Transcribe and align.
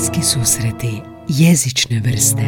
Bliski 0.00 0.22
susreti 0.22 1.02
jezične 1.28 2.02
vrste 2.04 2.42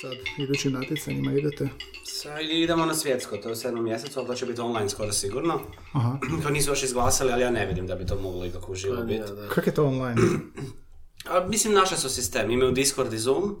Sad, 0.00 0.12
idućim 0.38 0.72
natjecanjima 0.72 1.32
idete? 1.32 1.68
Sa, 2.04 2.40
idemo 2.40 2.86
na 2.86 2.94
svjetsko, 2.94 3.36
to 3.36 3.48
je 3.48 3.52
u 3.52 3.56
sedmom 3.56 3.84
mjesecu, 3.84 4.18
ali 4.18 4.28
to 4.28 4.34
će 4.34 4.46
biti 4.46 4.60
online 4.60 4.88
skoro 4.88 5.12
sigurno. 5.12 5.60
Aha. 5.92 6.18
To 6.42 6.50
nisu 6.50 6.70
još 6.70 6.82
izglasali, 6.82 7.32
ali 7.32 7.42
ja 7.42 7.50
ne 7.50 7.66
vidim 7.66 7.86
da 7.86 7.94
bi 7.94 8.06
to 8.06 8.20
moglo 8.20 8.46
ikako 8.46 8.72
uživo 8.72 9.02
biti. 9.02 9.22
Kak 9.54 9.66
je 9.66 9.74
to 9.74 9.86
online? 9.86 10.20
A, 11.30 11.46
mislim, 11.48 11.74
naše 11.74 11.96
su 11.96 12.08
sistem. 12.08 12.50
Imaju 12.50 12.72
Discord 12.72 13.12
i 13.12 13.18
Zoom. 13.18 13.56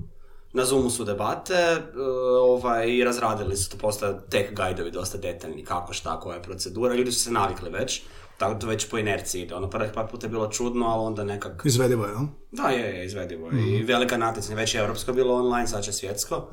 Na 0.52 0.64
Zoomu 0.64 0.90
su 0.90 1.04
debate 1.04 1.54
e, 1.54 1.80
ovaj, 2.40 2.90
i 2.90 3.04
razradili 3.04 3.56
su 3.56 3.70
to, 3.70 3.76
postoje 3.76 4.14
tech 4.30 4.52
gajdovi 4.52 4.90
dosta 4.90 5.18
detaljni, 5.18 5.64
kako, 5.64 5.92
šta, 5.92 6.20
koja 6.20 6.36
je 6.36 6.42
procedura. 6.42 6.94
Ljudi 6.94 7.12
su 7.12 7.20
se 7.20 7.30
navikli 7.30 7.70
već, 7.70 8.02
tako 8.38 8.54
da 8.54 8.60
to 8.60 8.66
već 8.66 8.90
po 8.90 8.98
inerciji 8.98 9.42
ide. 9.42 9.54
Ono, 9.54 9.70
prvih 9.70 9.90
par 9.94 10.06
puta 10.10 10.26
je 10.26 10.30
bilo 10.30 10.48
čudno, 10.48 10.86
ali 10.86 11.06
onda 11.06 11.24
nekak... 11.24 11.62
Izvedivo 11.64 12.04
je, 12.04 12.10
jel? 12.10 12.26
Da, 12.50 12.68
je, 12.68 12.98
je, 12.98 13.06
izvedivo. 13.06 13.50
je. 13.50 13.78
I 13.78 13.82
velika 13.82 14.16
natjecanja, 14.16 14.56
već 14.56 14.74
je 14.74 14.80
europsko 14.80 15.12
bilo 15.12 15.34
online, 15.34 15.66
sad 15.66 15.84
će 15.84 15.92
svjetsko. 15.92 16.48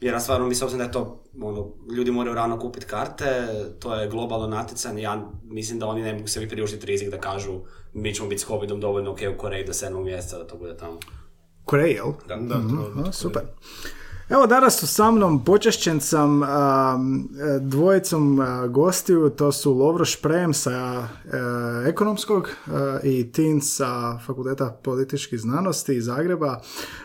Jer 0.00 0.14
ja 0.14 0.20
stvarno 0.20 0.46
mislim 0.46 0.78
da 0.78 0.84
je 0.84 0.92
to, 0.92 1.22
ono, 1.42 1.72
ljudi 1.96 2.10
moraju 2.10 2.34
rano 2.34 2.58
kupiti 2.58 2.86
karte, 2.86 3.46
to 3.78 3.94
je 3.94 4.08
globalno 4.08 4.46
natjecanje, 4.46 5.02
ja 5.02 5.30
mislim 5.44 5.78
da 5.78 5.86
oni 5.86 6.02
ne 6.02 6.14
mogu 6.14 6.28
sebi 6.28 6.48
priuštiti 6.48 6.86
rizik 6.86 7.10
da 7.10 7.18
kažu 7.18 7.60
mi 7.92 8.14
ćemo 8.14 8.28
biti 8.28 8.42
s 8.42 8.46
covidom 8.46 8.80
dovoljno 8.80 9.10
ok 9.10 9.18
u 9.34 9.38
Koreji 9.38 9.66
do 9.66 9.72
7. 9.72 10.04
mjeseca 10.04 10.38
da 10.38 10.46
to 10.46 10.56
bude 10.56 10.76
tamo. 10.76 10.98
Koreji, 11.64 11.94
jel? 11.94 12.12
Da. 12.28 12.36
Da, 12.36 12.54
to 12.54 12.92
Aha, 12.96 13.12
super. 13.12 13.42
Evo 14.30 14.46
danas 14.46 14.80
su 14.80 14.86
sa 14.86 15.10
mnom 15.10 15.44
počešćen 15.44 16.00
sam 16.00 16.42
dvojicom 17.60 18.40
gostiju, 18.68 19.30
to 19.30 19.52
su 19.52 19.74
Lovro 19.74 20.04
Šprem 20.04 20.54
sa 20.54 21.08
ekonomskog 21.86 22.48
i 23.02 23.32
Tin 23.32 23.60
sa 23.60 24.18
Fakulteta 24.26 24.80
političkih 24.84 25.40
znanosti 25.40 25.94
iz 25.94 26.04
Zagreba. 26.04 26.60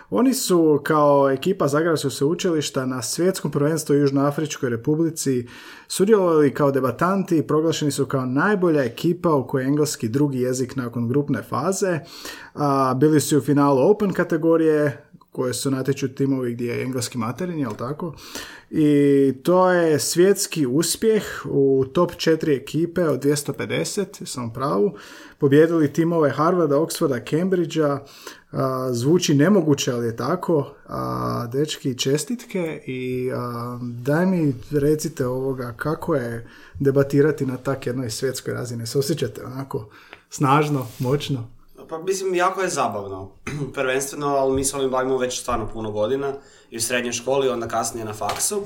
Oni 0.10 0.34
su 0.34 0.82
kao 0.84 1.30
ekipa 1.32 1.68
Zagrebačkog 1.68 2.12
sveučilišta 2.12 2.86
na 2.86 3.02
svjetskom 3.02 3.52
prvenstvu 3.52 3.94
u 3.94 3.98
Južnoafričkoj 3.98 4.70
republici 4.70 5.48
sudjelovali 5.88 6.54
kao 6.54 6.72
debatanti 6.72 7.38
i 7.38 7.48
proglašeni 7.48 7.92
su 7.92 8.06
kao 8.06 8.26
najbolja 8.26 8.84
ekipa 8.84 9.34
u 9.34 9.48
kojoj 9.48 9.64
je 9.64 9.68
engleski 9.68 10.10
drugi 10.10 10.40
jezik 10.40 10.76
nakon 10.76 11.08
grupne 11.08 11.44
faze. 11.44 12.00
Bili 12.96 13.22
su 13.22 13.38
u 13.38 13.42
finalu 13.42 13.92
Open 13.92 14.14
kategorije, 14.14 15.05
koje 15.36 15.54
su 15.54 15.72
natječu 15.72 16.08
timovi 16.08 16.54
gdje 16.54 16.72
je 16.72 16.84
engleski 16.84 17.18
materin, 17.18 17.60
jel 17.60 17.76
tako? 17.76 18.16
I 18.70 19.34
to 19.44 19.72
je 19.72 20.00
svjetski 20.00 20.66
uspjeh 20.66 21.24
u 21.46 21.86
top 21.94 22.16
četiri 22.16 22.56
ekipe 22.56 23.04
od 23.04 23.24
250, 23.24 24.26
sam 24.26 24.54
pravu. 24.54 24.94
Pobjedili 25.38 25.94
timove 25.94 26.30
Harvarda, 26.30 26.76
Oxforda, 26.76 27.30
Cambridgea. 27.30 28.00
Zvuči 28.92 29.34
nemoguće, 29.34 29.92
ali 29.92 30.06
je 30.06 30.16
tako. 30.16 30.74
A, 30.88 31.48
dečki, 31.52 31.98
čestitke 31.98 32.82
i 32.86 33.32
a, 33.34 33.80
daj 33.82 34.26
mi 34.26 34.56
recite 34.72 35.28
ovoga 35.28 35.74
kako 35.78 36.16
je 36.16 36.48
debatirati 36.80 37.46
na 37.46 37.58
tak 37.58 37.88
jednoj 37.88 38.10
svjetskoj 38.10 38.54
razini. 38.54 38.88
Se 38.88 39.00
osjećate 39.00 39.46
onako 39.46 39.90
snažno, 40.30 40.88
moćno? 41.00 41.55
Pa 41.90 41.98
mislim, 41.98 42.36
jako 42.36 42.62
je 42.62 42.70
zabavno. 42.70 43.32
Prvenstveno, 43.74 44.28
ali 44.28 44.56
mi 44.56 44.64
se 44.66 44.78
ovim 44.78 44.90
bavimo 44.92 45.18
već 45.18 45.40
stvarno 45.40 45.70
puno 45.74 45.92
godina. 45.92 46.34
I 46.72 46.78
u 46.78 46.82
srednjoj 46.82 47.14
školi, 47.14 47.50
onda 47.50 47.68
kasnije 47.68 48.06
na 48.06 48.14
faksu. 48.14 48.64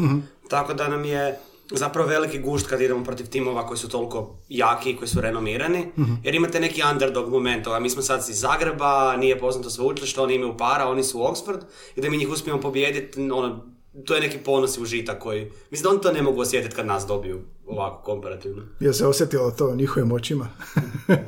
Tako 0.50 0.74
da 0.74 0.88
nam 0.88 1.06
je 1.06 1.40
zapravo 1.72 2.08
veliki 2.08 2.40
gušt 2.40 2.68
kad 2.68 2.82
idemo 2.82 3.04
protiv 3.04 3.26
timova 3.30 3.68
koji 3.68 3.78
su 3.78 3.90
toliko 3.90 4.36
jaki, 4.50 4.96
koji 4.96 5.08
su 5.08 5.22
renomirani. 5.22 5.92
Jer 6.24 6.36
imate 6.36 6.60
neki 6.60 6.82
underdog 6.92 7.30
moment. 7.30 7.68
Ovaj, 7.68 7.82
mi 7.82 7.90
smo 7.90 8.02
sad 8.02 8.26
iz 8.30 8.40
Zagreba, 8.40 9.16
nije 9.18 9.40
poznato 9.40 9.70
sveučilište, 9.70 10.22
oni 10.22 10.36
imaju 10.36 10.58
para, 10.58 10.88
oni 10.88 11.04
su 11.04 11.20
u 11.20 11.24
Oxford. 11.24 11.62
I 11.96 12.02
da 12.02 12.10
mi 12.10 12.18
njih 12.18 12.30
uspijemo 12.30 12.62
pobijediti, 12.62 13.32
ono, 13.32 13.66
to 14.06 14.16
je 14.16 14.22
neki 14.22 14.38
ponos 14.38 14.78
i 14.78 14.82
užitak 14.82 15.20
koji... 15.20 15.52
Mislim 15.72 15.84
da 15.84 15.90
oni 15.90 16.02
to 16.02 16.12
ne 16.12 16.22
mogu 16.22 16.42
osjetiti 16.42 16.76
kad 16.76 16.86
nas 16.86 17.06
dobiju 17.08 17.42
ovako 17.66 18.04
komparativno. 18.04 18.64
Je 18.80 18.94
se 18.94 19.08
osjetilo 19.08 19.52
to 19.52 19.68
u 19.68 19.76
njihovim 19.76 20.12
očima? 20.12 20.48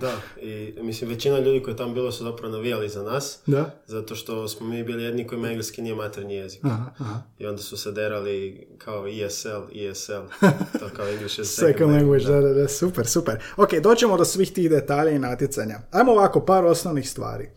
Da, 0.01 0.21
i 0.41 0.73
mislim 0.81 1.09
većina 1.09 1.39
ljudi 1.39 1.63
koji 1.63 1.73
je 1.73 1.77
tamo 1.77 1.93
bilo 1.93 2.11
su 2.11 2.23
zapravo 2.23 2.53
navijali 2.53 2.89
za 2.89 3.03
nas, 3.03 3.39
da? 3.45 3.81
zato 3.85 4.15
što 4.15 4.47
smo 4.47 4.67
mi 4.67 4.83
bili 4.83 5.03
jedni 5.03 5.27
kojima 5.27 5.47
engleski 5.47 5.81
nije 5.81 5.95
maternji 5.95 6.35
jezik. 6.35 6.65
Aha, 6.65 6.91
aha. 6.97 7.21
I 7.39 7.45
onda 7.45 7.61
su 7.61 7.77
se 7.77 7.91
derali 7.91 8.67
kao 8.77 9.07
ESL, 9.07 9.87
ESL, 9.89 10.45
to 10.79 10.89
kao 10.95 11.07
English 11.07 11.39
as 11.39 11.47
Second 11.47 11.91
language, 11.91 12.25
da, 12.25 12.41
da, 12.41 12.53
da, 12.53 12.67
super, 12.67 13.07
super. 13.07 13.43
Ok, 13.57 13.73
doćemo 13.73 14.17
do 14.17 14.25
svih 14.25 14.51
tih 14.53 14.69
detalja 14.69 15.11
i 15.11 15.19
natjecanja. 15.19 15.79
Ajmo 15.91 16.11
ovako, 16.11 16.45
par 16.45 16.65
osnovnih 16.65 17.09
stvari. 17.09 17.49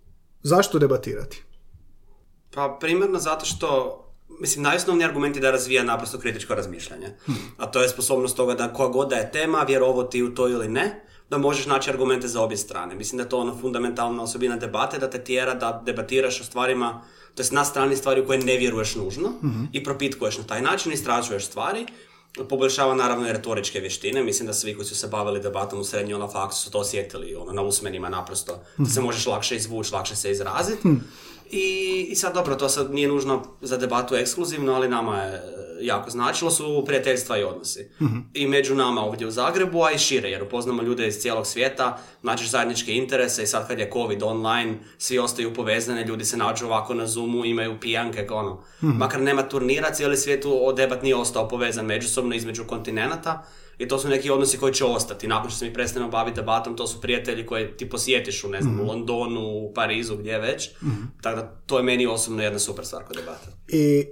Zašto 0.43 0.79
debatirati? 0.79 1.43
Pa 2.55 2.77
primarno 2.81 3.19
zato 3.19 3.45
što 3.45 4.01
Mislim, 4.41 4.63
najosnovniji 4.63 5.07
argument 5.07 5.37
je 5.37 5.43
da 5.43 5.51
razvija 5.51 5.83
naprosto 5.83 6.19
kritičko 6.19 6.55
razmišljanje. 6.55 7.15
A 7.57 7.67
to 7.67 7.83
je 7.83 7.89
sposobnost 7.89 8.37
toga 8.37 8.55
da 8.55 8.73
koja 8.73 8.89
god 8.89 9.09
da 9.09 9.17
je 9.17 9.33
tema, 9.33 9.63
vjerovo 9.63 10.03
ti 10.03 10.23
u 10.23 10.35
to 10.35 10.49
ili 10.49 10.69
ne, 10.69 11.05
da 11.31 11.39
možeš 11.39 11.67
naći 11.67 11.91
argumente 11.91 12.29
za 12.29 12.43
obje 12.43 12.57
strane. 12.57 12.95
Mislim 12.95 13.17
da 13.17 13.23
je 13.23 13.29
to 13.29 13.39
ono 13.39 13.57
fundamentalna 13.61 14.23
osobina 14.23 14.57
debate, 14.57 14.99
da 14.99 15.11
te 15.11 15.25
tjera 15.25 15.55
da 15.55 15.83
debatiraš 15.87 16.41
o 16.41 16.45
stvarima, 16.45 17.03
to 17.35 17.43
jest 17.43 17.53
na 17.53 17.65
strani 17.65 17.97
stvari 17.97 18.21
u 18.21 18.27
koje 18.27 18.39
ne 18.39 18.57
vjeruješ 18.57 18.95
nužno 18.95 19.33
i 19.73 19.85
propitkuješ 19.85 20.39
na 20.39 20.45
taj 20.45 20.63
način, 20.63 20.93
istražuješ 20.93 21.47
stvari, 21.47 21.87
poboljšava 22.49 22.95
naravno 22.95 23.29
i 23.29 23.33
retoričke 23.33 23.81
vještine. 23.81 24.23
Mislim 24.23 24.47
da 24.47 24.53
svi 24.53 24.75
koji 24.75 24.87
su 24.87 24.97
se 24.97 25.09
bavili 25.09 25.41
debatom 25.41 25.81
u 25.81 25.85
srednjoj 25.85 26.19
na 26.19 26.29
faksu 26.29 26.63
su 26.63 26.71
to 26.71 26.79
osjetili 26.79 27.35
ono, 27.35 27.53
na 27.53 27.63
usmenima 27.63 28.09
naprosto. 28.09 28.61
Da 28.77 28.91
se 28.91 29.01
možeš 29.01 29.27
lakše 29.27 29.57
izvući, 29.57 29.95
lakše 29.95 30.17
se 30.17 30.31
izraziti. 30.31 30.89
I, 31.55 32.07
I 32.11 32.15
sad 32.15 32.35
dobro, 32.35 32.55
to 32.55 32.69
sad 32.69 32.95
nije 32.95 33.09
nužno 33.09 33.43
za 33.61 33.77
debatu 33.77 34.15
ekskluzivno, 34.15 34.73
ali 34.73 34.89
nama 34.89 35.17
je 35.17 35.35
e, 35.35 35.41
jako 35.81 36.11
značilo 36.11 36.51
su 36.51 36.85
prijateljstva 36.87 37.39
i 37.39 37.45
odnosi. 37.45 37.91
I 38.35 38.47
među 38.47 38.75
nama 38.75 39.01
ovdje 39.01 39.27
u 39.27 39.31
Zagrebu, 39.31 39.83
a 39.83 39.91
i 39.91 39.99
šire, 39.99 40.31
jer 40.31 40.43
upoznamo 40.43 40.83
ljude 40.83 41.07
iz 41.07 41.19
cijelog 41.19 41.47
svijeta, 41.47 41.99
nađeš 42.23 42.51
zajedničke 42.51 42.93
interese 42.93 43.43
i 43.43 43.47
sad 43.47 43.69
kad 43.69 43.79
je 43.79 43.91
COVID 43.93 44.23
online, 44.23 44.79
svi 44.99 45.19
ostaju 45.19 45.55
povezani, 45.55 46.03
ljudi 46.03 46.25
se 46.25 46.37
nađu 46.37 46.67
ovako 46.67 46.95
na 46.95 47.07
Zoomu, 47.07 47.45
imaju 47.45 47.81
pijanke, 47.81 48.27
ono. 48.31 48.63
Makar 48.81 49.21
nema 49.21 49.43
turnira, 49.43 49.91
cijeli 49.93 50.17
svijet 50.17 50.45
o 50.47 50.73
debat 50.73 51.03
nije 51.03 51.17
ostao 51.17 51.49
povezan 51.49 51.87
međusobno 51.87 52.35
između 52.35 52.65
kontinenata, 52.65 53.45
i 53.79 53.89
to 53.89 53.99
su 53.99 54.09
neki 54.09 54.31
odnosi 54.31 54.59
koji 54.59 54.75
će 54.75 54.85
ostati. 54.85 55.29
Nakon 55.29 55.51
što 55.51 55.59
se 55.59 55.65
mi 55.65 55.75
prestanemo 55.75 56.11
baviti 56.11 56.41
debatom, 56.41 56.77
to 56.77 56.87
su 56.87 57.01
prijatelji 57.01 57.47
koje 57.47 57.77
ti 57.77 57.89
posjetiš 57.89 58.45
u, 58.45 58.49
ne 58.49 58.61
znam, 58.61 58.81
u 58.81 58.85
Londonu, 58.85 59.41
u 59.41 59.73
Parizu, 59.75 60.17
gdje 60.17 60.39
već. 60.39 60.71
Tako 61.23 61.37
da 61.37 61.47
to 61.67 61.77
je 61.77 61.83
meni 61.83 62.07
osobno 62.07 62.43
jedna 62.43 62.59
super 62.59 62.87
stvar 62.87 63.05
kod 63.05 63.17
debata. 63.17 63.47
I 63.69 64.05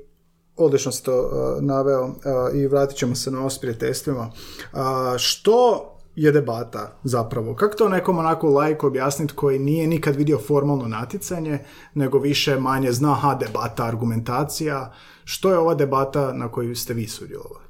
odlično 0.57 0.93
si 0.93 1.05
to 1.05 1.21
uh, 1.21 1.63
naveo 1.63 2.05
uh, 2.05 2.15
i 2.55 2.67
vratit 2.67 2.97
ćemo 2.97 3.15
se 3.15 3.31
na 3.31 3.41
ovo 3.41 3.51
s 3.51 3.59
prijateljstvima. 3.59 4.33
Uh, 4.73 4.79
što 5.19 5.89
je 6.15 6.33
debata 6.33 6.99
zapravo? 7.05 7.55
Kako 7.55 7.77
to 7.77 7.89
nekom 7.89 8.19
onako 8.19 8.49
lajku 8.49 8.87
objasniti 8.87 9.35
koji 9.35 9.59
nije 9.59 9.87
nikad 9.87 10.17
vidio 10.17 10.39
formalno 10.39 10.89
natjecanje, 10.89 11.59
nego 11.95 12.19
više 12.19 12.59
manje 12.59 12.93
zna, 12.93 13.15
ha, 13.15 13.35
debata, 13.35 13.85
argumentacija. 13.85 14.93
Što 15.25 15.51
je 15.51 15.59
ova 15.59 15.75
debata 15.75 16.33
na 16.33 16.49
kojoj 16.53 16.75
ste 16.75 16.95
vi 16.95 17.07
sudjelovali? 17.07 17.62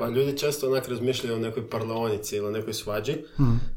Pa 0.00 0.08
ljudi 0.08 0.38
često 0.38 0.66
onak 0.66 0.88
razmišljaju 0.88 1.36
o 1.36 1.38
nekoj 1.38 1.70
parlaonici 1.70 2.36
ili 2.36 2.46
o 2.46 2.50
nekoj 2.50 2.74
svađi. 2.74 3.14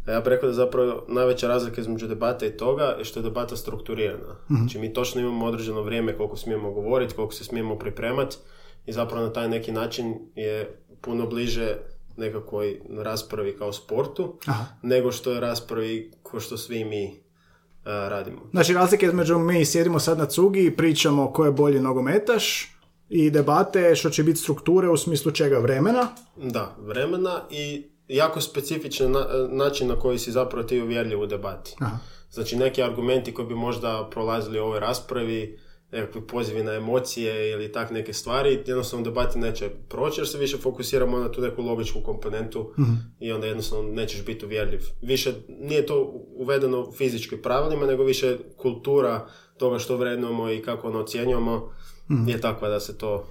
A 0.06 0.12
ja 0.12 0.20
bih 0.20 0.28
rekao 0.28 0.50
da 0.50 0.56
zapravo 0.56 1.06
najveća 1.08 1.48
razlika 1.48 1.82
između 1.82 2.08
debata 2.08 2.46
i 2.46 2.58
toga 2.58 2.84
je 2.84 3.06
što 3.06 3.20
je 3.20 3.24
debata 3.24 3.58
strukturirana. 3.58 4.36
Znači 4.48 4.80
mi 4.80 4.94
točno 4.94 5.22
imamo 5.22 5.46
određeno 5.46 5.82
vrijeme 5.82 6.18
koliko 6.18 6.38
smijemo 6.38 6.72
govoriti, 6.72 7.14
koliko 7.14 7.34
se 7.34 7.44
smijemo 7.44 7.80
pripremati 7.80 8.38
i 8.86 8.92
zapravo 8.94 9.26
na 9.26 9.34
taj 9.34 9.50
neki 9.50 9.72
način 9.72 10.16
je 10.36 10.78
puno 11.02 11.28
bliže 11.28 11.78
nekakvoj 12.18 12.82
raspravi 12.98 13.58
kao 13.58 13.74
sportu, 13.74 14.38
Aha. 14.46 14.66
nego 14.82 15.12
što 15.12 15.32
je 15.32 15.40
raspravi 15.40 16.12
ko 16.24 16.40
što 16.40 16.58
svi 16.58 16.86
mi 16.86 17.24
a, 17.86 18.08
radimo. 18.10 18.42
Znači, 18.52 18.74
razlika 18.74 19.06
između 19.06 19.40
mi 19.40 19.66
sjedimo 19.66 20.00
sad 20.00 20.18
na 20.18 20.26
cugi 20.26 20.66
i 20.66 20.76
pričamo 20.76 21.32
ko 21.32 21.46
je 21.46 21.52
bolji 21.52 21.80
nogometaš 21.80 22.73
i 23.16 23.30
debate 23.30 23.96
što 23.96 24.10
će 24.10 24.24
biti 24.24 24.40
strukture 24.40 24.90
u 24.90 24.98
smislu 24.98 25.32
čega 25.32 25.58
vremena. 25.60 26.08
Da, 26.38 26.76
vremena 26.80 27.42
i 27.52 27.84
jako 28.08 28.42
specifičan 28.42 29.12
na- 29.12 29.28
način 29.50 29.88
na 29.88 29.96
koji 30.00 30.20
si 30.20 30.32
zapravo 30.32 30.68
ti 30.68 30.82
uvjerljiv 30.82 31.22
u 31.22 31.26
debati. 31.26 31.76
Aha. 31.80 31.98
Znači 32.32 32.56
neki 32.56 32.84
argumenti 32.84 33.34
koji 33.34 33.48
bi 33.48 33.56
možda 33.56 34.08
prolazili 34.12 34.60
u 34.60 34.64
ovoj 34.64 34.80
raspravi 34.80 35.60
nekakvi 35.92 36.28
pozivi 36.28 36.64
na 36.64 36.74
emocije 36.74 37.52
ili 37.52 37.72
tak 37.72 37.92
neke 37.92 38.14
stvari, 38.14 38.64
jednostavno 38.68 39.06
debati 39.06 39.40
neće 39.40 39.70
proći 39.90 40.22
jer 40.22 40.28
se 40.28 40.38
više 40.38 40.58
fokusiramo 40.58 41.20
na 41.20 41.32
tu 41.32 41.42
neku 41.42 41.62
logičku 41.62 42.00
komponentu 42.04 42.74
i 43.20 43.32
onda 43.32 43.48
jednostavno 43.48 43.90
nećeš 43.92 44.26
biti 44.26 44.46
uvjerljiv. 44.46 44.80
Više 45.02 45.34
nije 45.48 45.86
to 45.86 46.12
uvedeno 46.36 46.92
fizičkim 46.92 47.42
pravilima, 47.42 47.86
nego 47.86 48.04
više 48.04 48.38
kultura 48.58 49.28
toga 49.58 49.80
što 49.80 49.98
vrednujemo 49.98 50.50
i 50.52 50.62
kako 50.62 50.88
ono 50.88 51.00
ocjenjujemo 51.00 51.72
je 52.28 52.42
takva 52.42 52.70
da 52.70 52.80
se 52.80 52.98
to 52.98 53.24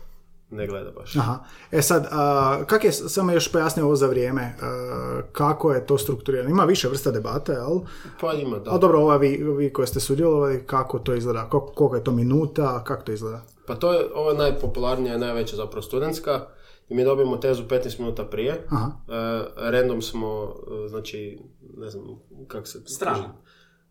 ne 0.53 0.67
gleda 0.67 0.91
baš. 0.91 1.17
Aha. 1.17 1.39
E 1.71 1.83
sad, 1.83 2.09
a, 2.11 2.65
kak 2.67 2.85
je, 2.85 2.93
samo 2.93 3.33
još 3.33 3.53
pojasnio 3.53 3.85
ovo 3.85 3.97
za 3.97 4.07
vrijeme, 4.07 4.55
a, 4.63 5.21
kako 5.33 5.73
je 5.73 5.87
to 5.87 5.99
strukturirano? 5.99 6.51
Ima 6.51 6.65
više 6.65 6.89
vrsta 6.89 7.11
debata, 7.11 7.53
jel? 7.53 7.81
Pa 8.21 8.33
ima, 8.33 8.59
da. 8.59 8.75
A 8.75 8.79
dobro, 8.79 8.99
ova 8.99 9.17
vi, 9.17 9.37
vi 9.57 9.73
koji 9.73 9.87
ste 9.87 10.01
sudjelovali, 10.01 10.67
kako 10.67 10.99
to 10.99 11.15
izgleda? 11.15 11.49
Koliko, 11.49 11.73
koliko 11.73 11.97
je 11.97 12.05
to 12.05 12.13
minuta? 12.13 12.85
Kako 12.85 13.03
to 13.03 13.13
izgleda? 13.13 13.43
Pa 13.67 13.75
to 13.75 13.93
je, 13.93 14.07
ovo 14.15 14.31
je 14.31 14.39
najpopularnija, 14.39 15.19
najveća 15.19 15.57
zapravo 15.57 15.83
studentska 15.83 16.47
i 16.89 16.95
mi 16.95 17.05
dobijemo 17.05 17.37
tezu 17.37 17.63
15 17.69 17.99
minuta 17.99 18.25
prije. 18.25 18.67
Aha. 18.69 18.91
E, 19.09 19.71
random 19.71 20.03
smo, 20.03 20.55
e, 20.85 20.89
znači, 20.89 21.39
ne 21.77 21.91
znam 21.91 22.05
kako 22.49 22.67
se... 22.67 22.81
Strana. 22.87 23.35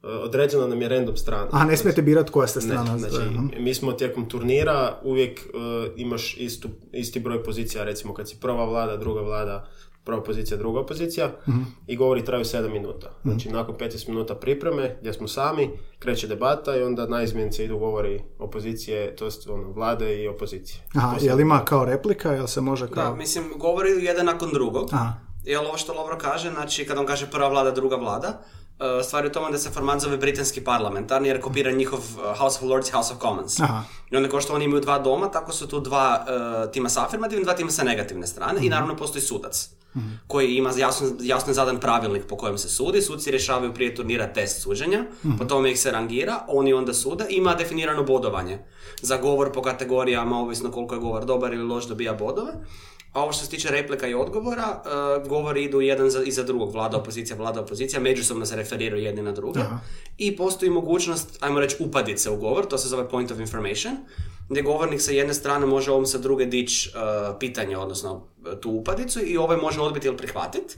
Kaže. 0.02 0.14
E, 0.14 0.20
Određena 0.20 0.68
nam 0.68 0.82
je 0.82 0.90
random 0.90 1.18
strana. 1.18 1.48
A 1.52 1.66
ne 1.66 1.78
smijete 1.78 2.02
birati 2.02 2.32
koja 2.32 2.48
ste 2.48 2.60
Ne, 2.60 2.66
strana. 2.66 2.98
znači, 2.98 3.16
Mhm. 3.28 3.48
mi 3.58 3.74
smo 3.74 3.92
tijekom 3.94 4.26
turnira 4.26 5.00
uvijek 5.04 5.40
e, 5.40 5.44
imaš 5.98 6.38
istu, 6.38 6.70
isti 6.92 7.20
broj 7.20 7.44
pozicija, 7.44 7.84
recimo 7.84 8.14
kad 8.14 8.30
si 8.30 8.38
prva 8.38 8.66
vlada, 8.66 8.98
druga 8.98 9.22
vlada, 9.22 9.68
prva 10.04 10.24
pozicija, 10.24 10.58
druga 10.58 10.86
pozicija 10.86 11.32
Mhm. 11.48 11.62
i 11.88 11.96
govori 11.96 12.26
traju 12.26 12.46
7 12.46 12.70
minuta. 12.70 13.12
Znači 13.24 13.50
nakon 13.50 13.76
15 13.76 14.08
minuta 14.08 14.36
pripreme 14.36 14.98
gdje 15.02 15.14
smo 15.14 15.28
sami, 15.28 15.70
kreće 16.00 16.28
debata 16.28 16.76
i 16.76 16.84
onda 16.84 17.08
na 17.08 17.24
izmjenice 17.24 17.66
idu 17.66 17.78
govori 17.78 18.22
opozicije, 18.40 19.16
to 19.16 19.26
jest 19.26 19.50
ono, 19.50 19.72
vlade 19.72 20.16
i 20.16 20.28
opozicije. 20.28 20.84
Aha, 20.96 21.18
jel 21.22 21.40
ima 21.40 21.66
kao 21.66 21.86
replika, 21.86 22.32
jel 22.32 22.48
se 22.48 22.62
može 22.62 22.88
Da, 22.88 22.94
kao... 22.94 23.16
mislim, 23.16 23.44
govori 23.58 23.90
jedan 24.02 24.26
nakon 24.26 24.50
drugog. 24.54 24.90
Aha. 24.92 25.14
Jel 25.44 25.66
ovo 25.66 25.78
što 25.78 25.94
Lovro 25.94 26.18
kaže, 26.18 26.50
znači 26.50 26.86
kad 26.86 26.98
on 26.98 27.06
kaže 27.06 27.32
prva 27.32 27.48
vlada, 27.50 27.72
druga 27.72 27.96
vlada, 27.96 28.28
uh, 28.30 28.61
stvar 29.04 29.26
je 29.26 29.30
u 29.30 29.34
tome 29.34 29.52
da 29.52 29.58
se 29.58 29.70
format 29.70 30.02
zove 30.02 30.18
britanski 30.18 30.64
parlamentarni 30.64 31.28
jer 31.28 31.42
kopira 31.42 31.72
njihov 31.72 32.00
uh, 32.00 32.38
House 32.38 32.60
of 32.62 32.70
Lords, 32.70 32.92
House 32.92 33.14
of 33.14 33.20
Commons. 33.22 33.60
Aha. 33.60 33.84
I 34.12 34.16
onda 34.16 34.30
kao 34.30 34.42
što 34.42 34.54
oni 34.54 34.66
imaju 34.66 34.82
dva 34.82 35.00
doma, 35.00 35.32
tako 35.32 35.52
su 35.52 35.68
tu 35.68 35.80
dva 35.80 36.26
uh, 36.66 36.72
tima 36.72 36.90
sa 36.90 37.06
afirmativne, 37.06 37.44
dva 37.44 37.54
tima 37.54 37.72
sa 37.72 37.84
negativne 37.84 38.28
strane 38.28 38.66
i 38.66 38.70
naravno 38.70 38.96
postoji 38.96 39.22
sudac 39.22 39.70
koji 40.28 40.56
ima 40.56 40.72
jasno, 40.78 41.08
jasno 41.22 41.54
zadan 41.54 41.80
pravilnik 41.80 42.24
po 42.28 42.38
kojem 42.38 42.58
se 42.58 42.70
sudi. 42.70 43.02
Suci 43.02 43.32
rješavaju 43.32 43.74
prije 43.74 43.96
turnira 43.96 44.34
test 44.34 44.62
suđenja, 44.62 45.06
po 45.38 45.46
tome 45.46 45.72
ih 45.72 45.80
se 45.80 45.92
rangira, 45.92 46.46
oni 46.48 46.74
onda 46.74 46.94
suda 46.94 47.26
ima 47.30 47.56
definirano 47.56 48.04
bodovanje. 48.04 48.60
Za 49.02 49.18
govor 49.18 49.52
po 49.52 49.62
kategorijama, 49.62 50.40
ovisno 50.40 50.72
koliko 50.72 50.96
je 50.96 51.02
govor 51.02 51.26
dobar 51.26 51.54
ili 51.54 51.64
loš, 51.64 51.88
dobija 51.88 52.14
bodove. 52.14 52.52
A 53.14 53.22
ovo 53.22 53.32
što 53.32 53.46
se 53.46 53.50
tiče 53.50 53.72
replika 53.72 54.08
i 54.08 54.14
odgovora, 54.14 54.82
uh, 55.22 55.28
govori 55.28 55.64
idu 55.64 55.82
jedan 55.82 56.10
za, 56.10 56.24
iza 56.24 56.44
drugog, 56.44 56.72
vlada 56.74 56.98
opozicija, 56.98 57.38
vlada 57.38 57.62
opozicija, 57.62 58.00
međusobno 58.00 58.46
se 58.46 58.56
referiraju 58.56 59.04
jedni 59.04 59.22
na 59.22 59.32
druge. 59.32 59.60
I 60.18 60.38
postoji 60.38 60.72
mogućnost, 60.72 61.38
ajmo 61.40 61.60
reći, 61.60 61.76
upadice 61.80 62.30
u 62.30 62.38
govor, 62.38 62.66
to 62.66 62.78
se 62.78 62.88
zove 62.88 63.10
point 63.10 63.32
of 63.32 63.40
information, 63.40 63.94
gdje 64.50 64.62
govornik 64.62 65.02
sa 65.02 65.12
jedne 65.12 65.34
strane 65.34 65.66
može 65.66 65.92
ovom 65.92 66.06
sa 66.06 66.18
druge 66.18 66.46
dići 66.46 66.92
uh, 66.96 67.36
pitanje, 67.40 67.78
odnosno 67.78 68.14
uh, 68.14 68.60
tu 68.62 68.72
upadicu 68.72 69.20
i 69.26 69.38
ovaj 69.38 69.58
može 69.58 69.82
odbiti 69.82 70.08
ili 70.08 70.18
prihvatiti. 70.18 70.76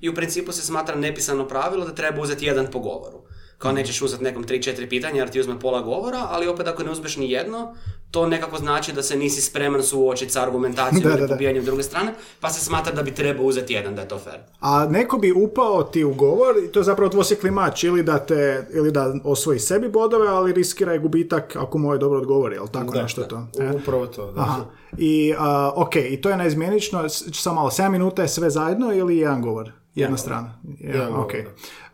I 0.00 0.08
u 0.08 0.14
principu 0.14 0.52
se 0.52 0.62
smatra 0.62 0.96
nepisano 0.96 1.48
pravilo 1.48 1.84
da 1.84 1.94
treba 1.94 2.22
uzeti 2.22 2.46
jedan 2.46 2.66
po 2.70 2.78
govoru. 2.78 3.22
Kao 3.60 3.72
nećeš 3.72 4.02
uzeti 4.02 4.24
nekom 4.24 4.44
3-4 4.44 4.88
pitanja 4.88 5.16
jer 5.16 5.28
ti 5.28 5.40
uzme 5.40 5.60
pola 5.60 5.80
govora, 5.82 6.26
ali 6.30 6.48
opet 6.48 6.66
ako 6.66 6.82
ne 6.82 6.90
uzmeš 6.90 7.16
ni 7.16 7.30
jedno, 7.30 7.74
to 8.10 8.26
nekako 8.26 8.58
znači 8.58 8.92
da 8.92 9.02
se 9.02 9.16
nisi 9.16 9.40
spreman 9.42 9.82
suočiti 9.82 10.32
sa 10.32 10.42
argumentacijom 10.42 11.02
Da, 11.04 11.10
ili 11.10 11.20
da, 11.20 11.26
da. 11.26 11.34
pobijanjem 11.34 11.64
druge 11.64 11.82
strane, 11.82 12.12
pa 12.40 12.50
se 12.50 12.64
smatra 12.64 12.92
da 12.92 13.02
bi 13.02 13.10
trebao 13.10 13.44
uzeti 13.44 13.72
jedan, 13.72 13.94
da 13.94 14.02
je 14.02 14.08
to 14.08 14.18
fair. 14.18 14.38
A 14.60 14.86
neko 14.86 15.18
bi 15.18 15.32
upao 15.34 15.82
ti 15.82 16.04
u 16.04 16.14
govor 16.14 16.54
i 16.58 16.68
to 16.68 16.80
je 16.80 16.84
zapravo 16.84 17.08
dvosjekli 17.08 17.50
mač 17.50 17.84
ili 17.84 18.02
da 18.02 18.18
te, 18.18 18.66
ili 18.72 18.90
da 18.92 19.14
osvoji 19.24 19.58
sebi 19.58 19.88
bodove, 19.88 20.28
ali 20.28 20.52
riskira 20.52 20.94
i 20.94 20.98
gubitak 20.98 21.56
ako 21.56 21.78
mu 21.78 21.92
je 21.92 21.98
dobro 21.98 22.18
odgovori, 22.18 22.54
jel 22.54 22.66
tako 22.68 22.92
Da, 22.92 23.02
nešto 23.02 23.20
da. 23.20 23.28
to? 23.28 23.36
U- 23.36 23.76
Upravo 23.76 24.06
to, 24.06 24.32
da. 24.32 24.40
Aha. 24.40 24.64
I, 24.98 25.34
a, 25.38 25.72
ok, 25.76 25.96
i 25.96 26.20
to 26.20 26.30
je 26.30 26.36
neizmjenično, 26.36 27.08
samo 27.08 27.54
malo, 27.54 27.70
7 27.70 27.88
minuta 27.88 28.22
je 28.22 28.28
sve 28.28 28.50
zajedno 28.50 28.92
ili 28.92 29.18
jedan 29.18 29.42
govor? 29.42 29.72
Jedna 30.00 30.16
strana. 30.16 30.60
Ja, 30.80 31.06
govor, 31.06 31.24
ok. 31.24 31.32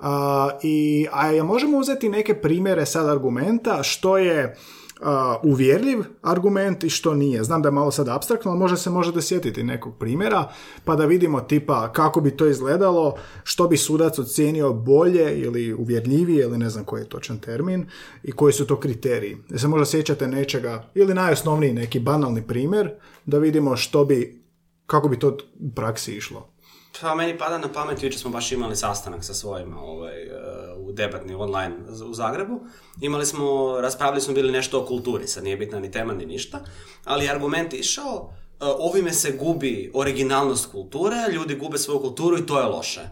A, 0.00 0.50
I, 0.62 1.06
a 1.12 1.44
možemo 1.44 1.78
uzeti 1.78 2.08
neke 2.08 2.34
primjere 2.34 2.86
sad 2.86 3.08
argumenta 3.08 3.82
što 3.82 4.18
je 4.18 4.56
a, 5.00 5.36
uvjerljiv 5.42 5.98
argument 6.22 6.84
i 6.84 6.90
što 6.90 7.14
nije. 7.14 7.44
Znam 7.44 7.62
da 7.62 7.68
je 7.68 7.72
malo 7.72 7.90
sad 7.90 8.08
abstraktno, 8.08 8.50
ali 8.50 8.60
može 8.60 8.76
se 8.76 8.90
možete 8.90 9.22
sjetiti 9.22 9.62
nekog 9.62 9.98
primjera 9.98 10.48
pa 10.84 10.96
da 10.96 11.04
vidimo 11.04 11.40
tipa 11.40 11.92
kako 11.92 12.20
bi 12.20 12.30
to 12.30 12.46
izgledalo, 12.46 13.16
što 13.44 13.68
bi 13.68 13.76
sudac 13.76 14.18
ocijenio 14.18 14.72
bolje 14.72 15.40
ili 15.40 15.74
uvjerljivije 15.74 16.42
ili 16.42 16.58
ne 16.58 16.70
znam 16.70 16.84
koji 16.84 17.00
je 17.00 17.08
točan 17.08 17.38
termin 17.38 17.86
i 18.22 18.32
koji 18.32 18.52
su 18.52 18.66
to 18.66 18.80
kriteriji. 18.80 19.36
Da 19.48 19.58
se 19.58 19.68
možda 19.68 19.86
sjećate 19.86 20.28
nečega 20.28 20.90
ili 20.94 21.14
najosnovniji 21.14 21.72
neki 21.72 22.00
banalni 22.00 22.42
primjer 22.42 22.90
da 23.26 23.38
vidimo 23.38 23.76
što 23.76 24.04
bi, 24.04 24.42
kako 24.86 25.08
bi 25.08 25.18
to 25.18 25.36
u 25.60 25.70
praksi 25.74 26.12
išlo. 26.16 26.55
Pa 27.00 27.14
meni 27.14 27.38
pada 27.38 27.58
na 27.58 27.68
pamet, 27.72 28.02
jučer 28.02 28.20
smo 28.20 28.30
baš 28.30 28.52
imali 28.52 28.76
sastanak 28.76 29.24
sa 29.24 29.34
svojima 29.34 29.80
ovaj, 29.80 30.22
e, 30.22 30.30
u 30.76 30.92
debatni 30.92 31.34
online 31.34 31.74
u 32.10 32.14
Zagrebu. 32.14 32.60
Imali 33.00 33.26
smo, 33.26 33.76
raspravili 33.80 34.20
smo 34.20 34.34
bili 34.34 34.52
nešto 34.52 34.80
o 34.80 34.86
kulturi, 34.86 35.26
sad 35.26 35.44
nije 35.44 35.56
bitna 35.56 35.80
ni 35.80 35.90
tema 35.90 36.12
ni 36.14 36.26
ništa, 36.26 36.60
ali 37.04 37.24
je 37.24 37.30
argument 37.30 37.72
išao, 37.72 38.32
e, 38.32 38.54
ovime 38.60 39.12
se 39.12 39.32
gubi 39.32 39.90
originalnost 39.94 40.70
kulture, 40.72 41.16
ljudi 41.32 41.54
gube 41.54 41.78
svoju 41.78 42.00
kulturu 42.00 42.38
i 42.38 42.46
to 42.46 42.60
je 42.60 42.66
loše. 42.66 43.08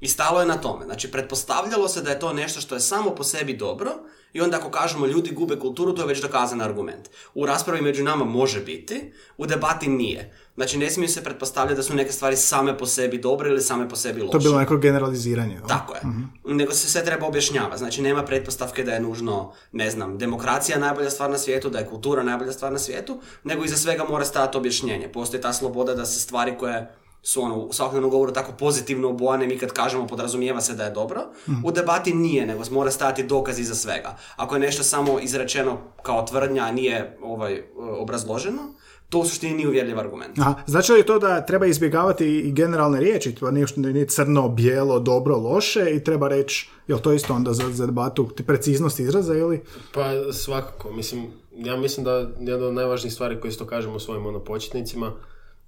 I 0.00 0.08
stalo 0.08 0.40
je 0.40 0.46
na 0.46 0.56
tome. 0.56 0.84
Znači, 0.84 1.10
pretpostavljalo 1.10 1.88
se 1.88 2.02
da 2.02 2.10
je 2.10 2.18
to 2.18 2.32
nešto 2.32 2.60
što 2.60 2.74
je 2.74 2.80
samo 2.80 3.14
po 3.14 3.24
sebi 3.24 3.56
dobro 3.56 3.90
i 4.32 4.40
onda 4.40 4.56
ako 4.56 4.70
kažemo 4.70 5.06
ljudi 5.06 5.30
gube 5.30 5.58
kulturu, 5.58 5.94
to 5.94 6.02
je 6.02 6.08
već 6.08 6.22
dokazan 6.22 6.60
argument. 6.60 7.08
U 7.34 7.46
raspravi 7.46 7.82
među 7.82 8.04
nama 8.04 8.24
može 8.24 8.60
biti, 8.60 9.12
u 9.36 9.46
debati 9.46 9.88
nije. 9.88 10.32
Znači, 10.56 10.78
ne 10.78 10.90
smije 10.90 11.08
se 11.08 11.24
pretpostavljati 11.24 11.76
da 11.76 11.82
su 11.82 11.94
neke 11.94 12.12
stvari 12.12 12.36
same 12.36 12.78
po 12.78 12.86
sebi 12.86 13.18
dobre 13.18 13.50
ili 13.50 13.60
same 13.60 13.88
po 13.88 13.96
sebi 13.96 14.20
loše. 14.20 14.30
To 14.32 14.38
je 14.38 14.42
bilo 14.42 14.58
neko 14.58 14.76
generaliziranje. 14.76 15.54
jel? 15.54 15.66
Tako 15.68 15.94
je. 15.94 16.00
Nego 16.44 16.72
se 16.72 16.88
sve 16.88 17.04
treba 17.04 17.26
objašnjavati. 17.26 17.78
Znači, 17.78 18.02
nema 18.02 18.22
pretpostavke 18.22 18.84
da 18.84 18.92
je 18.92 19.00
nužno, 19.00 19.52
ne 19.72 19.90
znam, 19.90 20.18
demokracija 20.18 20.78
najbolja 20.78 21.10
stvar 21.10 21.30
na 21.30 21.38
svijetu, 21.38 21.70
da 21.70 21.78
je 21.78 21.86
kultura 21.86 22.22
najbolja 22.22 22.52
stvar 22.52 22.72
na 22.72 22.78
svijetu, 22.78 23.20
nego 23.44 23.64
iza 23.64 23.76
svega 23.76 24.04
mora 24.04 24.24
stajati 24.24 24.56
objašnjenje. 24.56 25.08
Postoji 25.12 25.42
ta 25.42 25.52
sloboda 25.52 25.94
da 25.94 26.06
se 26.06 26.20
stvari 26.20 26.54
koje 26.58 26.94
su 27.22 27.42
ono, 27.42 27.56
u 27.56 27.72
svakodnevnom 27.72 28.10
govoru 28.10 28.32
tako 28.32 28.52
pozitivno 28.52 29.08
obojane, 29.08 29.46
mi 29.46 29.58
kad 29.58 29.72
kažemo 29.72 30.06
podrazumijeva 30.06 30.60
se 30.60 30.74
da 30.74 30.84
je 30.84 30.90
dobro, 30.90 31.20
u 31.64 31.72
debati 31.72 32.14
nije, 32.14 32.46
nego 32.46 32.62
mora 32.70 32.90
stajati 32.90 33.22
dokaz 33.22 33.58
iza 33.58 33.74
svega. 33.74 34.16
Ako 34.36 34.54
je 34.54 34.60
nešto 34.60 34.82
samo 34.82 35.20
izrečeno 35.20 35.78
kao 36.02 36.26
tvrdnja, 36.26 36.62
a 36.62 36.72
nije 36.72 37.18
ovaj, 37.22 37.62
obrazloženo, 37.76 38.62
to 39.14 39.20
u 39.20 39.24
suštini 39.24 39.54
nije 39.54 39.68
uvjerljiv 39.68 39.98
argument. 39.98 40.38
Aha, 40.38 40.54
znači 40.66 40.92
li 40.92 41.06
to 41.06 41.18
da 41.18 41.46
treba 41.46 41.66
izbjegavati 41.66 42.26
i 42.26 42.52
generalne 42.52 43.00
riječi, 43.00 43.34
to 43.34 43.50
nije, 43.50 43.66
nije 43.76 44.06
crno, 44.06 44.48
bijelo, 44.48 45.00
dobro, 45.00 45.36
loše 45.36 45.90
i 45.90 46.04
treba 46.04 46.28
reći, 46.28 46.68
jel 46.88 46.98
to 46.98 47.12
isto 47.12 47.34
onda 47.34 47.52
za, 47.52 47.70
za 47.70 47.86
debatu 47.86 48.28
ti 48.28 48.42
preciznost 48.42 49.00
izraza 49.00 49.34
ili? 49.34 49.62
Pa 49.94 50.32
svakako, 50.32 50.92
mislim, 50.92 51.26
ja 51.56 51.76
mislim 51.76 52.04
da 52.04 52.30
jedna 52.40 52.66
od 52.66 52.74
najvažnijih 52.74 53.14
stvari 53.14 53.40
koje 53.40 53.48
isto 53.48 53.66
kažemo 53.66 53.98
svojim 53.98 54.26
ono 54.26 54.40
početnicima 54.40 55.12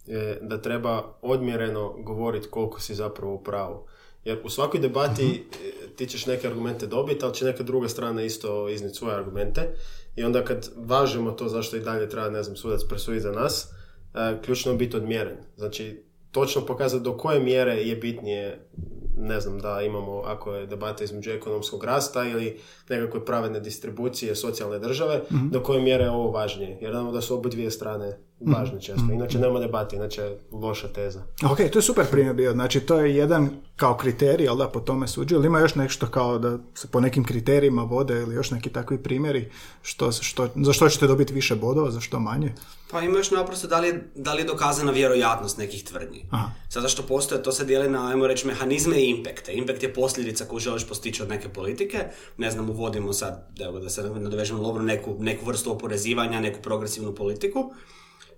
je 0.06 0.38
da 0.42 0.62
treba 0.62 1.02
odmjereno 1.22 1.94
govoriti 1.98 2.48
koliko 2.48 2.80
si 2.80 2.94
zapravo 2.94 3.34
u 3.34 3.42
pravu. 3.42 3.86
Jer 4.26 4.38
u 4.44 4.50
svakoj 4.50 4.80
debati 4.80 5.44
e, 5.52 5.88
ti 5.96 6.06
ćeš 6.06 6.26
neke 6.26 6.46
argumente 6.46 6.86
dobiti, 6.86 7.24
ali 7.24 7.34
će 7.34 7.44
neka 7.44 7.62
druga 7.62 7.88
strana 7.88 8.22
isto 8.22 8.68
iznijeti 8.68 8.98
svoje 8.98 9.16
argumente. 9.16 9.74
I 10.16 10.24
onda 10.24 10.44
kad 10.44 10.70
važemo 10.76 11.30
to 11.30 11.48
zašto 11.48 11.76
i 11.76 11.80
dalje 11.80 12.08
treba, 12.08 12.30
ne 12.30 12.42
znam, 12.42 12.56
sudac 12.56 12.80
presuditi 12.88 13.22
za 13.22 13.32
nas, 13.32 13.68
e, 14.14 14.42
ključno 14.44 14.72
je 14.72 14.78
biti 14.78 14.96
odmjeren. 14.96 15.36
Znači, 15.56 16.02
točno 16.30 16.66
pokazati 16.66 17.04
do 17.04 17.16
koje 17.16 17.40
mjere 17.40 17.74
je 17.74 17.96
bitnije 17.96 18.68
ne 19.16 19.40
znam 19.40 19.58
da 19.58 19.82
imamo 19.82 20.22
ako 20.24 20.54
je 20.54 20.66
debata 20.66 21.04
između 21.04 21.30
ekonomskog 21.30 21.84
rasta 21.84 22.24
ili 22.24 22.60
nekakve 22.88 23.24
pravedne 23.24 23.60
distribucije 23.60 24.36
socijalne 24.36 24.78
države, 24.78 25.20
do 25.30 25.62
koje 25.62 25.82
mjere 25.82 26.04
je 26.04 26.10
ovo 26.10 26.30
važnije. 26.30 26.78
Jer 26.80 26.92
znamo 26.92 27.12
da 27.12 27.20
su 27.20 27.34
obje 27.34 27.50
dvije 27.50 27.70
strane 27.70 28.18
važne 28.40 28.80
često. 28.80 29.12
Inače 29.12 29.38
nema 29.38 29.60
debate, 29.60 29.96
inače 29.96 30.36
loša 30.52 30.88
teza. 30.88 31.22
Ok, 31.50 31.58
to 31.72 31.78
je 31.78 31.82
super 31.82 32.06
primjer 32.10 32.34
bio. 32.34 32.52
Znači, 32.52 32.80
to 32.80 33.00
je 33.00 33.16
jedan 33.16 33.50
kao 33.76 33.96
kriterij, 33.96 34.48
ali 34.48 34.58
da 34.58 34.68
po 34.68 34.80
tome 34.80 35.08
suđu. 35.08 35.34
Ili 35.34 35.46
ima 35.46 35.60
još 35.60 35.74
nešto 35.74 36.06
kao 36.06 36.38
da 36.38 36.58
se 36.74 36.88
po 36.88 37.00
nekim 37.00 37.24
kriterijima 37.24 37.82
vode 37.82 38.20
ili 38.20 38.34
još 38.34 38.50
neki 38.50 38.70
takvi 38.70 39.02
primjeri 39.02 39.50
što, 39.82 40.12
što, 40.12 40.48
za 40.54 40.72
što 40.72 40.88
ćete 40.88 41.06
dobiti 41.06 41.34
više 41.34 41.54
bodova, 41.54 41.90
za 41.90 42.00
što 42.00 42.20
manje? 42.20 42.52
Pa 42.90 43.00
ima 43.00 43.18
još 43.18 43.30
naprosto 43.30 43.66
da 43.66 43.80
li, 43.80 43.88
je, 43.88 44.10
da 44.14 44.34
li 44.34 44.42
je 44.42 44.46
dokazana 44.46 44.92
vjerojatnost 44.92 45.58
nekih 45.58 45.84
tvrdnji. 45.84 46.26
Aha. 46.30 46.50
Sada 46.68 46.88
što 46.88 47.02
postoje, 47.02 47.42
to 47.42 47.52
se 47.52 47.64
dijeli 47.64 47.90
na, 47.90 48.08
ajmo 48.08 48.26
reći, 48.26 48.46
mehanizme 48.46 48.96
i 48.96 49.10
impekte. 49.10 49.52
Impact 49.52 49.82
je 49.82 49.94
posljedica 49.94 50.44
koju 50.44 50.60
želiš 50.60 50.88
postići 50.88 51.22
od 51.22 51.28
neke 51.28 51.48
politike. 51.48 52.04
Ne 52.36 52.50
znam, 52.50 52.70
uvodimo 52.70 53.12
sad, 53.12 53.60
evo 53.60 53.78
da 53.78 53.90
se 53.90 54.02
nadovežemo 54.02 54.62
lovru, 54.62 54.82
neku, 54.82 55.16
neku 55.18 55.44
vrstu 55.44 55.72
oporezivanja, 55.72 56.40
neku 56.40 56.62
progresivnu 56.62 57.14
politiku 57.14 57.72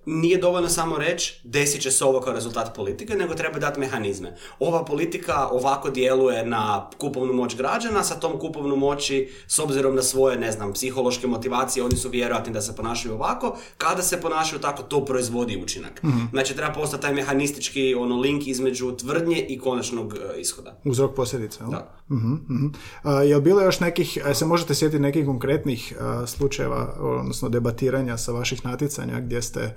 nije 0.08 0.38
dovoljno 0.38 0.68
samo 0.68 0.98
reći 0.98 1.40
desit 1.44 1.82
će 1.82 1.90
se 1.90 2.04
ovo 2.04 2.20
kao 2.20 2.32
rezultat 2.32 2.74
politike, 2.76 3.14
nego 3.14 3.34
treba 3.34 3.58
dati 3.58 3.80
mehanizme. 3.80 4.36
Ova 4.58 4.84
politika 4.84 5.48
ovako 5.48 5.90
djeluje 5.90 6.46
na 6.46 6.90
kupovnu 6.98 7.32
moć 7.32 7.56
građana, 7.56 8.02
sa 8.02 8.14
tom 8.14 8.38
kupovnu 8.38 8.76
moći, 8.76 9.28
s 9.46 9.58
obzirom 9.58 9.94
na 9.94 10.02
svoje, 10.02 10.38
ne 10.38 10.52
znam, 10.52 10.72
psihološke 10.72 11.26
motivacije, 11.26 11.84
oni 11.84 11.96
su 11.96 12.08
vjerojatni 12.08 12.52
da 12.52 12.60
se 12.60 12.76
ponašaju 12.76 13.14
ovako, 13.14 13.56
kada 13.78 14.02
se 14.02 14.20
ponašaju 14.20 14.60
tako, 14.60 14.82
to 14.82 15.04
proizvodi 15.04 15.62
učinak. 15.62 16.02
Mhm. 16.02 16.18
Znači, 16.30 16.56
treba 16.56 16.72
postati 16.72 17.02
taj 17.02 17.14
mehanistički 17.14 17.94
ono, 17.94 18.20
link 18.20 18.46
između 18.46 18.96
tvrdnje 18.96 19.46
i 19.48 19.58
konačnog 19.58 20.14
e, 20.14 20.40
ishoda. 20.40 20.80
Uzrok 20.84 21.14
posljedice, 21.14 21.58
jel? 21.60 21.70
Da. 21.70 21.98
Mhm, 22.10 22.32
mhm. 22.32 22.66
A, 23.02 23.22
jel 23.22 23.40
bilo 23.40 23.62
još 23.62 23.80
nekih, 23.80 24.18
a 24.24 24.34
se 24.34 24.46
možete 24.46 24.74
sjetiti 24.74 25.02
nekih 25.02 25.26
konkretnih 25.26 25.94
a, 26.00 26.26
slučajeva, 26.26 26.94
odnosno 27.00 27.48
debatiranja 27.48 28.16
sa 28.16 28.32
vaših 28.32 28.64
natjecanja 28.64 29.20
gdje 29.20 29.42
ste 29.42 29.76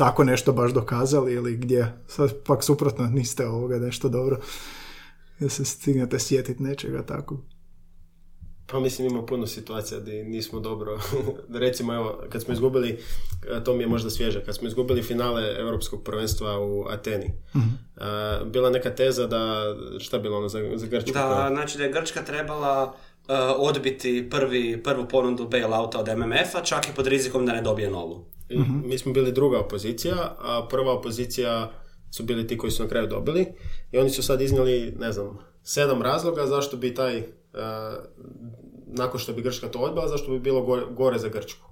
tako 0.00 0.24
nešto 0.24 0.52
baš 0.52 0.72
dokazali 0.72 1.32
ili 1.32 1.56
gdje 1.56 1.92
sad 2.06 2.42
pak 2.46 2.64
suprotno 2.64 3.06
niste 3.06 3.46
ovoga 3.46 3.78
nešto 3.78 4.08
dobro 4.08 4.38
da 5.40 5.48
se 5.48 5.64
stignete 5.64 6.18
sjetiti 6.18 6.62
nečega 6.62 7.02
tako. 7.06 7.36
Pa 8.66 8.80
mislim 8.80 9.08
ima 9.08 9.26
puno 9.26 9.46
situacija 9.46 10.00
gdje 10.00 10.24
nismo 10.24 10.60
dobro. 10.60 10.98
Recimo 11.64 11.94
evo, 11.94 12.22
kad 12.28 12.42
smo 12.42 12.54
izgubili, 12.54 12.98
to 13.64 13.74
mi 13.74 13.82
je 13.82 13.86
možda 13.86 14.10
svježe, 14.10 14.44
kad 14.44 14.54
smo 14.54 14.68
izgubili 14.68 15.02
finale 15.02 15.42
Europskog 15.58 16.02
prvenstva 16.04 16.60
u 16.60 16.84
Ateni. 16.88 17.30
A, 17.96 18.40
bila 18.44 18.70
neka 18.70 18.90
teza 18.90 19.26
da, 19.26 19.74
šta 19.98 20.16
je 20.16 20.22
bilo 20.22 20.38
ono 20.38 20.48
za, 20.48 20.58
za 20.74 20.86
Grčku? 20.86 21.12
Da, 21.12 21.48
znači 21.52 21.78
da 21.78 21.84
je 21.84 21.92
Grčka 21.92 22.22
trebala 22.22 22.94
e, 23.28 23.32
odbiti 23.56 24.28
prvi, 24.30 24.82
prvu 24.82 25.08
ponudu 25.08 25.48
bailouta 25.48 25.98
od 25.98 26.08
MMF-a, 26.08 26.62
čak 26.62 26.88
i 26.88 26.94
pod 26.96 27.06
rizikom 27.06 27.46
da 27.46 27.52
ne 27.52 27.62
dobije 27.62 27.90
novu. 27.90 28.26
I 28.50 28.58
Mi 28.84 28.98
smo 28.98 29.12
bili 29.12 29.32
druga 29.32 29.58
opozicija, 29.58 30.36
a 30.38 30.66
prva 30.70 30.92
opozicija 30.92 31.72
su 32.10 32.22
bili 32.22 32.46
ti 32.46 32.58
koji 32.58 32.70
su 32.70 32.82
na 32.82 32.88
kraju 32.88 33.06
dobili 33.06 33.46
i 33.92 33.98
oni 33.98 34.10
su 34.10 34.22
sad 34.22 34.40
iznijeli, 34.40 34.94
ne 34.98 35.12
znam, 35.12 35.38
sedam 35.62 36.02
razloga 36.02 36.46
zašto 36.46 36.76
bi 36.76 36.94
taj, 36.94 37.18
e, 37.18 37.24
nakon 38.86 39.20
što 39.20 39.32
bi 39.32 39.42
Grčka 39.42 39.68
to 39.68 39.78
odbila, 39.78 40.08
zašto 40.08 40.30
bi 40.30 40.40
bilo 40.40 40.62
gore, 40.62 40.82
gore 40.90 41.18
za 41.18 41.28
Grčku. 41.28 41.66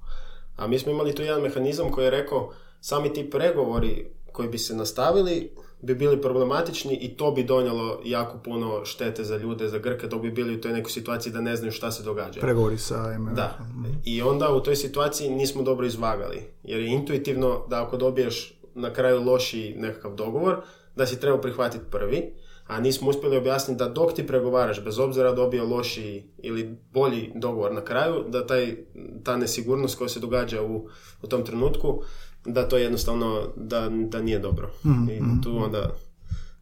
A 0.57 0.67
mi 0.67 0.79
smo 0.79 0.93
imali 0.93 1.15
tu 1.15 1.23
jedan 1.23 1.43
mehanizam 1.43 1.91
koji 1.91 2.05
je 2.05 2.11
rekao, 2.11 2.53
sami 2.81 3.13
ti 3.13 3.31
pregovori 3.31 4.07
koji 4.33 4.49
bi 4.49 4.59
se 4.59 4.77
nastavili 4.77 5.51
bi 5.83 5.95
bili 5.95 6.23
problematični 6.23 6.99
i 7.01 7.17
to 7.17 7.31
bi 7.31 7.45
donijelo 7.45 8.01
jako 8.05 8.39
puno 8.39 8.85
štete 8.85 9.25
za 9.25 9.37
ljude, 9.37 9.69
za 9.69 9.79
Grke, 9.79 10.07
dok 10.07 10.23
bi 10.23 10.31
bili 10.31 10.55
u 10.55 10.61
toj 10.61 10.73
nekoj 10.73 10.91
situaciji 10.91 11.33
da 11.33 11.41
ne 11.41 11.57
znaju 11.57 11.73
šta 11.73 11.91
se 11.91 12.03
događa. 12.03 12.41
Pregovori 12.41 12.79
sa 12.79 13.19
MMF. 13.19 13.33
Da. 13.33 13.59
I 14.05 14.23
onda 14.23 14.53
u 14.53 14.61
toj 14.61 14.77
situaciji 14.77 15.31
nismo 15.31 15.63
dobro 15.63 15.87
izvagali. 15.87 16.43
Jer 16.63 16.81
je 16.81 16.89
intuitivno 16.89 17.67
da 17.69 17.83
ako 17.83 17.97
dobiješ 17.97 18.61
na 18.75 18.93
kraju 18.93 19.25
loši 19.25 19.75
nekakav 19.79 20.15
dogovor, 20.15 20.57
da 20.97 21.07
si 21.07 21.21
trebao 21.21 21.41
prihvatiti 21.41 21.85
prvi, 21.91 22.33
a 22.67 22.81
nismo 22.81 23.11
uspjeli 23.11 23.37
objasniti 23.37 23.79
da 23.79 23.89
dok 23.89 24.13
ti 24.13 24.27
pregovaraš, 24.27 24.85
bez 24.85 24.99
obzira 24.99 25.33
dobio 25.33 25.65
loši 25.65 26.31
ili 26.39 26.77
bolji 26.93 27.33
dogovor 27.35 27.73
na 27.73 27.81
kraju, 27.81 28.25
da 28.29 28.47
taj, 28.47 28.77
ta 29.25 29.37
nesigurnost 29.37 29.99
koja 29.99 30.09
se 30.09 30.21
događa 30.21 30.63
u, 30.63 30.89
u 31.23 31.27
tom 31.27 31.45
trenutku, 31.45 32.03
da 32.45 32.69
to 32.69 32.79
jednostavno, 32.79 33.43
da, 33.57 33.91
da 33.91 34.23
nije 34.23 34.39
dobro. 34.39 34.71
I 35.11 35.43
tu 35.43 35.65
onda, 35.65 35.95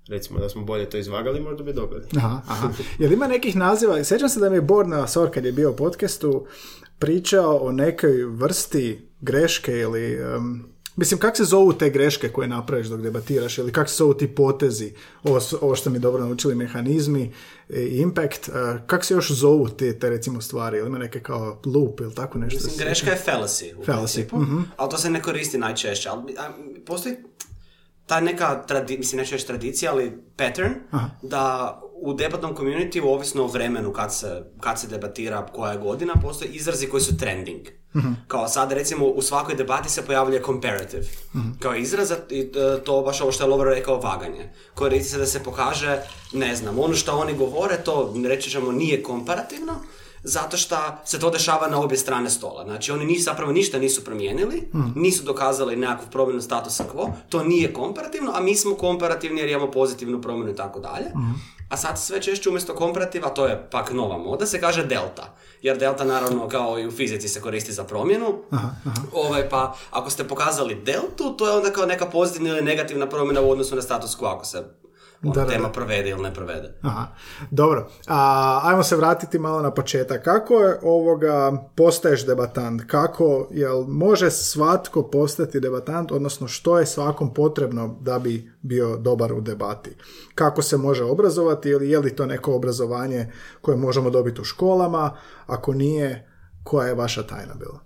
recimo 0.09 0.39
da 0.39 0.49
smo 0.49 0.65
bolje 0.65 0.91
to 0.91 0.97
izvagali, 0.99 1.41
možda 1.41 1.65
bi 1.65 1.73
dobili. 1.73 2.03
Aha, 2.17 2.41
aha. 2.49 2.69
Jel 2.99 3.13
ima 3.13 3.27
nekih 3.27 3.57
naziva, 3.57 4.05
sjećam 4.05 4.29
se 4.29 4.41
da 4.41 4.51
mi 4.51 4.57
je 4.57 4.63
Borna 4.63 5.07
Sor 5.07 5.31
kad 5.35 5.45
je 5.45 5.53
bio 5.53 5.71
u 5.71 5.77
podcastu 5.77 6.47
pričao 6.99 7.57
o 7.57 7.73
nekoj 7.73 8.25
vrsti 8.25 9.09
greške 9.21 9.73
ili 9.73 10.19
Mislim, 10.97 11.21
kak 11.21 11.37
se 11.37 11.45
zovu 11.45 11.73
te 11.73 11.91
greške 11.91 12.29
koje 12.29 12.49
napraviš 12.49 12.87
dok 12.87 13.01
debatiraš 13.01 13.59
ili 13.59 13.73
kak 13.73 13.89
se 13.89 13.95
zovu 13.95 14.15
ti 14.15 14.35
potezi, 14.35 14.93
ovo, 15.25 15.41
ovo 15.61 15.77
što 15.77 15.91
mi 15.91 15.99
dobro 15.99 16.25
naučili, 16.25 16.55
mehanizmi, 16.55 17.33
impact, 17.91 18.51
kak 18.87 19.05
se 19.05 19.15
još 19.15 19.31
zovu 19.31 19.69
te, 19.69 19.99
te 19.99 20.11
recimo 20.11 20.41
stvari, 20.41 20.79
ili 20.79 20.89
ima 20.89 20.99
neke 20.99 21.21
kao 21.21 21.61
loop 21.67 22.01
ili 22.01 22.15
tako 22.15 22.39
nešto? 22.39 22.65
Mislim, 22.65 22.87
greška 22.87 23.11
je 23.11 23.21
fallacy 23.27 23.75
u 23.77 23.85
Fallacy, 23.85 23.97
principu, 23.97 24.39
mhm. 24.39 24.61
ali 24.77 24.91
to 24.91 24.99
se 24.99 25.11
ne 25.11 25.23
koristi 25.23 25.59
najčešće. 25.59 26.09
Ali, 26.09 26.35
a, 26.39 26.51
postoji 26.87 27.17
ta 28.07 28.21
neka, 28.21 28.63
tradi, 28.67 28.99
mislim 28.99 29.21
neću 29.21 29.47
tradicija, 29.47 29.93
ali 29.93 30.13
pattern, 30.37 30.73
da 31.23 31.81
u 32.03 32.15
debatnom 32.15 32.57
community, 32.57 33.03
ovisno 33.05 33.45
o 33.45 33.47
vremenu 33.47 33.93
kad 33.93 34.15
se, 34.15 34.43
kad 34.61 34.81
se 34.81 34.87
debatira 34.87 35.47
koja 35.47 35.73
je 35.73 35.79
godina, 35.79 36.15
postoje 36.23 36.51
izrazi 36.51 36.89
koji 36.89 37.01
su 37.01 37.17
trending. 37.17 37.67
Kao 38.29 38.49
sad, 38.49 38.73
recimo, 38.73 39.07
u 39.07 39.23
svakoj 39.23 39.55
debati 39.55 39.89
se 39.91 40.07
pojavljuje 40.07 40.43
comparative. 40.43 41.07
Kao 41.59 41.75
izraz, 41.75 42.13
i, 42.31 42.41
e, 42.41 42.85
to 42.85 43.03
baš 43.03 43.21
ovo 43.21 43.33
što 43.33 43.45
je 43.45 43.51
Lovro 43.51 43.71
rekao, 43.71 44.01
vaganje. 44.01 44.53
Koristi 44.75 45.09
se 45.09 45.19
da 45.19 45.27
se 45.27 45.43
pokaže, 45.43 45.99
ne 46.33 46.57
znam, 46.57 46.79
ono 46.79 46.95
što 46.95 47.13
oni 47.13 47.35
govore, 47.35 47.77
to 47.85 48.15
reći 48.29 48.51
ćemo 48.51 48.73
nije 48.73 49.03
komparativno, 49.03 49.75
zato 50.23 50.57
što 50.57 50.77
se 51.05 51.19
to 51.19 51.31
dešava 51.31 51.69
na 51.69 51.81
obje 51.81 51.99
strane 51.99 52.31
stola. 52.31 52.65
Znači, 52.65 52.93
oni 52.93 53.05
nisu, 53.05 53.25
zapravo 53.25 53.53
ništa 53.53 53.79
nisu 53.79 54.05
promijenili, 54.05 54.69
nisu 54.95 55.25
dokazali 55.25 55.77
nekakvu 55.77 56.07
promjenu 56.11 56.41
statusa 56.41 56.85
quo, 56.95 57.13
to 57.29 57.45
nije 57.45 57.73
komparativno, 57.73 58.33
a 58.35 58.41
mi 58.41 58.57
smo 58.57 58.75
komparativni 58.75 59.41
jer 59.41 59.49
imamo 59.49 59.71
pozitivnu 59.71 60.23
promjenu 60.23 60.53
i 60.53 60.57
tako 60.57 60.81
dalje. 60.81 61.07
A 61.69 61.77
sad 61.77 61.99
sve 61.99 62.23
češće 62.23 62.49
umjesto 62.49 62.75
komparativa, 62.75 63.29
to 63.29 63.47
je 63.47 63.69
pak 63.71 63.93
nova 63.93 64.19
moda, 64.19 64.47
se 64.47 64.61
kaže 64.61 64.85
delta. 64.85 65.35
Jer 65.63 65.79
delta 65.79 66.05
naravno 66.05 66.49
kao 66.49 66.79
i 66.79 66.87
u 66.87 66.91
fizici 66.91 67.29
se 67.29 67.41
koristi 67.41 67.73
za 67.73 67.85
promjenu. 67.85 68.43
Ovaj, 69.13 69.49
pa 69.49 69.77
ako 69.91 70.11
ste 70.11 70.29
pokazali 70.29 70.75
deltu, 70.75 71.37
to 71.37 71.47
je 71.47 71.57
onda 71.57 71.71
kao 71.71 71.87
neka 71.87 72.07
pozitivna 72.07 72.49
ili 72.51 72.63
negativna 72.63 73.09
promjena 73.09 73.41
u 73.41 73.51
odnosu 73.51 73.77
na 73.77 73.83
status 73.83 74.19
quo 74.19 74.35
ako 74.37 74.45
se 74.45 74.65
Da, 75.23 75.31
da, 75.31 75.47
tema 75.47 75.69
provede 75.69 76.11
ili 76.11 76.23
ne 76.23 76.35
provede. 76.35 76.79
Aha, 76.83 77.07
dobro. 77.51 77.91
A, 78.07 78.61
ajmo 78.65 78.83
se 78.83 78.97
vratiti 78.97 79.39
malo 79.39 79.63
na 79.63 79.71
početak. 79.71 80.25
Kako 80.25 80.55
je 80.55 80.79
ovoga 80.83 81.53
postaješ 81.77 82.27
debatant? 82.27 82.83
Kako, 82.87 83.49
jel 83.51 83.85
može 83.89 84.31
svatko 84.31 85.03
postati 85.03 85.61
debatant, 85.61 86.13
odnosno 86.13 86.49
što 86.49 86.79
je 86.79 86.87
svakom 86.87 87.35
potrebno 87.35 87.99
da 88.01 88.19
bi 88.19 88.53
bio 88.63 88.97
dobar 88.97 89.33
u 89.33 89.41
debati? 89.41 89.91
Kako 90.35 90.63
se 90.63 90.77
može 90.77 91.05
obrazovati 91.05 91.69
ili 91.69 91.91
je 91.91 91.99
li 91.99 92.17
to 92.17 92.27
neko 92.27 92.55
obrazovanje 92.55 93.33
koje 93.61 93.77
možemo 93.77 94.11
dobiti 94.11 94.41
u 94.41 94.45
školama? 94.45 95.17
Ako 95.47 95.73
nije, 95.73 96.31
koja 96.65 96.89
je 96.89 96.95
vaša 96.95 97.23
tajna 97.23 97.55
bila? 97.55 97.81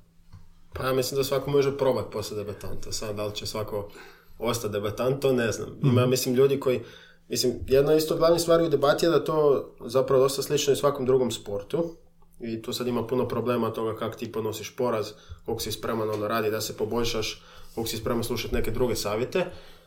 Pa 0.72 0.86
ja 0.86 0.92
mislim 0.92 1.18
da 1.18 1.24
svako 1.24 1.50
može 1.50 1.78
probat 1.78 2.04
postati 2.12 2.40
debatanta. 2.40 2.92
Sad, 2.92 3.16
da 3.16 3.26
li 3.26 3.34
će 3.34 3.46
svako 3.46 3.88
ostati 4.38 4.72
debatant, 4.72 5.20
to 5.20 5.32
ne 5.32 5.52
znam. 5.52 5.68
Ima, 5.82 6.06
mislim, 6.06 6.34
ljudi 6.34 6.60
koji... 6.60 6.80
Mislim, 7.30 7.54
jedna 7.66 7.94
isto 7.94 8.16
glavnih 8.16 8.42
stvari 8.42 8.64
u 8.64 8.68
debati 8.68 9.06
je 9.06 9.10
da 9.10 9.24
to 9.24 9.68
zapravo 9.84 10.22
dosta 10.22 10.42
slično 10.42 10.72
i 10.72 10.76
svakom 10.76 11.06
drugom 11.06 11.30
sportu. 11.30 11.96
I 12.40 12.62
tu 12.62 12.72
sad 12.72 12.86
ima 12.86 13.06
puno 13.06 13.28
problema 13.28 13.72
toga 13.72 13.96
kako 13.96 14.16
ti 14.16 14.32
ponosiš 14.32 14.76
poraz, 14.76 15.12
koliko 15.44 15.62
si 15.62 15.72
spreman 15.72 16.10
ono 16.10 16.28
radi 16.28 16.50
da 16.50 16.60
se 16.60 16.76
poboljšaš, 16.76 17.42
koliko 17.74 17.88
si 17.88 17.96
spreman 17.96 18.24
slušati 18.24 18.54
neke 18.54 18.70
druge 18.70 18.96
savjete. 18.96 19.46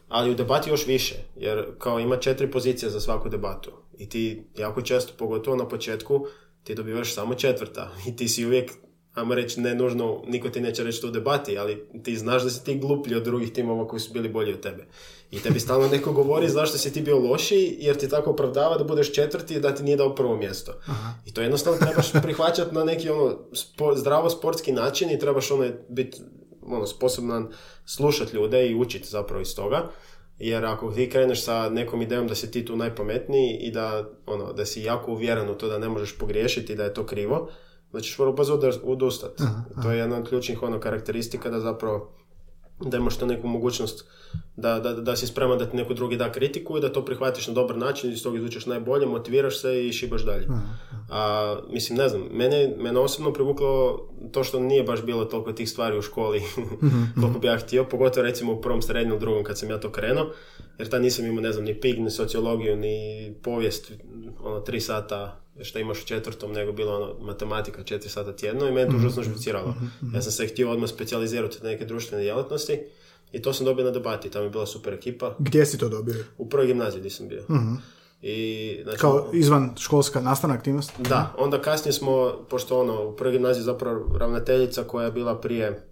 Ali 0.09 0.31
u 0.31 0.35
debati 0.35 0.69
još 0.69 0.87
više, 0.87 1.15
jer 1.35 1.65
kao 1.77 1.99
ima 1.99 2.17
četiri 2.17 2.51
pozicije 2.51 2.89
za 2.89 2.99
svaku 2.99 3.29
debatu. 3.29 3.71
I 3.97 4.09
ti 4.09 4.43
jako 4.57 4.81
često, 4.81 5.13
pogotovo 5.17 5.57
na 5.57 5.67
početku, 5.67 6.25
ti 6.63 6.75
dobivaš 6.75 7.13
samo 7.13 7.35
četvrta. 7.35 7.91
I 8.07 8.15
ti 8.15 8.27
si 8.27 8.45
uvijek 8.45 8.71
ajmo 9.13 9.35
reći, 9.35 9.61
ne 9.61 9.75
nužno, 9.75 10.21
niko 10.27 10.49
ti 10.49 10.61
neće 10.61 10.83
reći 10.83 11.01
to 11.01 11.07
u 11.07 11.11
debati, 11.11 11.57
ali 11.57 11.85
ti 12.03 12.17
znaš 12.17 12.43
da 12.43 12.49
si 12.49 12.63
ti 12.63 12.79
gluplji 12.79 13.15
od 13.15 13.23
drugih 13.23 13.53
timova 13.53 13.87
koji 13.87 13.99
su 13.99 14.13
bili 14.13 14.29
bolji 14.29 14.53
od 14.53 14.59
tebe. 14.59 14.85
I 15.31 15.39
tebi 15.39 15.59
stalno 15.59 15.87
neko 15.87 16.11
govori 16.11 16.49
zašto 16.49 16.77
si 16.77 16.93
ti 16.93 17.01
bio 17.01 17.19
lošiji, 17.19 17.75
jer 17.79 17.97
ti 17.97 18.09
tako 18.09 18.29
opravdava 18.29 18.77
da 18.77 18.83
budeš 18.83 19.13
četvrti 19.13 19.53
i 19.53 19.59
da 19.59 19.75
ti 19.75 19.83
nije 19.83 19.97
dao 19.97 20.15
prvo 20.15 20.37
mjesto. 20.37 20.73
I 21.25 21.33
to 21.33 21.41
jednostavno 21.41 21.79
trebaš 21.79 22.11
prihvaćati 22.23 22.75
na 22.75 22.83
neki 22.83 23.09
ono 23.09 23.37
spo- 23.51 23.97
zdravo 23.97 24.29
sportski 24.29 24.71
način 24.71 25.11
i 25.11 25.19
trebaš 25.19 25.51
ono 25.51 25.69
biti 25.89 26.21
ono, 26.61 26.87
sposoban 26.87 27.47
slušati 27.85 28.35
ljude 28.35 28.67
i 28.67 28.75
učiti 28.75 29.09
zapravo 29.09 29.41
iz 29.41 29.55
toga. 29.55 29.89
Jer 30.39 30.65
ako 30.65 30.91
ti 30.91 31.09
kreneš 31.09 31.43
sa 31.43 31.69
nekom 31.69 32.01
idejom 32.01 32.27
da 32.27 32.35
si 32.35 32.51
ti 32.51 32.65
tu 32.65 32.75
najpametniji 32.75 33.57
i 33.61 33.71
da, 33.71 34.09
ono, 34.25 34.53
da 34.53 34.65
si 34.65 34.83
jako 34.83 35.11
uvjeren 35.11 35.49
u 35.49 35.55
to 35.55 35.67
da 35.67 35.79
ne 35.79 35.89
možeš 35.89 36.17
pogriješiti 36.17 36.73
i 36.73 36.75
da 36.75 36.83
je 36.83 36.93
to 36.93 37.05
krivo, 37.05 37.49
da 37.93 37.99
ćeš 37.99 38.19
vrlo 38.19 38.33
brzo 38.33 38.59
odustati. 38.83 39.43
To 39.83 39.91
je 39.91 39.99
jedna 39.99 40.17
od 40.17 40.29
ključnih 40.29 40.63
ono, 40.63 40.79
karakteristika 40.79 41.49
da 41.49 41.59
zapravo 41.59 42.11
da 42.81 42.97
imaš 42.97 43.17
to 43.17 43.25
neku 43.25 43.47
mogućnost 43.47 44.05
da, 44.55 44.79
da, 44.79 44.93
da 44.93 45.15
si 45.15 45.27
spreman 45.27 45.57
da 45.57 45.65
ti 45.65 45.77
neko 45.77 45.93
drugi 45.93 46.17
da 46.17 46.31
kritiku 46.31 46.77
i 46.77 46.81
da 46.81 46.93
to 46.93 47.05
prihvatiš 47.05 47.47
na 47.47 47.53
dobar 47.53 47.77
način 47.77 48.09
i 48.09 48.13
iz 48.13 48.23
toga 48.23 48.37
izvučeš 48.37 48.65
najbolje, 48.65 49.05
motiviraš 49.05 49.61
se 49.61 49.87
i 49.87 49.93
šibaš 49.93 50.25
dalje. 50.25 50.47
A, 51.09 51.55
mislim, 51.69 51.97
ne 51.97 52.09
znam, 52.09 52.21
mene, 52.31 52.75
mene 52.77 52.99
osobno 52.99 53.33
privuklo 53.33 53.99
to 54.31 54.43
što 54.43 54.59
nije 54.59 54.83
baš 54.83 55.03
bilo 55.03 55.25
toliko 55.25 55.53
tih 55.53 55.69
stvari 55.69 55.97
u 55.97 56.01
školi 56.01 56.41
koliko 57.21 57.39
bi 57.39 57.47
ja 57.47 57.57
htio, 57.57 57.83
pogotovo 57.83 58.23
recimo 58.23 58.53
u 58.53 58.61
prvom 58.61 58.81
srednjem, 58.81 59.19
drugom 59.19 59.43
kad 59.43 59.59
sam 59.59 59.69
ja 59.69 59.79
to 59.79 59.91
krenuo, 59.91 60.31
jer 60.77 60.89
tad 60.89 61.01
nisam 61.01 61.25
imao, 61.25 61.41
ne 61.41 61.51
znam, 61.51 61.65
ni 61.65 61.79
pig, 61.79 61.99
ni 61.99 62.11
sociologiju, 62.11 62.75
ni 62.75 63.33
povijest, 63.43 63.91
ono, 64.43 64.59
tri 64.59 64.79
sata 64.79 65.42
što 65.61 65.79
imaš 65.79 66.03
u 66.03 66.05
četvrtom, 66.05 66.51
nego 66.51 66.71
bilo 66.71 66.95
ono, 66.95 67.25
matematika 67.25 67.83
četiri 67.83 68.09
sata 68.09 68.35
tjedno 68.35 68.67
i 68.67 68.71
mene 68.71 68.91
to 68.91 68.97
užasno 68.97 69.23
živciralo. 69.23 69.75
Ja 70.13 70.21
sam 70.21 70.31
se 70.31 70.47
htio 70.47 70.71
odmah 70.71 70.89
specijalizirati 70.89 71.57
na 71.63 71.69
neke 71.69 71.85
društvene 71.85 72.23
djelatnosti 72.23 72.79
i 73.31 73.41
to 73.41 73.53
sam 73.53 73.65
dobio 73.65 73.85
na 73.85 73.91
debati, 73.91 74.29
tamo 74.29 74.43
je 74.45 74.49
bila 74.49 74.65
super 74.65 74.93
ekipa. 74.93 75.35
Gdje 75.39 75.65
si 75.65 75.77
to 75.77 75.89
dobio? 75.89 76.15
U 76.37 76.49
prvoj 76.49 76.67
gimnaziji 76.67 76.99
gdje 76.99 77.09
sam 77.11 77.27
bio. 77.27 77.43
I, 78.21 78.79
znači, 78.83 78.99
Kao 78.99 79.29
izvan 79.33 79.75
školska 79.79 80.21
nastavna 80.21 80.55
aktivnost? 80.55 80.91
da, 80.99 81.33
onda 81.37 81.61
kasnije 81.61 81.93
smo, 81.93 82.45
pošto 82.49 82.79
ono, 82.79 83.07
u 83.07 83.15
prvoj 83.15 83.31
gimnaziji 83.31 83.63
zapravo 83.63 84.17
ravnateljica 84.17 84.83
koja 84.83 85.05
je 85.05 85.11
bila 85.11 85.41
prije 85.41 85.87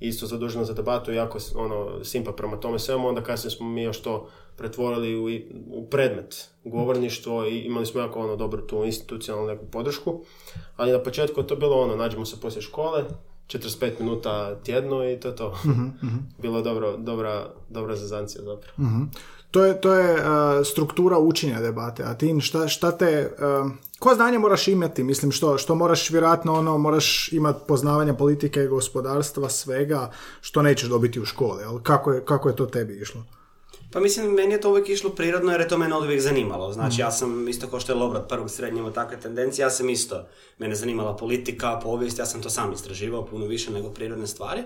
isto 0.00 0.26
zadužena 0.26 0.64
za 0.64 0.72
debatu, 0.72 1.12
jako 1.12 1.38
ono, 1.54 2.04
simpa 2.04 2.32
prema 2.32 2.56
tome 2.56 2.78
svemu, 2.78 3.08
onda 3.08 3.22
kasnije 3.22 3.50
smo 3.50 3.68
mi 3.68 3.82
još 3.82 4.02
to 4.02 4.28
pretvorili 4.56 5.16
u, 5.16 5.28
u 5.70 5.86
predmet 5.86 6.48
govorništvo 6.64 7.46
i 7.46 7.58
imali 7.58 7.86
smo 7.86 8.00
jako 8.00 8.20
ono 8.20 8.36
dobru 8.36 8.66
tu 8.66 8.84
institucionalnu 8.84 9.48
neku 9.48 9.66
podršku, 9.66 10.20
ali 10.76 10.92
na 10.92 10.98
početku 10.98 11.40
je 11.40 11.46
to 11.46 11.56
bilo 11.56 11.82
ono, 11.82 11.96
nađemo 11.96 12.26
se 12.26 12.40
poslije 12.40 12.62
škole, 12.62 13.04
45 13.46 14.00
minuta 14.00 14.54
tjedno 14.64 15.10
i 15.10 15.20
to 15.20 15.28
je 15.28 15.36
to. 15.36 15.58
Bilo 16.42 16.58
je 16.58 16.62
dobro, 16.62 16.96
dobra, 16.96 17.46
dobra 17.70 17.96
zazancija 17.96 18.44
zapravo. 18.44 19.06
To 19.50 19.64
je, 19.64 19.80
to 19.80 19.94
je 19.94 20.14
uh, 20.14 20.66
struktura 20.66 21.18
učenja 21.18 21.60
debate, 21.60 22.02
a 22.02 22.14
ti 22.14 22.40
šta, 22.40 22.68
šta 22.68 22.98
te, 22.98 23.32
uh, 23.64 23.70
koje 23.98 24.16
znanje 24.16 24.38
moraš 24.38 24.68
imati, 24.68 25.02
mislim 25.02 25.32
što, 25.32 25.58
što 25.58 25.74
moraš 25.74 26.10
vjerojatno 26.10 26.54
ono, 26.54 26.78
moraš 26.78 27.32
imati 27.32 27.60
poznavanje 27.68 28.14
politike, 28.14 28.66
gospodarstva, 28.66 29.48
svega, 29.48 30.10
što 30.40 30.62
nećeš 30.62 30.88
dobiti 30.88 31.20
u 31.20 31.24
školi, 31.24 31.64
ali 31.64 31.82
kako 31.82 32.12
je, 32.12 32.24
kako 32.24 32.48
je 32.48 32.56
to 32.56 32.66
tebi 32.66 32.98
išlo? 33.02 33.24
Pa 33.92 34.00
mislim, 34.00 34.26
meni 34.26 34.52
je 34.52 34.60
to 34.60 34.70
uvijek 34.70 34.88
išlo 34.88 35.10
prirodno 35.10 35.52
jer 35.52 35.60
je 35.60 35.68
to 35.68 35.78
mene 35.78 35.96
uvijek 35.96 36.20
zanimalo. 36.20 36.72
Znači, 36.72 37.00
ja 37.00 37.10
sam 37.10 37.48
isto 37.48 37.66
kao 37.66 37.80
što 37.80 37.92
je 37.92 37.96
Lovrat 37.96 38.28
prvog 38.28 38.50
srednje 38.50 38.78
imao 38.78 38.90
takve 38.92 39.20
tendencije, 39.20 39.62
ja 39.62 39.70
sam 39.70 39.90
isto, 39.90 40.24
mene 40.58 40.74
zanimala 40.74 41.16
politika, 41.16 41.80
povijest, 41.80 42.18
ja 42.18 42.26
sam 42.26 42.42
to 42.42 42.50
sam 42.50 42.72
istraživao 42.72 43.26
puno 43.26 43.46
više 43.46 43.70
nego 43.70 43.88
prirodne 43.88 44.26
stvari. 44.26 44.62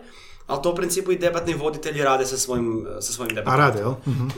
Ali 0.46 0.62
to 0.62 0.70
u 0.70 0.76
principu 0.76 1.12
i 1.12 1.18
debatni 1.18 1.54
voditelji 1.54 2.02
rade 2.02 2.26
sa 2.26 2.36
svojim, 2.36 2.86
sa 3.00 3.12
svojim 3.12 3.32
A 3.32 3.34
debatom. 3.34 3.60
rade, 3.60 3.78
jel? 3.78 3.92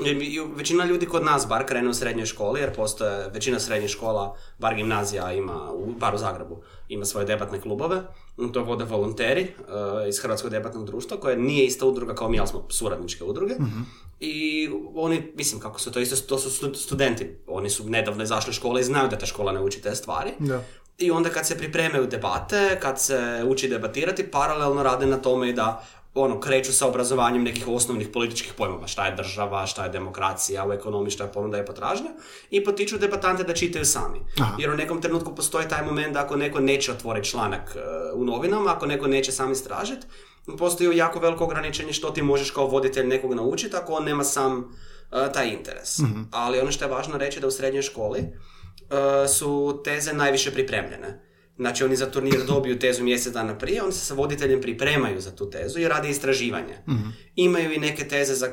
I- 0.07 0.27
i 0.27 0.41
većina 0.57 0.85
ljudi 0.85 1.07
kod 1.07 1.25
nas 1.25 1.49
bar 1.49 1.67
krene 1.67 1.89
u 1.89 1.95
srednjoj 1.95 2.27
školi, 2.27 2.61
jer 2.61 2.75
postoje 2.75 3.31
većina 3.31 3.61
srednjih 3.61 3.91
škola, 3.91 4.37
bar 4.59 4.75
gimnazija 4.75 5.33
ima, 5.33 5.73
u, 5.73 5.87
bar 5.93 6.15
u 6.15 6.19
Zagrebu, 6.19 6.57
ima 6.89 7.05
svoje 7.05 7.27
debatne 7.27 7.61
klubove. 7.61 8.03
To 8.53 8.63
vode 8.63 8.85
volonteri 8.85 9.41
eh, 9.43 10.09
iz 10.09 10.21
Hrvatskog 10.21 10.51
debatnog 10.51 10.87
društva, 10.87 11.17
koje 11.17 11.37
nije 11.37 11.67
ista 11.67 11.87
udruga 11.87 12.15
kao 12.15 12.29
mi, 12.29 12.39
ali 12.39 12.49
smo 12.49 12.67
suradničke 12.69 13.25
udruge. 13.25 13.55
I 14.21 14.69
oni, 14.95 15.33
mislim, 15.35 15.61
kako 15.61 15.81
su 15.81 15.93
to 15.93 16.01
isto, 16.01 16.17
to 16.17 16.39
su 16.39 16.51
stu- 16.51 16.75
studenti. 16.75 17.37
Oni 17.47 17.71
su 17.71 17.89
nedavno 17.89 18.25
izašli 18.25 18.51
iz 18.51 18.57
škole 18.57 18.81
i 18.81 18.85
znaju 18.85 19.09
da 19.09 19.19
ta 19.19 19.27
škola 19.27 19.53
ne 19.53 19.61
uči 19.61 19.81
te 19.81 19.95
stvari. 19.95 20.31
Da. 20.39 20.63
I 20.99 21.11
onda 21.11 21.31
kad 21.31 21.47
se 21.47 21.59
pripremaju 21.59 22.07
debate, 22.07 22.79
kad 22.83 23.01
se 23.01 23.45
uči 23.49 23.69
debatirati, 23.69 24.31
paralelno 24.31 24.83
rade 24.83 25.07
na 25.07 25.17
tome 25.17 25.49
i 25.49 25.53
da 25.53 25.85
ono, 26.15 26.41
kreću 26.41 26.73
sa 26.73 26.87
obrazovanjem 26.87 27.43
nekih 27.43 27.69
osnovnih 27.69 28.09
političkih 28.09 28.53
pojmova, 28.57 28.87
šta 28.87 29.07
je 29.07 29.15
država, 29.15 29.67
šta 29.67 29.85
je 29.85 29.91
demokracija, 29.91 30.67
u 30.69 30.73
ekonomiji 30.73 31.11
šta 31.11 31.25
je 31.25 31.33
ponuda 31.33 31.59
i 31.59 31.65
potražnja, 31.67 32.11
i 32.51 32.65
potiču 32.65 32.99
debatante 32.99 33.45
da 33.45 33.55
čitaju 33.55 33.85
sami. 33.85 34.19
Jer 34.59 34.71
u 34.71 34.77
nekom 34.77 35.03
trenutku 35.03 35.35
postoji 35.35 35.69
taj 35.69 35.85
moment 35.85 36.15
da 36.15 36.21
ako 36.21 36.37
neko 36.37 36.61
neće 36.61 36.93
otvoriti 36.93 37.29
članak 37.29 37.77
e, 37.77 37.81
u 38.15 38.25
novinama, 38.25 38.73
ako 38.73 38.87
neko 38.87 39.07
neće 39.07 39.33
sam 39.33 39.53
istražiti, 39.53 40.07
postoji 40.57 40.97
jako 40.97 41.19
veliko 41.19 41.45
ograničenje 41.45 41.93
što 41.93 42.11
ti 42.11 42.23
možeš 42.23 42.51
kao 42.51 42.67
voditelj 42.67 43.07
nekog 43.07 43.35
naučiti 43.35 43.77
ako 43.77 43.93
on 43.93 44.05
nema 44.05 44.25
sam 44.25 44.75
e, 45.13 45.33
taj 45.33 45.49
interes. 45.49 45.99
Ali 46.31 46.61
ono 46.61 46.73
što 46.73 46.85
je 46.85 46.91
važno 46.91 47.19
reći 47.19 47.41
da 47.41 47.47
u 47.47 47.51
srednjoj 47.51 47.83
školi 47.83 48.19
e, 48.21 49.29
su 49.29 49.81
teze 49.85 50.13
najviše 50.13 50.51
pripremljene. 50.51 51.29
Znači 51.59 51.85
oni 51.85 51.97
za 51.97 52.07
turnir 52.07 52.45
dobiju 52.47 52.79
tezu 52.79 53.05
mjesec 53.05 53.33
dana 53.33 53.59
prije, 53.59 53.83
oni 53.83 53.93
se 53.93 54.05
sa 54.05 54.15
voditeljem 54.15 54.61
pripremaju 54.61 55.21
za 55.21 55.37
tu 55.37 55.51
tezu 55.51 55.81
i 55.81 55.89
rade 55.89 56.11
istraživanje. 56.11 56.79
Imaju 57.37 57.73
i 57.73 57.79
neke 57.79 58.09
teze 58.09 58.35
za, 58.35 58.47
e, 58.47 58.53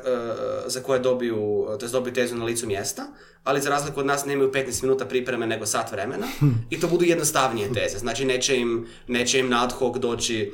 za 0.66 0.80
koje 0.80 1.00
dobiju, 1.00 1.68
to 1.80 1.88
dobiju 1.88 2.14
tezu 2.14 2.36
na 2.36 2.46
licu 2.46 2.68
mjesta, 2.68 3.04
ali 3.44 3.62
za 3.62 3.70
razliku 3.70 4.00
od 4.00 4.06
nas 4.06 4.26
nemaju 4.26 4.52
15 4.52 4.84
minuta 4.84 5.06
pripreme 5.06 5.48
nego 5.48 5.66
sat 5.66 5.92
vremena 5.92 6.28
i 6.70 6.80
to 6.80 6.88
budu 6.88 7.06
jednostavnije 7.06 7.74
teze. 7.74 7.98
Znači 7.98 8.26
neće 8.26 8.58
im, 8.58 8.88
neće 9.08 9.40
im 9.40 9.54
ad 9.54 9.72
hoc 9.72 9.98
doći 9.98 10.52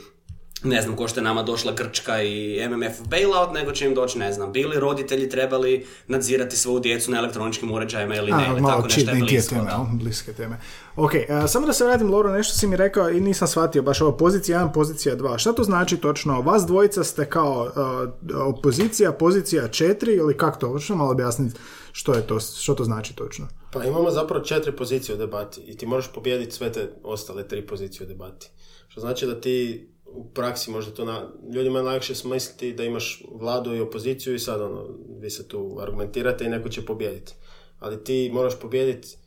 ne 0.64 0.82
znam, 0.82 0.96
ko 0.96 1.08
što 1.08 1.20
je 1.20 1.24
nama 1.24 1.44
došla 1.44 1.72
Grčka 1.72 2.22
i 2.24 2.68
MMF 2.70 3.08
bailout, 3.10 3.54
nego 3.54 3.72
će 3.72 3.86
im 3.86 3.96
doći, 3.96 4.20
ne 4.20 4.34
znam, 4.34 4.52
bili 4.52 4.80
roditelji 4.80 5.30
trebali 5.30 5.86
nadzirati 6.08 6.58
svoju 6.58 6.80
djecu 6.80 7.12
na 7.12 7.18
elektroničkim 7.18 7.72
uređajima 7.72 8.16
ili 8.16 8.32
ne, 8.32 8.48
ili 8.52 8.62
malo 8.62 8.76
tako 8.76 8.84
nešto 8.84 9.12
je 9.12 9.20
blisko. 9.20 9.56
teme, 9.56 9.72
da. 9.72 9.88
bliske 9.92 10.34
teme. 10.34 10.60
Ok, 10.96 11.12
a, 11.30 11.48
samo 11.48 11.66
da 11.66 11.74
se 11.74 11.86
vratim, 11.86 12.12
Loro, 12.12 12.32
nešto 12.32 12.58
si 12.58 12.68
mi 12.68 12.76
rekao 12.76 13.10
i 13.10 13.20
nisam 13.20 13.48
shvatio, 13.48 13.82
baš 13.82 14.02
ovo 14.02 14.18
pozicija 14.18 14.60
1, 14.60 14.74
pozicija 14.74 15.16
2. 15.16 15.38
Šta 15.38 15.54
to 15.54 15.64
znači 15.64 15.98
točno? 15.98 16.42
Vas 16.42 16.66
dvojica 16.66 17.04
ste 17.04 17.26
kao 17.26 17.72
a, 17.76 18.08
opozicija, 18.46 19.12
pozicija 19.12 19.64
4 19.64 20.18
ili 20.18 20.38
kako 20.38 20.60
to? 20.60 20.80
Što 20.80 20.96
malo 20.96 21.12
objasniti 21.12 21.60
što 21.92 22.14
je 22.14 22.28
to, 22.28 22.40
što 22.40 22.74
to 22.74 22.84
znači 22.84 23.16
točno? 23.16 23.48
Pa 23.72 23.84
imamo 23.84 24.12
zapravo 24.12 24.46
četiri 24.46 24.76
pozicije 24.76 25.16
u 25.16 25.18
debati 25.18 25.62
i 25.62 25.78
ti 25.78 25.86
moraš 25.86 26.14
pobijediti 26.14 26.52
sve 26.52 26.72
te 26.72 26.92
ostale 27.04 27.48
tri 27.48 27.68
pozicije 27.68 28.06
u 28.06 28.10
debati. 28.10 28.50
Što 28.88 29.02
znači 29.02 29.26
da 29.26 29.42
ti 29.42 29.88
u 30.14 30.26
praksi 30.34 30.72
možda 30.72 30.94
to 30.94 31.06
na, 31.06 31.28
ljudima 31.54 31.80
je 31.80 31.86
najlakše 31.86 32.16
smisliti 32.16 32.74
da 32.74 32.84
imaš 32.84 33.24
vladu 33.32 33.76
i 33.76 33.82
opoziciju 33.82 34.36
i 34.36 34.40
sad 34.40 34.62
ono, 34.62 34.88
vi 35.20 35.30
se 35.30 35.48
tu 35.48 35.78
argumentirate 35.82 36.46
i 36.46 36.50
neko 36.50 36.70
će 36.70 36.86
pobijediti. 36.86 37.34
Ali 37.80 38.04
ti 38.04 38.32
moraš 38.34 38.60
pobijediti 38.60 39.18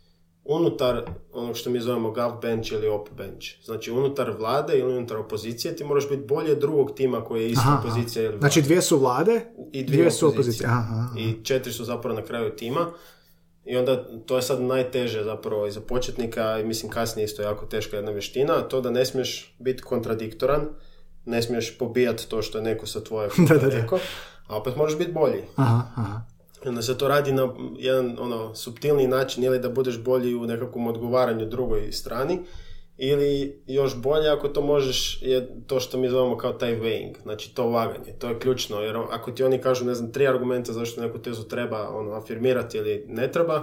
unutar 0.45 1.03
onog 1.33 1.57
što 1.57 1.71
mi 1.71 1.81
zovemo 1.81 2.11
gov 2.11 2.33
bench 2.43 2.73
ili 2.73 2.89
op 2.89 3.09
bench. 3.17 3.47
Znači 3.65 3.91
unutar 3.91 4.31
vlade 4.39 4.79
ili 4.79 4.97
unutar 4.97 5.17
opozicije 5.17 5.77
ti 5.77 5.85
moraš 5.85 6.09
biti 6.09 6.25
bolje 6.29 6.55
drugog 6.55 6.95
tima 6.95 7.25
koji 7.25 7.43
je 7.43 7.49
ista 7.51 7.63
Aha, 7.67 7.81
opozicija 7.81 8.25
ili 8.25 8.39
Znači 8.39 8.61
vlada. 8.61 8.67
dvije 8.67 8.83
su 8.83 8.99
vlade 8.99 9.41
I 9.73 9.85
dvije, 9.85 10.11
su 10.11 10.29
opozicije. 10.29 10.67
Aha, 10.67 10.95
aha. 11.09 11.19
I 11.19 11.45
četiri 11.45 11.73
su 11.73 11.85
zapravo 11.85 12.17
na 12.17 12.25
kraju 12.25 12.57
tima. 12.57 12.91
I 13.65 13.77
onda 13.77 14.05
to 14.27 14.37
je 14.37 14.43
sad 14.43 14.61
najteže 14.61 15.25
zapravo 15.25 15.67
i 15.67 15.71
za 15.71 15.81
početnika 15.81 16.59
i 16.59 16.65
mislim 16.65 16.93
kasnije 16.93 17.25
isto 17.25 17.43
jako 17.43 17.67
teška 17.67 17.97
jedna 17.97 18.13
vještina, 18.13 18.61
to 18.61 18.81
da 18.81 18.91
ne 18.91 19.05
smiješ 19.05 19.57
biti 19.59 19.83
kontradiktoran, 19.83 20.69
ne 21.25 21.43
smiješ 21.43 21.79
pobijati 21.79 22.29
to 22.29 22.43
što 22.43 22.59
je 22.59 22.65
neko 22.65 22.87
sa 22.87 23.01
tvoje 23.01 23.29
Da, 23.49 23.55
da, 23.55 23.69
da. 23.69 23.81
rekao, 23.81 23.99
a 24.47 24.57
opet 24.57 24.77
možeš 24.77 24.99
biti 24.99 25.13
bolji. 25.13 25.43
Aha, 25.57 25.83
aha. 25.97 26.21
I 26.65 26.69
onda 26.69 26.83
se 26.83 26.99
to 26.99 27.09
radi 27.09 27.33
na 27.33 27.49
jedan 27.79 28.17
ono, 28.19 28.55
subtilni 28.55 29.07
način 29.07 29.45
ili 29.45 29.59
da 29.59 29.69
budeš 29.69 29.99
bolji 29.99 30.35
u 30.35 30.47
nekakvom 30.47 30.87
odgovaranju 30.87 31.47
drugoj 31.47 31.93
strani 31.93 32.41
ili 32.99 33.63
još 33.67 33.97
bolje 33.97 34.29
ako 34.29 34.49
to 34.49 34.63
možeš 34.63 35.23
je 35.23 35.49
to 35.67 35.81
što 35.81 35.99
mi 35.99 36.09
zovemo 36.09 36.37
kao 36.37 36.53
taj 36.53 36.81
weighing, 36.81 37.15
znači 37.23 37.55
to 37.55 37.69
vaganje, 37.69 38.13
to 38.19 38.29
je 38.29 38.39
ključno 38.39 38.81
jer 38.81 38.97
ako 38.97 39.31
ti 39.31 39.45
oni 39.45 39.59
kažu 39.59 39.85
ne 39.85 39.95
znam 39.95 40.13
tri 40.13 40.29
argumenta 40.29 40.73
zašto 40.73 41.01
neku 41.01 41.19
tezu 41.19 41.43
treba 41.45 41.89
ono, 41.89 42.13
afirmirati 42.13 42.79
ili 42.79 43.05
ne 43.09 43.33
treba, 43.33 43.63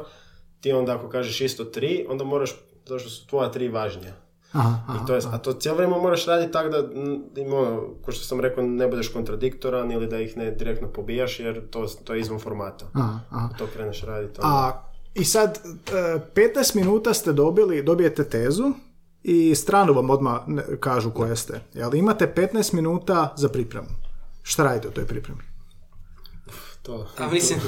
ti 0.61 0.71
onda 0.71 0.95
ako 0.95 1.09
kažeš 1.09 1.41
isto 1.41 1.63
tri, 1.63 2.05
onda 2.09 2.23
moraš, 2.23 2.55
zašto 2.85 3.09
su 3.09 3.27
tvoja 3.27 3.51
tri 3.51 3.67
važnija. 3.69 4.13
Aha, 4.51 4.79
aha. 4.87 4.99
I 5.03 5.07
to 5.07 5.15
je, 5.15 5.21
a 5.31 5.37
to 5.37 5.53
cijelo 5.53 5.77
vrijeme 5.77 5.97
moraš 5.97 6.25
raditi 6.25 6.51
tako 6.51 6.69
da, 6.69 6.77
im 7.41 7.53
ono, 7.53 7.87
ko 8.01 8.11
što 8.11 8.25
sam 8.25 8.39
rekao, 8.39 8.63
ne 8.63 8.87
budeš 8.87 9.07
kontradiktoran 9.07 9.91
ili 9.91 10.07
da 10.07 10.19
ih 10.19 10.37
ne 10.37 10.51
direktno 10.51 10.87
pobijaš 10.87 11.39
jer 11.39 11.69
to, 11.69 11.87
to 12.03 12.13
je 12.13 12.19
izvan 12.19 12.39
formata. 12.39 12.85
Aha, 12.93 13.49
to 13.57 13.67
kreneš 13.73 14.01
raditi. 14.01 14.41
onda- 14.41 14.55
A, 14.55 14.83
I 15.13 15.23
sad, 15.25 15.59
e, 16.15 16.19
15 16.35 16.75
minuta 16.75 17.13
ste 17.13 17.33
dobili, 17.33 17.83
dobijete 17.83 18.23
tezu 18.23 18.63
i 19.23 19.55
stranu 19.55 19.93
vam 19.93 20.10
odmah 20.10 20.41
kažu 20.79 21.12
koje 21.12 21.36
ste. 21.36 21.62
Jel 21.73 21.95
imate 21.95 22.34
15 22.36 22.73
minuta 22.73 23.34
za 23.38 23.49
pripremu? 23.49 23.88
Šta 24.43 24.63
radite 24.63 24.88
u 24.88 24.91
toj 24.91 25.05
pripremi? 25.05 25.41
to. 26.81 27.07
A 27.17 27.27
mislim, 27.27 27.60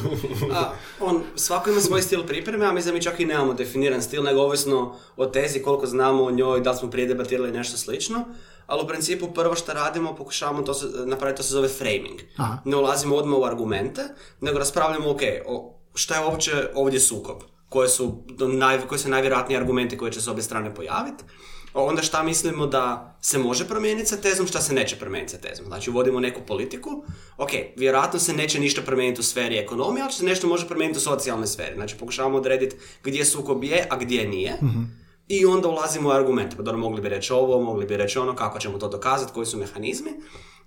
a, 0.54 0.72
on, 1.00 1.24
svako 1.36 1.70
ima 1.70 1.80
svoj 1.80 2.02
stil 2.02 2.24
pripreme, 2.28 2.66
a 2.66 2.72
mislim 2.72 2.94
da 2.94 2.98
mi 2.98 3.04
čak 3.04 3.20
i 3.20 3.26
nemamo 3.26 3.54
definiran 3.54 4.02
stil, 4.02 4.24
nego 4.24 4.42
ovisno 4.42 4.96
o 5.18 5.26
tezi, 5.26 5.62
koliko 5.62 5.88
znamo 5.88 6.24
o 6.24 6.32
njoj, 6.32 6.62
da 6.62 6.72
li 6.72 6.78
smo 6.78 6.90
prije 6.90 7.08
debatirali 7.08 7.52
nešto 7.52 7.78
slično. 7.78 8.26
Ali 8.68 8.84
u 8.84 8.88
principu 8.88 9.34
prvo 9.34 9.56
što 9.56 9.74
radimo, 9.74 10.16
pokušavamo 10.16 10.62
to 10.62 10.74
se, 10.74 10.88
napraviti, 11.06 11.38
to 11.38 11.44
se 11.44 11.54
zove 11.54 11.68
framing. 11.68 12.20
Aha. 12.38 12.58
Ne 12.66 12.78
ulazimo 12.78 13.16
odmah 13.16 13.40
u 13.40 13.46
argumente, 13.46 14.02
nego 14.42 14.60
raspravljamo, 14.60 15.12
ok, 15.12 15.22
o, 15.48 15.80
šta 15.96 16.16
je 16.16 16.26
uopće 16.26 16.70
ovdje 16.76 17.00
sukob? 17.00 17.38
Koje 17.74 17.90
su, 17.90 18.24
naj, 18.40 18.82
koji 18.88 19.00
su 19.00 19.10
najvjerojatniji 19.10 19.58
argumenti 19.58 19.98
koji 19.98 20.12
će 20.12 20.22
s 20.22 20.28
obje 20.28 20.44
strane 20.44 20.76
pojaviti? 20.76 21.24
onda 21.74 22.02
šta 22.02 22.24
mislimo 22.24 22.68
da 22.68 23.18
se 23.22 23.38
može 23.38 23.68
promijeniti 23.68 24.10
sa 24.10 24.18
tezom, 24.18 24.48
šta 24.48 24.62
se 24.62 24.74
neće 24.74 24.96
promijeniti 24.96 25.32
sa 25.32 25.38
tezom. 25.38 25.66
Znači, 25.66 25.90
uvodimo 25.90 26.20
neku 26.20 26.42
politiku, 26.48 27.04
ok, 27.38 27.50
vjerojatno 27.78 28.20
se 28.20 28.34
neće 28.34 28.60
ništa 28.60 28.82
promijeniti 28.82 29.22
u 29.22 29.24
sferi 29.24 29.58
ekonomije, 29.58 30.04
ali 30.04 30.14
se 30.14 30.26
nešto 30.26 30.48
može 30.48 30.68
promijeniti 30.68 30.98
u 30.98 31.02
socijalnoj 31.02 31.48
sferi. 31.48 31.76
Znači, 31.76 31.98
pokušavamo 31.98 32.38
odrediti 32.38 32.76
gdje 33.04 33.26
sukob 33.26 33.64
je, 33.64 33.88
a 33.90 33.98
gdje 33.98 34.28
nije. 34.28 34.60
I 35.28 35.46
onda 35.46 35.68
ulazimo 35.68 36.10
u 36.10 36.12
argumente. 36.12 36.56
Pa 36.56 36.64
dobro, 36.64 36.82
mogli 36.82 37.02
bi 37.02 37.10
reći 37.10 37.34
ovo, 37.34 37.64
mogli 37.64 37.86
bi 37.86 37.98
reći 37.98 38.20
ono, 38.20 38.36
kako 38.36 38.60
ćemo 38.60 38.78
to 38.78 38.88
dokazati, 38.88 39.34
koji 39.34 39.46
su 39.46 39.58
mehanizmi. 39.58 40.12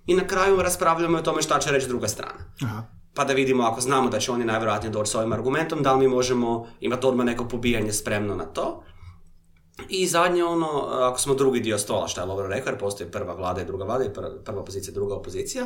I 0.05 0.15
na 0.15 0.27
kraju 0.27 0.61
raspravljamo 0.61 1.17
o 1.17 1.21
tome 1.21 1.41
šta 1.41 1.59
će 1.59 1.71
reći 1.71 1.87
druga 1.87 2.07
strana. 2.07 2.53
Aha. 2.63 2.96
Pa 3.17 3.23
da 3.23 3.33
vidimo 3.33 3.63
ako 3.63 3.81
znamo 3.81 4.09
da 4.09 4.19
će 4.19 4.31
oni 4.31 4.45
najvjerojatnije 4.45 4.91
doći 4.91 5.11
s 5.11 5.15
ovim 5.15 5.33
argumentom, 5.33 5.83
da 5.83 5.93
li 5.93 5.99
mi 5.99 6.15
možemo 6.15 6.67
imati 6.79 7.07
odmah 7.07 7.25
neko 7.25 7.47
pobijanje 7.47 7.93
spremno 7.93 8.35
na 8.35 8.45
to. 8.45 8.83
I 9.89 10.07
zadnje 10.07 10.43
ono, 10.43 10.67
ako 10.89 11.19
smo 11.19 11.35
drugi 11.35 11.59
dio 11.59 11.77
stola, 11.77 12.07
što 12.07 12.21
je 12.21 12.25
Lovro 12.25 12.47
rekao, 12.47 12.71
jer 12.71 12.79
postoji 12.79 13.11
prva 13.11 13.33
vlada 13.33 13.61
i 13.61 13.65
druga 13.65 13.85
vlada 13.85 14.05
i 14.05 14.13
prva, 14.13 14.29
prva 14.45 14.63
pozicija, 14.65 14.93
druga 14.93 15.15
opozicija, 15.15 15.65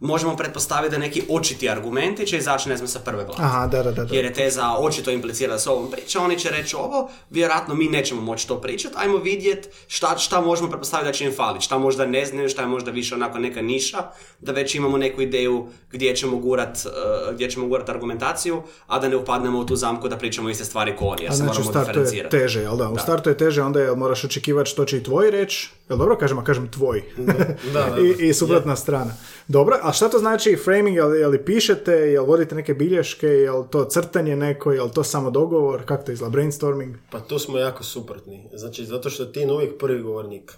možemo 0.00 0.36
pretpostaviti 0.36 0.90
da 0.90 0.98
neki 0.98 1.22
očiti 1.30 1.70
argumenti 1.70 2.26
će 2.26 2.38
izaći, 2.38 2.68
ne 2.68 2.76
znam, 2.76 2.88
sa 2.88 2.98
prve 2.98 3.24
vlade. 3.24 3.42
Aha, 3.42 3.66
da, 3.66 3.82
da, 3.82 3.92
da. 3.92 4.04
da. 4.04 4.14
Jer 4.14 4.24
je 4.24 4.32
teza 4.32 4.74
očito 4.78 5.10
implicira 5.10 5.52
da 5.52 5.58
se 5.58 5.70
ovom 5.70 5.90
priča, 5.90 6.20
oni 6.20 6.38
će 6.38 6.50
reći 6.50 6.76
ovo, 6.76 7.10
vjerojatno 7.30 7.74
mi 7.74 7.88
nećemo 7.88 8.20
moći 8.20 8.48
to 8.48 8.60
pričati, 8.60 8.94
ajmo 8.98 9.16
vidjeti 9.16 9.68
šta, 9.86 10.18
šta 10.18 10.40
možemo 10.40 10.68
pretpostaviti 10.68 11.08
da 11.08 11.12
će 11.12 11.24
im 11.24 11.34
faliti, 11.34 11.64
šta 11.64 11.78
možda 11.78 12.06
ne 12.06 12.26
znaju, 12.26 12.48
šta 12.48 12.62
je 12.62 12.68
možda 12.68 12.90
više 12.90 13.14
onako 13.14 13.38
neka 13.38 13.62
niša, 13.62 13.98
da 14.40 14.52
već 14.52 14.74
imamo 14.74 14.98
neku 14.98 15.22
ideju 15.22 15.68
gdje 15.92 16.16
ćemo 16.16 16.36
gurat, 16.36 16.78
uh, 16.86 17.34
gdje 17.34 17.50
ćemo 17.50 17.66
gurat 17.66 17.88
argumentaciju, 17.88 18.62
a 18.86 18.98
da 18.98 19.08
ne 19.08 19.16
upadnemo 19.16 19.58
u 19.58 19.66
tu 19.66 19.76
zamku 19.76 20.08
da 20.08 20.16
pričamo 20.16 20.50
iste 20.50 20.64
stvari 20.64 20.96
ko 20.96 21.04
oni, 21.04 21.22
jer 21.22 21.30
A 21.30 21.34
se 21.34 21.36
znači 21.36 21.48
moramo 21.48 21.70
startu 21.70 21.88
je 21.88 21.92
diferencirati. 21.92 22.36
teže, 22.38 22.60
jel 22.60 22.76
da? 22.76 22.88
U 22.88 22.98
startu 22.98 23.30
je 23.30 23.36
teže, 23.36 23.62
onda 23.62 23.80
jel 23.80 23.96
moraš 23.96 24.24
očekivati 24.24 24.70
što 24.70 24.84
će 24.84 24.96
i 24.96 25.02
tvoj 25.02 25.30
reći. 25.30 25.70
Jel 25.88 25.98
dobro 25.98 26.16
kažem, 26.16 26.38
a 26.38 26.44
kažem 26.44 26.68
tvoj. 26.68 27.02
da, 27.16 27.32
da. 27.72 27.96
I, 28.20 28.28
I 28.28 28.34
suprotna 28.34 28.76
strana. 28.76 29.14
Dobro, 29.48 29.78
a 29.88 29.92
šta 29.92 30.08
to 30.08 30.18
znači 30.18 30.56
framing? 30.64 30.96
Jel, 30.96 31.14
jel 31.14 31.44
pišete, 31.44 31.92
jel 31.92 32.24
vodite 32.24 32.54
neke 32.54 32.74
bilješke, 32.74 33.26
jel 33.26 33.64
to 33.70 33.84
crtanje 33.84 34.36
neko, 34.36 34.72
jel 34.72 34.90
to 34.90 35.04
samo 35.04 35.30
dogovor, 35.30 35.84
kako 35.84 36.04
to 36.04 36.12
izgleda, 36.12 36.30
brainstorming? 36.30 36.96
Pa 37.10 37.20
tu 37.20 37.38
smo 37.38 37.58
jako 37.58 37.84
suprotni. 37.84 38.50
Znači, 38.52 38.84
zato 38.84 39.10
što 39.10 39.22
je 39.22 39.32
Tin 39.32 39.50
uvijek 39.50 39.78
prvi 39.78 40.02
govornik. 40.02 40.52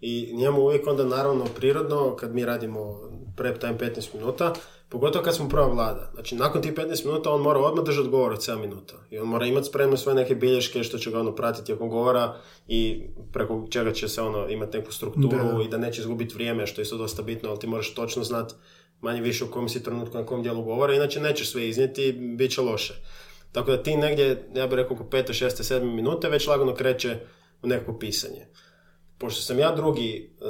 I 0.00 0.32
njemu 0.36 0.62
uvijek 0.62 0.86
onda 0.86 1.04
naravno 1.04 1.44
prirodno, 1.56 2.16
kad 2.16 2.34
mi 2.34 2.44
radimo 2.44 3.00
prep 3.36 3.60
time 3.60 3.78
15 3.78 4.14
minuta, 4.14 4.54
pogotovo 4.90 5.24
kad 5.24 5.34
smo 5.34 5.48
prva 5.48 5.66
vlada. 5.66 6.10
Znači, 6.14 6.34
nakon 6.34 6.62
tih 6.62 6.72
15 6.72 7.06
minuta 7.06 7.30
on 7.30 7.40
mora 7.40 7.60
odmah 7.60 7.84
držati 7.84 8.08
govor 8.08 8.32
od 8.32 8.38
7 8.38 8.60
minuta. 8.60 8.94
I 9.10 9.18
on 9.18 9.28
mora 9.28 9.46
imati 9.46 9.66
spremno 9.66 9.96
sve 9.96 10.14
neke 10.14 10.34
bilješke 10.34 10.82
što 10.82 10.98
će 10.98 11.10
ga 11.10 11.20
ono 11.20 11.34
pratiti 11.34 11.66
tijekom 11.66 11.88
govora 11.88 12.36
i 12.68 13.02
preko 13.32 13.66
čega 13.70 13.92
će 13.92 14.08
se 14.08 14.22
ono 14.22 14.48
imati 14.48 14.78
neku 14.78 14.92
strukturu 14.92 15.58
Da. 15.58 15.62
i 15.64 15.68
da 15.68 15.78
neće 15.78 16.00
izgubiti 16.00 16.34
vrijeme, 16.34 16.66
što 16.66 16.80
je 16.80 16.82
isto 16.82 16.96
dosta 16.96 17.22
bitno, 17.22 17.48
ali 17.50 17.58
ti 17.58 17.66
moraš 17.66 17.94
točno 17.94 18.24
znati 18.24 18.54
manje 19.00 19.20
više 19.20 19.44
u 19.44 19.50
kom 19.50 19.68
si 19.68 19.82
trenutku 19.82 20.18
na 20.18 20.26
kom 20.26 20.42
dijelu 20.42 20.62
govora, 20.62 20.94
inače 20.94 21.20
nećeš 21.20 21.50
sve 21.50 21.68
iznijeti 21.68 22.08
i 22.08 22.12
bit 22.12 22.52
će 22.52 22.60
loše. 22.60 22.94
Tako 23.52 23.70
da 23.70 23.82
ti 23.82 23.96
negdje, 23.96 24.48
ja 24.54 24.66
bih 24.66 24.76
rekao 24.76 24.96
oko 24.96 25.04
5. 25.04 25.44
6. 25.44 25.74
7. 25.74 25.94
minute 25.94 26.28
već 26.28 26.46
lagano 26.46 26.74
kreće 26.74 27.18
u 27.62 27.66
neko 27.66 27.98
pisanje. 27.98 28.46
Pošto 29.18 29.42
sam 29.42 29.58
ja 29.58 29.74
drugi, 29.74 30.30
e, 30.40 30.44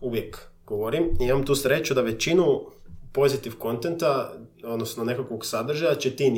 uvijek 0.00 0.38
govorim, 0.66 1.04
i 1.20 1.24
imam 1.24 1.46
tu 1.46 1.54
sreću 1.54 1.94
da 1.94 2.00
većinu 2.02 2.66
pozitiv 3.16 3.58
kontenta, 3.58 4.32
odnosno 4.64 5.04
nekakvog 5.04 5.46
sadržaja, 5.46 5.94
će 5.94 6.16
ti. 6.16 6.32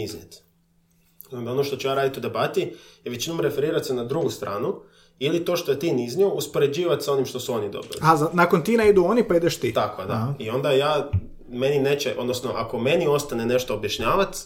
Onda 1.33 1.53
ono 1.53 1.65
što 1.65 1.77
ću 1.77 1.89
ja 1.89 1.95
raditi 1.95 2.19
u 2.19 2.23
debati 2.23 2.61
je 3.05 3.11
većinom 3.11 3.41
referirati 3.41 3.87
se 3.87 3.95
na 3.95 4.05
drugu 4.05 4.31
stranu 4.31 4.75
ili 5.19 5.45
to 5.45 5.57
što 5.57 5.73
je 5.73 5.79
ti 5.79 5.95
iznio 5.99 6.29
uspoređivati 6.29 7.05
sa 7.05 7.13
onim 7.13 7.27
što 7.27 7.41
su 7.41 7.55
oni 7.55 7.71
dobili. 7.71 7.95
A, 8.03 8.17
za- 8.17 8.31
nakon 8.33 8.63
Tina 8.63 8.85
idu 8.85 9.05
oni, 9.05 9.29
pa 9.29 9.37
ideš 9.37 9.57
ti. 9.57 9.73
Tako, 9.73 10.05
da. 10.05 10.13
Aha. 10.13 10.35
I 10.39 10.51
onda 10.51 10.71
ja, 10.71 11.11
meni 11.49 11.79
neće, 11.79 12.15
odnosno 12.19 12.51
ako 12.51 12.79
meni 12.79 13.07
ostane 13.07 13.47
nešto 13.47 13.75
objašnjavati, 13.75 14.39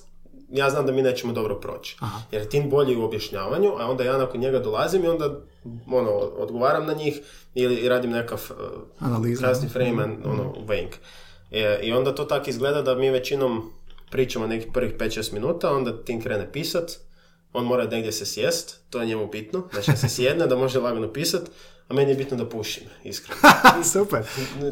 ja 0.51 0.71
znam 0.71 0.87
da 0.87 0.93
mi 0.93 1.03
nećemo 1.03 1.33
dobro 1.33 1.61
proći. 1.61 1.97
Jer 2.33 2.43
je 2.43 2.49
Tin 2.49 2.71
bolji 2.71 2.97
u 2.97 3.05
objašnjavanju, 3.05 3.73
a 3.79 3.91
onda 3.91 4.05
ja 4.05 4.19
nakon 4.19 4.41
njega 4.41 4.59
dolazim 4.59 5.05
i 5.05 5.09
onda 5.09 5.41
ono, 5.89 6.11
odgovaram 6.13 6.87
na 6.87 6.93
njih 6.93 7.21
ili 7.55 7.89
radim 7.89 8.11
nekakav 8.11 8.41
uh, 8.51 8.57
Analiza. 9.01 9.41
krasni 9.41 9.69
frame 9.69 10.05
ono, 10.25 10.55
wank. 10.69 10.91
E, 11.53 11.81
I 11.83 11.93
onda 11.93 12.15
to 12.15 12.25
tako 12.25 12.51
izgleda 12.51 12.83
da 12.83 12.95
mi 12.95 13.11
većinom 13.11 13.73
pričamo 14.11 14.47
nekih 14.47 14.73
prvih 14.73 14.95
5-6 14.99 15.33
minuta, 15.33 15.75
onda 15.75 16.05
Tin 16.05 16.23
krene 16.23 16.53
pisat, 16.53 16.93
on 17.53 17.65
mora 17.65 17.85
negdje 17.85 18.13
se 18.13 18.27
sjest, 18.27 18.81
to 18.91 19.01
je 19.01 19.07
njemu 19.07 19.27
bitno, 19.27 19.69
znači 19.73 19.91
da 19.91 19.97
se 19.97 20.09
sjedne, 20.09 20.47
da 20.47 20.57
može 20.57 20.81
lagano 20.81 21.13
pisat, 21.13 21.43
a 21.89 21.95
meni 21.95 22.11
je 22.11 22.17
bitno 22.17 22.37
da 22.37 22.49
pušim, 22.49 22.83
iskreno. 23.05 23.41
Super, 23.93 24.23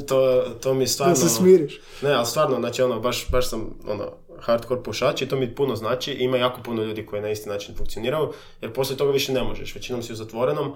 To, 0.06 0.44
to 0.60 0.74
mi 0.74 0.86
stvarno... 0.86 1.14
da 1.14 1.20
se 1.20 1.28
smiriš. 1.28 1.80
Ne, 2.02 2.12
ali 2.12 2.26
stvarno, 2.26 2.56
znači 2.60 2.82
ono, 2.82 3.00
baš, 3.00 3.26
baš 3.30 3.48
sam 3.48 3.78
ono, 3.86 4.12
hardcore 4.40 4.82
pušač 4.82 5.22
i 5.22 5.28
to 5.28 5.36
mi 5.36 5.54
puno 5.54 5.76
znači. 5.76 6.12
Ima 6.12 6.36
jako 6.36 6.62
puno 6.62 6.82
ljudi 6.82 7.06
koji 7.06 7.22
na 7.22 7.30
isti 7.30 7.48
način 7.48 7.76
funkcioniraju, 7.76 8.32
jer 8.60 8.72
poslije 8.72 8.96
toga 8.96 9.12
više 9.12 9.32
ne 9.32 9.42
možeš. 9.42 9.74
Većinom 9.74 10.02
si 10.02 10.12
u 10.12 10.16
zatvorenom, 10.16 10.74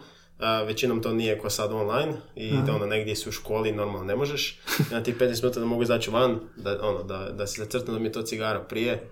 većinom 0.66 1.02
to 1.02 1.12
nije 1.12 1.38
ko 1.38 1.50
sad 1.50 1.72
online 1.72 2.12
i 2.34 2.52
da 2.66 2.74
ono, 2.74 2.86
negdje 2.86 3.16
si 3.16 3.28
u 3.28 3.32
školi 3.32 3.72
normalno 3.72 4.04
ne 4.04 4.16
možeš. 4.16 4.60
I 4.90 4.94
na 4.94 5.02
tih 5.02 5.16
15 5.16 5.42
minuta 5.42 5.60
da 5.60 5.66
mogu 5.66 5.82
izaći 5.82 6.10
van, 6.10 6.38
da, 6.56 6.78
ono, 6.82 7.02
da, 7.02 7.30
da 7.32 7.46
se 7.46 7.62
zacrtam 7.62 7.94
da 7.94 8.00
mi 8.00 8.06
je 8.06 8.12
to 8.12 8.22
cigara 8.22 8.60
prije. 8.60 9.10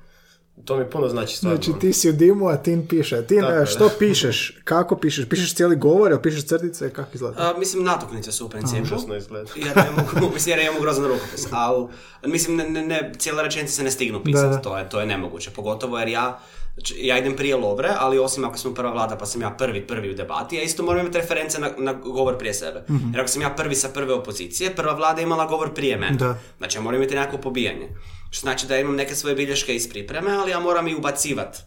To 0.65 0.77
mi 0.77 0.91
puno 0.91 1.09
znači 1.09 1.37
stvarno. 1.37 1.63
Znači 1.63 1.81
ti 1.81 1.93
si 1.93 2.09
u 2.09 2.13
dimu, 2.13 2.49
a 2.49 2.57
Tin 2.57 2.87
piše. 2.89 3.27
Tin, 3.27 3.41
Tako 3.41 3.53
e, 3.53 3.57
je. 3.57 3.67
što 3.67 3.91
pišeš? 3.99 4.61
Kako 4.65 4.97
pišeš? 4.97 5.29
Pišeš 5.29 5.55
cijeli 5.55 5.77
govor, 5.77 6.11
ili 6.11 6.23
pišeš 6.23 6.45
crtice? 6.45 6.91
Kako 6.91 7.11
izgleda? 7.15 7.37
A, 7.39 7.59
mislim, 7.59 7.85
natuknice 7.85 8.33
su 8.33 8.47
u 8.47 8.49
principu. 8.49 8.83
Užasno 8.83 9.17
izgleda. 9.17 9.51
Ja 9.67 9.83
ne 9.85 9.91
mogu, 9.91 10.35
mislim, 10.35 10.53
jer 10.53 10.59
ja 10.59 10.71
imam 10.71 10.83
grozan 10.83 11.05
rukopis, 11.05 11.47
ali 11.51 11.89
mislim, 12.27 12.57
ne, 12.57 12.69
ne, 12.69 12.87
ne, 12.87 13.13
cijela 13.19 13.43
rečenica 13.43 13.75
se 13.75 13.83
ne 13.83 13.91
stignu 13.91 14.25
pisati, 14.25 14.47
Da, 14.47 14.57
da. 14.57 14.63
To, 14.63 14.79
je, 14.79 14.89
to 14.89 15.01
je 15.01 15.07
nemoguće, 15.07 15.51
pogotovo 15.51 15.99
jer 15.99 16.09
ja, 16.09 16.41
č- 16.79 16.95
ja 16.97 17.19
idem 17.19 17.37
prije 17.37 17.57
Lovre, 17.57 17.91
ali 17.97 18.19
osim 18.19 18.45
ako 18.45 18.59
smo 18.59 18.75
prva 18.75 18.93
vlada 18.93 19.17
pa 19.17 19.27
sam 19.27 19.43
ja 19.43 19.51
prvi, 19.51 19.87
prvi 19.87 20.11
u 20.11 20.15
debati, 20.15 20.57
ja 20.57 20.63
isto 20.63 20.83
moram 20.83 21.01
imati 21.01 21.19
reference 21.19 21.61
na, 21.61 21.71
na 21.79 21.93
govor 21.95 22.39
prije 22.39 22.55
sebe. 22.55 22.85
Jer 23.11 23.21
ako 23.21 23.29
sam 23.29 23.43
ja 23.43 23.51
prvi 23.51 23.75
sa 23.75 23.89
prve 23.89 24.15
opozicije, 24.15 24.71
prva 24.73 24.93
vlada 24.93 25.21
je 25.21 25.25
imala 25.25 25.47
govor 25.47 25.75
prije 25.75 25.97
mene. 25.97 26.17
Da. 26.17 26.39
Znači 26.59 26.79
ja 26.79 26.83
moram 26.83 27.03
imati 27.03 27.15
nekako 27.15 27.39
pobijanje. 27.39 27.89
Što 28.31 28.41
znači 28.41 28.67
da 28.67 28.79
imam 28.79 28.97
neke 28.97 29.15
svoje 29.15 29.35
bilješke 29.35 29.75
iz 29.75 29.89
pripreme, 29.89 30.31
ali 30.33 30.51
ja 30.51 30.61
moram 30.61 30.89
i 30.89 30.95
ubacivati 30.95 31.59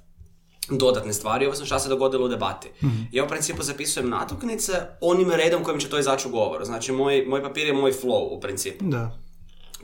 dodatne 0.70 1.13
stvari, 1.13 1.46
ovisno 1.46 1.65
šta 1.65 1.80
se 1.80 1.89
dogodilo 1.89 2.26
u 2.26 2.30
debati. 2.30 2.70
Ja 3.12 3.24
u 3.24 3.28
principu 3.28 3.63
zapisujem 3.63 4.10
natuknice 4.10 4.72
onim 5.02 5.32
redom 5.32 5.63
kojim 5.63 5.80
će 5.80 5.89
to 5.89 6.00
izaći 6.00 6.28
u 6.28 6.32
govoru. 6.32 6.65
Znači, 6.65 6.91
moj, 6.91 7.24
moj 7.24 7.44
papir 7.44 7.68
je 7.68 7.74
moj 7.74 7.91
flow 7.94 8.28
u 8.28 8.39
principu, 8.39 8.86
Da. 8.86 9.18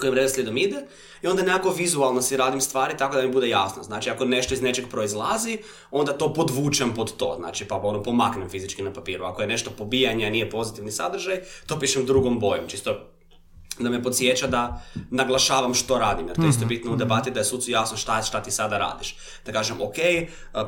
Kojim 0.01 0.15
redoslijedom 0.15 0.57
ide 0.57 0.77
i 1.21 1.27
onda 1.27 1.43
nekako 1.43 1.69
vizualno 1.69 2.21
si 2.21 2.37
radim 2.37 2.61
stvari 2.61 2.97
tako 2.97 3.15
da 3.15 3.21
mi 3.21 3.31
bude 3.31 3.49
jasno. 3.49 3.83
Znači, 3.83 4.09
ako 4.09 4.25
nešto 4.25 4.53
iz 4.53 4.61
nečeg 4.61 4.85
proizlazi, 4.89 5.57
onda 5.91 6.13
to 6.13 6.33
podvučem 6.33 6.93
pod 6.93 7.15
to, 7.15 7.35
znači, 7.39 7.65
pa 7.65 7.75
ono 7.75 8.03
pomaknem 8.03 8.49
fizički 8.49 8.83
na 8.83 8.93
papiru. 8.93 9.25
Ako 9.25 9.41
je 9.41 9.47
nešto 9.47 9.71
pobijanje, 9.77 10.27
a 10.27 10.29
nije 10.29 10.49
pozitivni 10.49 10.91
sadržaj, 10.91 11.41
to 11.65 11.79
pišem 11.79 12.05
drugom 12.05 12.39
bojom, 12.39 12.67
čisto 12.67 13.07
da 13.79 13.89
me 13.89 14.03
podsjeća 14.03 14.47
da 14.47 14.81
naglašavam 15.09 15.73
što 15.73 15.99
radim, 15.99 16.27
jer 16.27 16.35
to 16.35 16.43
je 16.43 16.49
isto 16.49 16.65
bitno 16.65 16.91
u 16.93 16.95
debati 16.95 17.31
da 17.31 17.39
je 17.39 17.45
sucu 17.45 17.71
jasno 17.71 17.97
šta, 17.97 18.21
šta 18.21 18.43
ti 18.43 18.51
sada 18.51 18.77
radiš. 18.77 19.15
Da 19.45 19.51
kažem, 19.51 19.81
ok, 19.81 19.95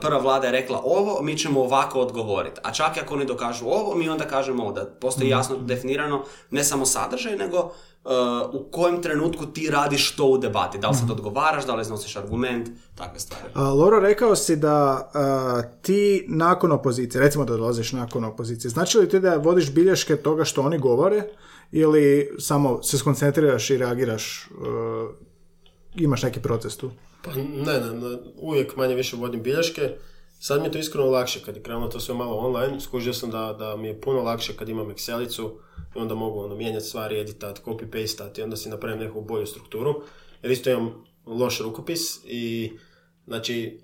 prva 0.02 0.20
vlada 0.20 0.46
je 0.46 0.52
rekla 0.52 0.82
ovo, 0.84 1.22
mi 1.22 1.38
ćemo 1.38 1.62
ovako 1.62 2.00
odgovoriti. 2.00 2.62
A 2.64 2.72
čak 2.74 2.98
i 2.98 3.00
ako 3.00 3.14
oni 3.14 3.26
dokažu 3.26 3.66
ovo, 3.66 3.96
mi 3.96 4.10
onda 4.10 4.26
kažemo 4.26 4.64
ovo, 4.64 4.72
da 4.72 4.86
postoji 4.86 5.30
jasno 5.30 5.58
definirano 5.58 6.24
ne 6.50 6.64
samo 6.64 6.86
sadržaj, 6.86 7.36
nego 7.36 7.74
uh, 8.04 8.62
u 8.62 8.72
kojem 8.72 9.02
trenutku 9.02 9.46
ti 9.46 9.70
radiš 9.70 10.12
što 10.12 10.26
u 10.26 10.38
debati. 10.38 10.78
Da 10.78 10.90
li 10.90 10.96
sad 10.96 11.12
odgovaraš, 11.12 11.66
da 11.66 11.76
li 11.76 11.82
iznosiš 11.82 12.16
argument, 12.16 12.70
takve 12.96 13.20
stvari. 13.20 13.44
A, 13.54 13.74
Loro, 13.74 14.00
rekao 14.00 14.36
si 14.36 14.56
da 14.56 15.10
a, 15.14 15.62
ti 15.82 16.26
nakon 16.28 16.72
opozicije, 16.72 17.22
recimo 17.22 17.46
da 17.46 17.58
dolaziš 17.58 17.92
nakon 17.92 18.24
opozicije, 18.24 18.72
znači 18.72 18.98
li 18.98 19.10
ti 19.10 19.20
da 19.20 19.36
vodiš 19.36 19.72
bilješke 19.72 20.16
toga 20.16 20.44
što 20.44 20.62
oni 20.62 20.80
govore 20.80 21.24
ili 21.72 22.36
samo 22.40 22.84
se 22.84 22.98
skoncentriraš 22.98 23.70
i 23.70 23.78
reagiraš, 23.78 24.50
uh, 24.52 25.10
imaš 25.96 26.24
neki 26.24 26.40
proces 26.42 26.78
tu? 26.78 26.92
Pa 27.22 27.32
ne, 27.36 27.80
ne, 27.80 27.80
ne, 27.80 28.18
uvijek 28.38 28.76
manje 28.76 28.96
više 28.96 29.16
vodim 29.16 29.42
bilješke. 29.42 29.96
Sad 30.46 30.62
mi 30.62 30.68
je 30.68 30.72
to 30.72 30.78
iskreno 30.78 31.10
lakše 31.10 31.40
kad 31.46 31.56
je 31.56 31.64
krenulo 31.64 31.88
to 31.88 32.00
sve 32.00 32.16
malo 32.16 32.36
online. 32.38 32.80
Skužio 32.80 33.14
sam 33.14 33.32
da, 33.32 33.56
da 33.60 33.76
mi 33.76 33.88
je 33.88 34.02
puno 34.02 34.22
lakše 34.22 34.54
kad 34.58 34.70
imam 34.70 34.88
Excelicu 34.88 35.52
i 35.96 36.00
onda 36.00 36.16
mogu 36.16 36.40
ono, 36.40 36.56
mijenjati 36.56 36.86
stvari, 36.86 37.20
editat, 37.20 37.62
copy 37.66 37.92
paste 37.92 38.42
i 38.42 38.44
onda 38.44 38.56
si 38.56 38.70
napravim 38.70 39.00
neku 39.00 39.22
bolju 39.22 39.46
strukturu. 39.46 40.04
Jer 40.42 40.52
isto 40.52 40.70
imam 40.70 41.06
loš 41.26 41.60
rukopis 41.60 42.20
i 42.26 42.72
znači 43.28 43.82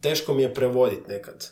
teško 0.00 0.34
mi 0.34 0.42
je 0.42 0.54
prevoditi 0.54 1.08
nekad. 1.08 1.50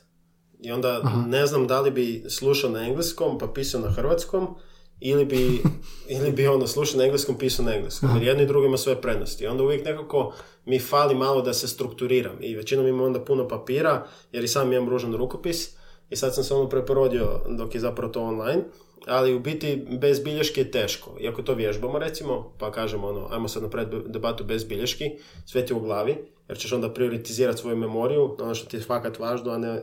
I 0.61 0.73
onda 0.73 1.03
ne 1.27 1.47
znam 1.47 1.67
da 1.67 1.81
li 1.81 1.91
bi 1.91 2.25
slušao 2.29 2.71
na 2.71 2.87
engleskom 2.87 3.39
pa 3.39 3.47
pisao 3.47 3.81
na 3.81 3.91
hrvatskom 3.91 4.57
ili 5.01 5.25
bi, 5.25 5.63
ili 6.17 6.33
bi 6.33 6.47
ono 6.47 6.67
slušao 6.67 6.99
na 6.99 7.05
engleskom, 7.05 7.39
pisao 7.39 7.65
na 7.65 7.75
engleskom. 7.75 8.11
Jer 8.15 8.23
jedno 8.23 8.43
i 8.43 8.47
drugo 8.47 8.67
ima 8.67 8.77
svoje 8.77 9.01
prednosti. 9.01 9.45
I 9.45 9.47
onda 9.47 9.63
uvijek 9.63 9.85
nekako 9.85 10.33
mi 10.65 10.79
fali 10.79 11.15
malo 11.15 11.43
da 11.43 11.53
se 11.53 11.69
strukturiram. 11.69 12.37
I 12.41 12.57
većinom 12.57 12.87
imam 12.87 13.07
onda 13.07 13.25
puno 13.25 13.49
papira, 13.49 14.07
jer 14.33 14.45
i 14.45 14.49
sam 14.49 14.73
imam 14.73 14.89
ružan 14.89 15.15
rukopis. 15.15 15.81
i 16.11 16.17
sad 16.17 16.35
sam 16.35 16.45
se 16.45 16.55
ono 16.55 16.69
preporodio 16.69 17.41
dok 17.49 17.75
je 17.75 17.81
zapravo 17.81 18.13
to 18.13 18.23
online, 18.23 18.63
ali 19.07 19.35
u 19.35 19.41
biti 19.41 19.87
bez 20.01 20.21
bilješke 20.21 20.61
je 20.61 20.71
teško. 20.71 21.17
Iako 21.21 21.43
to 21.43 21.55
vježbamo 21.55 21.99
recimo, 21.99 22.53
pa 22.59 22.73
kažemo 22.73 23.09
ono, 23.09 23.29
ajmo 23.31 23.49
sad 23.49 23.63
napraviti 23.63 23.97
debatu 24.09 24.45
bez 24.45 24.65
bilješki, 24.65 25.11
sve 25.47 25.67
ti 25.67 25.75
u 25.75 25.81
glavi, 25.81 26.17
jer 26.49 26.59
ćeš 26.59 26.73
onda 26.73 26.95
prioritizirati 26.95 27.61
svoju 27.61 27.77
memoriju, 27.77 28.37
ono 28.41 28.55
što 28.55 28.69
ti 28.69 28.77
je 28.77 28.83
fakat 28.83 29.19
važno, 29.19 29.51
a 29.51 29.59
ne 29.59 29.83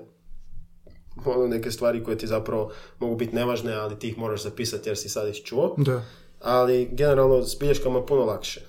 ono 1.26 1.48
neke 1.48 1.72
stvari 1.72 2.04
koje 2.04 2.18
ti 2.18 2.28
zapravo 2.28 2.72
mogu 3.00 3.16
biti 3.16 3.36
nevažne, 3.36 3.74
ali 3.74 4.00
ti 4.00 4.10
ih 4.10 4.18
moraš 4.18 4.44
zapisati 4.44 4.90
jer 4.90 4.98
si 4.98 5.10
sad 5.10 5.28
ih 5.28 5.44
čuo. 5.44 5.76
Da. 5.78 6.04
Ali 6.42 6.90
generalno 6.92 7.44
s 7.44 7.60
bilješkama 7.60 8.00
je 8.00 8.06
puno 8.06 8.26
lakše. 8.26 8.62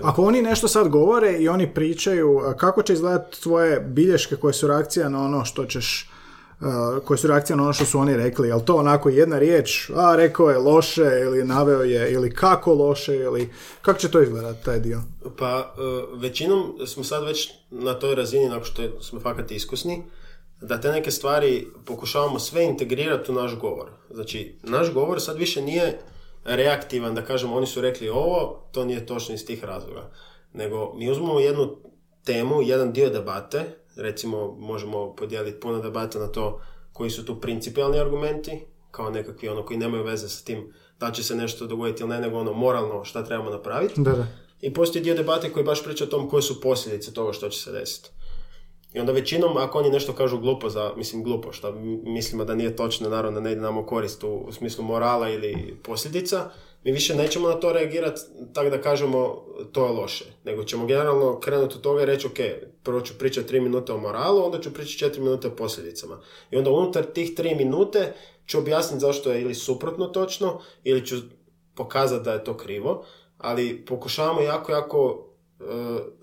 Ako 0.00 0.22
oni 0.22 0.42
nešto 0.42 0.68
sad 0.68 0.88
govore 0.88 1.38
i 1.38 1.48
oni 1.48 1.74
pričaju, 1.74 2.40
kako 2.56 2.82
će 2.82 2.92
izgledati 2.92 3.42
tvoje 3.42 3.80
bilješke 3.80 4.36
koje 4.36 4.54
su 4.54 4.66
reakcija 4.66 5.08
na 5.08 5.24
ono 5.24 5.44
što 5.44 5.66
ćeš 5.66 6.08
Uh, 6.62 7.04
koje 7.04 7.18
su 7.18 7.26
reakcije 7.26 7.56
na 7.56 7.62
ono 7.62 7.72
što 7.72 7.84
su 7.84 7.98
oni 7.98 8.16
rekli. 8.16 8.48
Jel 8.48 8.60
to 8.60 8.76
onako 8.76 9.08
jedna 9.08 9.38
riječ, 9.38 9.90
a 9.94 10.16
rekao 10.16 10.50
je 10.50 10.58
loše 10.58 11.20
ili 11.22 11.44
naveo 11.44 11.82
je 11.82 12.12
ili 12.12 12.34
kako 12.34 12.74
loše 12.74 13.16
ili 13.16 13.50
kako 13.80 13.98
će 13.98 14.10
to 14.10 14.22
izgledati 14.22 14.64
taj 14.64 14.80
dio? 14.80 15.00
Pa 15.38 15.74
uh, 15.76 16.20
većinom 16.20 16.78
smo 16.86 17.04
sad 17.04 17.24
već 17.24 17.50
na 17.70 17.94
toj 17.94 18.14
razini 18.14 18.48
nakon 18.48 18.64
što 18.64 18.82
smo 19.00 19.20
fakat 19.20 19.50
iskusni 19.50 20.02
da 20.62 20.80
te 20.80 20.92
neke 20.92 21.10
stvari 21.10 21.66
pokušavamo 21.84 22.38
sve 22.38 22.64
integrirati 22.64 23.32
u 23.32 23.34
naš 23.34 23.58
govor. 23.58 23.90
Znači, 24.10 24.58
naš 24.62 24.92
govor 24.92 25.20
sad 25.20 25.38
više 25.38 25.62
nije 25.62 25.98
reaktivan 26.44 27.14
da 27.14 27.24
kažemo 27.24 27.56
oni 27.56 27.66
su 27.66 27.80
rekli 27.80 28.08
ovo, 28.08 28.68
to 28.72 28.84
nije 28.84 29.06
točno 29.06 29.34
iz 29.34 29.46
tih 29.46 29.64
razloga. 29.64 30.10
Nego 30.52 30.94
mi 30.94 31.10
uzmemo 31.10 31.40
jednu 31.40 31.76
temu, 32.24 32.62
jedan 32.62 32.92
dio 32.92 33.10
debate, 33.10 33.64
recimo 33.96 34.56
možemo 34.58 35.14
podijeliti 35.16 35.60
puno 35.60 35.78
debata 35.78 36.18
na 36.18 36.26
to 36.26 36.60
koji 36.92 37.10
su 37.10 37.24
tu 37.24 37.40
principijalni 37.40 38.00
argumenti, 38.00 38.60
kao 38.90 39.10
nekakvi 39.10 39.48
ono 39.48 39.64
koji 39.64 39.78
nemaju 39.78 40.04
veze 40.04 40.28
sa 40.28 40.44
tim 40.44 40.72
da 41.00 41.12
će 41.12 41.22
se 41.22 41.34
nešto 41.34 41.66
dogoditi 41.66 42.02
ili 42.02 42.10
ne, 42.10 42.20
nego 42.20 42.38
ono 42.38 42.52
moralno 42.52 43.04
šta 43.04 43.24
trebamo 43.24 43.50
napraviti. 43.50 44.00
Da, 44.00 44.10
da. 44.10 44.26
I 44.60 44.74
postoji 44.74 45.04
dio 45.04 45.14
debate 45.14 45.52
koji 45.52 45.64
baš 45.64 45.84
priča 45.84 46.04
o 46.04 46.06
tom 46.06 46.28
koje 46.30 46.42
su 46.42 46.60
posljedice 46.60 47.14
toga 47.14 47.32
što 47.32 47.48
će 47.48 47.60
se 47.60 47.72
desiti. 47.72 48.10
I 48.92 49.00
onda 49.00 49.12
većinom, 49.12 49.56
ako 49.56 49.78
oni 49.78 49.90
nešto 49.90 50.12
kažu 50.12 50.38
glupo 50.38 50.68
za, 50.68 50.92
mislim 50.96 51.22
glupo, 51.24 51.52
što 51.52 51.72
mislimo 52.04 52.44
da 52.44 52.54
nije 52.54 52.76
točno, 52.76 53.08
naravno 53.08 53.40
ne 53.40 53.52
ide 53.52 53.60
nam 53.60 53.78
u 53.78 53.86
korist 53.86 54.24
u, 54.24 54.28
u 54.28 54.52
smislu 54.52 54.84
morala 54.84 55.28
ili 55.28 55.76
posljedica, 55.82 56.50
mi 56.84 56.92
više 56.92 57.14
nećemo 57.14 57.48
na 57.48 57.54
to 57.54 57.72
reagirati 57.72 58.20
tako 58.52 58.70
da 58.70 58.80
kažemo 58.80 59.44
to 59.72 59.86
je 59.86 59.92
loše, 59.92 60.24
nego 60.44 60.64
ćemo 60.64 60.86
generalno 60.86 61.40
krenuti 61.40 61.74
od 61.74 61.80
toga 61.80 62.02
i 62.02 62.06
reći 62.06 62.26
ok, 62.26 62.38
prvo 62.82 63.00
ću 63.00 63.18
pričati 63.18 63.48
tri 63.48 63.60
minute 63.60 63.92
o 63.92 63.98
moralu, 63.98 64.44
onda 64.44 64.60
ću 64.60 64.74
pričati 64.74 64.98
četiri 64.98 65.20
minute 65.20 65.48
o 65.48 65.56
posljedicama. 65.56 66.20
I 66.50 66.56
onda 66.56 66.70
unutar 66.70 67.04
tih 67.04 67.34
tri 67.34 67.54
minute 67.54 68.12
ću 68.46 68.58
objasniti 68.58 69.00
zašto 69.00 69.32
je 69.32 69.42
ili 69.42 69.54
suprotno 69.54 70.06
točno, 70.06 70.60
ili 70.84 71.06
ću 71.06 71.16
pokazati 71.74 72.24
da 72.24 72.32
je 72.32 72.44
to 72.44 72.56
krivo, 72.56 73.04
ali 73.38 73.84
pokušavamo 73.86 74.40
jako, 74.40 74.72
jako 74.72 75.28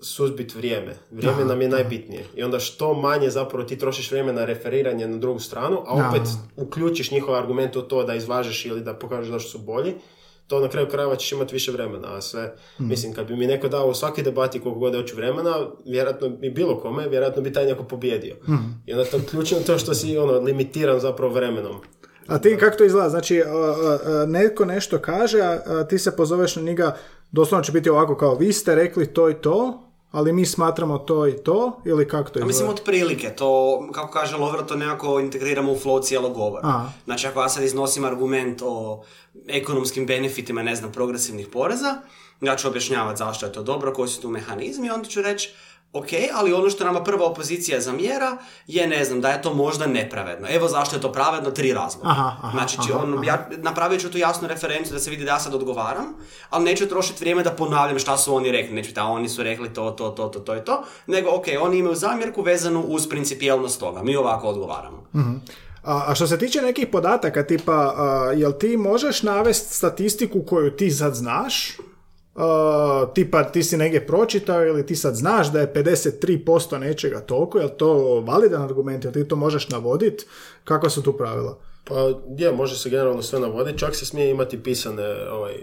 suzbiti 0.00 0.58
vrijeme. 0.58 0.94
Vrijeme 1.10 1.44
nam 1.44 1.62
je 1.62 1.68
najbitnije. 1.68 2.24
I 2.34 2.42
onda 2.42 2.58
što 2.58 2.94
manje 2.94 3.30
zapravo 3.30 3.64
ti 3.64 3.78
trošiš 3.78 4.10
vrijeme 4.10 4.32
na 4.32 4.44
referiranje 4.44 5.08
na 5.08 5.16
drugu 5.16 5.38
stranu, 5.40 5.82
a 5.86 6.08
opet 6.08 6.22
uključiš 6.56 7.10
njihov 7.10 7.34
argument 7.34 7.76
u 7.76 7.82
to 7.82 8.04
da 8.04 8.14
izvažeš 8.14 8.66
ili 8.66 8.80
da 8.80 8.94
pokažeš 8.94 9.30
zašto 9.30 9.50
su 9.50 9.58
bolji, 9.58 9.94
to 10.46 10.60
na 10.60 10.68
kraju 10.68 10.88
krajeva 10.88 11.16
ćeš 11.16 11.32
imati 11.32 11.54
više 11.54 11.72
vremena, 11.72 12.08
a 12.08 12.20
sve, 12.20 12.54
Mhm. 12.76 12.88
mislim, 12.88 13.12
kad 13.12 13.26
bi 13.26 13.36
mi 13.36 13.46
neko 13.46 13.68
dao 13.68 13.86
u 13.86 13.94
svaki 13.94 14.22
debati 14.22 14.60
koliko 14.60 14.80
god 14.80 14.94
hoću 14.94 15.16
vremena, 15.16 15.54
vjerojatno 15.84 16.28
bi 16.28 16.50
bilo 16.50 16.80
kome, 16.80 17.08
vjerojatno 17.08 17.42
bi 17.42 17.52
taj 17.52 17.66
neko 17.66 17.84
pobjedio. 17.84 18.36
Mhm. 18.44 18.54
I 18.86 18.92
onda 18.92 19.04
to 19.04 19.20
ključno 19.30 19.58
to 19.58 19.78
što 19.78 19.94
si 19.94 20.18
ono, 20.18 20.32
limitiran 20.32 21.00
zapravo 21.00 21.32
vremenom. 21.32 21.76
A 22.26 22.38
ti 22.38 22.56
kako 22.60 22.76
to 22.76 22.84
izgleda? 22.84 23.08
Znači, 23.08 23.42
netko 24.26 24.64
nešto 24.64 24.98
kaže, 24.98 25.40
a 25.40 25.84
ti 25.84 25.98
se 25.98 26.16
pozoveš 26.16 26.56
na 26.56 26.62
njega, 26.62 26.96
doslovno 27.32 27.64
će 27.64 27.72
biti 27.72 27.90
ovako 27.90 28.16
kao 28.16 28.34
vi 28.34 28.52
ste 28.52 28.74
rekli 28.74 29.14
to 29.14 29.30
i 29.30 29.34
to, 29.34 29.86
ali 30.10 30.32
mi 30.32 30.46
smatramo 30.46 30.98
to 30.98 31.26
i 31.26 31.32
to, 31.32 31.80
ili 31.84 32.08
kako 32.08 32.30
to 32.30 32.38
izgleda? 32.38 32.46
mislim, 32.46 32.68
otprilike, 32.68 33.30
to, 33.30 33.80
kako 33.92 34.12
kaže 34.12 34.36
Lovro, 34.36 34.62
to 34.62 34.76
nekako 34.76 35.20
integriramo 35.20 35.72
u 35.72 35.76
flow 35.76 36.02
cijelog 36.02 36.34
govora. 36.34 36.68
Aha. 36.68 36.92
Znači, 37.04 37.26
ako 37.26 37.42
ja 37.42 37.48
sad 37.48 37.64
iznosim 37.64 38.04
argument 38.04 38.62
o 38.64 39.02
ekonomskim 39.48 40.06
benefitima, 40.06 40.62
ne 40.62 40.76
znam, 40.76 40.92
progresivnih 40.92 41.48
poreza, 41.52 41.94
ja 42.40 42.56
ću 42.56 42.68
objašnjavati 42.68 43.18
zašto 43.18 43.46
je 43.46 43.52
to 43.52 43.62
dobro, 43.62 43.92
koji 43.92 44.08
su 44.08 44.20
tu 44.20 44.30
mehanizmi, 44.30 44.90
onda 44.90 45.08
ću 45.08 45.22
reći, 45.22 45.54
ok, 45.92 46.06
ali 46.34 46.52
ono 46.52 46.70
što 46.70 46.84
nama 46.84 47.04
prva 47.04 47.26
opozicija 47.26 47.80
zamjera 47.80 48.36
je, 48.66 48.86
ne 48.86 49.04
znam, 49.04 49.20
da 49.20 49.28
je 49.28 49.42
to 49.42 49.54
možda 49.54 49.86
nepravedno. 49.86 50.48
Evo 50.50 50.68
zašto 50.68 50.96
je 50.96 51.02
to 51.02 51.12
pravedno, 51.12 51.50
tri 51.50 51.72
razloga. 51.72 52.08
Aha, 52.08 52.36
aha, 52.42 52.58
znači, 52.58 52.76
aha, 52.78 53.02
on, 53.02 53.24
ja 53.24 53.48
napravit 53.56 54.00
ću 54.00 54.10
tu 54.10 54.18
jasnu 54.18 54.48
referenciju 54.48 54.92
da 54.92 54.98
se 54.98 55.10
vidi 55.10 55.24
da 55.24 55.30
ja 55.30 55.40
sad 55.40 55.54
odgovaram, 55.54 56.06
ali 56.50 56.64
neću 56.64 56.88
trošiti 56.88 57.20
vrijeme 57.20 57.42
da 57.42 57.50
ponavljam 57.50 57.98
šta 57.98 58.16
su 58.16 58.34
oni 58.34 58.50
rekli, 58.50 58.74
neću 58.74 58.92
da 58.92 59.04
oni 59.04 59.28
su 59.28 59.42
rekli 59.42 59.74
to, 59.74 59.90
to, 59.90 60.10
to, 60.10 60.28
to, 60.28 60.40
to 60.40 60.56
i 60.56 60.64
to, 60.64 60.84
nego 61.06 61.30
ok, 61.30 61.46
oni 61.60 61.78
imaju 61.78 61.94
zamjerku 61.94 62.42
vezanu 62.42 62.80
uz 62.80 63.08
principijelnost 63.08 63.80
toga, 63.80 64.02
mi 64.02 64.16
ovako 64.16 64.48
odgovaramo. 64.48 65.06
A, 65.82 66.04
a 66.06 66.14
što 66.14 66.26
se 66.26 66.38
tiče 66.38 66.62
nekih 66.62 66.86
podataka, 66.92 67.46
tipa, 67.46 67.94
a, 67.96 68.32
jel 68.36 68.52
ti 68.52 68.76
možeš 68.76 69.22
navesti 69.22 69.74
statistiku 69.74 70.42
koju 70.42 70.70
ti 70.70 70.90
sad 70.90 71.14
znaš, 71.14 71.76
a, 72.34 73.06
tipa 73.14 73.44
ti 73.44 73.62
si 73.62 73.76
negdje 73.76 74.06
pročitao 74.06 74.66
ili 74.66 74.86
ti 74.86 74.96
sad 74.96 75.14
znaš 75.14 75.52
da 75.52 75.60
je 75.60 75.72
53% 75.74 76.78
nečega 76.78 77.20
toliko, 77.20 77.58
jel 77.58 77.68
to 77.68 78.20
validan 78.20 78.62
argument, 78.62 79.04
jel 79.04 79.12
ti 79.12 79.28
to 79.28 79.36
možeš 79.36 79.68
navoditi, 79.68 80.24
kakva 80.64 80.90
su 80.90 81.02
tu 81.02 81.12
pravila? 81.12 81.58
Pa 81.84 81.94
je, 82.38 82.52
može 82.52 82.78
se 82.78 82.90
generalno 82.90 83.22
sve 83.22 83.40
navoditi, 83.40 83.78
čak 83.78 83.96
se 83.96 84.06
smije 84.06 84.30
imati 84.30 84.62
pisane 84.62 85.30
ovaj, 85.30 85.54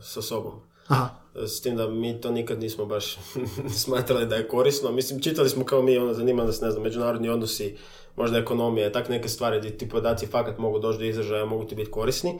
sa 0.00 0.22
sobom. 0.22 0.52
Aha. 0.86 1.08
S 1.46 1.60
tim 1.60 1.76
da 1.76 1.88
mi 1.88 2.20
to 2.20 2.30
nikad 2.30 2.60
nismo 2.60 2.86
baš 2.86 3.18
smatrali 3.84 4.26
da 4.26 4.36
je 4.36 4.48
korisno. 4.48 4.92
Mislim, 4.92 5.20
čitali 5.20 5.48
smo 5.48 5.64
kao 5.64 5.82
mi, 5.82 5.98
ono, 5.98 6.14
zanima 6.14 6.44
nas, 6.44 6.60
ne 6.60 6.70
znam, 6.70 6.82
međunarodni 6.82 7.28
odnosi, 7.28 7.76
možda 8.16 8.38
ekonomija, 8.38 8.92
tak 8.92 9.08
neke 9.08 9.28
stvari 9.28 9.58
gdje 9.58 9.78
ti 9.78 9.88
podaci 9.88 10.26
fakat 10.26 10.58
mogu 10.58 10.78
doći 10.78 10.98
do 10.98 11.04
izražaja, 11.04 11.44
mogu 11.44 11.64
ti 11.64 11.74
biti 11.74 11.90
korisni. 11.90 12.38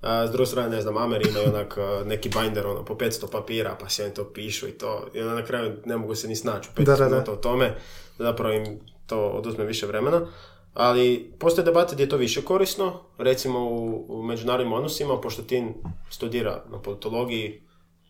A, 0.00 0.26
s 0.26 0.30
druge 0.30 0.46
strane, 0.46 0.68
ne 0.68 0.82
znam, 0.82 0.96
Ameri 0.96 1.28
imaju 1.28 1.48
onak 1.48 1.76
neki 2.04 2.28
binder, 2.28 2.66
ono, 2.66 2.84
po 2.84 2.94
500 2.94 3.30
papira, 3.32 3.76
pa 3.80 3.88
si 3.88 4.02
oni 4.02 4.14
to 4.14 4.24
pišu 4.24 4.68
i 4.68 4.72
to, 4.72 5.06
i 5.14 5.20
onda 5.20 5.34
na 5.34 5.44
kraju 5.44 5.76
ne 5.84 5.96
mogu 5.96 6.14
se 6.14 6.28
ni 6.28 6.36
snaći 6.36 6.68
u 6.72 6.80
500 6.80 6.84
Da, 6.84 6.96
da, 6.96 7.20
da. 7.20 7.32
o 7.32 7.36
tome, 7.36 7.74
zapravo 8.18 8.54
im 8.54 8.80
to 9.06 9.28
oduzme 9.28 9.64
više 9.64 9.86
vremena. 9.86 10.26
Ali 10.74 11.32
postoje 11.38 11.64
debate 11.64 11.94
gdje 11.94 12.04
je 12.04 12.08
to 12.08 12.16
više 12.16 12.42
korisno, 12.42 13.00
recimo 13.18 13.58
u, 13.60 14.04
u 14.08 14.22
međunarodnim 14.22 14.72
odnosima, 14.72 15.20
pošto 15.20 15.42
Tin 15.42 15.74
studira 16.10 16.64
na 16.70 16.82
politologiji, 16.82 17.62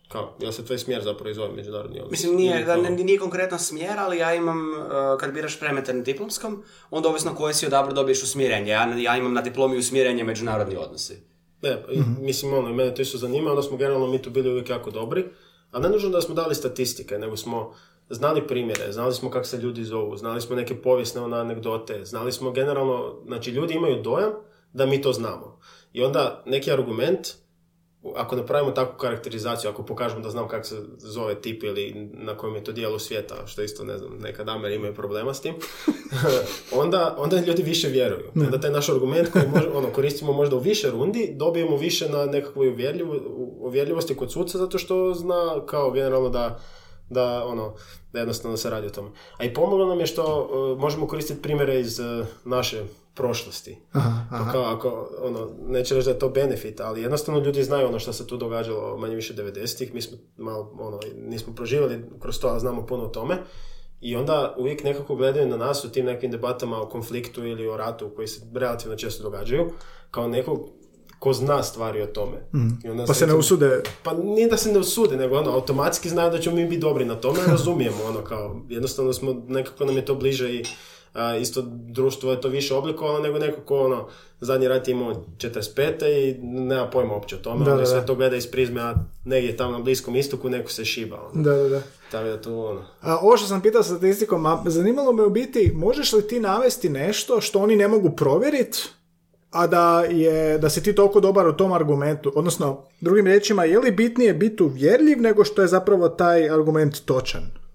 kao, 0.08 0.36
jel 0.40 0.52
se 0.52 0.64
tvoj 0.64 0.78
smjer 0.78 1.02
zapravo 1.02 1.30
iz 1.30 1.38
ove 1.38 1.52
međunarodni 1.52 1.98
odnos? 1.98 2.10
Mislim, 2.10 2.36
nije, 2.36 2.64
da, 2.64 2.76
ne- 2.76 2.90
nije 2.90 3.18
konkretan 3.18 3.58
smjer, 3.58 3.98
ali 3.98 4.18
ja 4.18 4.34
imam, 4.34 4.70
uh, 4.70 4.86
kad 5.20 5.32
biraš 5.32 5.60
premetar 5.60 5.94
na 5.94 6.02
diplomskom, 6.02 6.62
onda 6.90 7.08
ovisno 7.08 7.34
koje 7.34 7.54
si 7.54 7.66
odabrao 7.66 7.94
dobiješ 7.94 8.22
usmjerenje. 8.22 8.70
Ja, 8.70 8.94
ja 8.96 9.16
imam 9.16 9.32
na 9.34 9.42
diplomi 9.42 9.78
usmjerenje 9.78 10.24
međunarodni 10.24 10.76
odnosi. 10.76 11.35
Ne, 11.66 11.94
i- 11.94 12.02
mislim, 12.20 12.54
ono, 12.54 12.72
mene 12.72 12.94
to 12.94 13.02
isto 13.02 13.18
zanima, 13.18 13.50
onda 13.50 13.62
smo 13.62 13.76
generalno 13.76 14.06
mi 14.06 14.22
tu 14.22 14.30
bili 14.30 14.50
uvijek 14.50 14.70
jako 14.70 14.90
dobri, 14.90 15.24
a 15.72 15.78
ne 15.78 15.88
nužno 15.88 16.10
da 16.10 16.20
smo 16.20 16.34
dali 16.34 16.54
statistike, 16.54 17.18
nego 17.18 17.36
smo 17.36 17.72
znali 18.10 18.46
primjere, 18.46 18.92
znali 18.92 19.14
smo 19.14 19.30
kako 19.30 19.46
se 19.46 19.56
ljudi 19.56 19.84
zovu, 19.84 20.16
znali 20.16 20.40
smo 20.40 20.56
neke 20.56 20.74
povijesne 20.76 21.20
ono, 21.20 21.36
anegdote, 21.36 22.04
znali 22.04 22.32
smo 22.32 22.50
generalno, 22.50 23.14
znači 23.26 23.50
ljudi 23.50 23.74
imaju 23.74 24.02
dojam 24.02 24.32
da 24.72 24.86
mi 24.86 25.02
to 25.02 25.12
znamo. 25.12 25.58
I 25.92 26.02
onda 26.02 26.42
neki 26.46 26.72
argument, 26.72 27.28
ako 28.16 28.36
napravimo 28.36 28.70
takvu 28.70 28.98
karakterizaciju, 28.98 29.70
ako 29.70 29.82
pokažemo 29.82 30.20
da 30.20 30.30
znam 30.30 30.48
kako 30.48 30.64
se 30.64 30.76
zove 30.98 31.34
tip 31.34 31.62
ili 31.62 32.10
na 32.12 32.36
kojem 32.36 32.54
je 32.56 32.64
to 32.64 32.72
dijelu 32.72 32.98
svijeta, 32.98 33.46
što 33.46 33.62
isto 33.62 33.84
ne 33.84 33.98
znam, 33.98 34.18
nekad 34.18 34.48
Ameri 34.48 34.74
imaju 34.74 34.94
problema 34.94 35.34
s 35.34 35.40
tim, 35.40 35.54
onda, 36.82 37.16
onda 37.18 37.40
ljudi 37.40 37.62
više 37.62 37.88
vjeruju. 37.88 38.30
Onda 38.34 38.60
taj 38.60 38.70
naš 38.70 38.88
argument 38.88 39.28
koji 39.32 39.44
može, 39.54 39.68
ono, 39.68 39.88
koristimo 39.92 40.32
možda 40.32 40.56
u 40.56 40.60
više 40.60 40.90
rundi, 40.90 41.32
dobijemo 41.34 41.76
više 41.76 42.08
na 42.08 42.26
nekakvoj 42.26 42.68
uvjerljivo, 42.68 43.16
uvjerljivosti 43.60 44.16
kod 44.16 44.32
suca 44.32 44.58
zato 44.58 44.78
što 44.78 45.14
zna 45.14 45.66
kao 45.66 45.90
generalno 45.90 46.28
da 46.28 46.60
da 47.10 47.44
ono 47.46 47.74
da 48.12 48.18
jednostavno 48.18 48.56
se 48.56 48.70
radi 48.70 48.86
o 48.86 48.90
tome. 48.90 49.10
A 49.36 49.44
i 49.44 49.54
pomoglo 49.54 49.86
nam 49.86 50.00
je 50.00 50.06
što 50.06 50.24
uh, 50.24 50.80
možemo 50.80 51.06
koristiti 51.06 51.42
primjere 51.42 51.80
iz 51.80 51.98
uh, 51.98 52.26
naše 52.44 52.82
prošlosti. 53.16 53.78
Aha, 53.92 54.22
Pa 54.30 54.52
kao 54.52 54.62
ako, 54.62 55.08
ono, 55.22 55.50
neće 55.68 55.94
reći 55.94 56.04
da 56.04 56.10
je 56.10 56.18
to 56.18 56.28
benefit, 56.28 56.80
ali 56.80 57.02
jednostavno 57.02 57.40
ljudi 57.40 57.64
znaju 57.64 57.88
ono 57.88 57.98
što 57.98 58.12
se 58.12 58.26
tu 58.26 58.36
događalo 58.36 58.98
manje 58.98 59.14
više 59.14 59.34
90-ih, 59.34 59.94
mi 59.94 60.02
smo 60.02 60.18
malo, 60.36 60.72
ono, 60.78 61.00
nismo 61.28 61.54
proživjeli 61.54 62.04
kroz 62.20 62.38
to, 62.38 62.48
ali 62.48 62.60
znamo 62.60 62.86
puno 62.86 63.04
o 63.04 63.08
tome. 63.08 63.36
I 64.00 64.16
onda 64.16 64.54
uvijek 64.58 64.84
nekako 64.84 65.16
gledaju 65.16 65.48
na 65.48 65.56
nas 65.56 65.84
u 65.84 65.92
tim 65.92 66.06
nekim 66.06 66.30
debatama 66.30 66.82
o 66.82 66.88
konfliktu 66.88 67.46
ili 67.46 67.68
o 67.68 67.76
ratu 67.76 68.10
koji 68.16 68.28
se 68.28 68.40
relativno 68.54 68.96
često 68.96 69.22
događaju, 69.22 69.70
kao 70.10 70.28
nekog 70.28 70.68
ko 71.18 71.32
zna 71.32 71.62
stvari 71.62 72.02
o 72.02 72.06
tome. 72.06 72.36
I 72.84 72.88
onda 72.88 73.04
Pa 73.06 73.14
se 73.14 73.26
ne 73.26 73.34
usude 73.34 73.82
pa 74.02 74.14
nije 74.14 74.48
da 74.48 74.56
se 74.56 74.72
ne 74.72 74.78
usude, 74.78 75.16
nego 75.16 75.36
ono, 75.36 75.50
automatski 75.50 76.08
znaju 76.08 76.30
da 76.30 76.38
ćemo 76.38 76.56
mi 76.56 76.66
biti 76.66 76.80
dobri 76.80 77.04
na 77.04 77.14
tome, 77.14 77.38
razumijemo, 77.50 77.96
ono, 78.08 78.24
kao, 78.24 78.60
jednostavno 78.68 79.12
smo, 79.12 79.42
nekako 79.48 79.84
nam 79.84 79.96
je 79.96 80.04
to 80.04 80.14
bliže 80.14 80.54
i 80.54 80.64
a, 81.16 81.36
isto 81.36 81.62
društvo 81.66 82.30
je 82.30 82.40
to 82.40 82.48
više 82.48 82.74
oblikovano 82.74 83.18
nego 83.18 83.38
neko 83.38 83.60
ko 83.60 83.78
ono, 83.78 84.08
zadnji 84.40 84.68
rat 84.68 84.88
je 84.88 84.92
imao 84.92 85.14
45. 85.38 86.06
i 86.06 86.38
nema 86.42 86.86
pojma 86.86 87.14
uopće 87.14 87.36
o 87.36 87.38
tome, 87.38 87.64
Da, 87.64 87.70
on 87.70 87.76
da, 87.76 87.80
da. 87.80 87.86
sve 87.86 88.06
to 88.06 88.14
gleda 88.14 88.36
iz 88.36 88.46
prizme, 88.50 88.80
a 88.80 88.94
negdje 89.24 89.56
tamo 89.56 89.72
na 89.72 89.78
Bliskom 89.78 90.16
istoku 90.16 90.50
neko 90.50 90.70
se 90.70 90.84
šiba. 90.84 91.16
Ono. 91.32 91.42
Da, 91.42 91.52
da, 91.52 91.68
da. 91.68 91.82
Tako 92.10 92.24
da 92.24 92.40
to 92.40 92.64
ono... 92.64 92.84
A, 93.00 93.18
ovo 93.18 93.36
što 93.36 93.46
sam 93.46 93.60
pitao 93.62 93.82
statistikom, 93.82 94.46
a 94.46 94.62
zanimalo 94.66 95.12
me 95.12 95.22
u 95.22 95.30
biti, 95.30 95.72
možeš 95.74 96.12
li 96.12 96.28
ti 96.28 96.40
navesti 96.40 96.88
nešto 96.88 97.40
što 97.40 97.60
oni 97.60 97.76
ne 97.76 97.88
mogu 97.88 98.10
provjeriti, 98.10 98.78
a 99.50 99.66
da, 99.66 100.04
je, 100.10 100.58
da 100.58 100.70
si 100.70 100.82
ti 100.82 100.94
toliko 100.94 101.20
dobar 101.20 101.46
u 101.46 101.56
tom 101.56 101.72
argumentu? 101.72 102.32
Odnosno, 102.34 102.82
drugim 103.00 103.26
riječima, 103.26 103.64
je 103.64 103.78
li 103.78 103.90
bitnije 103.90 104.34
biti 104.34 104.62
uvjerljiv 104.62 105.20
nego 105.20 105.44
što 105.44 105.62
je 105.62 105.68
zapravo 105.68 106.08
taj 106.08 106.50
argument 106.50 107.04
točan? 107.04 107.65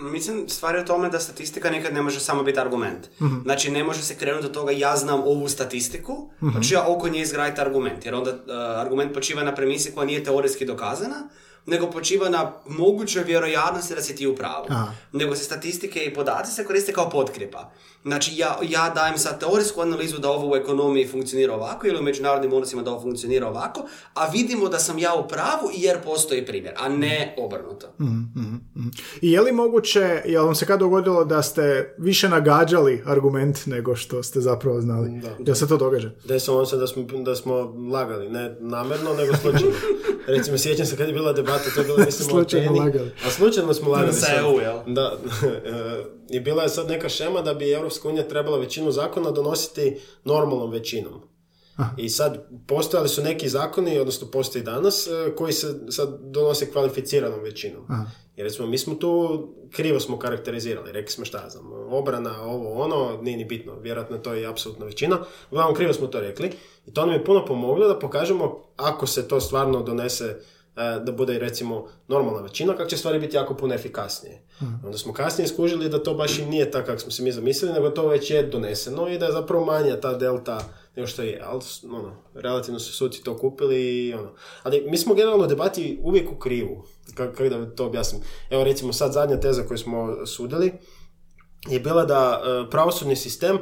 Mislim, 0.00 0.48
stvar 0.48 0.74
je 0.74 0.82
u 0.82 0.84
tome 0.84 1.08
da 1.08 1.20
statistika 1.20 1.70
nekad 1.70 1.94
ne 1.94 2.02
može 2.02 2.20
samo 2.20 2.42
biti 2.42 2.60
argument. 2.60 3.08
Znači, 3.42 3.70
ne 3.70 3.84
može 3.84 4.02
se 4.02 4.14
krenuti 4.14 4.46
od 4.46 4.52
toga 4.52 4.72
ja 4.72 4.96
znam 4.96 5.20
ovu 5.20 5.48
statistiku, 5.48 6.30
pa 6.54 6.60
ću 6.60 6.74
ja 6.74 6.84
oko 6.88 7.08
nje 7.08 7.20
izgraditi 7.20 7.60
argument. 7.60 8.04
Jer 8.04 8.14
onda 8.14 8.30
uh, 8.30 8.36
argument 8.80 9.14
počiva 9.14 9.44
na 9.44 9.54
premisi 9.54 9.92
koja 9.92 10.06
nije 10.06 10.24
teoretski 10.24 10.64
dokazana, 10.66 11.28
nego 11.66 11.90
počiva 11.90 12.28
na 12.28 12.52
mogućoj 12.68 13.24
vjerojatnosti 13.24 13.94
da 13.94 14.02
si 14.02 14.16
ti 14.16 14.26
u 14.26 14.36
pravu. 14.36 14.66
Aha. 14.68 14.92
Nego 15.12 15.36
se 15.36 15.44
statistike 15.44 16.04
i 16.04 16.14
podaci 16.14 16.52
se 16.52 16.64
koriste 16.64 16.92
kao 16.92 17.10
potkrijepa. 17.10 17.70
Znači, 18.02 18.32
ja, 18.36 18.58
ja 18.68 18.92
dajem 18.94 19.18
sad 19.18 19.40
teorijsku 19.40 19.80
analizu 19.80 20.18
da 20.18 20.30
ovo 20.30 20.52
u 20.52 20.56
ekonomiji 20.56 21.08
funkcionira 21.08 21.54
ovako 21.54 21.86
ili 21.86 21.98
u 21.98 22.02
međunarodnim 22.02 22.52
odnosima 22.52 22.82
da 22.82 22.90
ovo 22.90 23.00
funkcionira 23.00 23.48
ovako, 23.48 23.80
a 24.14 24.28
vidimo 24.28 24.68
da 24.68 24.78
sam 24.78 24.98
ja 24.98 25.14
u 25.14 25.28
pravu 25.28 25.70
jer 25.76 26.02
postoji 26.02 26.46
primjer, 26.46 26.74
a 26.78 26.88
ne 26.88 27.34
obrnuto. 27.38 27.86
I 29.22 29.32
je 29.32 29.40
li 29.40 29.52
moguće, 29.52 30.22
je 30.24 30.40
li 30.40 30.46
vam 30.46 30.54
se 30.54 30.66
kad 30.66 30.78
dogodilo 30.78 31.24
da 31.24 31.42
ste 31.42 31.94
više 31.98 32.28
nagađali 32.28 33.02
argument 33.06 33.66
nego 33.66 33.96
što 33.96 34.22
ste 34.22 34.40
zapravo 34.40 34.80
znali? 34.80 35.10
Da. 35.20 35.36
Jel 35.46 35.54
se 35.54 35.68
to 35.68 35.76
događa? 35.76 36.10
Desilo 36.24 36.66
se 36.66 36.76
da 36.76 36.86
smo, 36.86 37.02
da 37.02 37.36
smo 37.36 37.54
lagali, 37.92 38.28
ne 38.28 38.56
namjerno, 38.60 39.14
nego 39.14 39.36
slučajno. 39.36 39.76
Recimo, 40.26 40.58
sjećam 40.58 40.86
se 40.86 40.96
kad 40.96 41.08
je 41.08 41.14
bila 41.14 41.32
debata, 41.32 41.59
to 41.74 41.80
je 41.80 41.86
bilo, 41.86 41.98
mislim, 42.06 42.28
o 42.28 42.30
Slučajno 42.30 42.72
lagali. 42.72 43.10
A 43.26 43.30
slučajno 43.30 43.74
smo 43.74 43.90
lagali. 43.90 44.12
Sa 44.12 44.20
sad. 44.20 44.38
EU, 44.38 44.60
jel? 44.60 44.78
Da. 44.86 45.18
I 46.34 46.40
bila 46.40 46.62
je 46.62 46.68
sad 46.68 46.88
neka 46.88 47.08
šema 47.08 47.42
da 47.42 47.54
bi 47.54 47.72
Europska 47.72 48.08
unija 48.08 48.28
trebala 48.28 48.58
većinu 48.58 48.90
zakona 48.90 49.30
donositi 49.30 50.00
normalnom 50.24 50.70
većinom. 50.70 51.30
I 51.96 52.08
sad 52.08 52.48
postojali 52.66 53.08
su 53.08 53.22
neki 53.22 53.48
zakoni, 53.48 53.98
odnosno 53.98 54.26
postoji 54.26 54.64
danas, 54.64 55.06
e, 55.06 55.34
koji 55.36 55.52
se 55.52 55.74
sad 55.88 56.18
donose 56.20 56.72
kvalificiranom 56.72 57.40
većinom. 57.40 57.86
Jer 58.36 58.46
recimo, 58.46 58.68
mi 58.68 58.78
smo 58.78 58.94
tu 58.94 59.42
krivo 59.70 60.00
smo 60.00 60.18
karakterizirali, 60.18 60.92
rekli 60.92 61.12
smo 61.12 61.24
šta 61.24 61.48
znam, 61.48 61.72
obrana, 61.72 62.42
ovo, 62.42 62.82
ono, 62.82 63.22
nije 63.22 63.36
ni 63.36 63.44
bitno, 63.44 63.78
vjerojatno 63.78 64.16
je 64.16 64.22
to 64.22 64.34
i 64.34 64.46
apsolutna 64.46 64.86
većina, 64.86 65.18
uglavnom 65.50 65.74
krivo 65.74 65.92
smo 65.92 66.06
to 66.06 66.20
rekli 66.20 66.50
i 66.86 66.94
to 66.94 67.06
nam 67.06 67.14
je 67.14 67.24
puno 67.24 67.44
pomoglo 67.44 67.88
da 67.88 67.98
pokažemo 67.98 68.62
ako 68.76 69.06
se 69.06 69.28
to 69.28 69.40
stvarno 69.40 69.82
donese 69.82 70.40
da 71.04 71.12
bude 71.12 71.38
recimo 71.38 71.88
normalna 72.08 72.40
većina, 72.40 72.76
kako 72.76 72.90
će 72.90 72.96
stvari 72.96 73.18
biti 73.18 73.36
jako 73.36 73.54
puno 73.54 73.74
efikasnije. 73.74 74.42
Onda 74.84 74.98
smo 74.98 75.12
kasnije 75.12 75.48
skužili 75.48 75.88
da 75.88 76.02
to 76.02 76.14
baš 76.14 76.38
i 76.38 76.46
nije 76.46 76.70
tako 76.70 76.86
kako 76.86 76.98
smo 76.98 77.10
se 77.10 77.22
mi 77.22 77.32
zamislili, 77.32 77.74
nego 77.74 77.90
to 77.90 78.08
već 78.08 78.30
je 78.30 78.42
doneseno 78.42 79.08
i 79.08 79.18
da 79.18 79.26
je 79.26 79.32
zapravo 79.32 79.64
manja 79.64 80.00
ta 80.00 80.14
delta 80.14 80.60
nego 80.96 81.06
što 81.06 81.22
je, 81.22 81.42
ali 81.44 81.60
ono, 81.84 82.16
relativno 82.34 82.80
su 82.80 82.92
suci 82.92 83.24
to 83.24 83.38
kupili 83.38 84.06
i 84.06 84.14
ono. 84.14 84.30
Ali 84.62 84.84
mi 84.88 84.98
smo 84.98 85.14
generalno 85.14 85.46
debati 85.46 86.00
uvijek 86.02 86.32
u 86.32 86.38
krivu, 86.38 86.84
kako, 87.14 87.32
kako 87.32 87.48
da 87.48 87.74
to 87.74 87.86
objasnim. 87.86 88.22
Evo 88.50 88.64
recimo 88.64 88.92
sad 88.92 89.12
zadnja 89.12 89.40
teza 89.40 89.62
koju 89.62 89.78
smo 89.78 90.26
sudili 90.26 90.72
je 91.68 91.80
bila 91.80 92.04
da 92.04 92.42
e, 92.44 92.70
pravosudni 92.70 93.16
sistem, 93.16 93.58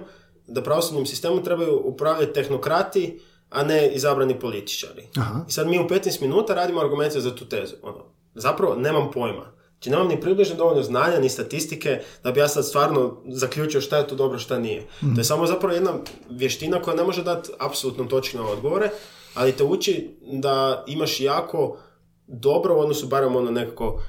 da 0.47 0.63
pravosudnim 0.63 1.07
sistemom 1.07 1.45
trebaju 1.45 1.81
upravljati 1.85 2.33
tehnokrati, 2.33 3.21
a 3.51 3.63
ne 3.63 3.89
izabrani 3.89 4.41
političari. 4.41 5.03
Aha. 5.17 5.45
I 5.49 5.53
sad 5.53 5.69
mi 5.69 5.79
u 5.79 5.89
15 5.89 6.23
minuta 6.23 6.55
radimo 6.55 6.81
argumente 6.81 7.21
za 7.21 7.35
tu 7.35 7.45
tezu. 7.45 7.75
Ono, 7.83 8.05
zapravo 8.35 8.77
nemam 8.77 9.11
pojma. 9.11 9.59
Znači 9.73 9.91
nemam 9.91 10.09
ni 10.09 10.21
približno 10.21 10.57
dovoljno 10.57 10.83
znanja, 10.83 11.19
ni 11.21 11.29
statistike, 11.29 12.01
da 12.25 12.33
bi 12.33 12.41
ja 12.41 12.49
sad 12.49 12.67
stvarno 12.67 13.23
zaključio 13.29 13.81
šta 13.81 13.97
je 13.97 14.07
to 14.07 14.15
dobro, 14.15 14.39
šta 14.39 14.59
nije. 14.59 14.87
To 15.01 15.21
je 15.21 15.25
samo 15.25 15.47
zapravo 15.47 15.75
jedna 15.75 15.93
vještina 16.31 16.83
koja 16.83 16.97
ne 16.97 17.05
može 17.05 17.23
dati 17.23 17.51
apsolutno 17.59 18.05
točne 18.05 18.41
odgovore, 18.41 18.91
ali 19.35 19.53
te 19.53 19.65
uči 19.65 20.11
da 20.33 20.85
imaš 20.87 21.21
jako 21.21 21.79
dobro 22.27 22.77
u 22.77 22.81
odnosu 22.81 23.07
barem 23.07 23.37
ono 23.37 23.51
nekako 23.51 24.03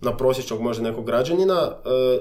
na 0.00 0.16
prosječnog 0.16 0.60
možda 0.60 0.82
nekog 0.82 1.06
građanina, 1.06 1.72
e, 1.84 2.20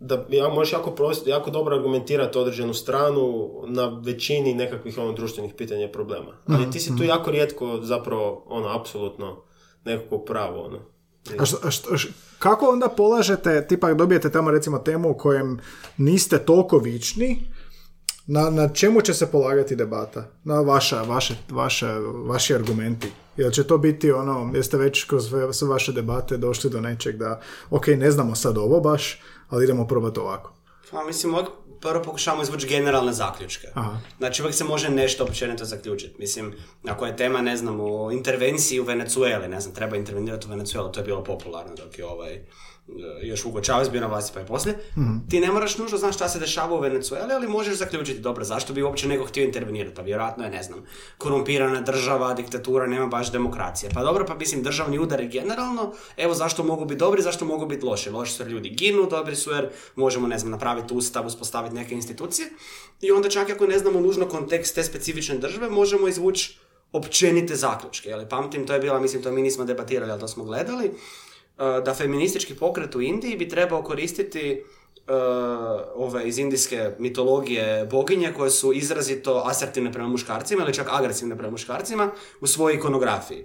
da 0.00 0.26
ja, 0.28 0.48
možeš 0.48 0.72
jako, 0.72 0.90
pros- 0.90 1.26
jako 1.28 1.50
dobro 1.50 1.76
argumentirati 1.76 2.38
određenu 2.38 2.74
stranu 2.74 3.50
na 3.66 4.00
većini 4.04 4.54
nekakvih 4.54 4.98
ono, 4.98 5.12
društvenih 5.12 5.54
pitanja 5.54 5.84
i 5.84 5.92
problema. 5.92 6.32
Ali 6.48 6.70
ti 6.70 6.80
si 6.80 6.96
tu 6.96 7.04
jako 7.04 7.30
rijetko 7.30 7.78
zapravo 7.82 8.44
ono, 8.46 8.68
apsolutno 8.80 9.42
nekako 9.84 10.18
pravo. 10.18 10.62
Ono. 10.64 10.78
A 11.38 11.44
što, 11.46 11.56
a 11.62 11.70
što- 11.70 11.90
kako 12.38 12.66
onda 12.66 12.88
polažete, 12.88 13.66
tipa 13.66 13.94
dobijete 13.94 14.30
tamo 14.32 14.50
recimo 14.50 14.78
temu 14.78 15.10
u 15.10 15.14
kojem 15.14 15.58
niste 15.96 16.38
toliko 16.38 16.78
vični, 16.78 17.38
na, 18.26 18.50
na 18.50 18.68
čemu 18.68 19.00
će 19.00 19.14
se 19.14 19.26
polagati 19.26 19.76
debata? 19.76 20.30
Na 20.44 20.60
vaša, 20.60 21.02
vaše, 21.02 21.34
vaše, 21.50 21.86
vaši 22.26 22.54
argumenti? 22.54 23.10
Jel 23.36 23.50
će 23.50 23.64
to 23.64 23.78
biti 23.78 24.12
ono, 24.12 24.50
jeste 24.54 24.76
već 24.76 25.04
kroz 25.04 25.28
sve 25.52 25.68
vaše 25.68 25.92
debate 25.92 26.36
došli 26.36 26.70
do 26.70 26.80
nečeg 26.80 27.16
da, 27.16 27.40
ok, 27.70 27.86
ne 27.86 28.10
znamo 28.10 28.34
sad 28.34 28.58
ovo 28.58 28.80
baš, 28.80 29.20
ali 29.48 29.64
idemo 29.64 29.86
probati 29.86 30.20
ovako. 30.20 30.52
Pa 30.90 31.04
mislim, 31.04 31.34
od, 31.34 31.46
prvo 31.80 32.02
pokušavamo 32.02 32.42
izvući 32.42 32.68
generalne 32.68 33.12
zaključke. 33.12 33.68
Aha. 33.74 33.98
Znači, 34.18 34.42
uvijek 34.42 34.54
se 34.56 34.64
može 34.64 34.90
nešto 34.90 35.24
općenito 35.24 35.64
zaključiti. 35.64 36.14
Mislim, 36.18 36.54
ako 36.88 37.06
je 37.06 37.16
tema, 37.16 37.40
ne 37.40 37.56
znam, 37.56 37.80
o 37.80 38.10
intervenciji 38.10 38.80
u 38.80 38.84
Venecueli, 38.84 39.48
ne 39.48 39.60
znam, 39.60 39.74
treba 39.74 39.96
intervenirati 39.96 40.46
u 40.46 40.50
Venecuelu, 40.50 40.92
to 40.92 41.00
je 41.00 41.04
bilo 41.04 41.24
popularno 41.24 41.74
dok 41.74 41.98
je 41.98 42.06
ovaj, 42.06 42.46
još 43.22 43.42
Hugo 43.42 43.60
Chavez 43.60 43.88
bio 43.88 44.00
na 44.00 44.06
vlasti 44.06 44.32
pa 44.34 44.40
i 44.40 44.46
poslije. 44.46 44.78
Ti 45.30 45.40
ne 45.40 45.52
moraš 45.52 45.78
nužno 45.78 45.98
znaš 45.98 46.14
šta 46.14 46.28
se 46.28 46.38
dešava 46.38 46.74
u 46.74 46.80
Venecueli, 46.80 47.32
ali 47.32 47.48
možeš 47.48 47.74
zaključiti, 47.74 48.20
dobro, 48.20 48.44
zašto 48.44 48.72
bi 48.72 48.82
uopće 48.82 49.08
nego 49.08 49.24
htio 49.24 49.44
intervenirati? 49.44 49.96
Pa 49.96 50.02
vjerojatno 50.02 50.44
je, 50.44 50.50
ne 50.50 50.62
znam, 50.62 50.84
korumpirana 51.18 51.80
država, 51.80 52.34
diktatura, 52.34 52.86
nema 52.86 53.06
baš 53.06 53.32
demokracije. 53.32 53.90
Pa 53.94 54.02
dobro, 54.02 54.26
pa 54.26 54.34
mislim, 54.34 54.62
državni 54.62 54.98
udari 54.98 55.28
generalno, 55.28 55.92
evo 56.16 56.34
zašto 56.34 56.64
mogu 56.64 56.84
biti 56.84 56.98
dobri, 56.98 57.22
zašto 57.22 57.44
mogu 57.44 57.66
biti 57.66 57.84
loši. 57.84 58.10
Loši 58.10 58.32
su 58.32 58.42
jer 58.42 58.50
ljudi 58.50 58.70
ginu, 58.70 59.06
dobri 59.10 59.36
su 59.36 59.50
jer 59.50 59.68
možemo, 59.94 60.26
ne 60.26 60.38
znam, 60.38 60.50
napraviti 60.50 60.94
ustav, 60.94 61.26
uspostaviti 61.26 61.74
neke 61.74 61.94
institucije. 61.94 62.48
I 63.00 63.10
onda 63.10 63.28
čak 63.28 63.50
ako 63.50 63.66
ne 63.66 63.78
znamo 63.78 64.00
nužno 64.00 64.28
kontekst 64.28 64.74
te 64.74 64.84
specifične 64.84 65.38
države, 65.38 65.70
možemo 65.70 66.08
izvući 66.08 66.58
općenite 66.92 67.56
zaključke. 67.56 68.08
Jel, 68.08 68.28
pamtim, 68.28 68.66
to 68.66 68.72
je 68.72 68.80
bila, 68.80 69.00
mislim, 69.00 69.22
to 69.22 69.32
mi 69.32 69.42
nismo 69.42 69.64
debatirali, 69.64 70.10
ali 70.10 70.20
to 70.20 70.28
smo 70.28 70.44
gledali, 70.44 70.90
da 71.58 71.94
feministički 71.94 72.54
pokret 72.54 72.94
u 72.94 73.02
Indiji 73.02 73.36
bi 73.36 73.48
trebao 73.48 73.82
koristiti 73.82 74.62
uh, 75.06 75.14
ove 75.94 76.28
iz 76.28 76.38
indijske 76.38 76.90
mitologije 76.98 77.86
boginje 77.90 78.32
koje 78.32 78.50
su 78.50 78.72
izrazito 78.72 79.42
asertivne 79.44 79.92
prema 79.92 80.08
muškarcima 80.08 80.62
ili 80.62 80.74
čak 80.74 80.88
agresivne 80.90 81.36
prema 81.36 81.50
muškarcima 81.50 82.10
u 82.40 82.46
svojoj 82.46 82.76
ikonografiji. 82.76 83.44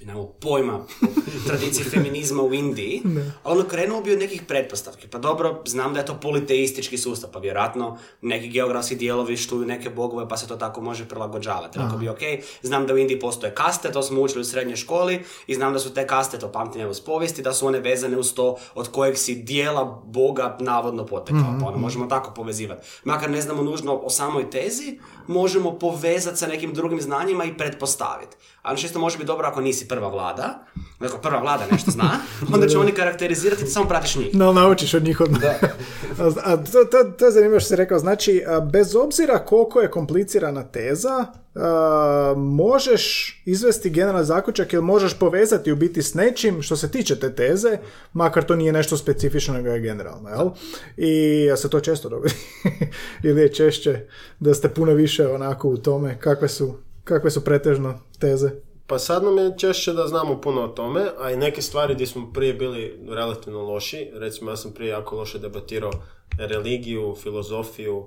Mi 0.00 0.06
nemamo 0.06 0.26
pojma 0.26 0.74
o 0.74 0.86
tradiciji 1.46 1.84
feminizma 1.84 2.42
u 2.42 2.54
Indiji, 2.54 3.02
ali 3.42 3.60
ono 3.60 3.68
krenuo 3.68 4.00
bi 4.02 4.12
od 4.12 4.18
nekih 4.18 4.42
pretpostavki. 4.42 5.08
Pa 5.08 5.18
dobro, 5.18 5.62
znam 5.66 5.94
da 5.94 6.00
je 6.00 6.06
to 6.06 6.20
politeistički 6.20 6.98
sustav, 6.98 7.30
pa 7.30 7.38
vjerojatno 7.38 7.98
neki 8.22 8.48
geografski 8.48 8.96
dijelovi 8.96 9.36
štuju 9.36 9.66
neke 9.66 9.90
bogove, 9.90 10.28
pa 10.28 10.36
se 10.36 10.48
to 10.48 10.56
tako 10.56 10.80
može 10.80 11.04
prilagođavati. 11.08 11.78
Rekao 11.78 11.98
bi, 11.98 12.08
ok, 12.08 12.18
znam 12.62 12.86
da 12.86 12.94
u 12.94 12.98
Indiji 12.98 13.20
postoje 13.20 13.54
kaste, 13.54 13.92
to 13.92 14.02
smo 14.02 14.20
učili 14.20 14.40
u 14.40 14.44
srednjoj 14.44 14.76
školi 14.76 15.24
i 15.46 15.54
znam 15.54 15.72
da 15.72 15.78
su 15.78 15.94
te 15.94 16.06
kaste, 16.06 16.38
to 16.38 16.52
pamtim 16.52 16.82
evo 16.82 16.90
iz 16.90 17.00
povijesti, 17.00 17.42
da 17.42 17.52
su 17.54 17.66
one 17.66 17.80
vezane 17.80 18.16
uz 18.16 18.34
to 18.34 18.56
od 18.74 18.88
kojeg 18.88 19.18
si 19.18 19.34
dijela 19.34 20.02
boga 20.04 20.56
navodno 20.60 21.06
potekao. 21.06 21.56
Pa 21.60 21.66
ono 21.66 21.78
možemo 21.78 22.06
tako 22.06 22.34
povezivati. 22.34 22.86
Makar 23.04 23.30
ne 23.30 23.40
znamo 23.40 23.62
nužno 23.62 23.94
o 23.94 24.10
samoj 24.10 24.50
tezi, 24.50 24.98
možemo 25.28 25.78
povezati 25.78 26.36
sa 26.36 26.46
nekim 26.46 26.74
drugim 26.74 27.00
znanjima 27.00 27.44
i 27.44 27.56
pretpostaviti. 27.56 28.36
Ali 28.62 28.78
čisto 28.78 28.98
može 28.98 29.16
biti 29.16 29.26
dobro 29.26 29.46
ako 29.48 29.60
nisi 29.60 29.88
prva 29.88 30.08
vlada, 30.08 30.58
ako 31.00 31.18
prva 31.18 31.40
vlada 31.40 31.64
nešto 31.72 31.90
zna, 31.90 32.10
onda 32.54 32.68
će 32.68 32.78
oni 32.78 32.92
karakterizirati 32.92 33.64
ti 33.64 33.70
samo 33.70 33.88
pratiš 33.88 34.16
njih. 34.16 34.28
No, 34.32 34.52
naučiš 34.52 34.94
od 34.94 35.04
njih 35.04 35.20
odmah. 35.20 35.42
a, 36.44 36.56
to, 36.56 36.84
to, 36.84 37.04
to 37.18 37.24
je 37.24 37.30
zanimljivo 37.30 37.60
što 37.60 37.68
si 37.68 37.76
rekao. 37.76 37.98
Znači, 37.98 38.42
bez 38.72 38.96
obzira 38.96 39.38
koliko 39.38 39.80
je 39.80 39.90
komplicirana 39.90 40.62
teza, 40.62 41.26
a, 41.54 42.34
možeš 42.36 43.34
izvesti 43.46 43.90
generalni 43.90 44.26
zaključak 44.26 44.72
ili 44.72 44.82
možeš 44.82 45.18
povezati 45.18 45.72
u 45.72 45.76
biti 45.76 46.02
s 46.02 46.14
nečim 46.14 46.62
što 46.62 46.76
se 46.76 46.90
tiče 46.90 47.20
te 47.20 47.34
teze, 47.34 47.78
makar 48.12 48.44
to 48.44 48.56
nije 48.56 48.72
nešto 48.72 48.96
specifično 48.96 49.54
nego 49.54 49.68
je 49.68 49.80
generalno, 49.80 50.28
jel? 50.28 50.50
I 50.96 51.50
a 51.50 51.56
se 51.56 51.70
to 51.70 51.80
često 51.80 52.08
dogodi. 52.08 52.34
ili 53.28 53.40
je 53.40 53.52
češće 53.54 54.00
da 54.40 54.54
ste 54.54 54.68
puno 54.68 54.92
više 54.92 55.28
onako 55.28 55.68
u 55.68 55.76
tome 55.76 56.20
kakve 56.20 56.48
su, 56.48 56.74
kakve 57.04 57.30
su 57.30 57.44
pretežno 57.44 57.94
teze. 58.18 58.50
Pa 58.86 58.98
sad 58.98 59.24
nam 59.24 59.38
je 59.38 59.54
češće 59.58 59.92
da 59.92 60.06
znamo 60.06 60.40
puno 60.40 60.64
o 60.64 60.68
tome, 60.68 61.10
a 61.18 61.30
i 61.30 61.36
neke 61.36 61.62
stvari 61.62 61.94
gdje 61.94 62.06
smo 62.06 62.32
prije 62.32 62.54
bili 62.54 63.00
relativno 63.08 63.62
loši, 63.62 64.10
recimo 64.14 64.50
ja 64.50 64.56
sam 64.56 64.72
prije 64.72 64.90
jako 64.90 65.16
loše 65.16 65.38
debatirao 65.38 65.92
religiju, 66.38 67.16
filozofiju, 67.22 68.06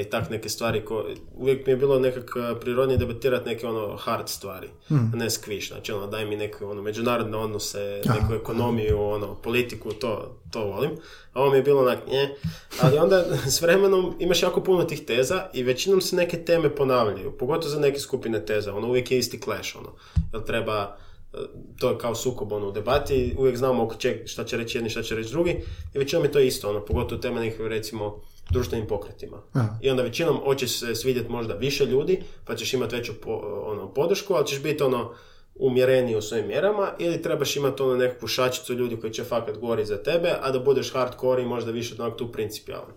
i 0.00 0.04
tak 0.04 0.30
neke 0.30 0.48
stvari 0.48 0.84
ko, 0.84 1.04
uvijek 1.34 1.66
mi 1.66 1.72
je 1.72 1.76
bilo 1.76 1.98
nekak 1.98 2.30
e, 2.36 2.60
prirodnije 2.60 2.98
debatirati 2.98 3.48
neke 3.48 3.66
ono 3.66 3.96
hard 3.96 4.28
stvari, 4.28 4.68
a 4.90 5.16
ne 5.16 5.30
squish, 5.30 5.68
znači 5.68 5.92
ono 5.92 6.06
daj 6.06 6.26
mi 6.26 6.36
neke 6.36 6.64
ono 6.64 6.82
međunarodne 6.82 7.36
odnose, 7.36 8.02
neku 8.04 8.34
ekonomiju, 8.34 9.00
ono 9.00 9.34
politiku, 9.34 9.92
to, 9.92 10.40
to 10.50 10.64
volim, 10.64 10.90
a 11.32 11.40
ovo 11.40 11.50
mi 11.50 11.56
je 11.56 11.62
bilo 11.62 11.82
onak 11.82 11.98
nje, 12.06 12.34
ali 12.80 12.98
onda 12.98 13.24
s 13.46 13.62
vremenom 13.62 14.14
imaš 14.18 14.42
jako 14.42 14.62
puno 14.62 14.84
tih 14.84 15.04
teza 15.06 15.46
i 15.52 15.62
većinom 15.62 16.00
se 16.00 16.16
neke 16.16 16.44
teme 16.44 16.74
ponavljaju, 16.74 17.38
pogotovo 17.38 17.70
za 17.70 17.80
neke 17.80 17.98
skupine 17.98 18.44
teza, 18.44 18.74
ono 18.74 18.88
uvijek 18.88 19.10
je 19.10 19.18
isti 19.18 19.40
clash, 19.40 19.76
ono, 19.76 19.92
jel 20.32 20.42
treba 20.44 20.96
e, 21.32 21.36
to 21.78 21.90
je 21.90 21.98
kao 21.98 22.14
sukob 22.14 22.52
ono, 22.52 22.68
u 22.68 22.72
debati, 22.72 23.34
uvijek 23.38 23.56
znamo 23.56 23.82
oko 23.82 23.94
čeg, 23.94 24.26
šta 24.26 24.44
će 24.44 24.56
reći 24.56 24.78
jedni, 24.78 24.90
šta 24.90 25.02
će 25.02 25.14
reći 25.14 25.30
drugi, 25.30 25.56
i 25.94 25.98
većinom 25.98 26.24
je 26.24 26.32
to 26.32 26.38
isto, 26.38 26.70
ono, 26.70 26.84
pogotovo 26.84 27.20
tema 27.20 27.40
nekih, 27.40 27.60
recimo, 27.60 28.20
društvenim 28.50 28.86
pokretima. 28.86 29.42
Aha. 29.52 29.76
I 29.82 29.90
onda 29.90 30.02
većinom 30.02 30.36
hoće 30.44 30.68
se 30.68 30.94
svidjeti 30.94 31.30
možda 31.30 31.54
više 31.54 31.86
ljudi, 31.86 32.22
pa 32.44 32.54
ćeš 32.56 32.74
imati 32.74 32.96
veću 32.96 33.12
po- 33.22 33.62
ono, 33.66 33.94
podršku, 33.94 34.34
ali 34.34 34.46
ćeš 34.46 34.62
biti 34.62 34.82
ono 34.82 35.14
umjereniji 35.54 36.16
u 36.16 36.22
svojim 36.22 36.46
mjerama, 36.46 36.92
ili 36.98 37.22
trebaš 37.22 37.56
imati 37.56 37.82
ono 37.82 37.96
nekakvu 37.96 38.28
šačicu 38.28 38.74
ljudi 38.74 38.96
koji 38.96 39.12
će 39.12 39.24
fakat 39.24 39.58
gori 39.58 39.84
za 39.84 40.02
tebe, 40.02 40.32
a 40.42 40.50
da 40.50 40.58
budeš 40.58 40.92
hardcore 40.92 41.42
i 41.42 41.46
možda 41.46 41.70
više 41.70 42.02
onak 42.02 42.16
tu 42.16 42.32
principijalan. 42.32 42.92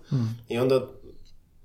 I 0.48 0.58
onda 0.58 0.88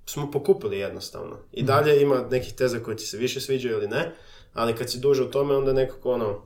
smo 0.06 0.32
pokupili 0.32 0.78
jednostavno. 0.78 1.38
I 1.52 1.64
dalje 1.64 2.02
ima 2.02 2.28
nekih 2.32 2.54
teza 2.54 2.80
koje 2.80 2.98
ti 2.98 3.06
se 3.06 3.18
više 3.18 3.42
sviđaju 3.42 3.78
ili 3.78 3.88
ne, 3.88 4.16
ali 4.54 4.76
kad 4.76 4.92
si 4.92 5.00
duže 5.00 5.24
u 5.24 5.32
tome, 5.32 5.56
onda 5.56 5.74
nekako 5.74 6.12
ono, 6.12 6.42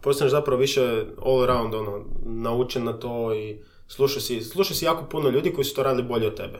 postaneš 0.00 0.30
zapravo 0.30 0.60
više 0.60 1.04
all 1.24 1.42
around 1.42 1.74
ono, 1.74 2.04
naučen 2.24 2.84
na 2.84 2.92
to 2.92 3.34
i 3.34 3.62
slušao 3.94 4.20
si, 4.20 4.40
slušao 4.40 4.76
si 4.76 4.84
jako 4.84 5.04
puno 5.04 5.28
ljudi 5.28 5.52
koji 5.52 5.64
su 5.64 5.74
to 5.74 5.82
radili 5.82 6.08
bolje 6.08 6.26
od 6.26 6.36
tebe. 6.36 6.58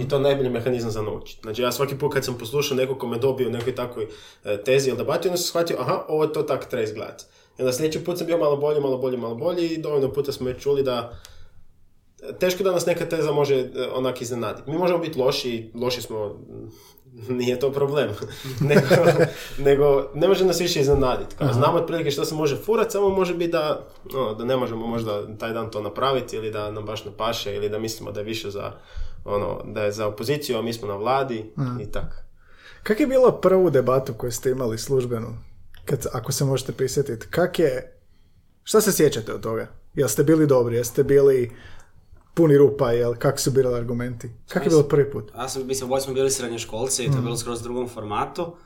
I 0.00 0.08
to 0.08 0.16
je 0.16 0.22
najbolji 0.22 0.50
mehanizam 0.50 0.90
za 0.90 1.02
naučiti. 1.02 1.40
Znači 1.42 1.62
ja 1.62 1.72
svaki 1.72 1.98
put 1.98 2.12
kad 2.12 2.24
sam 2.24 2.38
poslušao 2.38 2.76
nekog 2.76 2.98
ko 2.98 3.06
me 3.06 3.18
dobio 3.18 3.48
u 3.48 3.52
nekoj 3.52 3.74
takvoj 3.74 4.06
e, 4.44 4.62
tezi 4.64 4.88
ili 4.88 4.98
debati, 4.98 5.28
onda 5.28 5.36
sam 5.36 5.46
shvatio, 5.46 5.76
aha, 5.80 6.04
ovo 6.08 6.26
to 6.26 6.42
tako 6.42 6.66
treba 6.70 6.84
izgledati. 6.84 7.24
I 7.58 7.62
onda 7.62 7.72
sljedeći 7.72 8.04
put 8.04 8.18
sam 8.18 8.26
bio 8.26 8.38
malo 8.38 8.56
bolji, 8.56 8.80
malo 8.80 8.98
bolji, 8.98 9.16
malo 9.16 9.34
bolji 9.34 9.66
i 9.68 9.78
dovoljno 9.78 10.12
puta 10.12 10.32
smo 10.32 10.46
već 10.46 10.62
čuli 10.62 10.82
da 10.82 11.18
teško 12.40 12.62
da 12.62 12.72
nas 12.72 12.86
neka 12.86 13.08
teza 13.08 13.32
može 13.32 13.54
e, 13.54 13.70
onak 13.94 14.22
iznenaditi. 14.22 14.70
Mi 14.70 14.78
možemo 14.78 14.98
biti 14.98 15.18
loši, 15.18 15.70
loši 15.74 16.02
smo, 16.02 16.28
mm, 16.28 16.70
nije 17.28 17.60
to 17.60 17.72
problem, 17.72 18.08
nego, 18.60 18.94
nego 19.58 20.10
ne 20.14 20.28
može 20.28 20.44
nas 20.44 20.60
više 20.60 20.80
iznenaditi. 20.80 21.36
Kao, 21.36 21.52
znamo 21.52 21.78
otprilike 21.78 22.10
što 22.10 22.24
se 22.24 22.34
može 22.34 22.56
furat, 22.56 22.92
samo 22.92 23.08
može 23.08 23.34
biti 23.34 23.52
da, 23.52 23.86
no, 24.12 24.34
da 24.34 24.44
ne 24.44 24.56
možemo 24.56 24.86
možda 24.86 25.36
taj 25.38 25.52
dan 25.52 25.70
to 25.70 25.82
napraviti 25.82 26.36
ili 26.36 26.50
da 26.50 26.70
nam 26.70 26.84
baš 26.84 27.04
ne 27.04 27.10
paše 27.16 27.54
ili 27.54 27.68
da 27.68 27.78
mislimo 27.78 28.12
da 28.12 28.20
je 28.20 28.24
više 28.24 28.50
za, 28.50 28.72
ono, 29.24 29.62
da 29.64 29.84
je 29.84 29.92
za 29.92 30.06
opoziciju, 30.06 30.58
a 30.58 30.62
mi 30.62 30.72
smo 30.72 30.88
na 30.88 30.96
vladi 30.96 31.52
i 31.80 31.92
tako. 31.92 32.16
Kak 32.82 33.00
je 33.00 33.06
bilo 33.06 33.32
prvu 33.32 33.70
debatu 33.70 34.14
koju 34.14 34.32
ste 34.32 34.50
imali 34.50 34.78
službenu? 34.78 35.28
Kad, 35.84 36.06
ako 36.12 36.32
se 36.32 36.44
možete 36.44 36.72
prisjetiti. 36.72 37.26
Kak 37.30 37.58
je... 37.58 38.00
Šta 38.62 38.80
se 38.80 38.92
sjećate 38.92 39.34
od 39.34 39.40
toga? 39.40 39.66
Jel 39.94 40.08
ste 40.08 40.24
bili 40.24 40.46
dobri? 40.46 40.76
Jeste 40.76 41.04
bili 41.04 41.50
puni 42.34 42.56
rupa? 42.56 42.92
Jel, 42.92 43.14
kako 43.14 43.38
su 43.38 43.50
bili 43.50 43.74
argumenti? 43.74 44.30
Kak 44.48 44.64
je 44.64 44.68
bilo 44.68 44.82
prvi 44.82 45.10
put? 45.10 45.30
Ja 45.36 45.48
sam, 45.48 45.66
mislim, 45.66 45.84
oboje 45.84 46.00
smo 46.00 46.14
bili 46.14 46.30
srednjoškolci 46.30 47.02
i 47.02 47.06
to 47.06 47.12
je 47.12 47.16
Mhm. 47.16 47.24
bilo 47.24 47.36
skroz 47.36 47.62
drugom 47.62 47.88
formatu. 47.88 48.56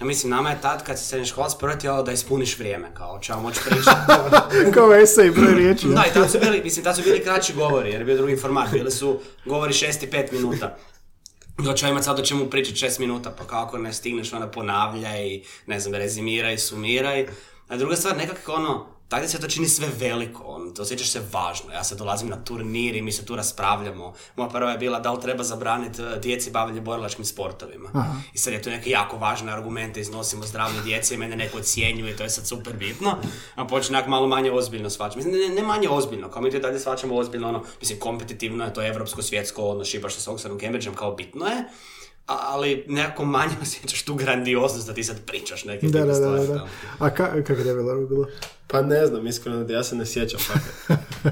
Ja 0.00 0.06
mislim, 0.06 0.30
nama 0.30 0.50
je 0.50 0.60
tad, 0.60 0.84
kad 0.84 0.98
si 0.98 1.04
srednjoškolac, 1.04 1.54
prvo 1.54 1.74
ti 1.74 1.88
da 2.02 2.12
ispuniš 2.12 2.58
vrijeme, 2.58 2.90
kao, 2.94 3.18
će 3.18 3.32
vam 3.32 3.42
moći 3.42 3.60
pričati. 3.60 4.00
Kao 4.74 4.94
esej, 4.94 5.30
broj 5.30 5.54
riječi. 5.54 5.86
da, 5.88 6.04
i 6.06 6.14
tad 6.14 6.30
su 6.30 6.38
bili, 6.40 6.60
mislim, 6.62 6.84
tad 6.84 6.96
su 6.96 7.02
bili 7.02 7.22
kraći 7.22 7.54
govori, 7.54 7.90
jer 7.90 8.00
je 8.00 8.04
bio 8.04 8.16
drugi 8.16 8.36
format, 8.36 8.72
bili 8.72 8.90
su 8.90 9.18
govori 9.44 9.72
6 9.72 10.04
i 10.04 10.08
5 10.08 10.32
minuta. 10.32 10.76
Da 11.58 11.74
će 11.74 11.88
imati 11.88 12.04
sad 12.04 12.18
o 12.18 12.24
čemu 12.24 12.46
pričati 12.46 12.76
6 12.76 13.00
minuta, 13.00 13.30
pa 13.32 13.44
kako 13.44 13.78
ne 13.78 13.92
stigneš, 13.92 14.32
onda 14.32 14.46
ponavljaj, 14.48 15.28
ne 15.66 15.80
znam, 15.80 15.94
rezimiraj, 15.94 16.58
sumiraj. 16.58 17.26
A 17.68 17.76
druga 17.76 17.96
stvar, 17.96 18.16
nekako 18.16 18.52
ono, 18.52 18.86
tako 19.12 19.22
da 19.22 19.28
se 19.28 19.40
to 19.40 19.46
čini 19.46 19.68
sve 19.68 19.88
veliko, 20.00 20.42
on, 20.42 20.74
to 20.74 20.82
osjećaš 20.82 21.10
se 21.10 21.20
važno. 21.32 21.72
Ja 21.72 21.84
sad 21.84 21.98
dolazim 21.98 22.28
na 22.28 22.44
turnir 22.44 22.96
i 22.96 23.02
mi 23.02 23.12
se 23.12 23.24
tu 23.24 23.36
raspravljamo. 23.36 24.14
Moja 24.36 24.48
prva 24.48 24.70
je 24.70 24.78
bila 24.78 25.00
da 25.00 25.12
li 25.12 25.20
treba 25.20 25.44
zabraniti 25.44 26.02
eh, 26.02 26.18
djeci 26.22 26.50
bavljanje 26.50 26.80
borilačkim 26.80 27.24
sportovima. 27.24 27.90
I 28.34 28.38
sad 28.38 28.52
je 28.52 28.62
tu 28.62 28.70
neke 28.70 28.90
jako 28.90 29.16
važne 29.16 29.52
argumente, 29.52 30.00
iznosimo 30.00 30.46
zdravlje 30.46 30.82
djece 30.82 31.14
i 31.14 31.18
mene 31.18 31.36
neko 31.36 31.58
ocjenjuje, 31.58 32.16
to 32.16 32.22
je 32.22 32.30
sad 32.30 32.46
super 32.46 32.72
bitno. 32.76 33.16
A 33.54 33.66
počne 33.66 33.98
onak 33.98 34.08
malo 34.08 34.26
manje 34.26 34.52
ozbiljno 34.52 34.90
svačati. 34.90 35.18
Mislim, 35.18 35.34
ne, 35.34 35.54
ne 35.54 35.62
manje 35.62 35.88
ozbiljno, 35.88 36.28
kao 36.28 36.42
mi 36.42 36.50
to 36.50 36.58
dalje 36.58 36.78
svačamo 36.78 37.16
ozbiljno, 37.16 37.48
ono, 37.48 37.64
mislim, 37.80 37.98
kompetitivno 37.98 38.64
je, 38.64 38.74
to 38.74 38.86
evropsko, 38.86 39.22
svjetsko, 39.22 39.62
ono, 39.62 39.84
šibaš 39.84 40.14
se 40.14 40.20
s 40.20 40.28
Oxfordom, 40.28 40.60
Cambridgeom, 40.60 40.94
kao 40.94 41.14
bitno 41.14 41.46
je. 41.46 41.64
Ali 42.26 42.84
nekako 42.88 43.24
manje 43.24 43.52
osjećaš 43.62 44.02
tu 44.02 44.14
grandioznost 44.14 44.86
da 44.86 44.94
ti 44.94 45.04
sad 45.04 45.24
pričaš 45.26 45.64
neke 45.64 45.86
Da, 45.86 46.04
da, 46.04 46.18
da, 46.18 46.46
da. 46.46 46.66
A 46.98 47.10
ka, 47.10 47.42
kako 47.42 47.60
je 47.60 47.74
bilo? 48.08 48.26
Pa 48.72 48.82
ne 48.82 49.06
znam, 49.06 49.26
iskreno 49.26 49.64
da 49.64 49.72
ja 49.72 49.84
se 49.84 49.96
ne 49.96 50.06
sjećam 50.06 50.40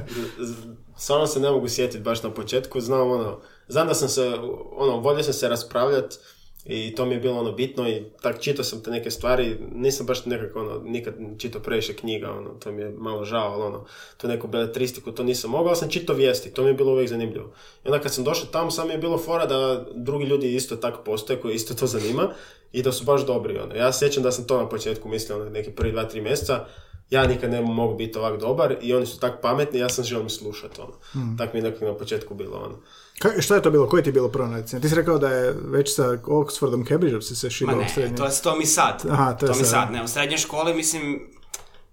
Stvarno 0.99 1.26
se 1.26 1.41
ne 1.41 1.51
mogu 1.51 1.68
sjetiti 1.68 2.03
baš 2.03 2.22
na 2.22 2.30
početku, 2.30 2.80
znam 2.80 3.11
ono, 3.11 3.41
znam 3.68 3.86
da 3.86 3.95
sam 3.95 4.09
se, 4.09 4.32
ono, 4.76 4.97
volio 4.97 5.22
sam 5.22 5.32
se 5.32 5.49
raspravljati 5.49 6.16
i 6.64 6.95
to 6.95 7.07
mi 7.07 7.14
je 7.14 7.20
bilo 7.20 7.38
ono 7.38 7.53
bitno 7.53 7.88
i 7.88 8.05
tak 8.22 8.41
čitao 8.41 8.64
sam 8.64 8.82
te 8.82 8.91
neke 8.91 9.11
stvari, 9.11 9.59
nisam 9.74 10.07
baš 10.07 10.24
nekako 10.26 10.61
ono, 10.61 10.78
nikad 10.84 11.14
čitao 11.38 11.61
previše 11.61 11.97
knjiga, 11.97 12.30
ono, 12.30 12.51
to 12.51 12.72
mi 12.72 12.82
je 12.82 12.91
malo 12.91 13.24
žao, 13.24 13.53
ali 13.53 13.62
ono, 13.62 13.84
tu 14.16 14.28
neku 14.28 14.49
beletristiku 14.49 15.12
to 15.12 15.22
nisam 15.22 15.51
mogao, 15.51 15.68
ali 15.68 15.76
sam 15.76 15.91
čitao 15.91 16.16
vijesti, 16.16 16.55
to 16.55 16.62
mi 16.62 16.68
je 16.68 16.74
bilo 16.74 16.93
uvijek 16.93 17.09
zanimljivo. 17.09 17.53
I 17.84 17.88
onda 17.88 18.01
kad 18.01 18.14
sam 18.14 18.24
došao 18.24 18.47
tamo, 18.47 18.70
sam 18.70 18.86
mi 18.86 18.95
je 18.95 18.99
bilo 18.99 19.18
fora 19.18 19.47
da 19.47 19.86
drugi 19.95 20.24
ljudi 20.24 20.55
isto 20.55 20.76
tako 20.76 21.03
postoje, 21.05 21.41
koji 21.41 21.55
isto 21.55 21.74
to 21.74 21.86
zanima 21.86 22.30
i 22.72 22.82
da 22.82 22.93
su 22.93 23.05
baš 23.05 23.26
dobri, 23.26 23.59
ono. 23.59 23.74
Ja 23.74 23.93
sjećam 23.93 24.22
da 24.22 24.32
sam 24.32 24.47
to 24.47 24.57
na 24.57 24.68
početku 24.68 25.09
mislio, 25.09 25.36
ono, 25.36 25.51
neki 25.51 25.70
prvi 25.70 25.93
dva, 25.93 26.05
tri 26.05 26.20
mjeseca, 26.20 26.66
ja 27.11 27.26
nikad 27.26 27.50
ne 27.50 27.61
mogu 27.61 27.94
biti 27.94 28.18
ovak 28.18 28.40
dobar 28.40 28.76
i 28.80 28.94
oni 28.94 29.06
su 29.06 29.20
tak 29.20 29.40
pametni, 29.42 29.78
ja 29.78 29.88
sam 29.88 30.04
želim 30.04 30.30
slušati, 30.30 30.80
ono. 30.80 30.92
Tak 31.38 31.52
mi 31.52 31.58
je 31.58 31.62
nekako 31.62 31.84
na 31.84 31.94
početku 31.94 32.34
bilo, 32.34 32.58
ono. 32.58 32.76
Ka, 33.18 33.28
šta 33.40 33.54
je 33.54 33.62
to 33.62 33.70
bilo? 33.70 33.88
Koje 33.88 34.02
ti 34.02 34.08
je 34.08 34.12
bilo 34.12 34.28
prvo 34.28 34.48
natjecanje? 34.48 34.82
Ti 34.82 34.88
si 34.88 34.94
rekao 34.94 35.18
da 35.18 35.28
je 35.28 35.54
već 35.64 35.94
sa 35.94 36.02
Oxfordom, 36.26 36.88
Cambridgeom 36.88 37.22
si 37.22 37.36
se 37.36 37.46
Ma 37.46 37.50
šibao 37.50 37.76
u 37.76 37.78
ne, 37.78 37.88
srednje. 37.88 38.16
to, 38.16 38.24
je, 38.24 38.30
to 38.42 38.56
mi 38.56 38.66
sad. 38.66 39.06
Aha, 39.11 39.32
to 39.32 39.46
je 39.46 39.50
mi 39.50 39.56
sad. 39.56 39.66
sad. 39.66 39.92
Ne, 39.92 40.04
u 40.04 40.08
srednjoj 40.08 40.38
školi, 40.38 40.74
mislim, 40.74 41.20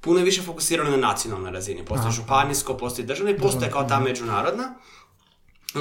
puno 0.01 0.19
je 0.19 0.25
više 0.25 0.41
fokusirano 0.41 0.89
na 0.89 0.97
nacionalnoj 0.97 1.51
razini. 1.51 1.85
Postoji 1.85 2.11
županijsko, 2.11 2.77
postoji 2.77 3.07
državno 3.07 3.31
i 3.31 3.37
postoje 3.37 3.71
kao 3.71 3.83
ta 3.83 3.99
međunarodna. 3.99 4.73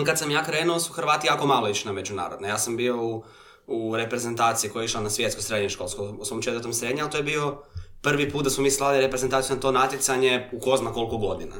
Kad 0.07 0.19
sam 0.19 0.31
ja 0.31 0.45
krenuo 0.45 0.81
su 0.81 0.93
Hrvati 0.93 1.27
jako 1.27 1.47
malo 1.47 1.69
išli 1.69 1.89
na 1.89 1.93
međunarodne. 1.93 2.49
Ja 2.49 2.59
sam 2.59 2.77
bio 2.77 3.03
u, 3.03 3.25
u 3.67 3.97
reprezentaciji 3.97 4.71
koja 4.71 4.83
je 4.83 4.85
išla 4.85 5.01
na 5.01 5.11
svjetsko 5.11 5.43
srednje 5.43 5.69
školsko 5.69 6.03
u 6.03 6.25
svom 6.25 6.43
četvrtom 6.43 6.73
srednje, 6.73 7.03
ali 7.03 7.11
to 7.11 7.17
je 7.17 7.23
bio 7.23 7.59
prvi 8.07 8.31
put 8.31 8.45
da 8.45 8.51
smo 8.51 8.63
mi 8.63 8.71
slali 8.71 9.01
reprezentaciju 9.01 9.57
na 9.57 9.61
to 9.61 9.73
natjecanje 9.73 10.49
u 10.53 10.61
ko 10.61 10.77
zna 10.77 10.93
koliko 10.93 11.17
godina. 11.17 11.55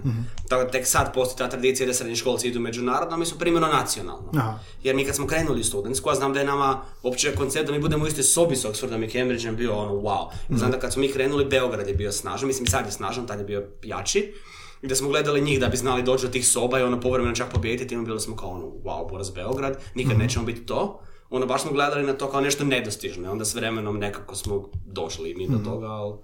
Tako 0.49 0.65
da 0.65 0.71
tek 0.71 0.87
sad 0.87 1.15
postoji 1.15 1.39
ta 1.39 1.49
tradicija 1.51 1.87
da 1.87 1.95
srednjoškolci 1.95 2.49
idu 2.49 2.61
međunarodno, 2.61 3.15
a 3.15 3.19
mi 3.19 3.27
su 3.27 3.39
primjerno 3.39 3.69
nacionalno. 3.69 4.31
Aha. 4.37 4.59
Jer 4.83 4.97
mi 4.97 5.05
kad 5.05 5.15
smo 5.15 5.27
krenuli 5.27 5.61
u 5.61 5.65
studentsku, 5.65 6.11
a 6.11 6.15
znam 6.15 6.33
da 6.33 6.41
je 6.41 6.47
nama 6.47 6.83
opće 7.03 7.35
koncept 7.35 7.67
da 7.67 7.73
mi 7.73 7.81
budemo 7.81 8.05
u 8.05 8.09
istoj 8.09 8.25
sobi 8.25 8.57
s 8.57 8.65
Oxfordom 8.65 9.05
i 9.05 9.11
Cambridgeom 9.11 9.57
bio 9.57 9.75
ono 9.75 9.93
wow. 9.93 10.29
I 10.51 10.59
Znam 10.59 10.71
da 10.71 10.79
kad 10.79 10.93
smo 10.93 11.01
mi 11.01 11.13
krenuli, 11.13 11.45
Beograd 11.45 11.89
je 11.89 11.95
bio 11.95 12.13
snažan, 12.13 12.47
mislim 12.47 12.67
sad 12.67 12.87
je 12.87 12.93
snažan, 12.93 13.27
tad 13.27 13.39
je 13.39 13.45
bio 13.45 13.67
jači. 13.83 14.35
I 14.83 14.87
da 14.87 14.95
smo 14.95 15.09
gledali 15.09 15.41
njih 15.41 15.61
da 15.61 15.69
bi 15.69 15.77
znali 15.77 16.03
doći 16.03 16.27
do 16.27 16.33
tih 16.33 16.49
soba 16.49 16.79
i 16.79 16.83
ono 16.83 17.01
povremeno 17.01 17.35
čak 17.35 17.53
pobijediti, 17.53 17.95
i 17.95 17.99
bili 17.99 18.21
smo 18.21 18.37
kao 18.37 18.49
ono 18.49 18.67
wow, 18.67 19.11
Boras 19.11 19.35
Beograd, 19.35 19.79
nikad 19.95 20.19
nećemo 20.19 20.45
biti 20.45 20.67
to. 20.67 21.01
Ono 21.31 21.47
baš 21.47 21.63
smo 21.63 21.73
gledali 21.73 22.07
na 22.07 22.13
to 22.13 22.31
kao 22.31 22.41
nešto 22.41 22.65
nedostižno 22.65 23.25
i 23.25 23.31
onda 23.31 23.45
s 23.45 23.55
vremenom 23.55 23.99
nekako 23.99 24.35
smo 24.35 24.69
došli 24.87 25.35
mi 25.35 25.49
do 25.49 25.59
toga, 25.65 25.87
ali... 25.87 26.15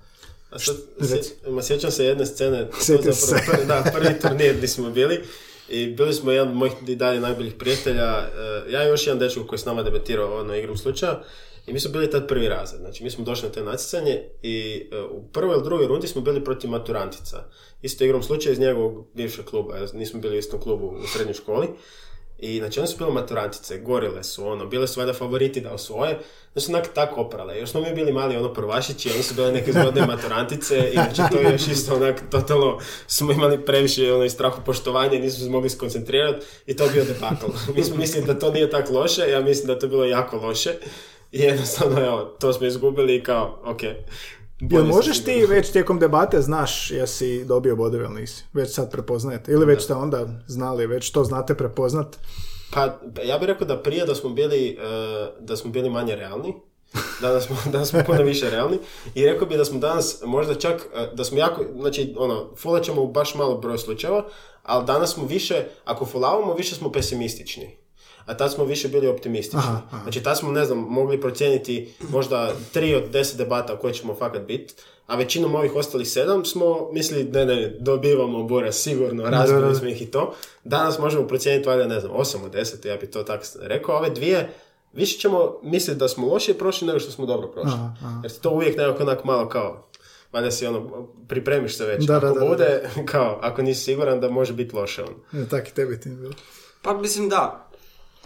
A 0.52 0.58
sad, 0.58 0.76
ma 1.48 1.62
sjećam 1.62 1.90
se 1.90 2.04
jedne 2.04 2.26
scene, 2.26 2.70
to 2.70 2.76
zapravo 2.80 3.14
se. 3.14 3.36
prvi, 3.50 3.66
da, 3.66 3.90
prvi 3.94 4.20
turnir 4.20 4.56
gdje 4.56 4.68
smo 4.68 4.90
bili 4.90 5.20
i 5.68 5.86
bili 5.86 6.14
smo 6.14 6.32
jedan 6.32 6.48
od 6.48 6.54
mojih 6.54 6.72
i 6.86 6.96
dalje 6.96 7.20
najboljih 7.20 7.54
prijatelja, 7.54 8.18
e, 8.18 8.72
ja 8.72 8.84
i 8.84 8.88
još 8.88 9.06
jedan 9.06 9.18
dečko 9.18 9.46
koji 9.46 9.56
je 9.56 9.60
s 9.60 9.64
nama 9.64 9.82
debatirao 9.82 10.40
ono 10.40 10.56
igrom 10.56 10.76
slučaja 10.76 11.22
i 11.66 11.72
mi 11.72 11.80
smo 11.80 11.92
bili 11.92 12.10
tad 12.10 12.28
prvi 12.28 12.48
razred, 12.48 12.80
znači 12.80 13.04
mi 13.04 13.10
smo 13.10 13.24
došli 13.24 13.48
na 13.48 13.54
to 13.54 13.64
natjecanje 13.64 14.22
i 14.42 14.86
e, 14.92 15.00
u 15.00 15.28
prvoj 15.32 15.54
ili 15.54 15.64
drugoj 15.64 15.86
rundi 15.86 16.06
smo 16.06 16.20
bili 16.20 16.44
protiv 16.44 16.70
maturantica, 16.70 17.44
isto 17.82 18.04
igrom 18.04 18.22
slučaja 18.22 18.52
iz 18.52 18.58
njegovog 18.58 19.06
bivšeg 19.14 19.44
kluba, 19.44 19.74
nismo 19.92 20.20
bili 20.20 20.36
u 20.36 20.38
istom 20.38 20.60
klubu 20.60 20.86
u 20.86 21.06
srednjoj 21.06 21.34
školi 21.34 21.68
i 22.42 22.58
znači 22.58 22.80
one 22.80 22.88
su 22.88 22.96
bile 22.96 23.10
maturantice, 23.10 23.78
gorile 23.78 24.24
su, 24.24 24.46
ono, 24.46 24.66
bile 24.66 24.88
su 24.88 25.00
valjda 25.00 25.12
favoriti 25.12 25.60
da 25.60 25.72
osvoje, 25.72 26.18
da 26.54 26.60
su 26.60 26.72
onak 26.72 26.88
tako 26.94 27.20
oprale. 27.20 27.58
Još 27.58 27.70
smo 27.70 27.80
mi 27.80 27.94
bili 27.94 28.12
mali 28.12 28.36
ono 28.36 28.52
prvašići, 28.52 29.10
oni 29.14 29.22
su 29.22 29.34
bile 29.34 29.52
neke 29.52 29.72
zgodne 29.72 30.06
maturantice 30.12 30.90
i 30.90 30.92
znači 30.92 31.22
to 31.32 31.38
je 31.38 31.52
još 31.52 31.68
isto 31.68 31.94
onak 31.94 32.22
totalno 32.30 32.78
smo 33.06 33.32
imali 33.32 33.64
previše 33.64 34.12
ono, 34.12 34.24
i 34.24 34.30
strahu 34.30 34.62
poštovanja, 34.64 35.18
nismo 35.18 35.44
se 35.44 35.50
mogli 35.50 35.70
skoncentrirati 35.70 36.46
i 36.66 36.76
to 36.76 36.84
je 36.84 36.90
bio 36.90 37.04
debakl. 37.04 37.46
Mi 37.76 37.84
smo 37.84 37.96
mislili 37.96 38.26
da 38.26 38.38
to 38.38 38.50
nije 38.50 38.70
tako 38.70 38.92
loše, 38.92 39.30
ja 39.30 39.40
mislim 39.40 39.66
da 39.66 39.72
je 39.72 39.78
to 39.78 39.88
bilo 39.88 40.04
jako 40.04 40.36
loše 40.36 40.70
i 41.32 41.40
jednostavno 41.40 42.00
evo, 42.00 42.36
to 42.40 42.52
smo 42.52 42.66
izgubili 42.66 43.16
i 43.16 43.22
kao, 43.22 43.58
ok, 43.64 43.80
Jel 44.70 44.84
možeš 44.84 45.24
ti 45.24 45.46
već 45.48 45.70
tijekom 45.70 45.98
debate 45.98 46.40
znaš 46.40 46.90
jesi 46.90 47.44
dobio 47.44 47.76
bodove 47.76 48.04
ili 48.04 48.20
nisi? 48.20 48.44
Već 48.52 48.74
sad 48.74 48.90
prepoznajete. 48.90 49.52
Ili 49.52 49.66
već 49.66 49.84
ste 49.84 49.94
onda 49.94 50.26
znali, 50.46 50.86
već 50.86 51.10
to 51.10 51.24
znate 51.24 51.54
prepoznat? 51.54 52.16
Pa, 52.72 52.84
ja 53.24 53.38
bih 53.38 53.46
rekao 53.46 53.66
da 53.66 53.82
prije 53.82 54.06
da 54.06 54.14
smo 54.14 54.30
bili, 54.30 54.68
e, 54.68 54.76
da 55.40 55.56
smo 55.56 55.70
bili 55.70 55.90
manje 55.90 56.16
realni, 56.16 56.54
danas 57.20 57.44
smo, 57.44 57.56
danas 57.72 57.88
smo 57.88 58.00
puno 58.06 58.22
više 58.22 58.50
realni 58.50 58.78
i 59.14 59.26
rekao 59.26 59.48
bih 59.48 59.58
da 59.58 59.64
smo 59.64 59.78
danas 59.78 60.22
možda 60.24 60.54
čak, 60.54 60.88
e, 60.94 61.10
da 61.14 61.24
smo 61.24 61.38
jako, 61.38 61.64
znači, 61.80 62.14
ono, 62.18 62.50
fulat 62.56 62.82
ćemo 62.82 63.02
u 63.02 63.12
baš 63.12 63.34
malo 63.34 63.58
broj 63.58 63.78
slučajeva, 63.78 64.24
ali 64.62 64.86
danas 64.86 65.14
smo 65.14 65.26
više, 65.26 65.64
ako 65.84 66.04
fulavamo, 66.04 66.54
više 66.54 66.74
smo 66.74 66.92
pesimistični. 66.92 67.81
A 68.26 68.36
tad 68.36 68.52
smo 68.52 68.64
više 68.64 68.88
bili 68.88 69.08
optimistični. 69.08 69.58
Aha, 69.58 69.80
aha. 69.90 70.02
Znači, 70.02 70.22
tad 70.22 70.38
smo, 70.38 70.52
ne 70.52 70.64
znam, 70.64 70.78
mogli 70.78 71.20
procijeniti 71.20 71.94
možda 72.08 72.52
tri 72.72 72.94
od 72.94 73.02
deset 73.10 73.38
debata 73.38 73.78
koje 73.78 73.94
ćemo 73.94 74.14
fakat 74.14 74.42
biti, 74.46 74.74
a 75.06 75.16
većinom 75.16 75.54
ovih 75.54 75.74
ostalih 75.74 76.08
sedam 76.08 76.44
smo 76.44 76.88
mislili, 76.92 77.24
ne, 77.24 77.46
ne, 77.46 77.76
dobivamo 77.80 78.42
Bora 78.42 78.72
sigurno, 78.72 79.30
razbili 79.30 79.74
smo 79.74 79.88
ih 79.88 80.02
i 80.02 80.06
to. 80.06 80.34
Danas 80.64 80.98
možemo 80.98 81.26
procijeniti, 81.26 81.68
valjda, 81.68 81.86
ne 81.86 82.00
znam, 82.00 82.12
osam 82.14 82.44
od 82.44 82.50
deset, 82.50 82.84
ja 82.84 82.96
bi 82.96 83.10
to 83.10 83.22
tako 83.22 83.44
rekao. 83.60 83.96
Ove 83.96 84.10
dvije, 84.10 84.52
više 84.92 85.18
ćemo 85.18 85.58
misliti 85.62 85.98
da 85.98 86.08
smo 86.08 86.26
loše 86.26 86.54
prošli 86.54 86.86
nego 86.86 87.00
što 87.00 87.10
smo 87.10 87.26
dobro 87.26 87.48
prošli. 87.48 87.72
Aha, 87.74 87.94
aha. 88.00 88.20
Jer 88.22 88.32
to 88.32 88.50
uvijek 88.50 88.76
nekako 88.76 89.02
onak 89.02 89.24
malo 89.24 89.48
kao, 89.48 89.88
valjda 90.32 90.50
si 90.50 90.66
ono, 90.66 91.08
pripremiš 91.28 91.76
se 91.76 91.86
već. 91.86 92.04
Da, 92.04 92.20
da, 92.20 92.26
ako 92.26 92.38
da, 92.38 92.40
da. 92.40 92.50
bude, 92.50 92.90
kao, 93.12 93.38
ako 93.42 93.62
nisi 93.62 93.84
siguran 93.84 94.20
da 94.20 94.28
može 94.28 94.52
biti 94.52 94.76
loše 94.76 95.02
on. 95.02 95.42
E, 95.42 95.48
tak 95.48 95.68
i 95.68 95.74
tebi 95.74 96.00
ti 96.00 96.08
je 96.08 96.14
bilo. 96.14 96.32
Pa 96.82 96.94
mislim 96.94 97.28
da. 97.28 97.68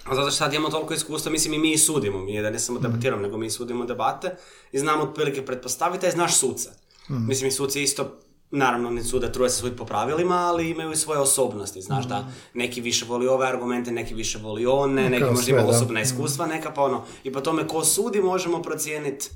A 0.08 0.14
zato 0.14 0.30
što 0.30 0.36
sad 0.36 0.54
imamo 0.54 0.70
toliko 0.70 0.94
iskustva, 0.94 1.32
mislim 1.32 1.54
i 1.54 1.58
mi 1.58 1.72
i 1.72 1.78
sudimo. 1.78 2.18
Mi 2.18 2.42
da 2.42 2.50
ne 2.50 2.58
samo 2.58 2.78
debatiramo, 2.78 3.22
nego 3.22 3.38
mi 3.38 3.50
sudimo 3.50 3.84
debate 3.84 4.36
i 4.72 4.78
znamo 4.78 5.02
otprilike 5.02 5.46
pretpostaviti, 5.46 6.10
znaš 6.10 6.36
suce. 6.36 6.70
Mislim 7.08 7.48
i 7.48 7.52
suci 7.52 7.82
isto, 7.82 8.18
naravno 8.50 8.90
ne 8.90 9.04
sude 9.04 9.32
truje 9.32 9.50
se 9.50 9.56
suditi 9.56 9.76
po 9.76 9.84
pravilima, 9.84 10.34
ali 10.34 10.70
imaju 10.70 10.92
i 10.92 10.96
svoje 10.96 11.20
osobnosti. 11.20 11.82
Znaš 11.82 12.08
da 12.08 12.28
neki 12.54 12.80
više 12.80 13.04
voli 13.08 13.28
ove 13.28 13.46
argumente, 13.46 13.90
neki 13.90 14.14
više 14.14 14.38
voli 14.38 14.66
one, 14.66 15.10
neki 15.10 15.24
možda 15.24 15.52
ima 15.52 15.64
osobna 15.66 16.00
iskustva, 16.00 16.46
neka 16.46 16.70
pa 16.70 16.82
ono. 16.82 17.04
I 17.24 17.32
po 17.32 17.40
tome 17.40 17.68
ko 17.68 17.84
sudi 17.84 18.20
možemo 18.20 18.62
procijeniti 18.62 19.30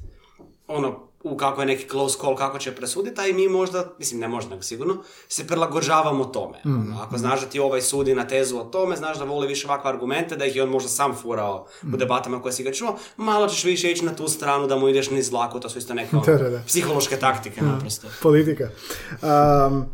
ono, 0.67 1.10
u 1.23 1.37
kako 1.37 1.61
je 1.63 1.67
neki 1.67 1.89
close 1.89 2.19
call, 2.21 2.37
kako 2.37 2.59
će 2.59 2.73
presuditi, 2.73 3.21
a 3.21 3.27
i 3.27 3.33
mi 3.33 3.49
možda, 3.49 3.85
mislim 3.99 4.21
ne 4.21 4.29
možda, 4.29 4.51
nego 4.51 4.63
sigurno, 4.63 4.97
se 5.29 5.47
prilagođavamo 5.47 6.25
tome. 6.25 6.59
Mm, 6.65 6.93
Ako 7.01 7.19
znaš 7.19 7.41
da 7.41 7.47
ti 7.47 7.61
ovaj 7.61 7.83
sudi 7.83 8.15
na 8.15 8.27
tezu 8.27 8.59
o 8.59 8.65
tome, 8.65 8.97
znaš 8.97 9.19
da 9.19 9.25
voli 9.25 9.47
više 9.47 9.67
ovakve 9.67 9.91
argumente, 9.91 10.37
da 10.37 10.45
ih 10.45 10.57
je 10.57 10.63
on 10.63 10.69
možda 10.69 10.89
sam 10.89 11.17
furao 11.17 11.67
Mm. 11.83 11.95
u 11.95 11.97
debatama 11.97 12.43
koje 12.43 12.53
si 12.53 12.63
ga 12.63 12.73
čuo, 12.73 12.97
malo 13.17 13.49
ćeš 13.49 13.65
više 13.65 13.93
ići 13.93 14.05
na 14.05 14.17
tu 14.17 14.29
stranu 14.29 14.67
da 14.67 14.77
mu 14.77 14.89
ideš 14.89 15.11
niz 15.11 15.31
dlaku, 15.31 15.61
to 15.61 15.69
su 15.69 15.79
isto 15.79 15.95
neke 15.95 16.17
ono, 16.17 16.25
Da, 16.27 16.35
da, 16.35 16.51
da. 16.51 16.63
psihološke 16.67 17.17
taktike 17.17 17.63
naprosto. 17.63 18.07
Politika. 18.23 18.69
Um, 19.13 19.85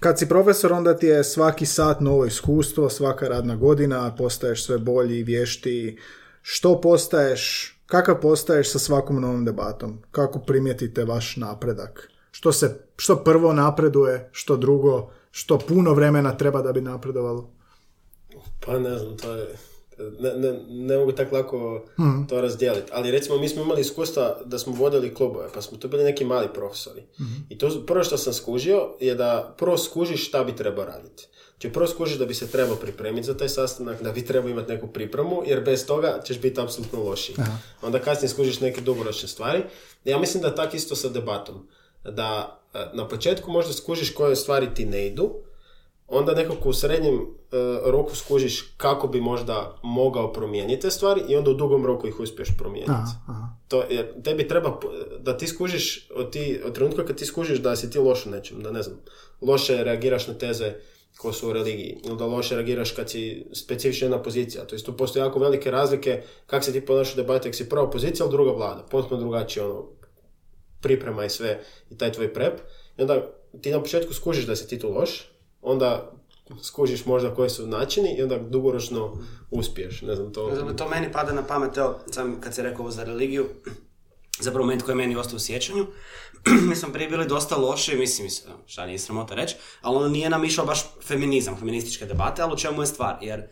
kad 0.00 0.18
si 0.18 0.28
profesor, 0.28 0.72
onda 0.72 0.96
ti 0.96 1.06
je 1.06 1.24
svaki 1.24 1.66
sat 1.66 2.00
novo 2.00 2.24
iskustvo, 2.26 2.90
svaka 2.90 3.28
radna 3.28 3.56
godina, 3.56 4.14
postaješ 4.16 4.64
sve 4.64 4.78
bolji, 4.78 5.22
vještiji. 5.22 5.98
Što 6.42 6.80
postaješ, 6.80 7.73
kakav 7.86 8.20
postaješ 8.20 8.72
sa 8.72 8.78
svakom 8.78 9.20
novom 9.20 9.44
debatom? 9.44 9.98
Kako 10.10 10.38
primijetite 10.38 11.04
vaš 11.04 11.36
napredak? 11.36 12.10
Što 12.30 12.52
se, 12.52 12.86
što 12.96 13.16
prvo 13.16 13.52
napreduje, 13.52 14.28
što 14.32 14.56
drugo, 14.56 15.10
što 15.30 15.58
puno 15.58 15.92
vremena 15.92 16.36
treba 16.36 16.62
da 16.62 16.72
bi 16.72 16.80
napredovalo? 16.80 17.50
Pa 18.66 18.78
ne 18.78 18.98
znam, 18.98 19.16
to 19.16 19.34
je... 19.34 19.46
Ne, 20.20 20.34
ne, 20.34 20.60
ne 20.68 20.98
mogu 20.98 21.12
tako 21.12 21.36
lako 21.36 21.84
Mhm. 22.00 22.24
to 22.28 22.40
razdijeliti. 22.40 22.90
Ali 22.92 23.10
recimo 23.10 23.38
mi 23.38 23.48
smo 23.48 23.62
imali 23.62 23.80
iskustva 23.80 24.36
da 24.44 24.58
smo 24.58 24.72
vodili 24.72 25.14
klubove, 25.14 25.48
pa 25.54 25.62
smo 25.62 25.78
to 25.78 25.88
bili 25.88 26.04
neki 26.04 26.24
mali 26.24 26.48
profesori. 26.54 27.02
Mhm. 27.20 27.32
I 27.48 27.58
to 27.58 27.84
prvo 27.86 28.04
što 28.04 28.16
sam 28.16 28.32
skužio 28.32 28.88
je 29.00 29.14
da 29.14 29.54
prvo 29.58 29.78
skužiš 29.78 30.28
šta 30.28 30.44
bi 30.44 30.56
trebao 30.56 30.84
raditi. 30.84 31.28
Znači 31.54 31.72
prvo 31.72 31.86
skužiš 31.86 32.18
da 32.18 32.26
bi 32.26 32.34
se 32.34 32.50
trebao 32.50 32.76
pripremiti 32.76 33.26
za 33.26 33.36
taj 33.36 33.48
sastanak, 33.48 34.02
da 34.02 34.12
bi 34.12 34.26
trebao 34.26 34.50
imati 34.50 34.72
neku 34.72 34.86
pripremu, 34.86 35.42
jer 35.46 35.60
bez 35.60 35.86
toga 35.86 36.20
ćeš 36.24 36.40
biti 36.40 36.60
apsolutno 36.60 37.02
lošiji. 37.02 37.36
Onda 37.82 37.98
kasnije 37.98 38.28
skužiš 38.28 38.60
neke 38.60 38.80
dugoročne 38.80 39.28
stvari. 39.28 39.62
Ja 40.04 40.18
mislim 40.18 40.42
da 40.42 40.54
tak 40.54 40.74
isto 40.74 40.96
sa 40.96 41.08
debatom. 41.08 41.68
Da 42.04 42.60
e, 42.74 42.78
na 42.92 43.08
početku 43.08 43.50
možda 43.50 43.72
skužiš 43.72 44.14
koje 44.14 44.36
stvari 44.36 44.74
ti 44.74 44.86
ne 44.86 45.06
idu, 45.06 45.34
onda 46.08 46.34
nekako 46.34 46.68
u 46.68 46.72
srednjem 46.72 47.14
e, 47.14 47.20
roku 47.84 48.16
skužiš 48.16 48.74
kako 48.76 49.08
bi 49.08 49.20
možda 49.20 49.78
mogao 49.82 50.32
promijeniti 50.32 50.82
te 50.82 50.90
stvari 50.90 51.22
i 51.28 51.36
onda 51.36 51.50
u 51.50 51.54
dugom 51.54 51.86
roku 51.86 52.06
ih 52.06 52.20
uspiješ 52.20 52.48
promijeniti. 52.58 52.92
Aha, 52.92 53.12
aha. 53.28 53.48
To, 53.68 53.84
jer 53.90 54.22
tebi 54.22 54.48
treba 54.48 54.80
da 55.20 55.36
ti 55.36 55.46
skužiš 55.46 56.10
od, 56.14 56.30
ti, 56.32 56.60
od 56.64 56.74
trenutka 56.74 57.06
kad 57.06 57.16
ti 57.16 57.26
skužiš 57.26 57.58
da 57.58 57.76
si 57.76 57.90
ti 57.90 57.98
loš 57.98 58.26
u 58.26 58.30
nečem, 58.30 58.62
da 58.62 58.70
ne 58.70 58.82
znam, 58.82 58.96
loše 59.40 59.84
reagiraš 59.84 60.26
na 60.26 60.34
teze 60.34 60.74
koje 61.18 61.34
su 61.34 61.48
u 61.48 61.52
religiji, 61.52 61.98
ili 62.04 62.16
da 62.16 62.26
loše 62.26 62.54
reagiraš 62.54 62.90
kad 62.90 63.10
si 63.10 63.46
specifična 63.52 64.04
jedna 64.04 64.22
pozicija. 64.22 64.64
To 64.64 64.74
jest 64.74 64.88
postoje 64.98 65.20
jako 65.20 65.38
velike 65.38 65.70
razlike 65.70 66.22
kako 66.46 66.64
se 66.64 66.72
ti 66.72 66.86
ponašaš 66.86 67.14
u 67.14 67.16
debati, 67.16 67.52
si 67.52 67.68
prva 67.68 67.90
pozicija, 67.90 68.26
ali 68.26 68.32
druga 68.32 68.52
vlada. 68.52 68.86
Potpuno 68.90 69.20
drugačije 69.20 69.66
ono, 69.66 69.84
priprema 70.80 71.24
i 71.24 71.30
sve 71.30 71.60
i 71.90 71.98
taj 71.98 72.12
tvoj 72.12 72.32
prep. 72.32 72.60
I 72.98 73.02
onda 73.02 73.30
ti 73.60 73.70
na 73.70 73.80
početku 73.80 74.14
skužiš 74.14 74.46
da 74.46 74.56
si 74.56 74.68
ti 74.68 74.78
tu 74.78 74.92
loš, 74.92 75.30
onda 75.62 76.12
skužiš 76.62 77.06
možda 77.06 77.34
koji 77.34 77.50
su 77.50 77.66
načini 77.66 78.16
i 78.18 78.22
onda 78.22 78.38
dugoročno 78.38 79.18
uspiješ. 79.50 80.02
Ne 80.02 80.14
znam, 80.14 80.32
to... 80.32 80.50
To, 80.76 80.88
meni 80.88 81.12
pada 81.12 81.32
na 81.32 81.42
pamet, 81.46 81.76
evo, 81.76 81.98
sam 82.10 82.40
kad 82.40 82.54
se 82.54 82.62
rekao 82.62 82.90
za 82.90 83.04
religiju, 83.04 83.46
zapravo 84.40 84.66
moment 84.66 84.82
koji 84.82 84.92
je 84.92 84.96
meni 84.96 85.16
ostao 85.16 85.36
u 85.36 85.40
sjećanju, 85.40 85.86
mi 86.68 86.76
smo 86.76 86.92
prije 86.92 87.08
bili 87.08 87.26
dosta 87.26 87.56
loši, 87.56 87.96
mislim, 87.96 88.28
šta 88.66 88.86
nije 88.86 88.98
sramota 88.98 89.34
reći, 89.34 89.56
ali 89.82 89.96
ono 89.96 90.08
nije 90.08 90.30
nam 90.30 90.44
išao 90.44 90.66
baš 90.66 90.84
feminizam, 91.02 91.56
feminističke 91.56 92.06
debate, 92.06 92.42
ali 92.42 92.52
u 92.52 92.56
čemu 92.56 92.82
je 92.82 92.86
stvar, 92.86 93.16
jer 93.20 93.42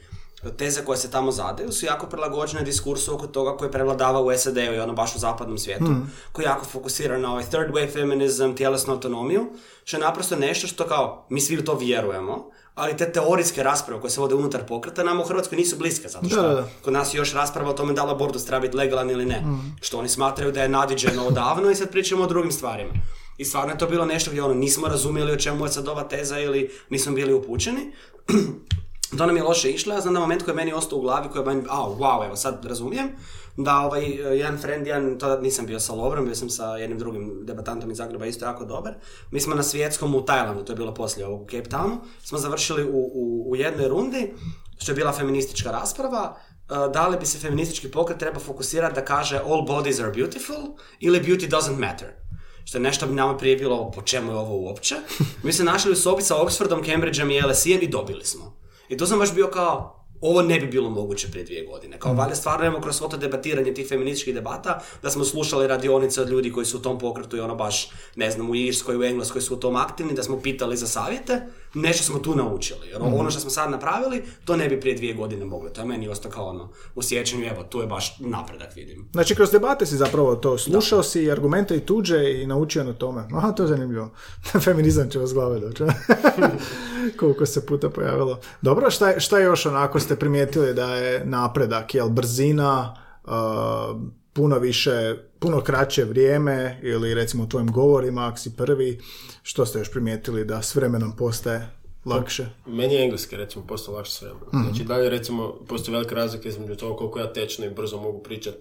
teze 0.50 0.84
koje 0.84 0.98
se 0.98 1.10
tamo 1.10 1.32
zadaju 1.32 1.72
su 1.72 1.86
jako 1.86 2.06
prilagođene 2.06 2.62
diskursu 2.62 3.14
oko 3.14 3.26
toga 3.26 3.56
koji 3.56 3.70
prevladava 3.70 4.20
u 4.20 4.38
SAD-u 4.38 4.74
i 4.74 4.80
ono 4.80 4.92
baš 4.92 5.14
u 5.16 5.18
zapadnom 5.18 5.58
svijetu, 5.58 5.84
koji 6.32 6.44
je 6.44 6.48
jako 6.48 6.64
fokusira 6.64 7.18
na 7.18 7.32
ovaj 7.32 7.44
third 7.44 7.70
wave 7.70 7.92
feminism, 7.92 8.52
tjelesnu 8.52 8.92
autonomiju, 8.92 9.46
što 9.84 9.96
je 9.96 10.00
naprosto 10.00 10.36
nešto 10.36 10.66
što 10.66 10.86
kao, 10.86 11.26
mi 11.30 11.40
svi 11.40 11.58
u 11.58 11.64
to 11.64 11.74
vjerujemo, 11.74 12.50
ali 12.74 12.96
te 12.96 13.12
teorijske 13.12 13.62
rasprave 13.62 14.00
koje 14.00 14.10
se 14.10 14.20
vode 14.20 14.34
unutar 14.34 14.66
pokreta 14.66 15.04
nama 15.04 15.22
u 15.22 15.26
Hrvatskoj 15.26 15.58
nisu 15.58 15.76
bliske, 15.76 16.08
zato 16.08 16.28
što 16.28 16.42
Da, 16.42 16.48
da, 16.48 16.68
kod 16.82 16.92
nas 16.92 17.14
je 17.14 17.18
još 17.18 17.32
rasprava 17.32 17.70
o 17.70 17.72
tome 17.72 17.92
da 17.92 18.04
li 18.04 18.10
abortus 18.10 18.44
treba 18.44 18.60
biti 18.60 18.76
legalan 18.76 19.10
ili 19.10 19.26
ne. 19.26 19.42
Što 19.80 19.98
oni 19.98 20.08
smatraju 20.08 20.52
da 20.52 20.62
je 20.62 20.68
nadiđeno 20.68 21.26
odavno 21.26 21.70
i 21.70 21.74
sad 21.74 21.90
pričamo 21.90 22.22
o 22.22 22.26
drugim 22.26 22.52
stvarima. 22.52 22.92
I 23.38 23.44
stvarno 23.44 23.72
je 23.72 23.78
to 23.78 23.86
bilo 23.86 24.04
nešto 24.04 24.30
gdje 24.30 24.42
ono 24.42 24.54
nismo 24.54 24.88
razumjeli 24.88 25.32
o 25.32 25.36
čemu 25.36 25.64
je 25.64 25.72
sad 25.72 25.88
ova 25.88 26.02
teza 26.02 26.38
ili 26.38 26.70
nismo 26.90 27.12
bili 27.12 27.32
upućeni. 27.32 27.92
to 29.18 29.26
nam 29.26 29.36
je 29.36 29.42
loše 29.42 29.70
išlo, 29.70 29.94
ja 29.94 30.00
znam 30.00 30.14
da 30.14 30.20
moment 30.20 30.42
koji 30.42 30.52
je 30.52 30.56
meni 30.56 30.72
ostao 30.72 30.98
u 30.98 31.02
glavi, 31.02 31.28
koji 31.28 31.42
je 31.42 31.46
meni, 31.46 31.62
a, 31.68 31.76
wow, 31.76 32.26
evo 32.26 32.36
sad 32.36 32.64
razumijem, 32.64 33.08
da 33.56 33.78
ovaj, 33.78 34.04
jedan 34.38 34.58
friend, 34.58 34.86
jedan, 34.86 35.18
to 35.18 35.40
nisam 35.40 35.66
bio 35.66 35.80
sa 35.80 35.92
Lovrom, 35.92 36.24
bio 36.24 36.34
sam 36.34 36.50
sa 36.50 36.76
jednim 36.76 36.98
drugim 36.98 37.40
debatantom 37.42 37.90
iz 37.90 37.96
Zagreba, 37.96 38.26
isto 38.26 38.44
jako 38.44 38.64
dobar. 38.64 38.94
Mi 39.30 39.40
smo 39.40 39.54
na 39.54 39.62
svjetskom 39.62 40.14
u 40.14 40.24
Tajlandu, 40.24 40.64
to 40.64 40.72
je 40.72 40.76
bilo 40.76 40.94
poslije 40.94 41.26
ovog 41.26 41.42
u 41.42 41.46
Cape 41.46 41.70
Townu, 41.70 41.96
smo 42.22 42.38
završili 42.38 42.84
u, 42.84 43.10
u, 43.14 43.50
u 43.50 43.56
jednoj 43.56 43.88
rundi, 43.88 44.32
što 44.78 44.92
je 44.92 44.96
bila 44.96 45.12
feministička 45.12 45.70
rasprava, 45.70 46.36
eh, 46.36 46.74
da 46.92 47.08
li 47.08 47.18
bi 47.18 47.26
se 47.26 47.38
feministički 47.38 47.90
pokret 47.90 48.18
treba 48.18 48.40
fokusirati 48.40 48.94
da 48.94 49.04
kaže 49.04 49.40
all 49.46 49.66
bodies 49.66 50.00
are 50.00 50.12
beautiful 50.12 50.76
ili 51.00 51.20
beauty 51.20 51.50
doesn't 51.50 51.78
matter. 51.78 52.08
Što 52.64 52.78
je 52.78 52.82
nešto 52.82 53.06
bi 53.06 53.14
nama 53.14 53.36
prije 53.36 53.56
bilo, 53.56 53.90
po 53.90 54.02
čemu 54.02 54.32
je 54.32 54.36
ovo 54.36 54.56
uopće? 54.56 54.94
Mi 55.44 55.52
se 55.52 55.64
našli 55.64 55.92
u 55.92 55.96
sobi 55.96 56.22
sa 56.22 56.36
Oxfordom, 56.36 56.86
Cambridgeom 56.86 57.30
i 57.30 57.42
LSE-em 57.42 57.82
i 57.82 57.88
dobili 57.88 58.24
smo. 58.24 58.56
I 58.88 58.96
tu 58.96 59.06
sam 59.06 59.18
baš 59.18 59.34
bio 59.34 59.50
kao, 59.50 60.01
ovo 60.22 60.42
ne 60.42 60.60
bi 60.60 60.66
bilo 60.66 60.90
moguće 60.90 61.30
prije 61.30 61.44
dvije 61.44 61.66
godine. 61.66 61.98
Kao, 61.98 62.14
valjda 62.14 62.34
stvarno 62.34 62.66
imamo 62.66 62.82
kroz 62.82 63.00
to 63.00 63.16
debatiranje 63.16 63.74
tih 63.74 63.88
feminističkih 63.88 64.34
debata, 64.34 64.80
da 65.02 65.10
smo 65.10 65.24
slušali 65.24 65.66
radionice 65.66 66.20
od 66.20 66.28
ljudi 66.28 66.52
koji 66.52 66.66
su 66.66 66.78
u 66.78 66.80
tom 66.80 66.98
pokretu 66.98 67.36
i 67.36 67.40
ono 67.40 67.54
baš, 67.54 67.90
ne 68.16 68.30
znam, 68.30 68.50
u 68.50 68.54
Irskoj, 68.54 68.96
u 68.96 69.02
Engleskoj 69.02 69.40
su 69.40 69.54
u 69.54 69.60
tom 69.60 69.76
aktivni, 69.76 70.14
da 70.14 70.22
smo 70.22 70.40
pitali 70.40 70.76
za 70.76 70.86
savjete, 70.86 71.40
nešto 71.74 72.04
smo 72.04 72.18
tu 72.18 72.34
naučili. 72.34 72.88
Jer 72.88 73.02
ono 73.02 73.30
što 73.30 73.40
smo 73.40 73.50
sad 73.50 73.70
napravili, 73.70 74.22
to 74.44 74.56
ne 74.56 74.68
bi 74.68 74.80
prije 74.80 74.96
dvije 74.96 75.14
godine 75.14 75.44
mogli. 75.44 75.72
To 75.72 75.80
je 75.80 75.86
meni 75.86 76.08
ostao 76.08 76.30
kao 76.30 76.46
ono, 76.46 76.68
u 76.94 77.02
sjećanju, 77.02 77.46
evo, 77.46 77.62
tu 77.62 77.80
je 77.80 77.86
baš 77.86 78.16
napredak, 78.20 78.76
vidim. 78.76 79.08
Znači, 79.12 79.34
kroz 79.34 79.50
debate 79.50 79.86
si 79.86 79.96
zapravo 79.96 80.36
to 80.36 80.58
slušao 80.58 81.02
si 81.02 81.30
argumente 81.30 81.76
i 81.76 81.80
tuđe 81.80 82.16
i 82.32 82.46
naučio 82.46 82.84
na 82.84 82.92
tome. 82.92 83.24
Aha, 83.34 83.52
to 83.52 83.62
je 83.62 83.68
zanimljivo. 83.68 84.10
Feminizam 84.64 85.10
će 85.10 85.18
vas 85.18 85.34
glave 85.34 85.60
doći. 85.60 85.84
Koliko 87.18 87.46
se 87.46 87.66
puta 87.66 87.90
pojavilo. 87.90 88.40
Dobro, 88.62 88.90
šta, 88.90 89.08
je- 89.08 89.20
šta 89.20 89.38
je 89.38 89.44
još 89.44 89.66
onako 89.66 90.00
ste 90.00 90.16
primijetili 90.16 90.74
da 90.74 90.94
je 90.96 91.24
napredak? 91.24 91.94
Jel 91.94 92.08
brzina, 92.08 92.94
uh, 93.24 93.30
puno 94.32 94.58
više, 94.58 95.16
puno 95.42 95.60
kraće 95.60 96.04
vrijeme 96.04 96.80
ili 96.82 97.14
recimo 97.14 97.44
u 97.44 97.46
tvojim 97.46 97.72
govorima, 97.72 98.26
ako 98.28 98.38
si 98.38 98.56
prvi, 98.56 99.00
što 99.42 99.66
ste 99.66 99.78
još 99.78 99.90
primijetili 99.90 100.44
da 100.44 100.62
s 100.62 100.74
vremenom 100.74 101.16
postaje 101.16 101.68
lakše? 102.04 102.46
Meni 102.66 102.94
je 102.94 103.04
engleski 103.04 103.36
recimo 103.36 103.66
postao 103.66 103.94
lakše 103.94 104.12
s 104.12 104.22
vremenom. 104.22 104.48
Znači 104.52 104.84
dalje 104.84 105.10
recimo 105.10 105.54
postoji 105.68 105.94
velika 105.94 106.14
razlika 106.14 106.48
između 106.48 106.74
toga 106.74 106.96
koliko 106.96 107.18
ja 107.18 107.32
tečno 107.32 107.64
i 107.64 107.70
brzo 107.70 107.96
mogu 107.96 108.22
pričat. 108.22 108.54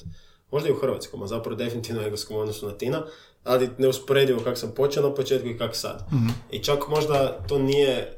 Možda 0.52 0.70
i 0.70 0.72
u 0.72 0.80
hrvatskom, 0.80 1.24
a 1.24 1.28
zapravo 1.28 1.56
definitivno 1.56 2.02
u 2.02 2.04
engleskom 2.04 2.38
odnosu 2.38 2.68
na 2.68 2.74
Tina. 2.78 3.04
ali 3.44 3.70
neusporedivo 3.78 4.40
kako 4.40 4.56
sam 4.56 4.72
počeo 4.72 5.04
na 5.04 5.16
početku 5.16 5.48
i 5.48 5.58
kako 5.58 5.76
sad. 5.76 6.08
I 6.52 6.60
čak 6.60 6.88
možda 6.88 7.44
to 7.48 7.60
nije 7.60 8.18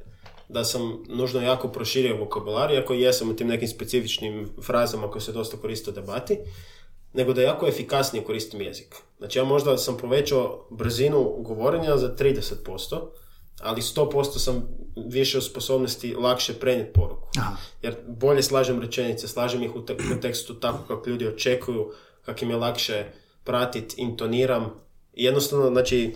da 0.50 0.64
sam 0.64 1.04
nužno 1.10 1.42
jako 1.42 1.68
proširio 1.68 2.18
vokabular, 2.18 2.72
iako 2.72 2.94
jesam 2.94 3.30
u 3.30 3.36
tim 3.36 3.48
nekim 3.48 3.68
specifičnim 3.68 4.50
frazama 4.62 5.12
koje 5.12 5.22
se 5.22 5.32
dosta 5.32 5.58
koriste 5.58 5.90
u 5.90 5.94
debati, 5.94 6.38
nego 7.14 7.34
da 7.34 7.42
jako 7.42 7.68
efikasnije 7.68 8.26
koristim 8.26 8.62
jezik. 8.62 8.96
Znači 9.18 9.40
ja 9.40 9.46
možda 9.46 9.78
sam 9.78 9.98
povećao 9.98 10.68
brzinu 10.70 11.36
govorenja 11.40 11.98
za 11.98 12.16
30%, 12.16 13.00
ali 13.62 13.82
100% 13.82 14.38
sam 14.40 14.68
više 14.96 15.38
u 15.38 15.42
sposobnosti 15.42 16.14
lakše 16.16 16.54
prenijeti 16.54 16.94
poruku. 16.94 17.28
Aha. 17.38 17.56
Jer 17.82 17.96
bolje 18.08 18.44
slažem 18.44 18.82
rečenice, 18.82 19.28
slažem 19.28 19.64
ih 19.64 19.76
u 19.76 19.86
te- 19.86 19.98
kontekstu 19.98 20.54
tako 20.54 20.84
kako 20.88 21.10
ljudi 21.10 21.28
očekuju, 21.28 21.92
kako 22.26 22.46
im 22.46 22.52
je 22.52 22.58
lakše 22.58 23.06
pratiti, 23.44 23.96
intoniram. 24.02 24.72
Jednostavno, 25.14 25.70
znači, 25.70 26.16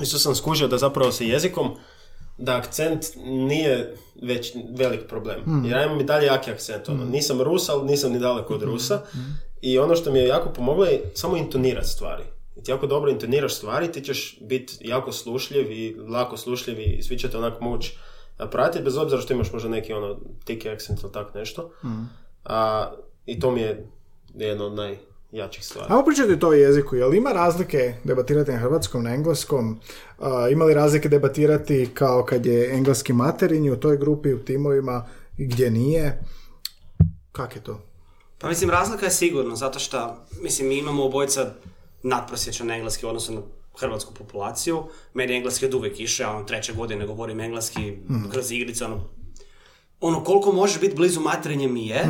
isto 0.00 0.18
sam 0.18 0.34
skužio 0.34 0.68
da 0.68 0.78
zapravo 0.78 1.12
sa 1.12 1.24
jezikom 1.24 1.76
da 2.38 2.56
akcent 2.56 3.04
nije 3.24 3.94
već 4.22 4.52
velik 4.78 5.08
problem. 5.08 5.64
Jer 5.64 5.76
ja 5.76 5.84
imam 5.86 6.00
i 6.00 6.04
dalje 6.04 6.26
jaki 6.26 6.50
akcent. 6.50 6.88
Ono. 6.88 7.04
Nisam 7.04 7.42
Rus, 7.42 7.68
ali 7.68 7.86
nisam 7.86 8.12
ni 8.12 8.18
daleko 8.18 8.54
od 8.54 8.62
Rusa. 8.62 9.02
I 9.66 9.78
ono 9.78 9.96
što 9.96 10.12
mi 10.12 10.18
je 10.18 10.26
jako 10.26 10.48
pomoglo 10.48 10.84
je 10.84 11.10
samo 11.14 11.36
intonirati 11.36 11.88
stvari. 11.88 12.22
I 12.56 12.62
ti 12.62 12.70
jako 12.70 12.86
dobro 12.86 13.10
intoniraš 13.10 13.54
stvari, 13.54 13.92
ti 13.92 14.00
ćeš 14.00 14.38
biti 14.40 14.76
jako 14.80 15.12
slušljiv 15.12 15.72
i 15.72 15.96
lako 16.08 16.36
slušljiv 16.36 16.80
i 16.80 17.02
svi 17.02 17.18
će 17.18 17.30
te 17.30 17.38
onako 17.38 17.64
moći 17.64 17.98
pratiti, 18.50 18.84
bez 18.84 18.96
obzira 18.96 19.20
što 19.20 19.34
imaš 19.34 19.52
možda 19.52 19.68
neki 19.68 19.92
ono 19.92 20.20
tiki 20.44 20.68
akcent 20.68 21.02
ili 21.02 21.12
tak 21.12 21.34
nešto. 21.34 21.70
A, 22.44 22.90
I 23.26 23.40
to 23.40 23.50
mi 23.50 23.60
je 23.60 23.86
jedno 24.34 24.66
od 24.66 24.72
najjačih 24.72 25.64
stvari. 25.64 25.86
Ajmo 25.90 26.04
pričati 26.04 26.38
to 26.38 26.48
o 26.48 26.52
jeziku. 26.52 26.96
Jel 26.96 27.14
ima 27.14 27.32
razlike 27.32 27.94
debatirati 28.04 28.50
na 28.50 28.58
hrvatskom, 28.58 29.02
na 29.02 29.14
engleskom? 29.14 29.80
A, 30.18 30.48
ima 30.48 30.64
li 30.64 30.74
razlike 30.74 31.08
debatirati 31.08 31.88
kao 31.94 32.24
kad 32.24 32.46
je 32.46 32.74
engleski 32.74 33.12
materinji 33.12 33.70
u 33.70 33.80
toj 33.80 33.96
grupi, 33.96 34.34
u 34.34 34.44
timovima, 34.44 35.06
i 35.38 35.46
gdje 35.46 35.70
nije? 35.70 36.22
Kak 37.32 37.56
je 37.56 37.62
to? 37.62 37.85
Pa 38.38 38.48
mislim, 38.48 38.70
razlika 38.70 39.04
je 39.04 39.10
sigurno, 39.10 39.56
zato 39.56 39.78
što, 39.78 40.26
mislim, 40.42 40.68
mi 40.68 40.78
imamo 40.78 41.04
obojica 41.04 41.54
nadprosječan 42.02 42.70
engleski 42.70 43.06
u 43.06 43.08
odnosu 43.08 43.32
na 43.34 43.40
hrvatsku 43.78 44.14
populaciju. 44.14 44.82
Meni 45.14 45.32
je 45.32 45.36
engleski 45.36 45.66
od 45.66 45.74
uvijek 45.74 46.00
išao, 46.00 46.24
ja 46.24 46.36
ono 46.36 46.44
treće 46.44 46.72
godine 46.72 47.06
govorim 47.06 47.40
engleski 47.40 47.96
kroz 48.32 48.52
igrice, 48.52 48.84
ono, 48.84 49.08
ono 50.00 50.24
koliko 50.24 50.52
može 50.52 50.78
biti 50.78 50.96
blizu 50.96 51.20
materinje 51.20 51.68
mi 51.68 51.86
je, 51.86 52.04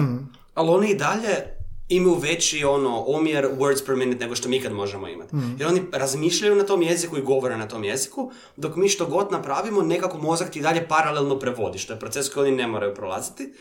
ali 0.54 0.70
oni 0.70 0.90
i 0.90 0.94
dalje 0.94 1.56
imaju 1.88 2.14
veći 2.14 2.64
ono 2.64 3.04
omjer 3.06 3.48
words 3.58 3.86
per 3.86 3.96
minute 3.96 4.24
nego 4.24 4.36
što 4.36 4.48
mi 4.48 4.56
ikad 4.56 4.72
možemo 4.72 5.08
imati. 5.08 5.36
Jer 5.58 5.68
oni 5.68 5.82
razmišljaju 5.92 6.54
na 6.56 6.66
tom 6.66 6.82
jeziku 6.82 7.18
i 7.18 7.22
govore 7.22 7.56
na 7.56 7.68
tom 7.68 7.84
jeziku, 7.84 8.32
dok 8.56 8.76
mi 8.76 8.88
što 8.88 9.06
god 9.06 9.32
napravimo, 9.32 9.82
nekako 9.82 10.18
mozak 10.18 10.50
ti 10.50 10.60
dalje 10.60 10.88
paralelno 10.88 11.38
prevodi, 11.38 11.78
što 11.78 11.92
je 11.92 12.00
proces 12.00 12.28
koji 12.28 12.48
oni 12.48 12.56
ne 12.56 12.66
moraju 12.66 12.94
prolaziti. 12.94 13.52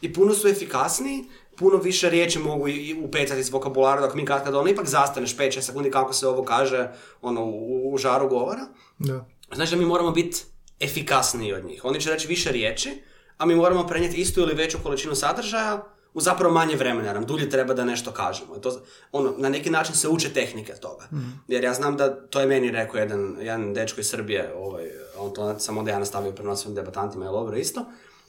I 0.00 0.12
puno 0.12 0.34
su 0.34 0.48
efikasniji, 0.48 1.24
puno 1.56 1.76
više 1.76 2.10
riječi 2.10 2.38
mogu 2.38 2.66
upecati 3.02 3.40
iz 3.40 3.50
vokabulara, 3.50 4.00
dok 4.00 4.14
mi 4.14 4.24
kad, 4.24 4.44
kad 4.44 4.54
ono 4.54 4.70
ipak 4.70 4.86
zastaneš 4.86 5.36
5-6 5.36 5.60
sekundi 5.60 5.90
kako 5.90 6.12
se 6.12 6.28
ovo 6.28 6.44
kaže 6.44 6.88
ono, 7.22 7.44
u, 7.44 7.92
u 7.94 7.98
žaru 7.98 8.28
govora, 8.28 8.66
Da. 8.98 9.24
znači 9.54 9.70
da 9.70 9.76
mi 9.76 9.86
moramo 9.86 10.10
biti 10.10 10.44
efikasniji 10.80 11.52
od 11.52 11.64
njih. 11.64 11.84
Oni 11.84 12.00
će 12.00 12.10
reći 12.10 12.28
više 12.28 12.52
riječi, 12.52 13.02
a 13.38 13.46
mi 13.46 13.54
moramo 13.54 13.86
prenijeti 13.86 14.20
istu 14.20 14.40
ili 14.40 14.54
veću 14.54 14.78
količinu 14.82 15.14
sadržaja 15.14 15.82
u 16.14 16.20
zapravo 16.20 16.54
manje 16.54 16.76
vremena, 16.76 17.12
nam 17.12 17.26
dulje 17.26 17.50
treba 17.50 17.74
da 17.74 17.84
nešto 17.84 18.10
kažemo. 18.10 18.54
To, 18.56 18.80
ono, 19.12 19.34
na 19.38 19.48
neki 19.48 19.70
način 19.70 19.94
se 19.94 20.08
uče 20.08 20.32
tehnike 20.32 20.72
toga. 20.72 21.08
Jer 21.48 21.64
ja 21.64 21.74
znam 21.74 21.96
da, 21.96 22.26
to 22.26 22.40
je 22.40 22.46
meni 22.46 22.70
rekao 22.70 22.98
jedan, 22.98 23.36
jedan 23.40 23.74
dečko 23.74 24.00
iz 24.00 24.06
Srbije, 24.06 24.52
ovaj, 24.56 24.84
on 25.18 25.34
to 25.34 25.58
sam 25.58 25.78
onda 25.78 25.90
ja 25.90 25.98
nastavio 25.98 26.32
prenositi 26.32 26.62
svojim 26.62 26.74
debatantima, 26.74 27.24
je 27.24 27.30
dobro 27.30 27.56
isto, 27.56 27.84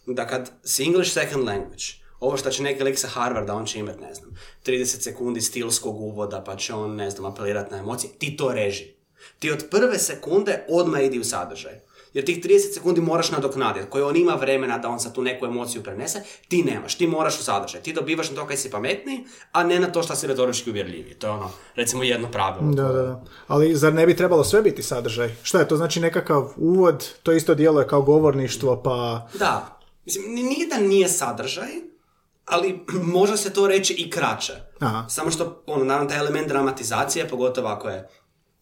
da 0.06 0.28
kad 0.28 0.52
si 0.64 0.84
English 0.84 1.14
second 1.14 1.44
language, 1.46 1.84
ovo 2.20 2.38
što 2.38 2.50
će 2.50 2.64
neki 2.64 2.84
lik 2.84 3.00
sa 3.00 3.08
Harvarda, 3.08 3.54
on 3.54 3.66
će 3.66 3.80
imati, 3.80 4.02
ne 4.02 4.14
znam, 4.14 4.30
30 4.66 4.86
sekundi 4.86 5.42
stilskog 5.42 6.02
uvoda, 6.02 6.44
pa 6.46 6.56
će 6.56 6.74
on, 6.74 6.96
ne 6.96 7.10
znam, 7.10 7.32
apelirati 7.32 7.72
na 7.72 7.78
emocije, 7.78 8.14
ti 8.20 8.38
to 8.38 8.54
reži. 8.54 8.96
Ti 9.40 9.52
od 9.52 9.66
prve 9.72 10.00
sekunde 10.00 10.66
odmah 10.70 11.04
idi 11.04 11.20
u 11.20 11.24
sadržaj. 11.24 11.74
Jer 12.14 12.26
tih 12.26 12.44
30 12.44 12.74
sekundi 12.74 13.02
moraš 13.02 13.32
nadoknaditi, 13.32 13.90
koje 13.90 14.04
on 14.04 14.16
ima 14.16 14.34
vremena 14.34 14.78
da 14.78 14.90
on 14.90 15.00
sad 15.00 15.16
tu 15.16 15.22
neku 15.22 15.46
emociju 15.46 15.84
prenese, 15.84 16.22
ti 16.48 16.64
nemaš, 16.64 16.98
ti 16.98 17.08
moraš 17.08 17.40
u 17.40 17.44
sadržaj. 17.44 17.82
Ti 17.82 17.94
dobivaš 17.94 18.30
na 18.30 18.36
to 18.36 18.48
kaj 18.48 18.58
si 18.58 18.72
pametniji, 18.72 19.26
a 19.52 19.64
ne 19.64 19.80
na 19.80 19.92
to 19.92 20.04
što 20.04 20.16
si 20.16 20.28
retorički 20.28 20.70
uvjerljiviji. 20.70 21.14
To 21.14 21.28
je 21.28 21.32
ono, 21.32 21.52
recimo 21.76 22.04
jedno 22.04 22.32
pravilo. 22.32 22.72
Da, 22.72 22.84
da, 22.84 23.02
da. 23.02 23.24
Ali 23.48 23.76
zar 23.76 23.94
ne 23.94 24.06
bi 24.06 24.16
trebalo 24.16 24.44
sve 24.44 24.62
biti 24.62 24.84
sadržaj? 24.84 25.36
Šta 25.44 25.60
je 25.60 25.68
to? 25.68 25.78
Znači 25.78 26.00
nekakav 26.00 26.54
uvod, 26.58 27.10
to 27.24 27.32
isto 27.32 27.56
djeluje 27.56 27.88
kao 27.88 28.02
govorništvo, 28.02 28.82
pa... 28.84 29.28
Da, 29.40 29.80
mislim, 30.06 30.34
ni- 30.34 30.44
nije 30.44 30.68
da 30.68 30.78
nije 30.78 31.08
sadržaj, 31.10 31.70
ali 32.46 32.80
može 33.18 33.38
se 33.38 33.54
to 33.54 33.68
reći 33.68 33.94
i 33.94 34.10
kraće. 34.10 34.54
Aha. 34.80 35.10
Samo 35.10 35.32
što, 35.32 35.64
ono, 35.68 35.86
naravno, 35.86 36.10
taj 36.10 36.20
element 36.20 36.48
dramatizacije, 36.48 37.28
pogotovo 37.28 37.68
ako 37.68 37.90
je, 37.90 38.10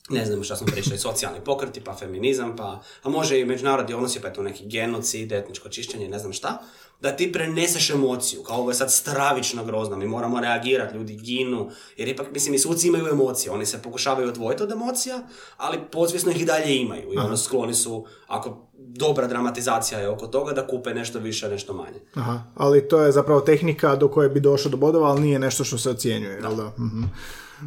ne 0.09 0.25
znam 0.25 0.43
šta 0.43 0.55
smo 0.55 0.67
pričali, 0.67 0.97
socijalni 0.97 1.39
pokreti, 1.45 1.81
pa 1.81 1.95
feminizam, 1.95 2.55
pa, 2.55 2.81
a 3.03 3.09
može 3.09 3.39
i 3.39 3.45
međunarodni 3.45 3.93
odnosi, 3.93 4.21
pa 4.21 4.27
je 4.27 4.33
to 4.33 4.43
neki 4.43 4.67
genocid, 4.67 5.31
etničko 5.31 5.69
čišćenje, 5.69 6.09
ne 6.09 6.19
znam 6.19 6.33
šta, 6.33 6.63
da 7.01 7.15
ti 7.15 7.31
preneseš 7.31 7.89
emociju, 7.89 8.43
kao 8.43 8.57
ovo 8.57 8.71
je 8.71 8.75
sad 8.75 8.91
stravično 8.91 9.65
grozno, 9.65 9.97
mi 9.97 10.07
moramo 10.07 10.39
reagirati, 10.39 10.95
ljudi 10.95 11.15
ginu, 11.15 11.69
jer 11.97 12.07
ipak, 12.07 12.27
mislim, 12.31 12.53
i 12.53 12.59
suci 12.59 12.87
imaju 12.87 13.07
emocije, 13.07 13.51
oni 13.51 13.65
se 13.65 13.81
pokušavaju 13.81 14.27
odvojiti 14.27 14.63
od 14.63 14.71
emocija, 14.71 15.19
ali 15.57 15.79
podsvjesno 15.91 16.31
ih 16.31 16.41
i 16.41 16.45
dalje 16.45 16.75
imaju 16.75 17.13
i 17.13 17.17
ono 17.17 17.37
skloni 17.37 17.73
su, 17.73 18.05
ako 18.27 18.67
dobra 18.95 19.27
dramatizacija 19.27 19.99
je 19.99 20.09
oko 20.09 20.27
toga, 20.27 20.53
da 20.53 20.67
kupe 20.67 20.93
nešto 20.93 21.19
više, 21.19 21.49
nešto 21.49 21.73
manje. 21.73 21.99
Aha, 22.13 22.43
ali 22.55 22.87
to 22.87 23.01
je 23.01 23.11
zapravo 23.11 23.41
tehnika 23.41 23.95
do 23.95 24.07
koje 24.07 24.29
bi 24.29 24.39
došao 24.39 24.71
do 24.71 24.77
bodova, 24.77 25.09
ali 25.09 25.21
nije 25.21 25.39
nešto 25.39 25.63
što 25.63 25.77
se 25.77 25.89
ocjenjuje, 25.89 26.39
jel 26.41 26.55
da? 26.55 26.71
Mhm. 26.79 27.03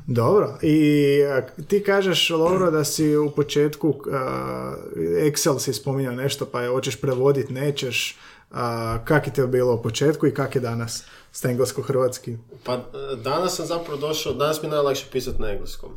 Dobro, 0.07 0.59
i 0.63 1.23
a, 1.25 1.43
ti 1.69 1.83
kažeš, 1.83 2.31
Lovro, 2.31 2.71
da 2.71 2.85
si 2.85 3.17
u 3.17 3.31
početku, 3.31 3.95
a, 4.13 4.75
Excel 4.97 5.59
si 5.59 5.73
spominjao 5.73 6.15
nešto, 6.15 6.47
pa 6.47 6.63
je 6.63 6.69
hoćeš 6.69 7.01
prevoditi, 7.01 7.53
nećeš, 7.53 8.19
a, 8.51 8.99
kak 9.05 9.27
je 9.27 9.33
te 9.33 9.47
bilo 9.47 9.75
u 9.75 9.83
početku 9.83 10.27
i 10.27 10.35
kak 10.35 10.55
je 10.55 10.61
danas 10.61 11.05
s 11.33 11.45
englesko-hrvatski? 11.45 12.37
Pa 12.65 12.75
e, 12.75 12.81
danas 13.25 13.57
sam 13.57 13.67
zapravo 13.67 14.01
došao, 14.01 14.33
danas 14.33 14.63
mi 14.63 14.69
je 14.69 14.71
najlakše 14.71 15.07
pisati 15.13 15.43
na 15.43 15.51
engleskom. 15.51 15.91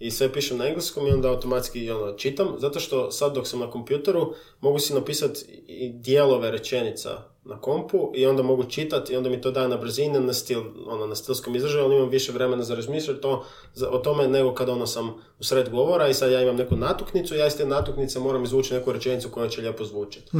I 0.00 0.10
sve 0.10 0.32
pišem 0.32 0.58
na 0.58 0.66
engleskom 0.66 1.06
i 1.06 1.10
onda 1.10 1.28
automatski 1.28 1.90
ono, 1.90 2.12
čitam, 2.12 2.48
zato 2.58 2.80
što 2.80 3.10
sad 3.10 3.34
dok 3.34 3.46
sam 3.46 3.60
na 3.60 3.70
kompjuteru 3.70 4.34
mogu 4.60 4.78
si 4.78 4.94
napisati 4.94 5.44
i 5.68 5.92
dijelove 5.92 6.50
rečenica 6.50 7.22
na 7.44 7.60
kompu 7.60 8.12
i 8.14 8.26
onda 8.26 8.42
mogu 8.42 8.64
čitati 8.64 9.12
i 9.12 9.16
onda 9.16 9.30
mi 9.30 9.40
to 9.40 9.50
daje 9.50 9.68
na 9.68 9.76
brzini, 9.76 10.20
na 10.20 10.32
stil, 10.32 10.60
ono, 10.86 11.06
na 11.06 11.14
stilskom 11.14 11.56
izražaju, 11.56 11.84
ali 11.84 11.96
imam 11.96 12.08
više 12.08 12.32
vremena 12.32 12.62
za 12.62 12.74
razmišljati 12.74 13.20
to, 13.20 13.44
za, 13.74 13.90
o 13.90 13.98
tome 13.98 14.28
nego 14.28 14.54
kad 14.54 14.68
ono 14.68 14.86
sam 14.86 15.08
u 15.38 15.44
sred 15.44 15.70
govora 15.70 16.08
i 16.08 16.14
sad 16.14 16.32
ja 16.32 16.42
imam 16.42 16.56
neku 16.56 16.76
natuknicu, 16.76 17.34
ja 17.34 17.46
iz 17.46 17.56
te 17.56 17.66
natuknice 17.66 18.20
moram 18.20 18.44
izvući 18.44 18.74
neku 18.74 18.92
rečenicu 18.92 19.28
koja 19.28 19.48
će 19.48 19.60
lijepo 19.60 19.84
zvučiti. 19.84 20.30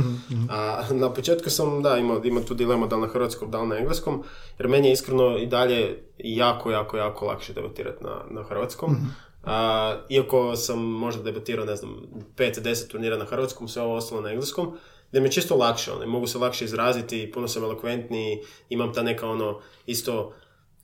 A 0.51 0.83
na 0.91 1.13
početku 1.13 1.51
sam, 1.51 1.83
da, 1.83 1.99
imao, 1.99 2.21
imao 2.25 2.43
tu 2.43 2.55
dilemu 2.55 2.87
da 2.87 2.97
li 2.97 3.03
na 3.03 3.09
hrvatskom, 3.09 3.51
da 3.51 3.61
li 3.61 3.69
na 3.69 3.77
engleskom, 3.77 4.23
jer 4.59 4.69
meni 4.69 4.89
je 4.89 4.93
iskreno 4.93 5.39
i 5.39 5.47
dalje 5.47 6.03
jako, 6.19 6.71
jako, 6.71 6.97
jako 6.97 7.27
lakše 7.27 7.53
debatirati 7.53 8.05
na, 8.05 8.25
na 8.31 8.43
hrvatskom. 8.43 8.97
A, 9.45 9.97
iako 10.09 10.57
sam 10.57 10.79
možda 10.79 11.23
debatirao, 11.23 11.65
ne 11.65 11.77
znam, 11.77 12.03
5-10 12.37 12.89
turnira 12.89 13.17
na 13.17 13.25
hrvatskom, 13.25 13.69
sve 13.69 13.83
ovo 13.83 13.95
ostalo 13.95 14.21
na 14.21 14.31
engleskom, 14.31 14.77
da 15.13 15.21
mi 15.21 15.27
je 15.27 15.33
čisto 15.33 15.57
lakše, 15.57 15.93
ono, 15.93 16.07
mogu 16.07 16.27
se 16.27 16.39
lakše 16.39 16.65
izraziti, 16.65 17.31
puno 17.35 17.49
sam 17.49 17.65
elokventniji, 17.65 18.41
imam 18.69 18.93
ta 18.95 19.03
neka, 19.03 19.29
ono, 19.29 19.61
isto, 19.87 20.35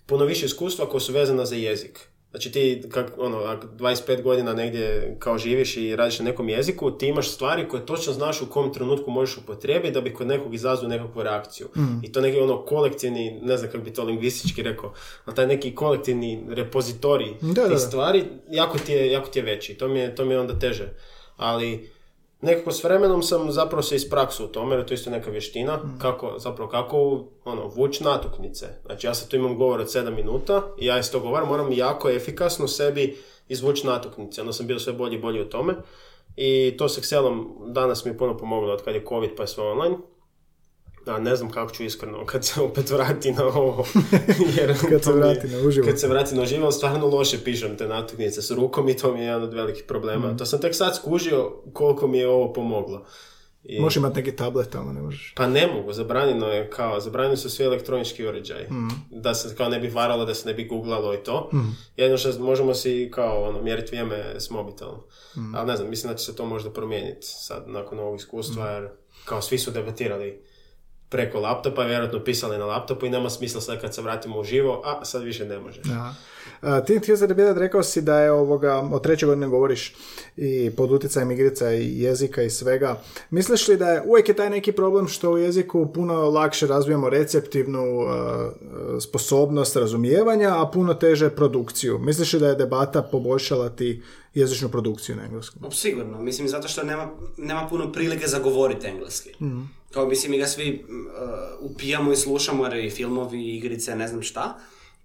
puno 0.07 0.25
više 0.25 0.47
iskustva 0.47 0.89
koja 0.89 1.01
su 1.01 1.13
vezana 1.13 1.47
za 1.47 1.57
jezik. 1.57 2.09
Znači 2.37 2.53
ti, 2.53 2.83
kak, 2.91 3.13
ono, 3.19 3.39
ako 3.39 3.67
25 3.67 4.23
godina 4.23 4.53
negdje 4.53 5.17
kao 5.19 5.39
živiš 5.39 5.77
i 5.77 5.97
radiš 5.97 6.19
na 6.19 6.25
nekom 6.25 6.49
jeziku, 6.49 6.91
ti 6.91 7.07
imaš 7.07 7.31
stvari 7.31 7.69
koje 7.69 7.87
točno 7.87 8.13
znaš 8.13 8.43
u 8.43 8.47
kom 8.47 8.73
trenutku 8.73 9.11
možeš 9.11 9.37
upotrijebiti 9.37 9.93
da 9.93 10.01
bi 10.01 10.15
kod 10.15 10.27
nekog 10.27 10.55
izazvao 10.55 10.89
nekakvu 10.89 11.23
reakciju. 11.23 11.69
I 12.03 12.13
to 12.13 12.21
neki 12.21 12.39
ono 12.39 12.65
kolektivni, 12.65 13.41
ne 13.43 13.57
znam 13.57 13.71
kako 13.71 13.85
bi 13.85 13.93
to 13.93 14.05
lingvistički 14.05 14.63
rekao, 14.63 14.93
ali 15.25 15.37
taj 15.37 15.47
neki 15.47 15.75
kolektivni 15.75 16.45
repozitorij 16.49 17.35
Da, 17.41 17.53
da, 17.53 17.63
tih 17.63 17.73
da. 17.73 17.79
stvari 17.79 18.25
jako 18.51 18.79
ti 18.79 18.93
je, 18.93 19.13
jako 19.13 19.29
ti 19.29 19.39
je 19.39 19.43
veći. 19.43 19.75
To 19.75 19.89
mi 19.89 19.99
je, 19.99 20.15
to 20.15 20.25
mi 20.25 20.35
je 20.35 20.41
onda 20.41 20.59
teže. 20.59 20.89
Ali 21.37 21.91
nekako 22.47 22.73
s 22.73 22.85
vremenom 22.85 23.23
sam 23.23 23.53
zapravo 23.53 23.83
se 23.83 23.97
ispraksu 23.97 24.45
u 24.45 24.49
tome, 24.49 24.75
jer 24.75 24.81
je 24.81 24.87
to 24.87 24.95
isto 24.95 25.11
neka 25.11 25.31
vještina, 25.31 25.79
kako, 25.99 26.35
zapravo 26.39 26.71
kako 26.71 27.25
ono, 27.45 27.67
vući 27.67 28.05
natuknice. 28.05 28.67
Znači 28.87 29.07
ja 29.07 29.15
sad 29.15 29.29
tu 29.29 29.37
imam 29.37 29.57
govor 29.57 29.81
od 29.81 29.87
7 29.87 30.17
minuta 30.17 30.63
i 30.79 30.87
ja 30.87 30.99
iz 30.99 31.11
tog 31.11 31.23
govora 31.23 31.45
moram 31.45 31.73
jako 31.73 32.11
efikasno 32.11 32.69
sebi 32.69 33.17
izvući 33.49 33.87
natuknice. 33.87 34.41
Onda 34.41 34.53
sam 34.53 34.67
bio 34.67 34.79
sve 34.79 34.93
bolji 34.93 35.15
i 35.15 35.21
bolji 35.21 35.41
u 35.41 35.49
tome. 35.49 35.75
I 36.37 36.75
to 36.79 36.89
s 36.89 36.99
Excelom 36.99 37.45
danas 37.73 38.05
mi 38.05 38.11
je 38.11 38.19
puno 38.19 38.37
pomoglo 38.37 38.73
od 38.73 38.83
kad 38.83 38.95
je 38.95 39.05
COVID 39.09 39.31
pa 39.37 39.43
je 39.43 39.47
sve 39.47 39.65
online. 39.65 39.97
A 41.07 41.19
ne 41.19 41.37
znam 41.37 41.51
kako 41.51 41.73
ću 41.73 41.85
iskreno 41.85 42.27
kad 42.27 42.45
se 42.45 42.61
opet 42.61 42.91
vrati 42.91 43.33
na 43.33 43.45
ovo. 43.45 43.85
Jer 44.59 44.75
Kad 44.89 45.05
se 45.05 45.13
vrati 45.13 45.49
na 45.49 45.59
uživo. 45.59 45.87
Kad 45.87 46.01
se 46.01 46.09
vrati 46.09 46.35
na 46.35 46.43
uživo, 46.43 46.73
stvarno 46.73 47.07
loše 47.07 47.45
pišem 47.45 47.77
te 47.77 47.89
natuknice 47.89 48.43
s 48.43 48.51
rukom 48.51 48.89
i 48.89 48.97
to 48.97 49.13
mi 49.13 49.19
je 49.21 49.25
jedan 49.25 49.43
od 49.43 49.55
velikih 49.55 49.85
problema. 49.89 50.27
Mhm. 50.27 50.37
To 50.37 50.47
sam 50.47 50.61
tek 50.61 50.75
sad 50.75 50.97
skužio 50.97 51.53
koliko 51.73 52.07
mi 52.07 52.19
je 52.19 52.29
ovo 52.29 52.53
pomoglo. 52.53 53.07
I, 53.69 53.81
Možeš 53.81 53.97
imati 53.97 54.17
neki 54.17 54.37
tablet 54.37 54.71
tamo, 54.71 54.93
ne 54.93 55.03
možeš. 55.03 55.33
Pa 55.37 55.47
ne 55.47 55.67
mogu, 55.67 55.93
zabranjeno 55.93 56.47
je 56.47 56.71
kao, 56.71 57.01
zabranjeni 57.01 57.37
su 57.37 57.51
svi 57.51 57.65
elektronički 57.65 58.27
uređaji. 58.27 58.67
Mhm. 58.67 58.89
Da 59.11 59.35
se 59.35 59.57
kao 59.57 59.69
ne 59.69 59.79
bi 59.79 59.89
varalo, 59.89 60.25
da 60.25 60.35
se 60.35 60.49
ne 60.49 60.55
bi 60.55 60.65
googlalo 60.65 61.15
i 61.15 61.17
to. 61.17 61.51
Jedino 61.97 62.19
što 62.19 62.39
možemo 62.39 62.75
si 62.75 63.11
kao 63.15 63.43
ono, 63.43 63.63
mjeriti 63.63 63.87
vrijeme 63.87 64.35
s 64.39 64.51
mobitelom. 64.51 64.99
Mhm. 65.37 65.55
Ali 65.55 65.67
ne 65.67 65.77
znam, 65.77 65.91
mislim 65.91 66.13
da 66.13 66.19
će 66.19 66.25
se 66.25 66.37
to 66.37 66.47
možda 66.47 66.71
promijeniti 66.71 67.27
sad 67.27 67.65
nakon 67.67 67.99
ovog 67.99 68.17
iskustva, 68.17 68.71
jer 68.71 68.89
kao 69.25 69.43
svi 69.43 69.59
su 69.59 69.71
debatirali 69.71 70.46
preko 71.09 71.41
laptopa, 71.41 71.83
vjerojatno 71.83 72.25
pisali 72.25 72.59
na 72.59 72.65
laptopu 72.65 73.07
i 73.07 73.11
nema 73.11 73.31
smisla 73.31 73.61
sad 73.61 73.81
kad 73.81 73.95
se 73.95 74.03
vratimo 74.03 74.39
u 74.39 74.45
živo, 74.45 74.83
a 74.85 75.05
sad 75.05 75.23
više 75.23 75.45
ne 75.45 75.59
može. 75.59 75.81
Da. 75.85 76.15
A, 76.61 76.81
ti 76.81 76.99
htio 76.99 77.17
sam 77.17 77.29
te 77.29 77.55
rekao 77.55 77.83
si 77.83 78.03
da 78.03 78.21
je 78.21 78.33
ovoga, 78.33 78.89
od 78.93 79.03
treće 79.03 79.27
godine 79.27 79.49
govoriš 79.49 79.95
i 80.37 80.71
pod 80.77 80.93
utjecajem 80.93 81.31
igrica 81.31 81.73
i 81.73 82.01
jezika 82.01 82.43
i 82.43 82.51
svega. 82.51 83.03
Misliš 83.31 83.69
li 83.69 83.77
da 83.77 83.91
je 83.91 84.03
uvijek 84.07 84.29
je 84.29 84.37
taj 84.37 84.51
neki 84.51 84.73
problem 84.73 85.09
što 85.09 85.31
u 85.31 85.39
jeziku 85.39 85.93
puno 85.93 86.31
lakše 86.31 86.67
razvijamo 86.67 87.11
receptivnu 87.11 88.01
a, 88.01 88.51
sposobnost 89.01 89.77
razumijevanja, 89.77 90.63
a 90.63 90.71
puno 90.73 90.95
teže 90.95 91.31
produkciju? 91.31 91.99
Misliš 91.99 92.33
li 92.33 92.41
da 92.41 92.49
je 92.49 92.55
debata 92.55 93.03
poboljšala 93.03 93.69
ti 93.69 94.03
jezičnu 94.35 94.69
produkciju 94.69 95.17
na 95.17 95.25
engleskom? 95.25 95.63
No, 95.63 95.71
sigurno, 95.71 96.23
mislim 96.23 96.49
zato 96.49 96.69
što 96.69 96.83
nema, 96.83 97.11
nema 97.37 97.67
puno 97.71 97.93
prilike 97.93 98.27
za 98.27 98.39
govoriti 98.39 98.87
engleski. 98.87 99.31
Kao 99.93 100.07
mislim 100.07 100.33
mi 100.33 100.39
ga 100.39 100.47
svi 100.47 100.85
uh, 100.89 101.71
upijamo 101.71 102.13
i 102.13 102.17
slušamo 102.17 102.67
jer 102.67 102.85
i 102.85 102.91
filmovi, 102.91 103.57
igrice, 103.57 103.97
ne 103.97 104.09
znam 104.09 104.23
šta, 104.23 104.59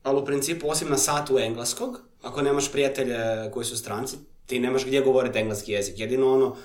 ali 0.04 0.22
u 0.22 0.26
principu 0.26 0.70
osim 0.70 0.89
na 0.89 0.97
satu 0.97 1.39
engleskog, 1.39 2.02
ako 2.22 2.41
nemaš 2.41 2.72
prijatelje 2.72 3.18
koji 3.54 3.66
su 3.66 3.78
stranci, 3.78 4.18
ti 4.45 4.60
nemaš 4.60 4.86
gdje 4.86 5.02
govoriti 5.02 5.39
engleski 5.39 5.72
jezik. 5.72 5.99
Jedino 5.99 6.34
ono 6.34 6.56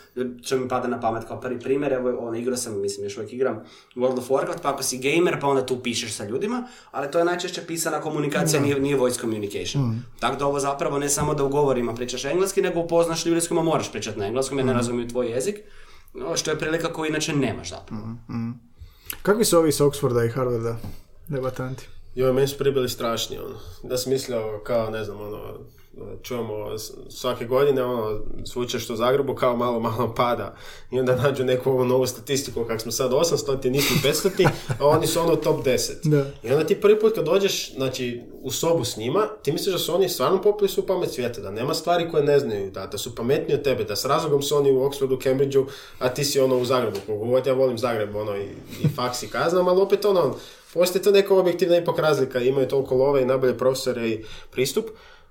što 0.42 0.56
mi 0.56 0.68
pada 0.68 0.88
na 0.88 1.00
pamet 1.00 1.24
kao 1.24 1.40
prvi 1.40 1.60
primjer, 1.60 1.92
evo 1.92 2.16
ono, 2.18 2.38
igrao 2.38 2.56
sam, 2.56 2.80
mislim 2.80 3.06
još 3.06 3.16
uvijek 3.16 3.32
igram 3.32 3.64
World 3.96 4.18
of 4.18 4.28
Warcraft, 4.28 4.62
pa 4.62 4.70
ako 4.70 4.82
si 4.82 4.98
gamer, 4.98 5.40
pa 5.40 5.46
onda 5.46 5.66
tu 5.66 5.82
pišeš 5.82 6.14
sa 6.14 6.24
ljudima, 6.24 6.68
ali 6.90 7.10
to 7.10 7.18
je 7.18 7.24
najčešće 7.24 7.66
pisana 7.66 8.00
komunikacija, 8.00 8.60
nije, 8.60 8.80
nije 8.80 8.96
voice 8.96 9.20
communication. 9.20 10.02
Tako 10.20 10.36
da 10.36 10.46
ovo 10.46 10.60
zapravo 10.60 10.98
ne 10.98 11.08
samo 11.08 11.34
da 11.34 11.44
u 11.44 11.48
govorima 11.48 11.94
pričaš 11.94 12.24
engleski, 12.24 12.62
nego 12.62 12.80
upoznaš 12.80 13.26
ljude 13.26 13.40
s 13.40 13.48
kojima 13.48 13.62
moraš 13.62 13.92
pričati 13.92 14.18
na 14.18 14.26
engleskom 14.26 14.58
jer 14.58 14.66
ne 14.66 14.72
razumiju 14.72 15.08
tvoj 15.08 15.30
jezik, 15.30 15.56
no, 16.14 16.36
što 16.36 16.50
je 16.50 16.58
prilika 16.58 16.92
koju 16.92 17.08
inače 17.08 17.32
nemaš 17.32 17.70
zapravo. 17.70 18.02
Kakvi 19.22 19.44
su 19.44 19.58
ovi 19.58 19.68
iz 19.68 19.78
Oxforda 19.78 20.26
i 20.26 20.28
Harvarda 20.28 20.76
debatanti? 21.28 21.88
Joj, 22.16 22.32
meni 22.32 22.48
su 22.48 22.58
pribili 22.58 22.88
strašni, 22.88 23.38
ono. 23.38 23.54
Da 23.82 23.96
sam 23.96 24.12
mislio, 24.12 24.60
kao, 24.64 24.90
ne 24.90 25.04
znam, 25.04 25.20
ono, 25.20 25.38
čujemo 26.22 26.78
svake 27.08 27.44
godine, 27.44 27.84
ono, 27.84 28.20
sveučilište 28.44 28.92
u 28.92 28.96
Zagrebu 28.96 29.34
kao 29.34 29.56
malo, 29.56 29.80
malo 29.80 30.14
pada. 30.14 30.56
I 30.90 31.00
onda 31.00 31.16
nađu 31.16 31.44
neku 31.44 31.70
ovu 31.70 31.84
novu 31.84 32.06
statistiku, 32.06 32.64
kako 32.64 32.80
smo 32.80 32.92
sad 32.92 33.10
800, 33.10 33.70
nismo 33.70 33.96
500, 34.04 34.48
a 34.80 34.86
oni 34.86 35.06
su 35.06 35.20
ono 35.20 35.36
top 35.36 35.64
10. 35.64 35.92
Da. 36.04 36.26
I 36.48 36.52
onda 36.52 36.66
ti 36.66 36.80
prvi 36.80 37.00
put 37.00 37.14
kad 37.14 37.24
dođeš, 37.24 37.74
znači, 37.74 38.22
u 38.42 38.50
sobu 38.50 38.84
s 38.84 38.96
njima, 38.96 39.26
ti 39.42 39.52
misliš 39.52 39.72
da 39.72 39.78
su 39.78 39.94
oni 39.94 40.08
stvarno 40.08 40.42
popili 40.42 40.68
su 40.68 40.86
pamet 40.86 41.10
svijeta, 41.10 41.40
da 41.40 41.50
nema 41.50 41.74
stvari 41.74 42.10
koje 42.10 42.24
ne 42.24 42.38
znaju, 42.38 42.70
da, 42.70 42.86
da 42.86 42.98
su 42.98 43.14
pametniji 43.14 43.56
od 43.56 43.62
tebe, 43.62 43.84
da 43.84 43.96
s 43.96 44.04
razlogom 44.04 44.42
su 44.42 44.56
oni 44.56 44.72
u 44.72 44.80
Oxfordu, 44.80 45.22
Cambridgeu, 45.22 45.66
a 45.98 46.08
ti 46.08 46.24
si 46.24 46.40
ono 46.40 46.58
u 46.58 46.64
Zagrebu. 46.64 46.96
Koliko 47.06 47.26
god 47.26 47.46
ja 47.46 47.52
volim 47.52 47.78
Zagreb, 47.78 48.16
ono, 48.16 48.36
i, 48.36 48.46
i 48.84 48.88
faks 48.96 49.22
i 49.22 49.28
kaznam, 49.28 49.68
ali 49.68 49.80
opet 49.80 50.04
ono, 50.04 50.36
postoji 50.76 51.02
to 51.02 51.10
neka 51.10 51.34
objektivna 51.34 51.76
ipak 51.76 51.98
razlika, 51.98 52.40
imaju 52.40 52.68
toliko 52.68 52.94
love 52.94 53.22
i 53.22 53.26
najbolje 53.26 53.58
profesore 53.58 54.08
i 54.08 54.24
pristup. 54.50 54.86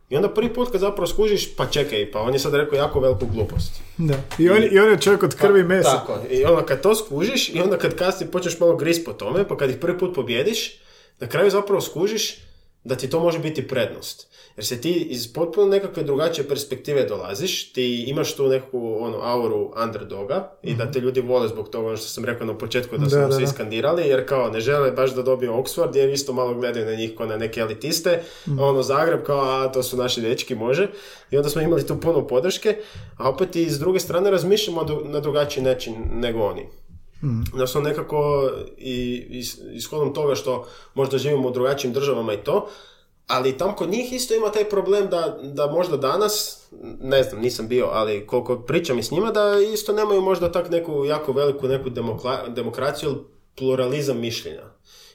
I 0.10 0.16
onda 0.16 0.30
prvi 0.30 0.54
put 0.54 0.72
kad 0.72 0.82
zapravo 0.82 1.08
skužiš, 1.08 1.56
pa 1.56 1.66
čekaj, 1.66 2.12
pa 2.12 2.20
on 2.22 2.34
je 2.34 2.40
sad 2.40 2.54
rekao 2.54 2.78
jako 2.78 3.00
veliku 3.00 3.26
glupost. 3.26 3.82
Da. 3.98 4.14
I 4.40 4.50
on, 4.50 4.64
i 4.72 4.80
on 4.80 4.92
je 4.92 5.02
čovjek 5.02 5.24
od 5.24 5.36
krvi 5.36 5.60
i 5.60 5.64
mesa. 5.64 6.04
Pa, 6.08 6.14
Tako, 6.14 6.34
i 6.34 6.46
onda 6.46 6.66
kad 6.66 6.82
to 6.82 6.96
skužiš 6.96 7.50
i 7.50 7.62
onda 7.62 7.78
kad 7.78 7.96
kasnije 7.96 8.32
počneš 8.32 8.60
malo 8.60 8.76
gris 8.76 9.04
po 9.04 9.14
tome, 9.14 9.48
pa 9.48 9.58
kad 9.58 9.70
ih 9.70 9.78
prvi 9.78 9.98
put 9.98 10.16
pobjediš, 10.16 10.80
na 11.20 11.28
kraju 11.28 11.50
zapravo 11.50 11.82
skužiš 11.82 12.38
da 12.84 12.96
ti 12.96 13.10
to 13.10 13.20
može 13.20 13.40
biti 13.40 13.68
prednost. 13.68 14.28
Jer 14.58 14.66
se 14.66 14.82
ti 14.82 14.92
iz 14.92 15.34
potpuno 15.34 15.68
nekakve 15.68 16.04
drugačije 16.04 16.48
perspektive 16.48 17.04
dolaziš, 17.04 17.72
ti 17.72 18.04
imaš 18.04 18.36
tu 18.36 18.48
neku 18.48 18.98
ono, 19.00 19.18
auru 19.18 19.72
underdoga 19.84 20.52
i 20.64 20.74
da 20.74 20.92
te 20.92 21.00
ljudi 21.00 21.22
vole 21.22 21.48
zbog 21.48 21.70
toga, 21.70 21.88
ono 21.88 21.98
što 21.98 22.08
sam 22.08 22.26
rekao 22.26 22.48
na 22.48 22.58
početku 22.58 22.98
da 22.98 23.04
Da, 23.04 23.10
smo 23.10 23.20
da, 23.20 23.32
svi 23.32 23.44
da. 23.44 23.48
skandirali, 23.48 24.04
jer 24.04 24.28
kao 24.28 24.50
ne 24.50 24.60
žele 24.60 24.92
baš 24.92 25.16
da 25.16 25.22
dobiju 25.24 25.52
Oxford, 25.54 25.96
jer 25.96 26.10
isto 26.10 26.34
malo 26.34 26.54
gledaju 26.54 26.86
na 26.86 26.94
njih 26.94 27.12
kao 27.18 27.26
na 27.26 27.38
neke 27.38 27.60
elitiste, 27.60 28.22
a 28.50 28.64
ono 28.64 28.84
Zagreb 28.84 29.24
kao, 29.24 29.40
a 29.42 29.72
to 29.72 29.84
su 29.84 29.98
naši 29.98 30.22
dečki, 30.22 30.56
može. 30.56 30.88
I 31.32 31.38
onda 31.38 31.50
smo 31.50 31.62
imali 31.62 31.88
tu 31.88 32.00
puno 32.00 32.28
podrške, 32.28 32.78
a 33.18 33.30
opet 33.30 33.56
i 33.56 33.70
s 33.70 33.80
druge 33.80 34.00
strane 34.00 34.32
razmišljamo 34.32 34.84
na 35.06 35.20
drugačiji 35.20 35.64
način 35.64 35.94
nego 36.14 36.40
oni. 36.42 36.66
Da 37.54 37.68
su 37.68 37.82
nekako 37.82 38.50
i 38.78 38.96
is- 39.32 39.60
ishodom 39.74 40.14
toga 40.14 40.36
što 40.36 40.66
možda 40.94 41.18
živimo 41.18 41.48
u 41.48 41.52
drugačijim 41.52 41.94
državama 41.94 42.34
i 42.34 42.38
to, 42.38 42.70
ali 43.28 43.58
tam 43.58 43.76
kod 43.76 43.90
njih 43.90 44.14
isto 44.14 44.36
ima 44.36 44.52
taj 44.52 44.64
problem 44.66 45.08
da, 45.08 45.40
da 45.44 45.68
možda 45.68 45.98
danas, 45.98 46.64
ne 47.02 47.24
znam, 47.24 47.42
nisam 47.42 47.68
bio, 47.68 47.86
ali 47.86 48.28
koliko 48.28 48.60
pričam 48.60 49.00
i 49.00 49.04
s 49.04 49.12
njima, 49.12 49.32
da 49.32 49.42
isto 49.74 49.94
nemaju 49.94 50.22
možda 50.22 50.52
tak 50.52 50.70
neku 50.70 51.06
jako 51.06 51.32
veliku 51.32 51.68
neku 51.68 51.90
demokla- 51.90 52.54
demokraciju 52.54 53.10
ili 53.10 53.20
pluralizam 53.56 54.20
mišljenja. 54.20 54.64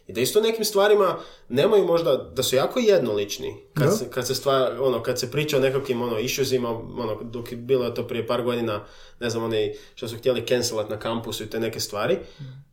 I 0.06 0.12
da 0.12 0.20
isto 0.20 0.40
nekim 0.40 0.64
stvarima 0.64 1.18
nemaju 1.48 1.86
možda, 1.86 2.16
da 2.16 2.42
su 2.42 2.56
jako 2.56 2.78
jednolični. 2.78 3.56
Kad, 3.74 3.84
Da. 3.86 3.90
se, 3.92 4.10
kad 4.10 4.26
se 4.26 4.34
stvar, 4.34 4.72
ono, 4.80 5.02
kad 5.02 5.18
se 5.18 5.30
priča 5.30 5.56
o 5.56 5.60
nekakvim 5.60 6.02
ono, 6.02 6.18
issuesima, 6.18 6.68
ono, 6.70 7.18
dok 7.22 7.52
je 7.52 7.56
bilo 7.56 7.90
to 7.90 8.06
prije 8.06 8.26
par 8.26 8.42
godina, 8.42 8.84
ne 9.20 9.30
znam, 9.30 9.44
oni 9.44 9.74
što 9.94 10.08
su 10.08 10.16
htjeli 10.16 10.46
cancelat 10.46 10.88
na 10.90 10.98
kampusu 10.98 11.44
i 11.44 11.50
te 11.50 11.60
neke 11.60 11.80
stvari, 11.80 12.18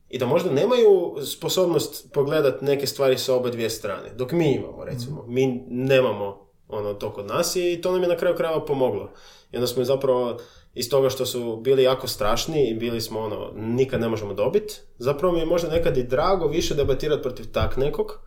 i 0.09 0.17
da 0.17 0.25
možda 0.25 0.51
nemaju 0.51 1.15
sposobnost 1.25 2.13
pogledat 2.13 2.61
neke 2.61 2.87
stvari 2.87 3.17
sa 3.17 3.35
oba 3.35 3.49
dvije 3.49 3.69
strane. 3.69 4.09
Dok 4.15 4.31
mi 4.31 4.53
imamo, 4.53 4.85
recimo. 4.85 5.25
Mi 5.27 5.63
nemamo 5.67 6.47
ono, 6.67 6.93
to 6.93 7.13
kod 7.13 7.25
nas 7.25 7.55
i 7.55 7.79
to 7.83 7.91
nam 7.91 8.01
je 8.01 8.09
na 8.09 8.17
kraju 8.17 8.35
krajeva 8.35 8.65
pomoglo. 8.65 9.11
I 9.51 9.57
onda 9.57 9.67
smo 9.67 9.83
zapravo 9.83 10.37
iz 10.73 10.89
toga 10.89 11.09
što 11.09 11.25
su 11.25 11.57
bili 11.57 11.83
jako 11.83 12.07
strašni 12.07 12.69
i 12.69 12.73
bili 12.73 13.01
smo 13.01 13.19
ono, 13.19 13.51
nikad 13.55 14.01
ne 14.01 14.09
možemo 14.09 14.33
dobiti, 14.33 14.75
zapravo 14.97 15.33
mi 15.33 15.39
je 15.39 15.45
možda 15.45 15.69
nekad 15.69 15.97
i 15.97 16.03
drago 16.03 16.47
više 16.47 16.75
debatirati 16.75 17.23
protiv 17.23 17.45
tak 17.51 17.77
nekog, 17.77 18.19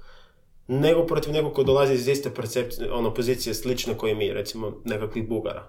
nego 0.72 1.06
protiv 1.06 1.32
nekog 1.32 1.52
ko 1.52 1.62
dolazi 1.62 1.94
iz 1.94 2.08
iste 2.08 2.30
percepcije, 2.30 2.92
ono, 2.92 3.14
pozicije 3.14 3.54
slične 3.54 3.96
koje 3.96 4.14
mi, 4.14 4.32
recimo 4.32 4.72
nekakvih 4.84 5.28
Bugara. 5.28 5.68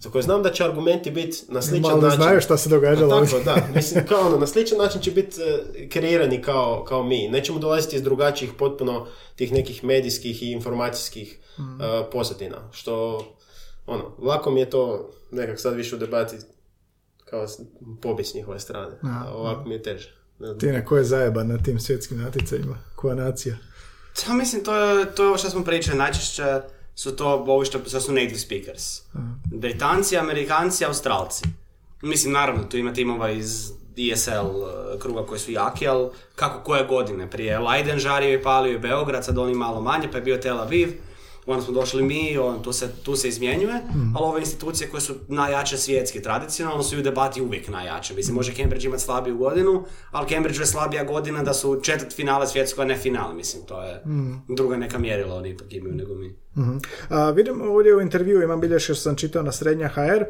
Za 0.00 0.10
koje 0.10 0.22
znam 0.22 0.42
da 0.42 0.50
će 0.50 0.64
argumenti 0.64 1.10
biti 1.10 1.38
na 1.48 1.62
sličan 1.62 1.82
Malo 1.82 2.00
način. 2.00 2.16
znaju 2.16 2.40
šta 2.40 2.56
se 2.56 2.68
događalo 2.68 3.20
tako, 3.20 3.40
da. 3.40 3.56
Mislim, 3.74 4.06
kao 4.06 4.20
ono, 4.20 4.38
na 4.38 4.46
sličan 4.46 4.78
način 4.78 5.00
će 5.00 5.10
biti 5.10 5.36
e, 5.74 5.88
kreirani 5.88 6.42
kao, 6.42 6.84
kao 6.84 7.02
mi. 7.02 7.28
Nećemo 7.28 7.58
dolaziti 7.58 7.96
iz 7.96 8.02
drugačijih 8.02 8.52
potpuno 8.52 9.06
tih 9.36 9.52
nekih 9.52 9.84
medijskih 9.84 10.42
i 10.42 10.50
informacijskih 10.50 11.38
Mm. 11.58 11.80
e, 11.80 12.10
pozadina. 12.12 12.56
Što, 12.72 13.18
ono, 13.86 14.16
lako 14.18 14.50
mi 14.50 14.60
je 14.60 14.70
to 14.70 15.10
nekak 15.30 15.60
sad 15.60 15.74
više 15.74 15.96
u 15.96 15.98
debati 15.98 16.36
kao 17.24 17.48
s- 17.48 17.60
pobjeć 18.02 18.30
s 18.30 18.34
njihove 18.34 18.60
strane. 18.60 18.92
A 19.02 19.32
ovako 19.34 19.64
mi 19.64 19.74
je 19.74 19.82
teže. 19.82 20.14
Ne 20.38 20.46
znam. 20.46 20.58
Tine, 20.58 20.84
ko 20.84 20.96
je 20.96 21.04
zajeban 21.04 21.48
na 21.48 21.58
tim 21.58 21.80
svjetskim 21.80 22.18
natjecanjima? 22.18 22.78
Koja 22.96 23.14
nacija? 23.14 23.56
Ja 24.28 24.34
mislim, 24.34 24.64
to 24.64 24.76
je, 24.76 25.14
to 25.14 25.22
je 25.22 25.28
ovo 25.28 25.38
što 25.38 25.50
smo 25.50 25.64
pričali, 25.64 25.98
najčešće 25.98 26.60
su 26.94 27.16
to 27.16 27.44
ovi 27.46 27.66
što, 27.66 27.78
što 27.88 28.00
su 28.00 28.12
native 28.12 28.38
speakers. 28.38 29.00
Britanci, 29.44 30.16
Amerikanci, 30.16 30.84
Australci. 30.84 31.44
Mislim, 32.02 32.32
naravno, 32.32 32.62
tu 32.64 32.76
ima 32.76 32.92
timova 32.92 33.30
iz 33.30 33.70
ESL 34.12 34.30
eh, 34.32 34.98
kruga 34.98 35.26
koji 35.26 35.40
su 35.40 35.52
jaki, 35.52 35.88
ali 35.88 36.10
kako 36.34 36.64
koje 36.64 36.86
godine? 36.86 37.30
Prije 37.30 37.58
Leiden 37.58 37.98
žario 37.98 38.34
i 38.34 38.42
palio 38.42 38.72
i 38.72 38.78
Beograd, 38.78 39.24
sad 39.24 39.38
oni 39.38 39.54
malo 39.54 39.80
manje, 39.80 40.08
pa 40.12 40.18
je 40.18 40.22
bio 40.22 40.36
Tel 40.36 40.60
Aviv. 40.60 40.88
Onda 41.46 41.62
smo 41.62 41.74
došli 41.74 42.02
mi, 42.02 42.38
on, 42.38 42.62
tu, 42.62 42.72
se, 42.72 42.88
tu 43.02 43.16
se 43.16 43.28
izmjenjuje, 43.28 43.74
ali 44.14 44.26
ove 44.26 44.40
institucije 44.40 44.90
koje 44.90 45.00
su 45.00 45.14
najjače 45.28 45.76
svjetski, 45.76 46.22
tradicionalno 46.22 46.82
su 46.82 46.96
i 46.96 46.98
u 46.98 47.02
debati 47.02 47.42
uvijek 47.42 47.68
najjače. 47.68 48.14
Mislim, 48.14 48.34
može 48.34 48.54
Cambridge 48.54 48.86
imati 48.86 49.02
slabiju 49.02 49.36
godinu, 49.36 49.84
ali 50.10 50.28
Cambridge 50.28 50.60
je 50.60 50.66
slabija 50.66 51.04
godina 51.04 51.42
da 51.42 51.54
su 51.54 51.80
četvrt 51.82 52.12
finale 52.12 52.46
svjetskog, 52.46 52.82
a 52.82 52.84
ne 52.84 52.96
final. 52.96 53.34
Mislim, 53.34 53.62
to 53.66 53.82
je 53.82 54.02
druga 54.48 54.76
neka 54.76 54.98
mjerila, 54.98 55.34
oni 55.34 55.50
ipak 55.50 55.72
imaju 55.72 55.94
nego 55.94 56.14
mi. 56.14 56.36
Mhm. 56.56 56.76
A, 57.08 57.30
vidim 57.30 57.62
ovdje 57.62 57.96
u 57.96 58.00
intervju, 58.00 58.42
imam 58.42 58.60
bilješke 58.60 58.94
što 58.94 59.02
sam 59.02 59.16
čitao 59.16 59.42
na 59.42 59.52
srednja 59.52 59.88
HR, 59.88 60.24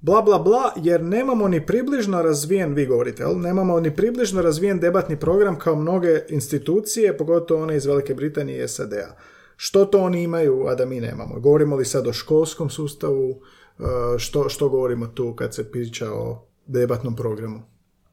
bla 0.00 0.22
bla 0.22 0.38
bla, 0.38 0.72
jer 0.76 1.02
nemamo 1.02 1.48
ni 1.48 1.66
približno 1.66 2.22
razvijen, 2.22 2.74
vi 2.74 2.86
govorite, 2.86 3.22
jel? 3.22 3.40
nemamo 3.40 3.80
ni 3.80 3.96
približno 3.96 4.42
razvijen 4.42 4.80
debatni 4.80 5.16
program 5.16 5.58
kao 5.58 5.76
mnoge 5.76 6.20
institucije, 6.28 7.16
pogotovo 7.16 7.62
one 7.62 7.76
iz 7.76 7.86
Velike 7.86 8.14
Britanije 8.14 8.64
i 8.64 8.68
SAD-a. 8.68 9.16
Što 9.62 9.84
to 9.84 9.98
oni 9.98 10.22
imaju, 10.22 10.66
a 10.66 10.74
da 10.74 10.86
mi 10.86 11.00
nemamo? 11.00 11.40
Govorimo 11.40 11.76
li 11.76 11.84
sad 11.84 12.06
o 12.06 12.12
školskom 12.12 12.70
sustavu? 12.70 13.30
E, 13.78 14.18
Što, 14.18 14.48
što 14.48 14.68
govorimo 14.68 15.06
tu 15.06 15.34
kad 15.36 15.54
se 15.54 15.70
priča 15.70 16.12
o 16.12 16.46
debatnom 16.66 17.16
programu? 17.16 17.62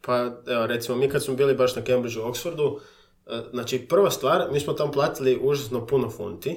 Pa, 0.01 0.17
evo, 0.47 0.67
recimo, 0.67 0.97
mi 0.97 1.09
kad 1.09 1.23
smo 1.23 1.35
bili 1.35 1.55
baš 1.55 1.75
na 1.75 1.81
Cambridgeu 1.81 2.23
u 2.23 2.31
Oxfordu, 2.31 2.79
e, 3.27 3.41
znači, 3.51 3.79
prva 3.79 4.11
stvar, 4.11 4.47
mi 4.51 4.59
smo 4.59 4.73
tam 4.73 4.91
platili 4.91 5.39
užasno 5.41 5.85
puno 5.87 6.09
funti, 6.09 6.55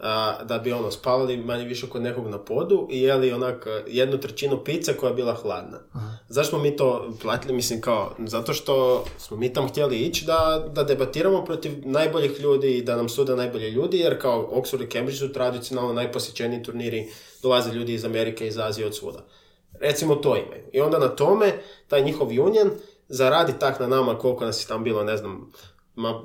a, 0.00 0.44
da 0.44 0.58
bi 0.58 0.72
ono 0.72 0.90
spavali 0.90 1.36
manje 1.36 1.64
više 1.64 1.88
kod 1.88 2.02
nekog 2.02 2.28
na 2.28 2.38
podu 2.38 2.88
i 2.90 3.02
jeli 3.02 3.32
onak 3.32 3.66
e, 3.66 3.84
jednu 3.86 4.18
trećinu 4.18 4.64
pice 4.64 4.96
koja 4.96 5.10
je 5.10 5.14
bila 5.14 5.34
hladna. 5.34 5.78
Zašto 6.28 6.50
smo 6.50 6.58
mi 6.58 6.76
to 6.76 7.12
platili? 7.22 7.54
Mislim 7.54 7.80
kao, 7.80 8.14
zato 8.26 8.52
što 8.52 9.04
smo 9.18 9.36
mi 9.36 9.52
tam 9.52 9.68
htjeli 9.68 9.98
ići 9.98 10.24
da, 10.24 10.68
da 10.74 10.84
debatiramo 10.84 11.44
protiv 11.44 11.72
najboljih 11.84 12.40
ljudi 12.40 12.78
i 12.78 12.82
da 12.82 12.96
nam 12.96 13.08
sude 13.08 13.36
najbolji 13.36 13.70
ljudi, 13.70 13.98
jer 13.98 14.20
kao 14.20 14.50
Oxford 14.52 14.84
i 14.84 14.90
Cambridge 14.90 15.18
su 15.18 15.32
tradicionalno 15.32 15.92
najposjećeniji 15.92 16.62
turniri, 16.62 17.08
dolaze 17.42 17.72
ljudi 17.72 17.94
iz 17.94 18.04
Amerike, 18.04 18.46
iz 18.46 18.58
Azije, 18.58 18.86
od 18.86 18.96
svuda. 18.96 19.24
Recimo 19.80 20.14
to 20.14 20.36
imaju. 20.36 20.62
I 20.72 20.80
onda 20.80 20.98
na 20.98 21.08
tome, 21.08 21.52
taj 21.88 22.02
njihov 22.02 22.28
union 22.28 22.70
zaradi 23.08 23.52
tak 23.58 23.80
na 23.80 23.86
nama 23.86 24.18
koliko 24.18 24.44
nas 24.44 24.64
je 24.64 24.68
tam 24.68 24.84
bilo, 24.84 25.04
ne 25.04 25.16
znam, 25.16 25.52
ma, 25.94 26.22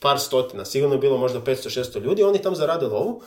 par 0.00 0.18
stotina, 0.20 0.64
sigurno 0.64 0.94
je 0.94 1.00
bilo 1.00 1.18
možda 1.18 1.40
500-600 1.40 2.00
ljudi, 2.00 2.22
oni 2.22 2.42
tam 2.42 2.56
zarade 2.56 2.86
lovu 2.86 3.22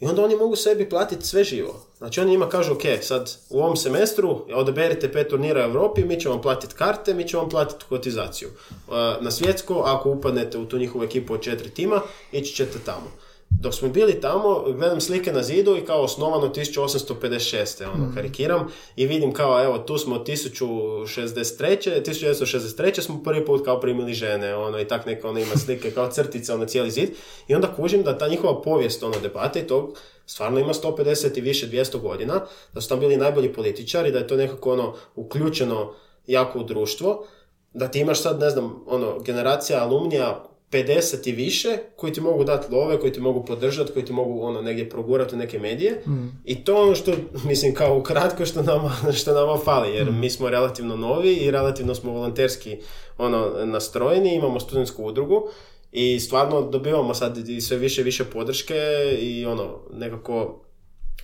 i 0.00 0.06
onda 0.06 0.24
oni 0.24 0.36
mogu 0.36 0.56
sebi 0.56 0.88
platiti 0.88 1.26
sve 1.26 1.44
živo. 1.44 1.86
Znači 1.98 2.20
oni 2.20 2.30
njima 2.30 2.48
kažu, 2.48 2.72
ok, 2.72 2.82
sad 3.02 3.36
u 3.50 3.58
ovom 3.58 3.76
semestru 3.76 4.44
odaberite 4.54 5.12
pet 5.12 5.28
turnira 5.28 5.60
u 5.60 5.64
Europi, 5.64 6.04
mi 6.04 6.20
ćemo 6.20 6.34
vam 6.34 6.42
platiti 6.42 6.74
karte, 6.74 7.14
mi 7.14 7.28
ćemo 7.28 7.42
vam 7.42 7.50
platiti 7.50 7.84
kotizaciju. 7.88 8.48
Uh, 8.48 8.94
Na 9.20 9.30
svjetsko, 9.30 9.82
ako 9.86 10.10
upadnete 10.10 10.58
u 10.58 10.66
tu 10.66 10.78
njihovu 10.78 11.04
ekipu 11.04 11.34
od 11.34 11.40
četiri 11.40 11.70
tima, 11.70 12.00
ići 12.32 12.54
ćete 12.54 12.78
tamo. 12.84 13.25
Dok 13.60 13.74
smo 13.74 13.88
bili 13.88 14.20
tamo, 14.20 14.64
gledam 14.66 15.00
slike 15.00 15.32
na 15.32 15.42
zidu 15.42 15.76
i 15.76 15.84
kao 15.84 16.02
osnovano 16.02 16.48
1856. 16.48 17.84
ono, 17.94 18.12
karikiram, 18.14 18.68
i 18.96 19.06
vidim 19.06 19.32
kao, 19.32 19.64
evo, 19.64 19.78
tu 19.78 19.98
smo 19.98 20.16
1063. 20.16 22.02
1963. 22.02 23.00
smo 23.00 23.22
prvi 23.22 23.44
put 23.44 23.64
kao 23.64 23.80
primili 23.80 24.14
žene, 24.14 24.56
ono, 24.56 24.80
i 24.80 24.88
tak 24.88 25.06
neka 25.06 25.28
ono 25.28 25.38
ima 25.38 25.56
slike 25.56 25.90
kao 25.90 26.10
crtice, 26.10 26.54
ono, 26.54 26.64
cijeli 26.64 26.90
zid. 26.90 27.08
I 27.48 27.54
onda 27.54 27.74
kužim 27.76 28.02
da 28.02 28.18
ta 28.18 28.28
njihova 28.28 28.62
povijest, 28.62 29.02
ono, 29.02 29.20
debate 29.22 29.60
i 29.60 29.66
tog, 29.66 29.98
stvarno 30.26 30.60
ima 30.60 30.72
150 30.72 31.38
i 31.38 31.40
više 31.40 31.68
200 31.68 32.00
godina, 32.00 32.40
da 32.72 32.80
su 32.80 32.88
tam 32.88 33.00
bili 33.00 33.16
najbolji 33.16 33.52
političari, 33.52 34.12
da 34.12 34.18
je 34.18 34.26
to 34.26 34.36
nekako, 34.36 34.72
ono, 34.72 34.94
uključeno 35.14 35.92
jako 36.26 36.58
u 36.58 36.64
društvo, 36.64 37.26
da 37.72 37.88
ti 37.88 37.98
imaš 37.98 38.22
sad, 38.22 38.40
ne 38.40 38.50
znam, 38.50 38.84
ono, 38.86 39.18
generacija 39.18 39.82
alumnija 39.82 40.44
50 40.70 41.28
i 41.28 41.32
više 41.32 41.78
koji 41.96 42.12
ti 42.12 42.20
mogu 42.20 42.44
dati 42.44 42.74
love, 42.74 43.00
koji 43.00 43.12
ti 43.12 43.20
mogu 43.20 43.44
podržati, 43.44 43.92
koji 43.92 44.04
ti 44.04 44.12
mogu 44.12 44.42
ono 44.42 44.62
negdje 44.62 44.88
progurati 44.88 45.34
u 45.34 45.38
neke 45.38 45.58
medije. 45.58 46.02
I 46.44 46.64
to 46.64 46.82
ono 46.82 46.94
što, 46.94 47.12
mislim, 47.48 47.74
kao 47.74 47.98
ukratko 47.98 48.46
što 48.46 48.62
nama, 48.62 48.92
što 49.18 49.34
nama 49.34 49.58
fali, 49.64 49.94
jer 49.94 50.12
mi 50.12 50.30
smo 50.30 50.50
relativno 50.50 50.96
novi 50.96 51.34
i 51.34 51.50
relativno 51.50 51.94
smo 51.94 52.12
volonterski 52.12 52.76
ono, 53.18 53.50
nastrojeni, 53.64 54.34
imamo 54.34 54.60
studentsku 54.60 55.04
udrugu 55.04 55.48
i 55.92 56.20
stvarno 56.20 56.62
dobivamo 56.62 57.14
sad 57.14 57.48
i 57.48 57.60
sve 57.60 57.76
više 57.76 58.00
i 58.00 58.04
više 58.04 58.24
podrške 58.24 58.76
i 59.20 59.46
ono, 59.46 59.78
nekako 59.92 60.65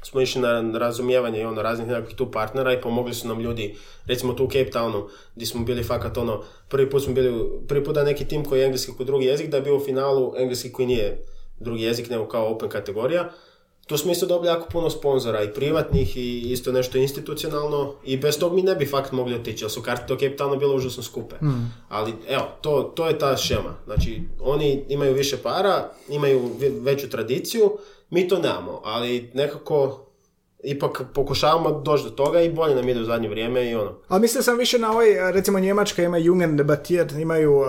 smo 0.03 0.21
išli 0.21 0.41
na 0.41 0.79
razumijevanje 0.79 1.41
i 1.41 1.45
ono 1.45 1.63
raznih 1.63 1.89
nekakvih 1.89 2.17
tu 2.17 2.31
partnera 2.31 2.73
i 2.73 2.81
pomogli 2.81 3.15
su 3.15 3.29
nam 3.29 3.41
ljudi, 3.41 3.75
recimo 4.07 4.33
tu 4.33 4.45
u 4.45 4.49
Cape 4.49 4.71
Townu, 4.71 5.03
gdje 5.37 5.47
smo 5.47 5.65
bili 5.65 5.83
fakat 5.85 6.17
ono, 6.19 6.43
prvi 6.69 6.91
put 6.91 7.03
smo 7.03 7.15
bili, 7.15 7.45
prvi 7.69 7.85
put 7.85 7.95
da 7.95 8.05
neki 8.05 8.25
tim 8.25 8.45
koji 8.45 8.61
je 8.61 8.65
engleski 8.67 8.93
kod 8.97 9.07
drugi 9.07 9.27
jezik, 9.27 9.51
da 9.51 9.57
je 9.57 9.63
bio 9.63 9.77
u 9.77 9.81
finalu 9.81 10.33
engleski 10.37 10.73
koji 10.73 10.87
nije 10.87 11.25
drugi 11.61 11.83
jezik, 11.83 12.11
nego 12.11 12.27
kao 12.29 12.49
open 12.53 12.69
kategorija. 12.69 13.31
Tu 13.87 13.97
smo 13.99 14.13
isto 14.13 14.27
dobili 14.27 14.49
jako 14.49 14.69
puno 14.69 14.91
sponzora 14.91 15.43
i 15.43 15.53
privatnih 15.53 16.17
i 16.17 16.41
isto 16.53 16.73
nešto 16.73 16.99
institucionalno 16.99 17.95
i 18.05 18.17
bez 18.17 18.39
tog 18.39 18.55
mi 18.55 18.63
ne 18.63 18.75
bi 18.75 18.87
fakt 18.87 19.13
mogli 19.13 19.35
otići, 19.35 19.65
jer 19.65 19.71
su 19.71 19.83
karte 19.83 20.05
do 20.09 20.15
Cape 20.15 20.37
Towna 20.37 20.59
bile 20.59 20.75
užasno 20.75 21.03
skupe. 21.03 21.37
Ali 21.89 22.13
evo, 22.29 22.43
to, 22.61 22.93
to 22.97 23.09
je 23.09 23.19
ta 23.19 23.37
šema. 23.37 23.75
Znači, 23.85 24.23
oni 24.41 24.85
imaju 24.89 25.15
više 25.15 25.37
para, 25.37 25.91
imaju 26.09 26.51
ve- 26.61 26.73
veću 26.81 27.11
tradiciju, 27.11 27.73
mi 28.13 28.29
to 28.29 28.39
nemamo, 28.39 28.81
ali 28.85 29.31
nekako 29.35 30.07
ipak 30.65 31.03
pokušavamo 31.15 31.81
doći 31.81 32.05
do 32.05 32.11
toga 32.11 32.41
i 32.41 32.53
bolje 32.53 32.75
nam 32.75 32.89
ide 32.89 33.01
u 33.01 33.05
zadnje 33.05 33.29
vrijeme 33.29 33.71
i 33.71 33.75
ono. 33.75 33.99
Ali 34.09 34.21
mislio 34.21 34.43
sam 34.43 34.59
više 34.59 34.79
na 34.79 34.91
ovaj, 34.91 35.33
recimo 35.33 35.61
Njemačka 35.61 36.03
ima 36.03 36.17
Jungen 36.17 36.57
debatiert, 36.57 37.13
imaju 37.13 37.57
uh, 37.57 37.67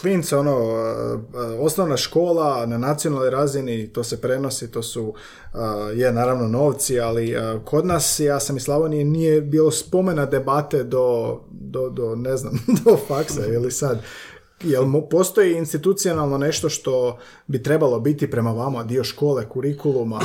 klince, 0.00 0.36
ono, 0.36 0.56
uh, 0.58 1.20
uh, 1.20 1.66
osnovna 1.66 1.96
škola 1.96 2.66
na 2.66 2.78
nacionalnoj 2.78 3.30
razini, 3.30 3.92
to 3.92 4.04
se 4.04 4.20
prenosi, 4.20 4.72
to 4.72 4.82
su, 4.82 5.02
uh, 5.08 5.60
je 5.94 6.12
naravno 6.12 6.48
novci, 6.48 7.00
ali 7.00 7.36
uh, 7.36 7.64
kod 7.64 7.86
nas, 7.86 8.20
ja 8.20 8.40
sam 8.40 8.56
iz 8.56 8.62
Slavonije, 8.62 9.04
nije 9.04 9.40
bilo 9.40 9.70
spomena 9.70 10.26
debate 10.26 10.84
do, 10.84 11.40
do, 11.50 11.88
do 11.88 12.14
ne 12.16 12.36
znam, 12.36 12.52
do 12.84 12.96
faksa 13.08 13.46
ili 13.46 13.70
sad. 13.70 14.02
Jel 14.62 14.84
postoji 15.10 15.56
institucionalno 15.56 16.38
nešto 16.38 16.68
što 16.68 17.18
bi 17.46 17.62
trebalo 17.62 18.00
biti 18.00 18.30
prema 18.30 18.50
vama 18.50 18.84
dio 18.84 19.04
škole, 19.04 19.48
kurikuluma? 19.48 20.20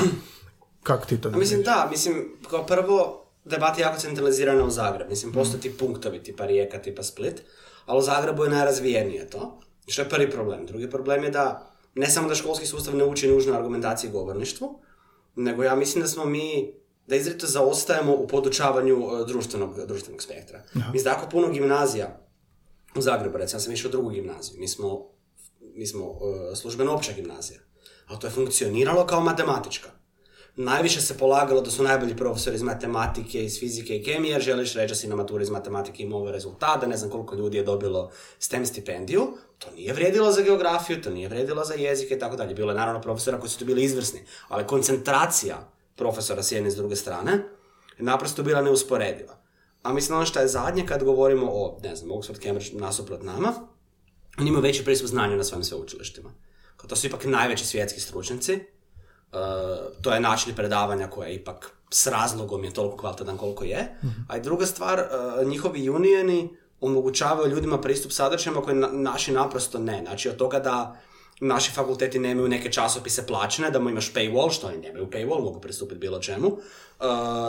Kako 0.84 1.06
ti 1.06 1.22
to 1.22 1.30
A 1.30 1.38
mislim 1.38 1.62
da, 1.62 1.88
mislim, 1.92 2.38
kao 2.50 2.66
prvo, 2.66 3.26
debata 3.46 3.80
je 3.80 3.84
jako 3.84 4.00
centralizirana 4.00 4.64
u 4.64 4.70
Zagreb. 4.70 5.10
Mislim, 5.10 5.34
postoje 5.34 5.62
ti 5.62 5.78
punktovi, 5.78 6.24
tipa 6.24 6.46
Rijeka, 6.46 6.82
tipa 6.82 7.04
Split, 7.04 7.42
ali 7.86 8.00
u 8.00 8.02
Zagrebu 8.02 8.44
je 8.44 8.50
najrazvijenije 8.50 9.30
to. 9.30 9.60
Što 9.88 10.02
je 10.02 10.10
prvi 10.10 10.32
problem. 10.32 10.66
Drugi 10.66 10.90
problem 10.90 11.24
je 11.24 11.30
da 11.30 11.72
ne 11.96 12.10
samo 12.10 12.30
da 12.30 12.36
školski 12.36 12.66
sustav 12.66 12.96
ne 12.96 13.04
uči 13.04 13.28
nužno 13.28 13.54
argumentaciji 13.54 14.10
i 14.10 14.12
govorništvu, 14.12 14.80
nego 15.36 15.64
ja 15.64 15.76
mislim 15.76 16.02
da 16.02 16.08
smo 16.08 16.26
mi 16.26 16.74
da 17.08 17.16
izredito 17.16 17.48
zaostajemo 17.48 18.14
u 18.14 18.28
podučavanju 18.28 18.96
e, 18.96 19.26
društvenog, 19.28 19.86
društvenog 19.86 20.22
spektra. 20.22 20.64
Mislim 20.74 21.04
da 21.04 21.10
jako 21.10 21.30
puno 21.30 21.50
gimnazija 21.50 22.25
u 22.96 23.02
Zagrebu, 23.02 23.38
recimo, 23.38 23.58
ja 23.58 23.62
sam 23.62 23.74
išao 23.74 23.90
u 23.90 23.92
drugu 23.92 24.10
gimnaziju, 24.10 24.60
mi 24.60 24.68
smo, 24.68 25.08
mi 25.76 25.88
smo 25.88 26.06
e, 26.52 26.56
službeno 26.56 26.94
opća 26.94 27.12
gimnazija, 27.12 27.60
ali 28.08 28.20
to 28.20 28.28
je 28.28 28.32
funkcioniralo 28.32 29.06
kao 29.06 29.22
matematička. 29.22 29.90
Najviše 30.58 31.02
se 31.02 31.18
polagalo 31.18 31.62
da 31.62 31.72
su 31.72 31.84
najbolji 31.84 32.18
profesori 32.18 32.56
iz 32.56 32.62
matematike, 32.62 33.44
iz 33.46 33.60
fizike 33.60 33.96
i 33.98 34.04
kemije, 34.04 34.40
želiš 34.40 34.74
reći 34.74 34.92
da 34.92 34.96
si 34.96 35.08
na 35.08 35.16
maturi 35.16 35.44
iz 35.44 35.50
matematike 35.50 36.04
imao 36.04 36.20
ove 36.20 36.32
rezultate, 36.32 36.88
ne 36.88 36.98
znam 36.98 37.12
koliko 37.12 37.36
ljudi 37.36 37.58
je 37.58 37.64
dobilo 37.64 38.12
STEM 38.40 38.66
stipendiju, 38.66 39.28
to 39.58 39.72
nije 39.72 39.94
vrijedilo 39.94 40.32
za 40.32 40.42
geografiju, 40.42 41.02
to 41.02 41.10
nije 41.10 41.28
vrijedilo 41.28 41.66
za 41.66 41.74
jezike 41.74 42.14
i 42.14 42.20
tako 42.20 42.36
dalje. 42.36 42.54
Bilo 42.54 42.72
je 42.72 42.78
naravno 42.78 43.02
profesora 43.02 43.40
koji 43.40 43.50
su 43.50 43.60
tu 43.60 43.66
bili 43.66 43.84
izvrsni, 43.84 44.20
ali 44.48 44.68
koncentracija 44.68 45.72
profesora 45.96 46.44
s 46.44 46.52
jedne 46.52 46.68
i 46.68 46.72
s 46.72 46.76
druge 46.76 46.96
strane 46.96 47.32
je 47.98 48.04
naprosto 48.04 48.44
bila 48.44 48.62
neusporediva. 48.62 49.45
A 49.86 49.94
mislim 49.94 50.18
ono 50.18 50.26
što 50.26 50.40
je 50.40 50.48
zadnje 50.48 50.86
kad 50.86 51.04
govorimo 51.04 51.48
o, 51.52 51.80
ne 51.84 51.96
znam, 51.96 52.12
Oxford, 52.12 52.44
Cambridge 52.44 52.78
nasuprot 52.80 53.24
nama, 53.24 53.54
oni 54.38 54.50
imaju 54.50 54.64
veći 54.64 54.86
pristup 54.86 55.08
znanju 55.08 55.38
na 55.38 55.44
svojim 55.44 55.64
sveučilištima. 55.64 56.30
Kao 56.78 56.88
to 56.90 56.96
su 56.96 57.08
ipak 57.08 57.26
najveći 57.26 57.66
svjetski 57.66 58.00
stručnjaci, 58.00 58.60
Uh, 59.32 59.40
to 60.02 60.14
je 60.14 60.20
način 60.20 60.56
predavanja 60.56 61.08
koje 61.08 61.30
je 61.30 61.36
ipak 61.36 61.72
s 61.92 62.08
razlogom 62.08 62.64
je 62.64 62.74
toliko 62.74 62.98
kvalitetan 62.98 63.38
koliko 63.38 63.64
je. 63.64 63.96
A 64.28 64.38
i 64.38 64.42
druga 64.42 64.66
stvar, 64.66 65.00
uh, 65.00 65.48
njihovi 65.48 65.90
unioni 65.90 66.58
omogućavaju 66.82 67.52
ljudima 67.56 67.82
pristup 67.82 68.12
sadržajima 68.12 68.62
koje 68.62 68.76
na- 68.76 68.90
naši 68.92 69.32
naprosto 69.32 69.80
ne. 69.80 70.02
Znači 70.06 70.30
od 70.30 70.36
toga 70.36 70.60
da 70.60 70.96
naši 71.40 71.72
fakulteti 71.72 72.20
nemaju 72.20 72.48
neke 72.48 72.72
časopise 72.72 73.28
plaćene, 73.28 73.72
da 73.72 73.80
mu 73.80 73.90
imaš 73.90 74.14
paywall, 74.14 74.54
što 74.54 74.68
oni 74.68 74.78
nemaju 74.78 75.10
paywall, 75.10 75.44
mogu 75.44 75.62
pristupiti 75.62 76.00
bilo 76.00 76.20
čemu. 76.20 76.48
Uh, 76.48 76.58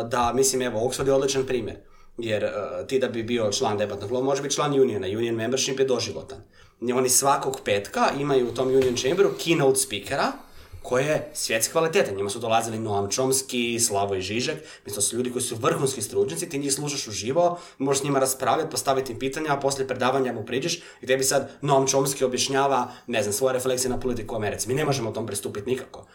da, 0.08 0.32
mislim, 0.34 0.62
evo, 0.62 0.80
Oxford 0.80 1.06
je 1.06 1.12
odličan 1.12 1.46
primjer. 1.46 1.76
Jer 2.18 2.44
uh, 2.44 2.86
ti 2.86 2.98
da 2.98 3.08
bi 3.08 3.22
bio 3.22 3.52
član 3.52 3.78
debatnog 3.78 4.10
kluba, 4.10 4.24
može 4.24 4.42
biti 4.42 4.54
član 4.54 4.80
uniona. 4.80 5.06
Union 5.06 5.34
membership 5.34 5.80
je 5.80 5.86
doživotan. 5.86 6.38
Oni 6.94 7.08
svakog 7.08 7.60
petka 7.64 8.10
imaju 8.20 8.48
u 8.48 8.54
tom 8.54 8.68
union 8.68 8.96
chamberu 8.96 9.30
keynote 9.38 9.86
speakera, 9.86 10.32
koje 10.88 11.04
je 11.04 11.30
svjetske 11.34 11.72
kvalitete. 11.72 12.14
Njima 12.14 12.30
su 12.30 12.38
dolazili 12.38 12.78
Noam 12.78 13.08
Chomsky, 13.08 13.86
Slavoj 13.86 14.20
Žižek, 14.20 14.58
mislim, 14.84 15.02
su 15.02 15.16
ljudi 15.16 15.32
koji 15.32 15.42
su 15.42 15.56
vrhunski 15.56 16.02
stručnjaci, 16.02 16.48
ti 16.48 16.58
njih 16.58 16.72
slušaš 16.72 17.08
uživo, 17.08 17.58
možeš 17.78 18.00
s 18.00 18.04
njima 18.04 18.18
raspravljati, 18.18 18.70
postaviti 18.70 19.12
im 19.12 19.18
pitanja, 19.18 19.52
a 19.52 19.60
poslije 19.60 19.88
predavanja 19.88 20.32
mu 20.32 20.44
priđeš 20.44 20.82
i 21.00 21.06
tebi 21.06 21.24
sad 21.24 21.50
Noam 21.60 21.86
Chomsky 21.86 22.24
objašnjava, 22.24 22.88
ne 23.06 23.22
znam, 23.22 23.32
svoje 23.32 23.52
refleksije 23.52 23.90
na 23.90 24.00
politiku 24.00 24.34
u 24.34 24.36
Americi. 24.36 24.68
Mi 24.68 24.74
ne 24.74 24.84
možemo 24.84 25.10
tom 25.10 25.26
pristupiti 25.26 25.70
nikako. 25.70 26.06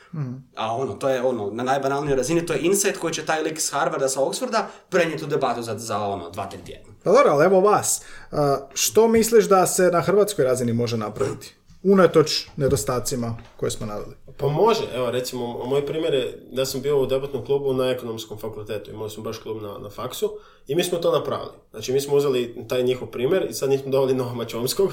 A 0.55 0.75
ono, 0.75 0.93
to 0.93 1.09
je 1.09 1.21
ono, 1.21 1.49
na 1.51 1.63
najbanalnijoj 1.63 2.15
razini, 2.15 2.45
to 2.45 2.53
je 2.53 2.59
insight 2.59 2.97
koji 2.97 3.13
će 3.13 3.25
taj 3.25 3.41
lik 3.41 3.61
s 3.61 3.71
Harvarda, 3.71 4.09
sa 4.09 4.19
Oxforda, 4.19 4.63
prenijeti 4.89 5.23
u 5.23 5.27
debatu 5.27 5.61
za, 5.61 5.77
za 5.77 5.99
ono, 5.99 6.29
dva, 6.29 6.45
tri 6.49 6.59
tjedna. 6.65 6.93
Pa 7.03 7.11
dobro, 7.11 7.31
ali 7.31 7.45
evo 7.45 7.61
vas. 7.61 8.01
A, 8.31 8.57
što 8.73 9.07
misliš 9.07 9.45
da 9.45 9.67
se 9.67 9.89
na 9.91 10.01
hrvatskoj 10.01 10.45
razini 10.45 10.73
može 10.73 10.97
napraviti? 10.97 11.55
Unatoč 11.83 12.47
nedostacima 12.55 13.37
koje 13.57 13.71
smo 13.71 13.85
naveli. 13.85 14.15
Pa 14.41 14.47
može, 14.47 14.81
evo 14.95 15.11
recimo, 15.11 15.65
moj 15.65 15.85
primjer 15.85 16.13
je 16.13 16.47
da 16.51 16.65
sam 16.65 16.81
bio 16.81 17.01
u 17.01 17.05
debatnom 17.05 17.45
klubu 17.45 17.73
na 17.73 17.89
ekonomskom 17.89 18.37
fakultetu, 18.37 18.91
imali 18.91 19.09
smo 19.09 19.23
baš 19.23 19.37
klub 19.37 19.61
na, 19.61 19.77
na 19.77 19.89
faksu 19.89 20.31
i 20.67 20.75
mi 20.75 20.83
smo 20.83 20.97
to 20.97 21.11
napravili. 21.11 21.51
Znači 21.71 21.93
mi 21.93 22.01
smo 22.01 22.15
uzeli 22.15 22.65
taj 22.67 22.83
njihov 22.83 23.07
primjer 23.07 23.47
i 23.49 23.53
sad 23.53 23.69
nismo 23.69 23.91
doveli 23.91 24.13
Noama 24.13 24.45
Čomskog, 24.51 24.89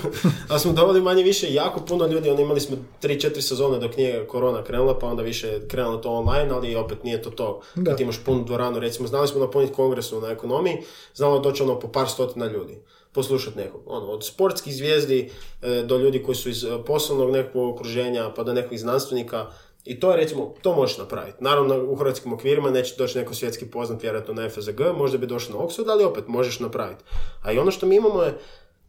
ali 0.48 0.60
smo 0.60 0.72
doveli 0.72 1.02
manje 1.02 1.22
više 1.22 1.54
jako 1.54 1.80
puno 1.80 2.06
ljudi, 2.06 2.30
oni 2.30 2.42
imali 2.42 2.60
smo 2.60 2.76
3-4 3.02 3.40
sezone 3.40 3.78
dok 3.78 3.96
nije 3.96 4.26
korona 4.26 4.64
krenula, 4.64 4.98
pa 4.98 5.06
onda 5.06 5.22
više 5.22 5.48
je 5.48 5.68
krenulo 5.68 5.96
to 5.96 6.10
online, 6.10 6.50
ali 6.54 6.76
opet 6.76 7.04
nije 7.04 7.22
to 7.22 7.30
to. 7.30 7.60
Da. 7.74 7.90
Kad 7.90 8.00
imaš 8.00 8.24
punu 8.24 8.44
dvoranu, 8.44 8.78
recimo 8.78 9.08
znali 9.08 9.28
smo 9.28 9.40
napuniti 9.40 9.72
kongresu 9.72 10.20
na 10.20 10.28
ekonomiji, 10.28 10.76
znalo 11.14 11.38
doći 11.38 11.62
ono 11.62 11.80
po 11.80 11.88
par 11.88 12.08
stotina 12.08 12.46
ljudi. 12.46 12.78
Poslušati 13.12 13.58
nekog. 13.58 13.82
Ono, 13.86 14.06
od 14.06 14.26
sportskih 14.26 14.74
zvijezdi 14.74 15.30
e, 15.62 15.82
do 15.82 15.98
ljudi 15.98 16.22
koji 16.22 16.34
su 16.34 16.48
iz 16.48 16.64
e, 16.64 16.68
poslovnog 16.86 17.30
nekog 17.30 17.74
okruženja, 17.74 18.30
pa 18.36 18.42
do 18.42 18.52
nekih 18.52 18.80
znanstvenika. 18.80 19.46
I 19.84 20.00
to 20.00 20.10
je 20.10 20.16
recimo, 20.16 20.54
to 20.62 20.74
možeš 20.74 20.98
napraviti. 20.98 21.44
Naravno, 21.44 21.84
u 21.84 21.94
hrvatskim 21.94 22.32
okvirima 22.32 22.70
neće 22.70 22.94
doći 22.98 23.18
neko 23.18 23.34
svjetski 23.34 23.70
poznat, 23.70 24.02
vjerojatno 24.02 24.34
na 24.34 24.48
FSG, 24.48 24.80
možda 24.96 25.18
bi 25.18 25.26
došao 25.26 25.58
na 25.58 25.64
Oxford, 25.64 25.90
ali 25.90 26.04
opet 26.04 26.24
možeš 26.28 26.60
napraviti. 26.60 27.04
A 27.42 27.52
i 27.52 27.58
ono 27.58 27.70
što 27.70 27.86
mi 27.86 27.96
imamo 27.96 28.22
je, 28.22 28.38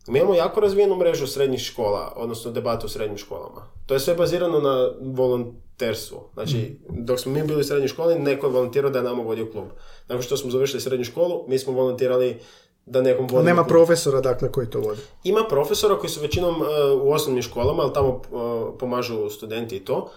mi 0.08 0.20
imamo 0.20 0.36
jako 0.36 0.60
razvijenu 0.60 0.96
mrežu 0.96 1.28
srednjih 1.28 1.62
škola, 1.62 2.14
odnosno 2.16 2.52
debatu 2.52 2.86
u 2.86 2.90
srednjim 2.90 3.18
školama. 3.18 3.62
To 3.86 3.94
je 3.94 4.00
sve 4.00 4.16
bazirano 4.16 4.60
na 4.60 4.92
volonterstvu. 5.02 6.30
Znači, 6.34 6.80
dok 6.90 7.20
smo 7.20 7.32
mi 7.32 7.44
bili 7.44 7.62
u 7.62 7.64
srednjoj 7.64 7.88
školi, 7.88 8.20
neko 8.20 8.48
je 8.48 8.54
volontirao 8.54 8.92
da 8.92 9.00
je 9.00 9.04
nama 9.04 9.24
vodio 9.24 9.52
klub. 9.52 9.68
Nakon 10.08 10.22
što 10.22 10.38
smo 10.38 10.52
završili 10.52 10.82
srednju 10.82 11.06
školu, 11.06 11.46
mi 11.48 11.60
smo 11.60 11.74
volontirali 11.74 12.40
da 12.90 13.02
nekom 13.02 13.28
vodi 13.28 13.46
nema 13.46 13.64
profesora, 13.64 14.22
dakle, 14.22 14.52
koji 14.52 14.70
to 14.70 14.80
vodi. 14.80 15.02
Ima 15.24 15.44
profesora 15.50 15.96
koji 15.96 16.10
su 16.10 16.22
većinom 16.22 16.56
e, 16.56 16.92
u 16.92 17.12
osnovnim 17.12 17.44
školama, 17.44 17.84
ali 17.84 17.94
tamo 17.94 18.22
e, 18.24 18.78
pomažu 18.80 19.30
studenti 19.30 19.76
i 19.76 19.86
to. 19.86 20.10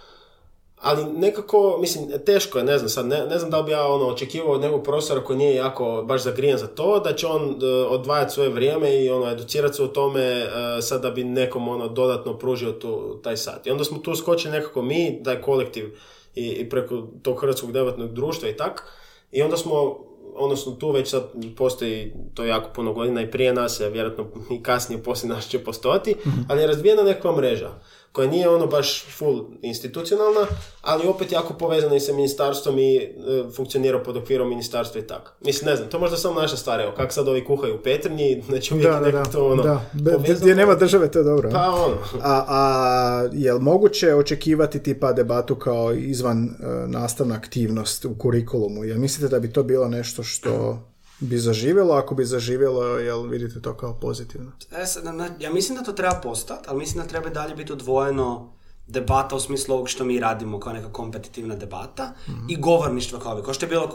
Ali 0.81 1.05
nekako, 1.05 1.79
mislim, 1.81 2.11
teško 2.27 2.59
je, 2.59 2.65
ne 2.65 2.79
znam 2.79 2.89
sad, 2.89 3.07
ne, 3.07 3.27
ne 3.27 3.39
znam 3.39 3.51
da 3.51 3.59
li 3.59 3.65
bi 3.65 3.71
ja 3.71 3.87
ono, 3.87 4.07
očekivao 4.07 4.53
od 4.53 4.61
nekog 4.61 4.83
profesora 4.83 5.25
koji 5.25 5.39
nije 5.39 5.55
jako 5.55 6.05
baš 6.07 6.23
zagrijen 6.23 6.59
za 6.59 6.67
to, 6.67 7.01
da 7.01 7.15
će 7.15 7.27
on 7.27 7.43
e, 7.63 7.67
odvajati 7.67 8.33
svoje 8.33 8.49
vrijeme 8.49 9.05
i 9.05 9.11
ono, 9.11 9.31
educirati 9.31 9.77
se 9.77 9.83
u 9.83 9.89
tome 9.89 10.47
sad 10.81 11.03
da 11.03 11.11
bi 11.11 11.25
nekom 11.25 11.69
ono, 11.69 11.89
dodatno 11.89 12.39
pružio 12.39 12.73
tu, 12.73 13.21
taj 13.23 13.37
sat. 13.37 13.67
I 13.67 13.71
onda 13.71 13.85
smo 13.85 13.99
tu 13.99 14.15
skočili 14.15 14.53
nekako 14.53 14.83
mi, 14.83 15.23
taj 15.25 15.43
kolektiv 15.43 15.99
i, 16.35 16.49
i 16.49 16.69
preko 16.69 17.03
tog 17.23 17.41
hrvatskog 17.41 17.73
debatnog 17.73 18.13
društva 18.13 18.49
i 18.49 18.57
tak. 18.57 18.85
I 19.33 19.43
onda 19.43 19.57
smo, 19.57 19.99
odnosno 20.35 20.73
tu 20.73 20.91
već 20.91 21.11
sad 21.11 21.23
postoji 21.57 22.13
to 22.35 22.45
jako 22.45 22.71
puno 22.75 22.93
godina 22.93 23.23
i 23.23 23.31
prije 23.31 23.53
nas, 23.53 23.81
a 23.81 23.89
vjerojatno 23.89 24.27
i 24.51 24.63
kasnije 24.63 25.03
poslije 25.03 25.35
nas 25.35 25.49
će 25.49 25.59
postojati, 25.59 26.15
ali 26.49 26.61
je 26.61 26.67
razvijena 26.67 27.03
nekakva 27.03 27.37
mreža 27.37 27.71
koja 28.13 28.29
nije 28.29 28.49
ono 28.49 28.67
baš 28.67 29.05
full 29.19 29.45
institucionalna, 29.63 30.47
ali 30.83 31.07
opet 31.07 31.33
jako 31.33 31.55
povezana 31.55 31.97
i 31.97 32.01
sa 32.01 32.13
ministarstvom 32.13 32.79
i 32.79 32.97
e, 32.97 33.11
funkcionira 33.57 34.03
pod 34.03 34.17
okvirom 34.17 34.49
ministarstva 34.49 35.01
i 35.01 35.07
tako. 35.07 35.33
Mislim, 35.41 35.71
ne 35.71 35.77
znam, 35.77 35.89
to 35.89 35.99
možda 35.99 36.17
samo 36.17 36.41
naša 36.41 36.57
stvar, 36.57 36.81
evo, 36.81 36.93
kako 36.97 37.13
sad 37.13 37.29
ovi 37.29 37.45
kuhaju 37.45 37.75
u 37.75 37.79
Petrnji, 37.79 38.43
znači 38.49 38.75
uvijek 38.75 38.91
Da, 38.93 39.01
da, 39.01 39.11
da. 39.11 39.25
to 39.25 39.47
ono, 39.47 39.63
da. 39.63 39.85
Be- 39.93 40.13
povezano. 40.13 40.39
Gdje 40.41 40.55
nema 40.55 40.75
države, 40.75 41.11
to 41.11 41.19
je 41.19 41.25
dobro. 41.25 41.51
Pa 41.53 41.71
ono, 41.71 41.97
A, 42.23 42.45
a 42.49 43.29
je 43.33 43.53
li 43.53 43.61
moguće 43.61 44.15
očekivati 44.15 44.83
tipa 44.83 45.13
debatu 45.13 45.55
kao 45.57 45.93
izvan 45.93 46.45
e, 46.45 46.67
nastavna 46.89 47.35
aktivnost 47.35 48.05
u 48.05 48.15
kurikulumu? 48.19 48.85
Jel 48.85 48.99
mislite 48.99 49.29
da 49.29 49.41
bi 49.41 49.53
to 49.53 49.63
bilo 49.63 49.89
nešto 49.89 50.23
što 50.23 50.79
bi 51.23 51.39
zaživjelo? 51.39 51.95
Ako 51.95 52.15
bi 52.15 52.25
zaživjelo, 52.25 52.85
jel 52.85 53.23
vidite 53.23 53.61
to 53.61 53.77
kao 53.77 53.95
pozitivno? 54.01 54.53
E, 54.83 54.87
sad, 54.87 55.05
ja 55.41 55.53
mislim 55.53 55.79
da 55.79 55.85
to 55.85 55.93
treba 55.93 56.21
postati, 56.23 56.65
ali 56.69 56.79
mislim 56.79 57.03
da 57.03 57.09
treba 57.09 57.31
dalje 57.31 57.55
biti 57.55 57.73
odvojeno 57.73 58.53
debata 58.87 59.37
u 59.37 59.41
smislu 59.41 59.75
ovog 59.75 59.89
što 59.89 60.05
mi 60.05 60.21
radimo 60.21 60.61
kao 60.61 60.73
neka 60.73 60.93
kompetitivna 60.93 61.57
debata 61.57 62.13
i 62.49 62.57
govorništvo 62.57 63.19
kao 63.19 63.33
ovi, 63.33 63.43
kao 63.43 63.55
što 63.55 63.67
je 63.67 63.71
bilo 63.71 63.85
e, 63.85 63.89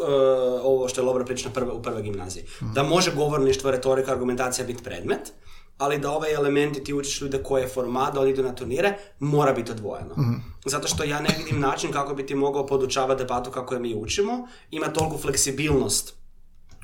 ovo 0.64 0.88
što 0.88 1.02
je 1.02 1.06
Lovro 1.06 1.26
priča 1.26 1.50
prve, 1.50 1.72
u 1.72 1.82
prvoj 1.82 2.02
gimnaziji. 2.02 2.44
Da 2.74 2.84
može 2.84 3.16
govorništvo, 3.16 3.72
retorika, 3.72 4.12
argumentacija 4.12 4.66
biti 4.66 4.84
predmet, 4.84 5.34
ali 5.78 6.00
da 6.00 6.12
ovaj 6.12 6.34
element 6.34 6.78
i 6.78 6.84
ti 6.84 6.94
učiš 6.94 7.22
ljude 7.22 7.44
koje 7.44 7.62
je 7.62 7.68
format, 7.68 8.14
da 8.14 8.22
oni 8.22 8.32
idu 8.32 8.44
na 8.44 8.56
turnire, 8.56 8.98
mora 9.20 9.54
biti 9.54 9.72
odvojeno. 9.72 10.16
Zato 10.66 10.88
što 10.88 11.04
ja 11.04 11.20
ne 11.20 11.36
vidim 11.38 11.60
način 11.60 11.92
kako 11.92 12.14
bi 12.14 12.26
ti 12.26 12.36
mogao 12.36 12.66
podučavati 12.66 13.24
debatu 13.24 13.52
kako 13.52 13.74
je 13.74 13.80
mi 13.80 13.96
učimo, 13.96 14.48
ima 14.72 14.88
toliku 14.88 15.18
fleksibilnost 15.18 16.17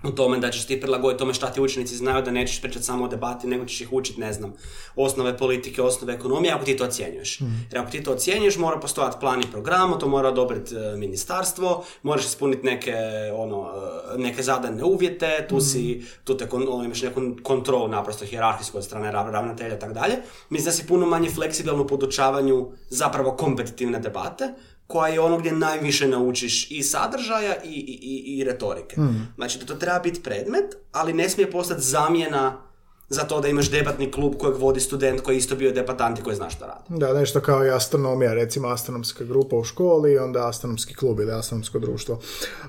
u 0.03 0.11
tome 0.11 0.39
da 0.39 0.51
ćeš 0.51 0.65
ti 0.65 0.81
prilagoditi 0.81 1.19
tome 1.19 1.33
šta 1.33 1.47
ti 1.47 1.61
učenici 1.61 1.95
znaju, 1.95 2.23
da 2.23 2.31
nećeš 2.31 2.61
pričati 2.61 2.85
samo 2.85 3.05
o 3.05 3.07
debati, 3.07 3.47
nego 3.47 3.65
ćeš 3.65 3.81
ih 3.81 3.93
učiti, 3.93 4.19
ne 4.19 4.33
znam, 4.33 4.53
osnove 4.95 5.37
politike, 5.37 5.81
osnove 5.81 6.13
ekonomije, 6.13 6.53
ako 6.53 6.65
ti 6.65 6.77
to 6.77 6.83
ocjenjuješ. 6.83 7.39
Jer 7.71 7.81
ako 7.81 7.91
ti 7.91 8.03
to 8.03 8.11
ocjenjuješ, 8.11 8.57
mora 8.57 8.79
postojati 8.79 9.17
plan 9.19 9.39
i 9.41 9.51
program, 9.51 9.99
to 9.99 10.07
mora 10.07 10.29
odobriti 10.29 10.75
e, 10.75 10.97
ministarstvo, 10.97 11.85
moraš 12.03 12.25
ispuniti 12.25 12.65
neke, 12.65 12.95
ono, 13.35 13.69
e, 14.15 14.17
neke 14.17 14.43
zadane 14.43 14.83
uvjete, 14.83 15.45
tu 15.49 15.61
si, 15.61 16.05
tu 16.23 16.37
te 16.37 16.49
kon, 16.49 16.67
ono, 16.69 16.83
imaš 16.83 17.01
neku 17.01 17.21
kontrolu 17.43 17.87
naprosto 17.87 18.25
hijerarhijsku 18.25 18.77
od 18.77 18.85
strane 18.85 19.11
rav- 19.11 19.31
ravnatelja 19.31 19.75
i 19.75 19.79
tako 19.79 19.93
dalje. 19.93 20.15
Mislim 20.49 20.65
da 20.65 20.71
si 20.71 20.87
puno 20.87 21.05
manje 21.05 21.29
fleksibilno 21.29 21.83
u 21.83 21.87
podučavanju 21.87 22.71
zapravo 22.89 23.31
kompetitivne 23.31 23.99
debate, 23.99 24.53
koja 24.87 25.13
je 25.13 25.19
ono 25.19 25.37
gdje 25.37 25.51
najviše 25.51 26.07
naučiš 26.07 26.71
i 26.71 26.83
sadržaja 26.83 27.55
i, 27.63 27.67
i, 27.67 27.99
i, 28.01 28.37
i 28.37 28.43
retorike. 28.43 28.95
Znači 29.35 29.59
da 29.59 29.65
to 29.65 29.75
treba 29.75 29.99
biti 29.99 30.23
predmet, 30.23 30.75
ali 30.91 31.13
ne 31.13 31.29
smije 31.29 31.51
postati 31.51 31.81
zamjena 31.81 32.61
za 33.09 33.23
to 33.23 33.41
da 33.41 33.47
imaš 33.47 33.71
debatni 33.71 34.11
klub 34.11 34.33
kojeg 34.39 34.57
vodi 34.57 34.79
student 34.79 35.21
koji 35.21 35.35
je 35.35 35.37
isto 35.37 35.55
bio 35.55 35.71
debatant 35.71 36.19
i 36.19 36.23
koji 36.23 36.35
zna 36.35 36.49
što 36.49 36.65
radi. 36.65 36.83
Da, 36.89 37.13
nešto 37.13 37.41
kao 37.41 37.65
i 37.65 37.69
astronomija, 37.69 38.33
recimo 38.33 38.67
astronomska 38.67 39.23
grupa 39.23 39.55
u 39.55 39.63
školi 39.63 40.11
i 40.13 40.17
onda 40.17 40.47
astronomski 40.47 40.95
klub 40.95 41.19
ili 41.19 41.31
astronomsko 41.31 41.79
društvo. 41.79 42.19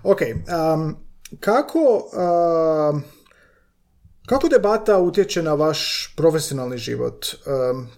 Ok, 0.03 0.21
um, 0.75 0.97
kako, 1.41 1.79
um, 2.93 3.03
kako 4.27 4.49
debata 4.49 4.99
utječe 4.99 5.43
na 5.43 5.55
vaš 5.55 6.13
profesionalni 6.17 6.79
život? 6.79 7.27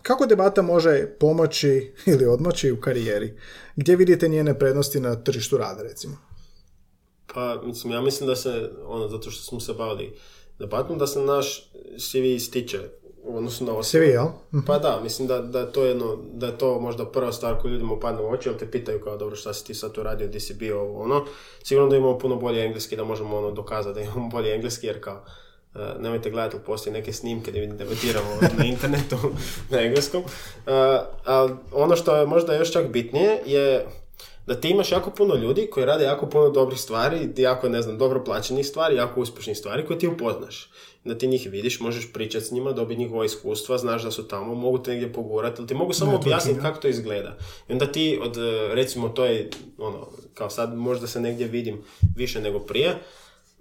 Kako 0.02 0.26
debata 0.26 0.62
može 0.62 1.06
pomoći 1.20 1.92
ili 2.12 2.26
odmoći 2.26 2.72
u 2.72 2.80
karijeri? 2.80 3.38
Gdje 3.76 3.96
vidite 3.96 4.28
njene 4.28 4.58
prednosti 4.58 5.00
na 5.00 5.14
tržištu 5.14 5.56
rada, 5.56 5.82
recimo? 5.82 6.16
Pa, 7.34 7.62
mislim, 7.64 7.92
ja 7.92 8.00
mislim 8.00 8.26
da 8.26 8.36
se, 8.36 8.70
ono, 8.86 9.08
zato 9.08 9.30
što 9.30 9.42
smo 9.42 9.60
se 9.60 9.72
bavili 9.72 10.18
debatom, 10.58 10.98
da 10.98 11.06
se 11.06 11.20
naš 11.20 11.70
CV 11.98 12.24
ističe 12.24 12.80
u 13.22 13.36
odnosu 13.36 13.64
na 13.64 13.82
CV, 13.82 13.96
jel? 13.96 14.26
Pa 14.66 14.78
da, 14.78 15.00
mislim 15.02 15.28
da, 15.28 15.42
da, 15.42 15.60
je 15.60 15.72
to 15.72 15.84
jedno, 15.84 16.18
da 16.32 16.46
je 16.46 16.58
to 16.58 16.80
možda 16.80 17.06
prva 17.06 17.32
stvar 17.32 17.58
koju 17.60 17.72
ljudima 17.72 17.92
upadne 17.92 18.22
u 18.22 18.30
oči, 18.30 18.48
jer 18.48 18.58
te 18.58 18.70
pitaju 18.70 19.00
kao, 19.00 19.16
dobro, 19.16 19.36
šta 19.36 19.54
si 19.54 19.64
ti 19.64 19.74
sad 19.74 19.92
tu 19.92 20.02
radio, 20.02 20.28
di 20.28 20.40
si 20.40 20.54
bio, 20.54 20.92
ono. 20.92 21.24
Sigurno 21.62 21.90
da 21.90 21.96
imamo 21.96 22.18
puno 22.18 22.36
bolje 22.36 22.64
engleski, 22.64 22.96
da 22.96 23.04
možemo 23.04 23.36
ono 23.36 23.50
dokazati 23.50 23.94
da 23.94 24.00
imamo 24.00 24.28
bolje 24.28 24.54
engleski, 24.54 24.86
jer 24.86 25.00
kao, 25.00 25.24
Uh, 25.76 26.02
nemojte 26.02 26.30
gledati, 26.30 26.56
ali 26.56 26.64
postoji 26.64 26.92
neke 26.92 27.12
snimke 27.12 27.50
gdje 27.50 27.66
mi 27.66 27.76
debatiramo 27.76 28.28
na 28.58 28.64
internetu 28.64 29.16
na 29.70 29.80
engleskom. 29.80 30.22
Uh, 30.22 30.72
ali 31.24 31.52
ono 31.72 31.96
što 31.96 32.16
je 32.16 32.26
možda 32.26 32.54
još 32.54 32.72
čak 32.72 32.88
bitnije 32.88 33.42
je 33.46 33.86
da 34.46 34.54
ti 34.54 34.68
imaš 34.68 34.92
jako 34.92 35.10
puno 35.10 35.34
ljudi 35.34 35.68
koji 35.70 35.86
rade 35.86 36.04
jako 36.04 36.26
puno 36.26 36.50
dobrih 36.50 36.80
stvari, 36.80 37.28
jako, 37.36 37.68
ne 37.68 37.82
znam, 37.82 37.98
dobro 37.98 38.24
plaćenih 38.24 38.66
stvari, 38.66 38.96
jako 38.96 39.20
uspješnih 39.20 39.56
stvari 39.56 39.86
koje 39.86 39.98
ti 39.98 40.08
upoznaš. 40.08 40.70
Da 41.04 41.18
ti 41.18 41.26
njih 41.26 41.48
vidiš, 41.50 41.80
možeš 41.80 42.12
pričati 42.12 42.44
s 42.44 42.50
njima, 42.50 42.72
dobiti 42.72 43.00
njihova 43.00 43.24
iskustva, 43.24 43.78
znaš 43.78 44.02
da 44.02 44.10
su 44.10 44.28
tamo, 44.28 44.54
mogu 44.54 44.78
te 44.78 44.90
negdje 44.90 45.12
pogurati, 45.12 45.54
ali 45.58 45.68
ti 45.68 45.74
mogu 45.74 45.92
samo 45.92 46.16
objasniti 46.16 46.60
kako 46.60 46.80
to 46.80 46.88
izgleda. 46.88 47.36
I 47.68 47.72
onda 47.72 47.86
ti, 47.86 48.20
od, 48.22 48.36
e, 48.36 48.74
recimo, 48.74 49.08
to 49.08 49.24
je, 49.24 49.50
ono, 49.78 50.08
kao 50.34 50.50
sad 50.50 50.76
možda 50.76 51.06
se 51.06 51.20
negdje 51.20 51.46
vidim 51.46 51.82
više 52.16 52.40
nego 52.40 52.58
prije, 52.58 52.96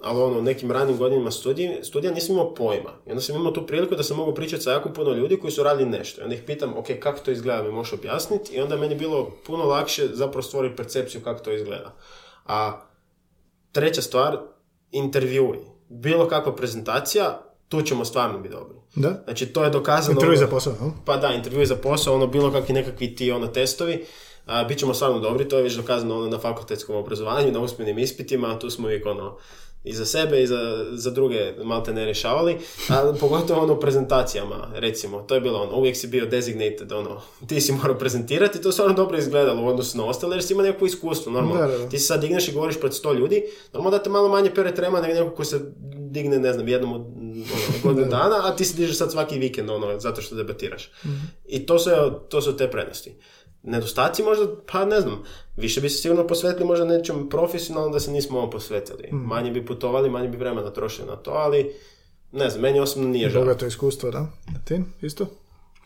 ali 0.06 0.22
ono, 0.22 0.40
u 0.40 0.42
nekim 0.42 0.72
ranim 0.72 0.98
godinama 0.98 1.32
studija, 1.32 1.84
studija 1.84 2.14
nisam 2.14 2.36
imao 2.36 2.54
pojma. 2.54 2.90
I 3.08 3.10
onda 3.10 3.22
sam 3.22 3.36
imao 3.36 3.52
tu 3.52 3.68
priliku 3.68 3.96
da 3.96 4.04
sam 4.04 4.18
mogao 4.18 4.34
pričati 4.34 4.64
sa 4.64 4.72
jako 4.72 4.90
puno 4.90 5.14
ljudi 5.14 5.40
koji 5.40 5.52
su 5.52 5.64
radili 5.64 5.90
nešto. 5.90 6.22
I 6.22 6.24
onda 6.24 6.36
ih 6.36 6.44
pitam, 6.46 6.78
ok, 6.78 6.86
kako 7.00 7.20
to 7.20 7.32
izgleda, 7.32 7.64
mi 7.64 7.72
možeš 7.72 7.94
objasniti? 7.94 8.56
I 8.56 8.62
onda 8.62 8.76
meni 8.76 8.96
bilo 8.96 9.32
puno 9.46 9.64
lakše 9.64 10.08
zapravo 10.14 10.42
stvoriti 10.42 10.76
percepciju 10.76 11.22
kako 11.22 11.40
to 11.44 11.52
izgleda. 11.52 11.96
A 12.46 12.82
treća 13.72 14.02
stvar, 14.02 14.38
intervjui. 14.92 15.60
Bilo 15.90 16.28
kakva 16.28 16.56
prezentacija, 16.56 17.42
tu 17.70 17.82
ćemo 17.82 18.06
stvarno 18.06 18.40
biti 18.40 18.56
dobri. 18.56 18.78
Da? 18.96 19.22
Znači, 19.24 19.46
to 19.46 19.64
je 19.64 19.70
dokazano... 19.70 20.14
Intervju 20.14 20.38
za 20.38 20.44
ono- 20.46 20.52
posao, 20.52 20.74
jel? 20.82 20.90
pa 21.06 21.18
da, 21.18 21.28
intervju 21.28 21.66
za 21.66 21.76
posao, 21.76 22.16
ono 22.16 22.28
bilo 22.28 22.52
kakvi 22.52 22.74
nekakvi 22.74 23.16
ti 23.16 23.32
ono 23.32 23.48
testovi, 23.48 24.06
a, 24.46 24.64
bit 24.64 24.78
ćemo 24.80 24.94
stvarno 24.94 25.20
dobri, 25.20 25.50
to 25.50 25.58
je 25.58 25.64
već 25.64 25.74
dokazano 25.74 26.18
ono 26.18 26.28
na 26.28 26.40
fakultetskom 26.40 26.96
obrazovanju, 26.96 27.52
na 27.52 27.60
usmenim 27.60 28.00
ispitima, 28.00 28.60
tu 28.60 28.70
smo 28.70 28.88
uvijek 28.88 29.06
ono 29.06 29.38
i 29.86 29.94
za 29.94 30.06
sebe 30.06 30.44
i 30.44 30.48
za, 30.48 30.86
za 30.92 31.12
druge 31.12 31.54
malte 31.64 31.94
ne 31.94 32.06
rješavali, 32.06 32.58
a 32.90 33.14
pogotovo 33.20 33.62
ono 33.62 33.74
u 33.74 33.80
prezentacijama, 33.80 34.72
recimo, 34.76 35.22
to 35.22 35.36
je 35.36 35.42
bilo 35.42 35.60
ono, 35.60 35.78
uvijek 35.78 35.98
si 35.98 36.08
bio 36.08 36.26
designated, 36.26 36.92
ono, 36.92 37.22
ti 37.48 37.62
si 37.62 37.72
morao 37.72 37.98
prezentirati, 37.98 38.62
to 38.62 38.72
stvarno 38.72 38.94
dobro 38.94 39.18
izgledalo 39.18 39.64
u 39.64 39.68
odnosu 39.68 39.98
na 39.98 40.06
ostale, 40.06 40.36
jer 40.36 40.44
si 40.44 40.54
ima 40.54 40.64
neko 40.64 40.86
iskustvo, 40.86 41.32
normalno. 41.32 41.62
Da, 41.62 41.68
da, 41.68 41.78
da. 41.78 41.90
Ti 41.90 42.00
se 42.00 42.06
sad 42.06 42.22
digneš 42.22 42.48
i 42.48 42.52
govoriš 42.52 42.80
pred 42.80 42.94
sto 42.94 43.14
ljudi, 43.14 43.44
normalno 43.74 43.98
da 43.98 44.04
te 44.04 44.10
malo 44.10 44.30
manje 44.30 44.54
pere 44.54 44.76
trema 44.76 45.02
nego 45.02 45.14
neko 45.14 45.36
ko 45.36 45.44
se 45.44 45.60
digne, 46.12 46.40
ne 46.40 46.54
znam, 46.54 46.68
jednom 46.68 46.94
od 46.94 47.02
ono, 47.02 47.80
godinu 47.84 48.08
dana, 48.10 48.42
a 48.44 48.56
ti 48.56 48.66
se 48.66 48.78
dižeš 48.78 48.98
sad 48.98 49.12
svaki 49.12 49.40
vikend, 49.40 49.70
ono, 49.70 50.00
zato 50.00 50.22
što 50.22 50.36
debatiraš. 50.36 50.92
I 51.46 51.66
to 51.66 51.80
su, 51.80 51.90
to 52.30 52.42
su 52.42 52.58
te 52.58 52.72
prednosti. 52.72 53.16
Nedostaci 53.66 54.24
možda, 54.24 54.48
pa 54.72 54.86
ne 54.86 55.02
znam, 55.02 55.24
više 55.58 55.82
bi 55.82 55.90
se 55.90 55.98
sigurno 55.98 56.28
posvetili 56.28 56.66
možda 56.66 56.86
nečem 56.86 57.30
profesionalno 57.30 57.90
da 57.90 58.00
se 58.00 58.12
nismo 58.12 58.38
ovom 58.38 58.50
posvetili. 58.50 59.10
Manje 59.12 59.52
bi 59.52 59.66
putovali, 59.66 60.10
manje 60.10 60.28
bi 60.28 60.38
vremena 60.38 60.74
trošili 60.74 61.08
na 61.08 61.16
to, 61.16 61.32
ali 61.32 61.74
ne 62.32 62.50
znam, 62.50 62.62
meni 62.62 62.80
osobno 62.80 63.10
nije 63.10 63.30
žao. 63.30 63.42
Bogato 63.42 63.66
iskustvo, 63.66 64.12
da? 64.12 64.28
Ti, 64.66 64.82
isto? 65.02 65.28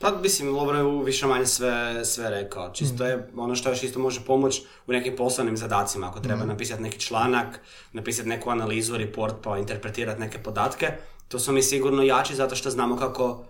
Pa 0.01 0.11
mislim, 0.23 0.55
Lovro 0.55 0.77
je 0.77 0.83
u 0.83 1.01
više 1.01 1.27
manje 1.27 1.45
sve, 1.45 2.05
sve 2.05 2.29
rekao. 2.29 2.71
Čisto 2.73 3.05
je 3.05 3.29
ono 3.35 3.55
što 3.55 3.69
još 3.69 3.83
isto 3.83 3.99
može 3.99 4.21
pomoći 4.27 4.63
u 4.87 4.91
nekim 4.91 5.15
poslovnim 5.15 5.57
zadacima. 5.57 6.09
Ako 6.09 6.19
treba 6.19 6.45
napisati 6.45 6.83
neki 6.83 6.99
članak, 6.99 7.59
napisati 7.93 8.29
neku 8.29 8.49
analizu, 8.49 8.97
report, 8.97 9.35
pa 9.43 9.57
interpretirati 9.57 10.19
neke 10.19 10.37
podatke, 10.37 10.87
To 11.29 11.39
smo 11.39 11.53
mi 11.53 11.63
sigurno 11.63 12.03
jači 12.03 12.35
zato 12.35 12.55
što 12.55 12.69
znamo 12.69 12.97
kako 12.97 13.45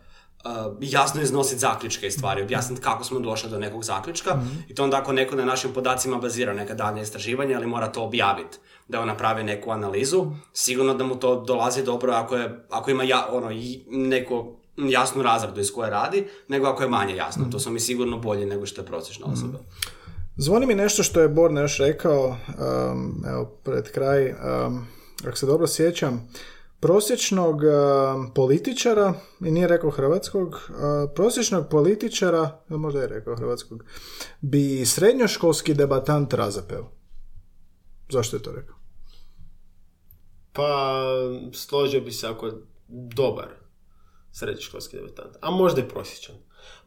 uh, 0.46 0.78
jasno 0.82 1.22
iznositi 1.22 1.60
zaključke 1.60 2.08
i 2.08 2.12
stvari, 2.12 2.42
objasniti 2.42 2.82
kako 2.82 3.04
smo 3.04 3.20
došli 3.20 3.50
do 3.50 3.60
nekog 3.60 3.84
zaključka 3.84 4.42
i 4.68 4.76
to 4.76 4.84
onda 4.84 4.98
ako 4.98 5.14
neko 5.14 5.36
na 5.36 5.46
našim 5.46 5.74
podacima 5.74 6.18
bazira 6.18 6.54
neka 6.54 6.74
dalje 6.74 7.02
istraživanja, 7.02 7.58
ali 7.58 7.68
mora 7.68 7.88
to 7.88 8.04
objaviti, 8.04 8.58
da 8.88 9.02
on 9.02 9.08
napravi 9.08 9.44
neku 9.44 9.72
analizu, 9.72 10.26
sigurno 10.54 10.94
da 10.94 11.04
mu 11.04 11.16
to 11.16 11.42
dolazi 11.42 11.84
dobro 11.84 12.14
ako, 12.14 12.36
je, 12.36 12.66
ako 12.70 12.92
ima 12.92 13.04
ja, 13.04 13.28
ono, 13.32 13.50
neko 13.88 14.56
jasnu 14.78 15.24
razradu 15.24 15.62
iz 15.62 15.72
koje 15.72 15.90
radi, 15.90 16.28
nego 16.48 16.68
ako 16.68 16.84
je 16.84 16.90
manje 16.90 17.16
jasno. 17.16 17.46
To 17.52 17.60
smo 17.60 17.72
mi 17.72 17.80
sigurno 17.80 18.18
bolji 18.18 18.46
nego 18.46 18.66
što 18.66 18.82
je 18.82 18.86
prosječna 18.86 19.26
osoba. 19.26 19.60
Zvoni 20.38 20.66
mi 20.66 20.76
nešto 20.76 21.04
što 21.04 21.22
je 21.22 21.30
Borne 21.30 21.62
još 21.62 21.78
rekao, 21.78 22.28
um, 22.28 23.24
evo, 23.28 23.46
pred 23.64 23.92
kraj, 23.92 24.30
um, 24.30 24.88
ako 25.28 25.38
se 25.38 25.46
dobro 25.46 25.68
sjećam, 25.68 26.30
prosječnog 26.80 27.56
um, 27.56 28.34
političara, 28.34 29.14
i 29.46 29.52
nije 29.52 29.68
rekao 29.68 29.90
hrvatskog, 29.90 30.48
uh, 30.48 30.76
prosječnog 31.16 31.70
političara, 31.70 32.60
ili 32.70 32.80
možda 32.80 33.02
je 33.02 33.08
rekao 33.08 33.36
hrvatskog, 33.36 33.84
bi 34.42 34.86
srednjoškolski 34.86 35.74
debatant 35.74 36.34
razapeo. 36.34 36.86
Zašto 38.10 38.36
je 38.36 38.44
to 38.44 38.52
rekao? 38.52 38.76
Pa 40.54 41.04
složio 41.54 42.02
bi 42.02 42.12
se 42.12 42.28
ako 42.28 42.46
je 42.46 42.54
dobar 43.16 43.48
srednjoškolski 44.32 44.98
debatant, 44.98 45.36
a 45.42 45.52
možda 45.52 45.82
i 45.82 45.90
prosječan. 45.90 46.36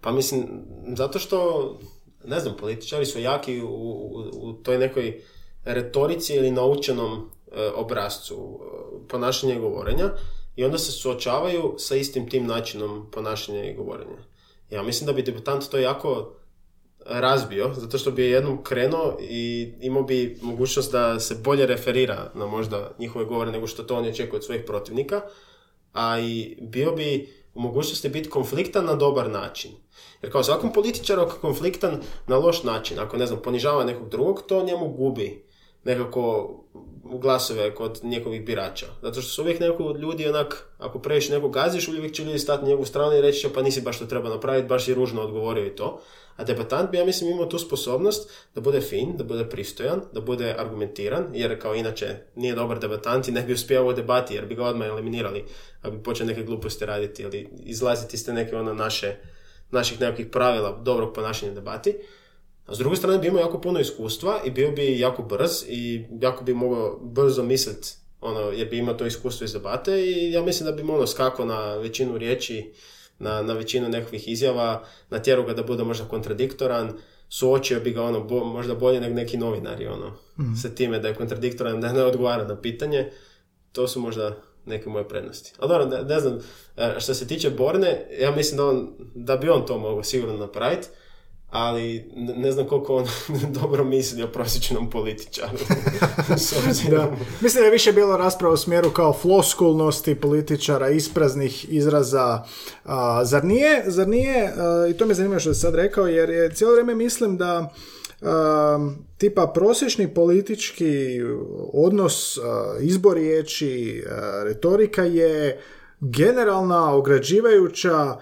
Pa 0.00 0.12
mislim, 0.12 0.48
zato 0.96 1.18
što, 1.18 1.78
ne 2.24 2.40
znam, 2.40 2.56
političari 2.56 3.06
su 3.06 3.20
jaki 3.20 3.62
u, 3.62 3.68
u, 3.68 4.30
u 4.32 4.52
toj 4.52 4.78
nekoj 4.78 5.22
retorici 5.64 6.34
ili 6.34 6.50
naučenom 6.50 7.12
e, 7.12 7.41
obrazcu 7.74 8.34
e, 8.34 9.08
ponašanja 9.08 9.54
i 9.54 9.60
govorenja 9.60 10.10
i 10.56 10.64
onda 10.64 10.78
se 10.78 10.92
suočavaju 10.92 11.74
sa 11.78 11.96
istim 11.96 12.28
tim 12.30 12.46
načinom 12.46 13.10
ponašanja 13.10 13.64
i 13.64 13.74
govorenja. 13.74 14.18
Ja 14.70 14.82
mislim 14.82 15.06
da 15.06 15.12
bi 15.12 15.22
debatant 15.22 15.68
to 15.70 15.78
jako 15.78 16.32
razbio, 17.06 17.70
zato 17.74 17.98
što 17.98 18.10
bi 18.10 18.22
je 18.22 18.30
jednom 18.30 18.64
krenuo 18.64 19.16
i 19.20 19.72
imao 19.80 20.02
bi 20.02 20.38
mogućnost 20.42 20.92
da 20.92 21.20
se 21.20 21.34
bolje 21.34 21.66
referira 21.66 22.30
na 22.34 22.46
možda 22.46 22.90
njihove 22.98 23.24
govore 23.24 23.52
nego 23.52 23.66
što 23.66 23.82
to 23.82 23.96
oni 23.96 24.08
očekuju 24.08 24.38
od 24.38 24.44
svojih 24.44 24.62
protivnika, 24.66 25.20
a 25.92 26.20
i 26.20 26.58
bio 26.60 26.92
bi 26.92 27.28
u 27.54 27.60
mogućnosti 27.60 28.08
biti 28.08 28.30
konfliktan 28.30 28.84
na 28.84 28.94
dobar 28.94 29.30
način. 29.30 29.70
Jer 30.22 30.32
kao 30.32 30.42
svakom 30.42 30.72
političaru 30.72 31.22
je 31.22 31.28
konfliktan 31.40 32.00
na 32.26 32.36
loš 32.36 32.62
način, 32.62 32.98
ako 32.98 33.16
ne 33.16 33.26
znam, 33.26 33.42
ponižava 33.42 33.84
nekog 33.84 34.08
drugog, 34.08 34.42
to 34.48 34.64
njemu 34.64 34.88
gubi 34.88 35.44
nekako 35.84 36.54
glasove 37.18 37.74
kod 37.74 38.00
njegovih 38.02 38.44
birača. 38.44 38.86
Zato 39.02 39.20
što 39.20 39.30
su 39.30 39.42
uvijek 39.42 39.60
neko 39.60 39.96
ljudi 39.98 40.28
onak, 40.28 40.66
ako 40.78 40.98
previše 40.98 41.32
nekog 41.32 41.54
gaziš, 41.54 41.88
uvijek 41.88 42.14
će 42.14 42.24
ljudi 42.24 42.38
stati 42.38 42.62
na 42.62 42.68
njegovu 42.68 42.86
stranu 42.86 43.16
i 43.16 43.20
reći 43.20 43.48
pa 43.54 43.62
nisi 43.62 43.80
baš 43.80 43.98
to 43.98 44.06
treba 44.06 44.28
napraviti, 44.28 44.68
baš 44.68 44.88
je 44.88 44.94
ružno 44.94 45.22
odgovorio 45.22 45.66
i 45.66 45.76
to. 45.76 46.00
A 46.36 46.44
debatant 46.44 46.90
bi, 46.90 46.98
ja 46.98 47.04
mislim, 47.04 47.30
imao 47.30 47.46
tu 47.46 47.58
sposobnost 47.58 48.30
da 48.54 48.60
bude 48.60 48.80
fin, 48.80 49.16
da 49.16 49.24
bude 49.24 49.48
pristojan, 49.48 50.00
da 50.12 50.20
bude 50.20 50.54
argumentiran, 50.58 51.26
jer 51.32 51.60
kao 51.60 51.74
inače 51.74 52.16
nije 52.36 52.54
dobar 52.54 52.78
debatant 52.78 53.28
i 53.28 53.32
ne 53.32 53.42
bi 53.42 53.52
uspio 53.52 53.86
u 53.86 53.92
debati, 53.92 54.34
jer 54.34 54.46
bi 54.46 54.54
ga 54.54 54.64
odmah 54.64 54.88
eliminirali, 54.88 55.44
ako 55.82 55.96
bi 55.96 56.02
počeo 56.02 56.26
neke 56.26 56.42
gluposti 56.42 56.86
raditi 56.86 57.22
ili 57.22 57.48
izlaziti 57.64 58.16
iz 58.16 58.26
te 58.26 58.32
neke 58.32 58.56
ono 58.56 58.74
naše, 58.74 59.16
naših 59.70 60.00
nekakvih 60.00 60.26
pravila 60.26 60.80
dobrog 60.82 61.14
ponašanja 61.14 61.52
debati. 61.52 61.98
A 62.66 62.74
s 62.74 62.78
druge 62.78 62.96
strane 62.96 63.18
bi 63.18 63.28
imao 63.28 63.40
jako 63.40 63.60
puno 63.60 63.80
iskustva 63.80 64.40
i 64.44 64.50
bio 64.50 64.70
bi 64.70 64.98
jako 64.98 65.22
brz 65.22 65.50
i 65.68 66.04
jako 66.20 66.44
bi 66.44 66.54
mogao 66.54 66.98
brzo 67.02 67.42
misliti, 67.42 67.88
ono, 68.20 68.40
jer 68.40 68.68
bi 68.68 68.78
imao 68.78 68.94
to 68.94 69.06
iskustvo 69.06 69.44
iz 69.44 69.52
debate 69.52 70.00
i 70.00 70.32
ja 70.32 70.42
mislim 70.42 70.66
da 70.66 70.72
bi 70.76 70.82
mu 70.82 70.94
ono 70.94 71.06
skakao 71.06 71.44
na 71.46 71.74
većinu 71.74 72.18
riječi, 72.18 72.72
na, 73.18 73.42
na 73.42 73.54
većinu 73.54 73.88
nekakvih 73.88 74.28
izjava, 74.28 74.84
natjerao 75.10 75.44
ga 75.44 75.54
da 75.54 75.62
bude 75.62 75.84
možda 75.84 76.04
kontradiktoran, 76.04 76.92
suočio 77.28 77.80
bi 77.80 77.90
ga 77.90 78.02
ono 78.02 78.20
bo- 78.20 78.44
možda 78.44 78.74
bolje 78.74 79.00
nego 79.00 79.14
neki 79.14 79.36
novinari 79.36 79.86
ono, 79.86 80.12
sa 80.62 80.68
time 80.68 80.98
da 80.98 81.08
je 81.08 81.14
kontradiktoran, 81.14 81.80
da 81.80 81.92
ne 81.92 82.02
odgovara 82.04 82.44
na 82.44 82.60
pitanje. 82.60 83.10
To 83.72 83.88
su 83.88 84.00
možda 84.00 84.36
neke 84.66 84.88
moje 84.88 85.08
prednosti. 85.08 85.52
Ali 85.58 85.68
dobro, 85.68 85.86
ne, 85.86 86.02
ne 86.14 86.20
znam, 86.20 86.38
e, 86.76 86.94
što 87.00 87.14
se 87.14 87.26
tiče 87.26 87.50
Borne, 87.50 88.06
ja 88.20 88.30
mislim 88.30 88.56
da, 88.56 88.64
on, 88.64 88.88
da 89.14 89.36
bi 89.36 89.48
on 89.48 89.66
to 89.66 89.78
mogao 89.78 90.02
sigurno 90.02 90.36
napraviti, 90.36 90.88
ali 91.52 92.04
ne, 92.16 92.52
znam 92.52 92.66
koliko 92.66 92.96
on 92.96 93.06
dobro 93.60 93.84
misli 93.84 94.22
o 94.22 94.28
prosječnom 94.28 94.90
političaru. 94.90 95.58
Da. 96.90 97.16
Mislim 97.40 97.62
da 97.62 97.66
je 97.66 97.70
više 97.70 97.92
bilo 97.92 98.16
rasprava 98.16 98.54
u 98.54 98.56
smjeru 98.56 98.90
kao 98.90 99.12
floskulnosti 99.12 100.14
političara, 100.14 100.88
ispraznih 100.88 101.72
izraza. 101.72 102.42
A, 102.84 103.24
zar 103.24 103.44
nije, 103.44 103.84
zar 103.86 104.08
nije 104.08 104.52
a, 104.56 104.86
i 104.90 104.96
to 104.96 105.06
me 105.06 105.14
zanima 105.14 105.38
što 105.38 105.54
si 105.54 105.60
sad 105.60 105.74
rekao, 105.74 106.06
jer 106.06 106.30
je 106.30 106.54
cijelo 106.54 106.72
vrijeme 106.72 106.94
mislim 106.94 107.36
da 107.36 107.72
a, 108.22 108.90
tipa 109.18 109.46
prosječni 109.46 110.14
politički 110.14 111.20
odnos, 111.72 112.38
izbor 112.80 113.16
riječi, 113.16 114.04
retorika 114.44 115.04
je 115.04 115.60
generalna, 116.00 116.94
ograđivajuća, 116.94 118.16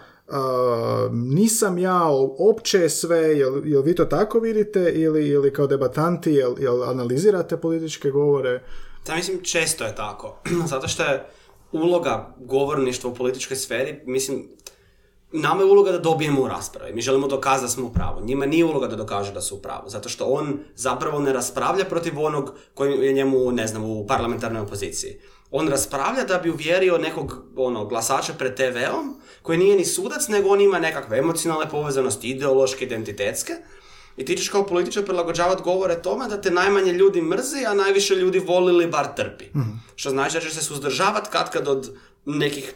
nisam 1.12 1.78
ja, 1.78 2.02
opće 2.38 2.88
sve, 2.88 3.18
jel, 3.18 3.66
jel 3.66 3.82
vi 3.82 3.94
to 3.94 4.04
tako 4.04 4.38
vidite 4.38 4.92
ili, 4.94 5.28
ili 5.28 5.52
kao 5.52 5.66
debatanti, 5.66 6.32
jel, 6.32 6.54
jel 6.58 6.82
analizirate 6.84 7.56
političke 7.56 8.10
govore? 8.10 8.62
Da, 9.06 9.14
mislim, 9.14 9.42
često 9.42 9.84
je 9.84 9.94
tako. 9.94 10.36
Zato 10.72 10.88
što 10.88 11.02
je 11.02 11.26
uloga 11.72 12.34
govorništva 12.38 13.10
u 13.10 13.14
političkoj 13.14 13.56
sferi, 13.56 14.00
mislim, 14.06 14.48
nama 15.32 15.62
je 15.62 15.70
uloga 15.70 15.92
da 15.92 15.98
dobijemo 15.98 16.42
u 16.42 16.48
raspravi. 16.48 16.92
Mi 16.94 17.02
želimo 17.02 17.28
dokazati 17.28 17.64
da 17.64 17.68
smo 17.68 17.86
u 17.86 17.92
pravu. 17.92 18.24
Njima 18.24 18.46
nije 18.46 18.64
uloga 18.64 18.86
da 18.86 18.96
dokaže 18.96 19.32
da 19.32 19.40
su 19.40 19.56
u 19.56 19.58
pravu. 19.58 19.88
Zato 19.88 20.08
što 20.08 20.24
on 20.24 20.58
zapravo 20.76 21.20
ne 21.20 21.32
raspravlja 21.32 21.84
protiv 21.84 22.20
onog 22.20 22.54
koji 22.74 23.06
je 23.06 23.12
njemu, 23.12 23.52
ne 23.52 23.66
znam, 23.66 23.84
u 23.84 24.06
parlamentarnoj 24.06 24.62
opoziciji. 24.62 25.20
On 25.50 25.68
raspravlja 25.68 26.24
da 26.24 26.38
bi 26.38 26.50
uvjerio 26.50 26.98
nekog 26.98 27.44
ono, 27.56 27.86
glasača 27.86 28.32
pred 28.38 28.54
TV-om 28.54 29.20
koji 29.42 29.58
nije 29.58 29.76
ni 29.76 29.84
sudac, 29.84 30.28
nego 30.28 30.48
on 30.48 30.60
ima 30.60 30.78
nekakve 30.78 31.18
emocionalne 31.18 31.70
povezanosti, 31.70 32.28
ideološke, 32.28 32.84
identitetske. 32.84 33.52
I 34.16 34.24
ti 34.24 34.36
ćeš 34.36 34.48
kao 34.48 34.66
političar 34.66 35.04
prilagođavati 35.04 35.62
govore 35.62 36.02
tome 36.02 36.28
da 36.28 36.40
te 36.40 36.50
najmanje 36.50 36.92
ljudi 36.92 37.22
mrzi, 37.22 37.64
a 37.66 37.74
najviše 37.74 38.14
ljudi 38.14 38.38
voli 38.38 38.72
ili 38.72 38.86
bar 38.86 39.06
trpi. 39.16 39.44
Što 39.96 40.10
znači 40.10 40.34
da 40.34 40.40
ćeš 40.40 40.52
se 40.52 40.62
suzdržavati 40.62 41.28
kad 41.32 41.50
kad 41.50 41.68
od 41.68 41.96
nekih 42.24 42.74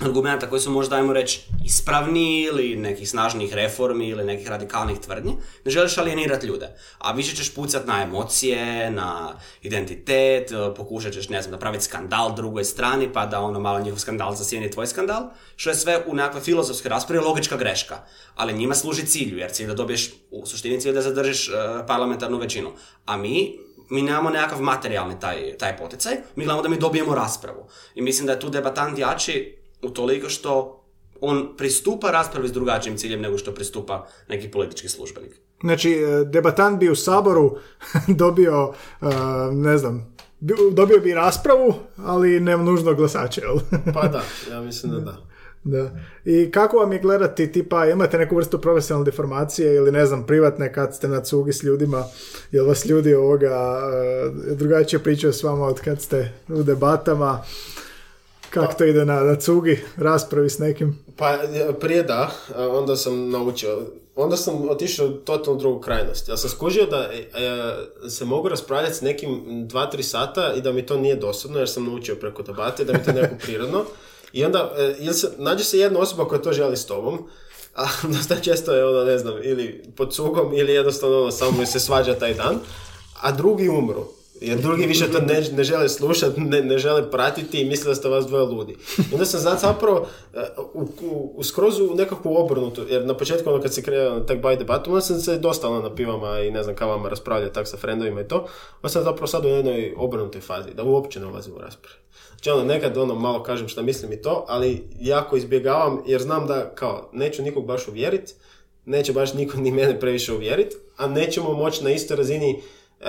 argumenta 0.00 0.50
koji 0.50 0.60
su 0.60 0.70
možda, 0.70 0.96
ajmo 0.96 1.12
reći, 1.12 1.40
ispravni 1.64 2.42
ili 2.42 2.76
nekih 2.76 3.10
snažnih 3.10 3.54
reformi 3.54 4.08
ili 4.08 4.24
nekih 4.24 4.48
radikalnih 4.48 4.98
tvrdnji, 4.98 5.32
ne 5.64 5.70
želiš 5.70 5.98
alijenirati 5.98 6.46
ljude. 6.46 6.76
A 6.98 7.12
više 7.12 7.36
ćeš 7.36 7.54
pucat 7.54 7.86
na 7.86 8.02
emocije, 8.02 8.90
na 8.90 9.38
identitet, 9.62 10.52
e, 10.52 10.74
pokušat 10.76 11.12
ćeš, 11.12 11.28
ne 11.28 11.42
znam, 11.42 11.52
napraviti 11.52 11.84
skandal 11.84 12.34
drugoj 12.34 12.64
strani, 12.64 13.12
pa 13.12 13.26
da 13.26 13.40
ono 13.40 13.60
malo 13.60 13.80
njihov 13.80 13.98
skandal 13.98 14.34
zasijeni 14.34 14.70
tvoj 14.70 14.86
skandal, 14.86 15.30
što 15.56 15.70
je 15.70 15.76
sve 15.76 16.02
u 16.06 16.14
nekakvoj 16.14 16.42
filozofskoj 16.42 16.88
raspravi 16.88 17.24
logička 17.24 17.56
greška. 17.56 17.98
Ali 18.34 18.52
njima 18.52 18.74
služi 18.74 19.06
cilju, 19.06 19.38
jer 19.38 19.50
cilj 19.50 19.66
da 19.66 19.74
dobiješ, 19.74 20.10
u 20.30 20.46
suštini 20.46 20.80
cilj 20.80 20.92
da 20.92 21.02
zadržiš 21.02 21.48
e, 21.48 21.52
parlamentarnu 21.86 22.38
većinu. 22.38 22.72
A 23.06 23.16
mi 23.16 23.58
mi 23.90 24.02
nemamo 24.02 24.30
nekakav 24.30 24.62
materijalni 24.62 25.20
taj, 25.20 25.56
taj 25.58 25.76
poticaj, 25.76 26.12
mi 26.36 26.44
gledamo 26.44 26.62
da 26.62 26.68
mi 26.68 26.78
dobijemo 26.78 27.14
raspravu. 27.14 27.66
I 27.94 28.02
mislim 28.02 28.26
da 28.26 28.32
je 28.32 28.40
tu 28.40 28.50
debatant 28.50 28.98
jači 28.98 29.63
utoliko 29.84 30.28
što 30.28 30.80
on 31.20 31.48
pristupa 31.56 32.10
raspravi 32.10 32.48
s 32.48 32.52
drugačijim 32.52 32.96
ciljem 32.96 33.20
nego 33.20 33.38
što 33.38 33.54
pristupa 33.54 34.06
neki 34.28 34.50
politički 34.50 34.88
službenik. 34.88 35.40
Znači, 35.60 35.92
e, 35.92 36.24
debatant 36.24 36.80
bi 36.80 36.90
u 36.90 36.96
Saboru 36.96 37.56
dobio, 38.22 38.72
e, 39.02 39.06
ne 39.52 39.78
znam, 39.78 40.14
bi- 40.40 40.54
dobio 40.72 41.00
bi 41.00 41.14
raspravu, 41.14 41.74
ali 41.96 42.40
ne 42.40 42.56
nužno 42.56 42.94
glasače, 42.94 43.40
jel? 43.40 43.82
Pa 43.94 44.08
da, 44.08 44.22
ja 44.52 44.60
mislim 44.60 44.92
da 44.92 45.00
da. 45.00 45.16
Da. 45.64 45.90
I 46.24 46.50
kako 46.50 46.76
vam 46.76 46.92
je 46.92 46.98
gledati, 46.98 47.52
tipa, 47.52 47.86
imate 47.86 48.18
neku 48.18 48.36
vrstu 48.36 48.60
profesionalne 48.60 49.10
deformacije 49.10 49.74
ili 49.74 49.92
ne 49.92 50.06
znam, 50.06 50.26
privatne 50.26 50.72
kad 50.72 50.94
ste 50.94 51.08
na 51.08 51.20
cugi 51.20 51.52
s 51.52 51.62
ljudima, 51.62 52.04
jel 52.52 52.66
vas 52.66 52.86
ljudi 52.86 53.14
ovoga 53.14 53.80
e, 54.50 54.54
drugačije 54.54 55.00
pričaju 55.00 55.32
s 55.32 55.42
vama 55.42 55.66
od 55.66 55.80
kad 55.80 56.02
ste 56.02 56.32
u 56.48 56.62
debatama, 56.62 57.42
kako 58.54 58.74
to 58.74 58.84
ide 58.84 59.04
na, 59.04 59.20
na 59.20 59.36
cugi, 59.36 59.80
raspravi 59.96 60.50
s 60.50 60.58
nekim? 60.58 60.98
Pa 61.16 61.38
prije 61.80 62.02
da, 62.02 62.30
onda 62.70 62.96
sam 62.96 63.30
naučio. 63.30 63.78
Onda 64.16 64.36
sam 64.36 64.68
otišao 64.70 65.08
totalno 65.08 65.60
drugu 65.60 65.80
krajnost. 65.80 66.28
Ja 66.28 66.36
sam 66.36 66.50
skužio 66.50 66.86
da 66.86 67.08
e, 67.12 67.18
e, 68.04 68.08
se 68.10 68.24
mogu 68.24 68.48
raspravljati 68.48 68.94
s 68.94 69.00
nekim 69.00 69.44
2-3 69.68 70.02
sata 70.02 70.54
i 70.56 70.60
da 70.60 70.72
mi 70.72 70.86
to 70.86 70.96
nije 70.96 71.16
dosadno 71.16 71.58
jer 71.58 71.68
sam 71.68 71.84
naučio 71.84 72.14
preko 72.14 72.42
debate, 72.42 72.84
da 72.84 72.92
mi 72.92 73.04
to 73.04 73.12
neko 73.12 73.34
prirodno. 73.42 73.84
I 74.32 74.44
onda, 74.44 74.72
e, 75.00 75.12
se, 75.12 75.28
nađe 75.38 75.64
se 75.64 75.78
jedna 75.78 76.00
osoba 76.00 76.28
koja 76.28 76.42
to 76.42 76.52
želi 76.52 76.76
s 76.76 76.86
tobom, 76.86 77.18
a 77.74 77.86
dosta 78.16 78.36
često 78.36 78.74
je 78.74 78.86
ono, 78.86 79.04
ne 79.04 79.18
znam, 79.18 79.34
ili 79.42 79.82
pod 79.96 80.12
cugom 80.12 80.54
ili 80.54 80.72
jednostavno 80.72 81.20
ono, 81.20 81.30
samo 81.30 81.66
se 81.66 81.80
svađa 81.80 82.14
taj 82.14 82.34
dan, 82.34 82.58
a 83.20 83.32
drugi 83.32 83.68
umru. 83.68 84.04
Jer 84.44 84.60
drugi 84.60 84.86
više 84.86 85.12
to 85.12 85.20
ne, 85.20 85.40
ne 85.52 85.64
žele 85.64 85.88
slušati, 85.88 86.40
ne, 86.40 86.62
ne 86.62 86.78
žele 86.78 87.10
pratiti 87.10 87.60
i 87.60 87.64
misle 87.64 87.88
da 87.88 87.94
ste 87.94 88.08
vas 88.08 88.26
dvoje 88.26 88.44
ludi. 88.44 88.76
I 88.98 89.12
onda 89.12 89.24
sam 89.24 89.40
znat 89.40 89.60
zapravo 89.60 90.00
uh, 90.00 90.64
u, 90.74 90.80
u, 91.06 91.32
u 91.36 91.44
skroz 91.44 91.80
u 91.80 91.94
nekakvu 91.94 92.36
obrnutu, 92.36 92.82
jer 92.88 93.06
na 93.06 93.16
početku 93.16 93.50
ono 93.50 93.62
kad 93.62 93.74
se 93.74 93.82
krenuo 93.82 94.14
na 94.14 94.26
tak 94.26 94.38
by 94.38 94.58
debatu, 94.58 94.90
onda 94.90 95.00
sam 95.00 95.20
se 95.20 95.38
dosta 95.38 95.68
ono, 95.68 95.88
na 95.88 95.94
pivama 95.94 96.40
i 96.40 96.50
ne 96.50 96.62
znam 96.62 96.76
kavama 96.76 97.08
raspravljao 97.08 97.50
tak 97.50 97.68
sa 97.68 97.76
frendovima 97.76 98.20
i 98.20 98.28
to, 98.28 98.46
onda 98.76 98.88
sam 98.88 99.04
zapravo 99.04 99.26
sad 99.26 99.44
u 99.44 99.48
jednoj 99.48 99.94
obrnutoj 99.96 100.40
fazi, 100.40 100.74
da 100.74 100.82
uopće 100.82 101.20
ne 101.20 101.26
ulazim 101.26 101.54
u 101.54 101.58
raspravu. 101.58 101.96
Znači 102.28 102.50
ono, 102.50 102.64
nekad 102.64 102.96
ono 102.96 103.14
malo 103.14 103.42
kažem 103.42 103.68
šta 103.68 103.82
mislim 103.82 104.12
i 104.12 104.22
to, 104.22 104.44
ali 104.48 104.88
jako 105.00 105.36
izbjegavam 105.36 106.02
jer 106.06 106.22
znam 106.22 106.46
da 106.46 106.74
kao 106.74 107.10
neću 107.12 107.42
nikog 107.42 107.66
baš 107.66 107.88
uvjeriti, 107.88 108.32
neće 108.84 109.12
baš 109.12 109.34
niko 109.34 109.58
ni 109.58 109.72
mene 109.72 110.00
previše 110.00 110.32
uvjeriti, 110.32 110.76
a 110.96 111.06
nećemo 111.06 111.52
moći 111.52 111.84
na 111.84 111.90
istoj 111.90 112.16
razini, 112.16 112.62
uh, 113.00 113.06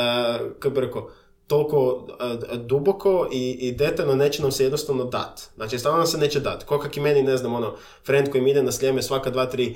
kako 0.59 0.69
bi 0.69 0.81
rekao, 0.81 1.09
toliko 1.47 2.07
e, 2.53 2.57
duboko 2.57 3.27
i, 3.31 3.51
i 3.51 3.71
detaljno 3.71 4.15
neće 4.15 4.41
nam 4.41 4.51
se 4.51 4.63
jednostavno 4.63 5.03
dat. 5.03 5.41
Znači, 5.55 5.79
stvarno 5.79 5.97
nam 5.97 6.07
se 6.07 6.17
neće 6.17 6.39
dat. 6.39 6.63
Ko 6.63 6.79
kak 6.79 6.97
i 6.97 6.99
meni, 6.99 7.23
ne 7.23 7.37
znam, 7.37 7.53
ono, 7.53 7.75
friend 8.05 8.29
koji 8.31 8.41
mi 8.41 8.51
ide 8.51 8.63
na 8.63 8.71
slijeme 8.71 9.01
svaka 9.01 9.29
dva, 9.29 9.45
tri 9.45 9.65
e, 9.67 9.75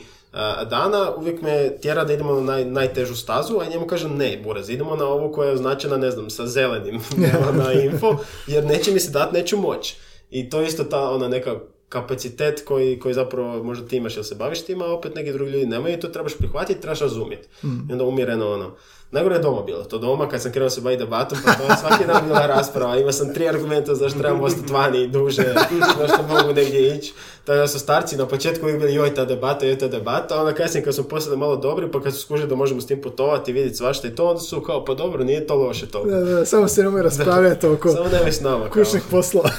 dana, 0.70 1.12
uvijek 1.18 1.42
me 1.42 1.78
tjera 1.82 2.04
da 2.04 2.14
idemo 2.14 2.34
na 2.34 2.42
naj, 2.42 2.66
najtežu 2.66 3.16
stazu, 3.16 3.60
a 3.60 3.70
njemu 3.70 3.88
kažem 3.88 4.18
ne, 4.18 4.42
buraz, 4.44 4.70
idemo 4.70 4.96
na 4.96 5.06
ovu 5.06 5.32
koja 5.32 5.48
je 5.48 5.54
označena, 5.54 5.98
ne 5.98 6.12
znam, 6.12 6.30
sa 6.30 6.48
zelenim 6.48 7.02
na 7.66 7.74
info, 7.74 8.18
jer 8.48 8.66
neće 8.66 8.92
mi 8.92 9.00
se 9.00 9.12
dat, 9.12 9.32
neću 9.34 9.58
moći. 9.58 9.96
I 10.32 10.50
to 10.50 10.62
je 10.62 10.68
isto 10.68 10.84
ta 10.84 11.10
ona 11.10 11.28
neka 11.28 11.60
kapacitet 11.90 12.64
koji, 12.66 13.00
koji 13.00 13.14
zapravo 13.14 13.64
možda 13.64 13.88
ti 13.88 13.98
imaš 13.98 14.16
ili 14.16 14.24
se 14.24 14.36
baviš 14.36 14.66
tima, 14.66 14.86
a 14.86 14.94
opet 14.94 15.16
neki 15.16 15.34
drugi 15.34 15.52
ljudi 15.52 15.66
nemaju 15.66 15.96
i 15.96 16.00
to 16.00 16.08
trebaš 16.08 16.38
prihvatiti, 16.38 16.82
trebaš 16.82 17.00
razumjeti. 17.00 17.48
I 17.90 17.92
onda 17.92 18.04
umjereno 18.04 18.52
ono. 18.52 18.76
Najgore 19.12 19.36
je 19.36 19.40
doma 19.40 19.62
bilo. 19.62 19.84
To 19.84 19.98
doma 19.98 20.30
kad 20.30 20.42
sam 20.42 20.52
krenuo 20.52 20.70
se 20.70 20.82
baviti 20.82 21.04
debatom, 21.04 21.38
pa 21.46 21.54
to 21.54 21.64
je 21.64 21.70
svaki 21.80 22.06
dan 22.06 22.28
bila 22.28 22.48
rasprava. 22.48 22.98
Imao 22.98 23.12
sam 23.12 23.34
tri 23.34 23.48
argumenta 23.50 23.96
zašto 23.96 24.20
trebam 24.20 24.42
ostati 24.42 24.74
vani 24.74 25.08
duže, 25.08 25.54
zašto 26.00 26.24
mogu 26.24 26.54
negdje 26.54 26.96
ići. 26.98 27.14
Tako 27.46 27.58
da 27.58 27.68
su 27.68 27.80
starci 27.80 28.18
na 28.18 28.26
početku 28.28 28.66
uvijek 28.66 28.80
bili 28.80 28.94
joj 28.94 29.16
ta 29.16 29.26
debata, 29.26 29.66
joj 29.66 29.78
ta 29.78 29.88
debata, 29.88 30.36
a 30.36 30.40
onda 30.40 30.54
kasnije 30.54 30.84
kad 30.84 30.96
smo 30.96 31.04
postali 31.04 31.38
malo 31.38 31.56
dobri, 31.56 31.92
pa 31.92 32.02
kad 32.02 32.14
su 32.14 32.22
skužili 32.22 32.50
da 32.50 32.56
možemo 32.56 32.82
s 32.82 32.88
tim 32.88 33.02
putovati 33.02 33.52
i 33.52 33.54
vidjeti 33.54 33.76
svašta 33.76 34.08
i 34.08 34.16
to, 34.16 34.28
onda 34.28 34.40
su 34.40 34.62
kao, 34.62 34.86
pa 34.86 34.94
dobro, 34.94 35.24
nije 35.24 35.48
to 35.48 35.56
loše 35.56 35.88
to. 35.88 36.04
Da, 36.06 36.20
da, 36.20 36.46
samo 36.46 36.68
se 36.68 36.84
nemoj 36.84 37.02
raspravljati 37.02 37.68
oko 37.68 37.92
Samo 37.92 38.10
nemoj 38.10 38.32
s 38.32 38.42
nama. 38.42 38.70
kao. 38.70 38.84
kućnih 38.84 39.04
poslova. 39.12 39.50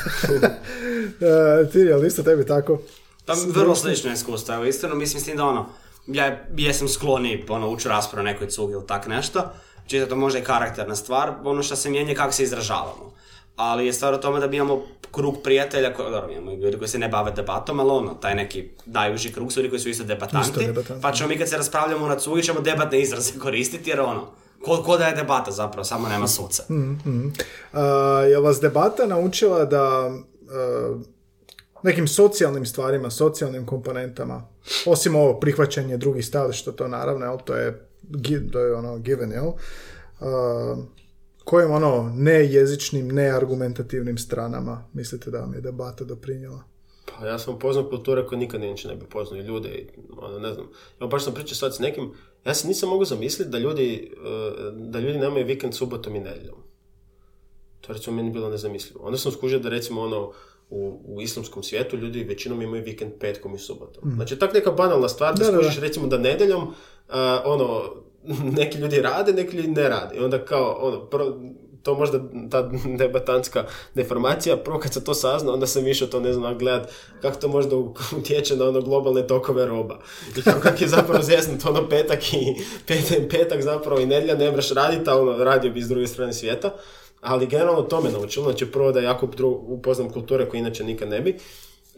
uh, 1.65 1.73
ti, 1.73 1.79
je 1.79 1.97
li 1.97 2.07
isto 2.07 2.23
tebi 2.23 2.47
tako? 2.47 2.79
Pa 3.27 3.33
vrlo 3.49 3.75
slično 3.75 4.13
iskustvo, 4.13 4.55
evo 4.55 4.65
iskreno 4.65 4.95
mislim 4.95 5.21
s 5.21 5.25
tim 5.25 5.37
da 5.37 5.45
ono, 5.45 5.67
ja 6.13 6.45
jesam 6.57 6.89
skloni 6.89 7.45
ono, 7.49 7.69
ući 7.71 7.89
raspravu 7.89 8.25
nekoj 8.25 8.49
cugi 8.49 8.73
ili 8.73 8.87
tak 8.87 9.07
nešto, 9.07 9.43
čisto 9.87 10.07
to 10.07 10.17
možda 10.17 10.39
i 10.39 10.43
karakterna 10.45 10.97
stvar, 10.97 11.33
ono 11.45 11.63
što 11.63 11.77
se 11.77 11.91
mijenja 11.91 12.09
je 12.11 12.17
kako 12.17 12.33
se 12.33 12.43
izražavamo. 12.43 13.13
Ali 13.57 13.87
je 13.87 13.93
stvar 13.93 14.15
u 14.15 14.19
tome 14.19 14.41
da 14.41 14.47
mi 14.47 14.57
imamo 14.57 14.83
krug 15.13 15.37
prijatelja, 15.45 15.95
koji, 15.95 16.11
dobro, 16.11 16.33
imamo 16.33 16.53
ljudi 16.53 16.79
koji 16.79 16.89
se 16.89 16.99
ne 16.99 17.09
bave 17.09 17.33
debatom, 17.33 17.81
ali 17.81 17.91
ono, 17.91 18.15
taj 18.15 18.35
neki 18.35 18.69
najuži 18.87 19.33
krug 19.33 19.53
su 19.53 19.61
ljudi 19.61 19.71
koji 19.71 19.81
su 19.81 19.89
isto 19.89 20.05
debatanti, 20.05 20.49
Isto 20.51 20.61
debatanti. 20.61 21.03
pa 21.03 21.13
ćemo 21.13 21.29
mi 21.29 21.39
kad 21.39 21.49
se 21.49 21.57
raspravljamo 21.57 22.09
na 22.09 22.19
cugi 22.19 22.43
ćemo 22.43 22.61
debatne 22.61 23.01
izraze 23.01 23.39
koristiti, 23.43 23.91
jer 23.91 24.01
ono, 24.01 24.27
ko, 24.65 24.83
ko 24.83 24.97
da 24.97 25.07
je 25.07 25.15
debata 25.15 25.51
zapravo, 25.51 25.85
samo 25.85 26.09
nema 26.09 26.29
suca. 26.29 26.63
Uh, 26.69 27.81
je 28.31 28.39
vas 28.41 28.61
debata 28.61 29.07
naučila 29.07 29.65
da 29.65 30.07
uh, 30.07 31.01
nekim 31.83 32.09
socijalnim 32.09 32.67
stvarima, 32.67 33.11
socijalnim 33.11 33.67
komponentama, 33.67 34.49
osim 34.87 35.17
ovo 35.17 35.41
prihvaćanje 35.41 35.97
drugih 35.97 36.27
stajališta, 36.27 36.73
to 36.73 36.89
naravno, 36.89 37.27
jel, 37.27 37.39
to 37.45 37.55
je, 37.55 37.89
to 38.53 38.61
je 38.61 38.75
ono 38.75 38.99
given, 38.99 39.33
jel, 39.33 39.47
uh, 39.47 40.79
kojim 41.45 41.71
ono 41.71 42.13
nejezičnim, 42.17 43.09
neargumentativnim 43.09 44.19
stranama 44.19 44.85
mislite 44.93 45.31
da 45.31 45.41
vam 45.41 45.55
je 45.55 45.61
debata 45.61 46.05
doprinjela? 46.05 46.63
Pa 47.07 47.27
ja 47.27 47.39
sam 47.39 47.59
poznao 47.59 47.89
kulture 47.89 48.27
koje 48.27 48.39
nikad 48.39 48.63
inače 48.63 48.89
ne 48.89 48.97
bi 48.97 49.07
poznao 49.07 49.41
ljude 49.41 49.87
ono, 50.17 50.39
ne 50.39 50.55
znam. 50.55 50.67
Ja 51.01 51.07
baš 51.07 51.25
sam 51.25 51.35
pričao 51.35 51.55
sad 51.55 51.75
s 51.75 51.79
nekim, 51.79 52.13
ja 52.45 52.55
se 52.55 52.69
nisam 52.69 52.89
mogao 52.89 53.05
zamisliti 53.05 53.51
da 53.51 53.59
ljudi, 53.59 54.13
eh, 54.17 54.71
da 54.73 54.99
ljudi 54.99 55.19
nemaju 55.19 55.47
vikend 55.47 55.75
subotom 55.75 56.17
i 56.17 56.21
nedjeljom. 56.21 56.59
To 57.81 57.93
recimo 57.93 58.17
meni 58.17 58.31
bilo 58.31 58.51
nezamislivo. 58.51 59.07
Onda 59.07 59.19
sam 59.19 59.33
skužio 59.33 59.59
da 59.59 59.69
recimo 59.69 60.01
ono, 60.01 60.33
u, 60.71 61.01
u 61.07 61.21
islamskom 61.21 61.63
svijetu 61.63 61.97
ljudi 61.97 62.25
većinom 62.25 62.63
imaju 62.63 62.85
vikend 62.85 63.13
petkom 63.21 63.55
i 63.55 63.59
subotom. 63.59 64.13
Znači 64.15 64.39
tak 64.39 64.55
neka 64.55 64.71
banalna 64.71 65.09
stvar 65.09 65.35
da, 65.35 65.45
Da, 65.45 65.53
skužiš 65.53 65.77
da. 65.77 65.83
recimo 65.83 66.07
da 66.07 66.19
nedjeljom 66.19 66.75
a, 67.09 67.43
ono, 67.45 67.83
neki 68.59 68.79
ljudi 68.79 69.01
rade, 69.01 69.33
neki 69.33 69.57
ljudi 69.57 69.69
ne 69.69 69.89
rade. 69.89 70.17
I 70.17 70.19
onda 70.19 70.45
kao, 70.45 70.79
ono, 70.81 71.07
prvo, 71.07 71.41
to 71.83 71.95
možda 71.95 72.21
ta 72.51 72.71
debatantska 72.99 73.65
deformacija, 73.95 74.57
prvo 74.57 74.79
kad 74.79 74.93
sam 74.93 75.05
to 75.05 75.15
saznao, 75.15 75.55
onda 75.55 75.67
sam 75.67 75.87
išao 75.87 76.09
to, 76.09 76.21
ne 76.21 76.33
znam, 76.33 76.59
gledat 76.59 76.91
kako 77.23 77.41
to 77.41 77.49
možda 77.49 77.77
utječe 78.19 78.57
na 78.57 78.69
ono 78.69 78.81
globalne 78.81 79.27
tokove 79.27 79.67
roba. 79.67 79.99
I 80.39 80.43
kako 80.43 80.61
kak 80.61 80.81
je 80.81 80.89
zapravo 80.89 81.23
zjesnut 81.23 81.67
ono 81.67 81.89
petak 81.89 82.33
i 82.33 82.55
pet, 82.87 83.31
petak 83.31 83.63
zapravo 83.63 84.01
i 84.01 84.07
nedjelja 84.07 84.35
ne 84.35 84.53
mreš 84.53 84.71
raditi, 84.71 85.11
a 85.11 85.21
ono, 85.21 85.45
radio 85.45 85.71
bi 85.71 85.83
s 85.83 85.89
druge 85.89 86.07
strane 86.07 86.33
svijeta. 86.33 86.75
Ali 87.21 87.47
generalno 87.47 87.83
to 87.83 88.01
me 88.01 88.11
naučilo, 88.11 88.45
znači 88.45 88.73
prvo 88.73 88.93
da 88.93 89.01
jako 89.01 89.29
upoznam 89.67 90.11
kulture 90.11 90.49
koje 90.49 90.59
inače 90.59 90.85
nikad 90.85 91.09
ne 91.09 91.21
bi 91.21 91.37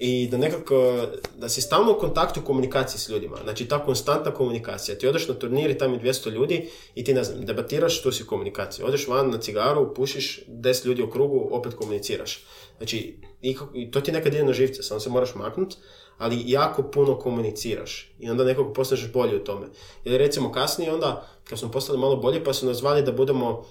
i 0.04 0.28
da 0.30 0.36
nekako, 0.36 1.06
da 1.38 1.48
si 1.48 1.60
stalno 1.60 1.92
u 1.92 1.98
kontaktu 1.98 2.40
i 2.40 2.44
komunikaciji 2.44 3.00
s 3.00 3.08
ljudima. 3.08 3.36
Znači 3.42 3.68
ta 3.68 3.84
konstantna 3.84 4.34
komunikacija. 4.34 4.98
Ti 4.98 5.06
odeš 5.06 5.28
na 5.28 5.34
turnir 5.34 5.70
i 5.70 5.78
tamo 5.78 5.94
je 5.94 6.00
200 6.00 6.30
ljudi 6.30 6.68
i 6.94 7.04
ti 7.04 7.14
ne 7.14 7.24
znam, 7.24 7.44
debatiraš, 7.44 8.02
tu 8.02 8.12
si 8.12 8.26
komunikacija. 8.26 8.86
Odeš 8.86 9.08
van 9.08 9.30
na 9.30 9.38
cigaru, 9.38 9.94
pušiš 9.94 10.40
10 10.48 10.86
ljudi 10.86 11.02
u 11.02 11.10
krugu, 11.10 11.48
opet 11.50 11.74
komuniciraš. 11.74 12.44
Znači, 12.76 13.16
i, 13.42 13.90
to 13.90 14.00
ti 14.00 14.12
nekad 14.12 14.34
ide 14.34 14.44
na 14.44 14.52
živce, 14.52 14.82
samo 14.82 15.00
se 15.00 15.10
moraš 15.10 15.34
maknut, 15.34 15.74
ali 16.18 16.42
jako 16.46 16.82
puno 16.82 17.18
komuniciraš 17.18 18.14
i 18.18 18.30
onda 18.30 18.44
nekako 18.44 18.72
postaneš 18.72 19.12
bolji 19.12 19.36
u 19.36 19.44
tome. 19.44 19.66
Jer 20.04 20.20
recimo 20.20 20.52
kasnije 20.52 20.92
onda, 20.92 21.28
kad 21.44 21.58
smo 21.58 21.70
postali 21.70 21.98
malo 21.98 22.16
bolji, 22.16 22.44
pa 22.44 22.52
su 22.52 22.66
nas 22.66 22.76
zvali 22.76 23.02
da 23.02 23.12
budemo 23.12 23.64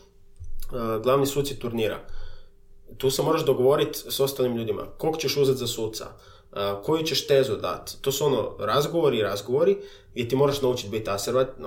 glavni 1.03 1.25
suci 1.25 1.59
turnira 1.59 1.99
tu 2.97 3.09
se 3.09 3.21
moraš 3.21 3.45
dogovoriti 3.45 3.99
s 4.09 4.19
ostalim 4.19 4.57
ljudima. 4.57 4.85
Kog 4.97 5.17
ćeš 5.17 5.37
uzeti 5.37 5.59
za 5.59 5.67
suca? 5.67 6.05
a, 6.51 6.81
koju 6.83 7.03
ćeš 7.03 7.27
tezu 7.27 7.55
dati? 7.55 8.01
To 8.01 8.11
su 8.11 8.25
ono 8.25 8.55
razgovori 8.59 9.17
i 9.17 9.21
razgovori 9.21 9.77
gdje 10.13 10.27
ti 10.27 10.35
moraš 10.35 10.61
naučiti 10.61 10.89
biti 10.89 11.09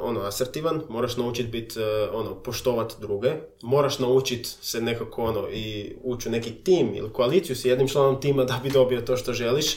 ono, 0.00 0.20
asertivan, 0.20 0.82
moraš 0.88 1.16
naučiti 1.16 1.48
biti 1.48 1.80
ono, 2.12 2.34
poštovat 2.34 2.96
druge, 3.00 3.32
moraš 3.62 3.98
naučiti 3.98 4.48
se 4.62 4.80
nekako 4.80 5.22
ono, 5.22 5.48
i 5.50 5.96
ući 6.02 6.28
u 6.28 6.32
neki 6.32 6.52
tim 6.52 6.94
ili 6.94 7.12
koaliciju 7.12 7.56
s 7.56 7.64
jednim 7.64 7.88
članom 7.88 8.20
tima 8.20 8.44
da 8.44 8.60
bi 8.62 8.70
dobio 8.70 9.00
to 9.00 9.16
što 9.16 9.32
želiš. 9.32 9.76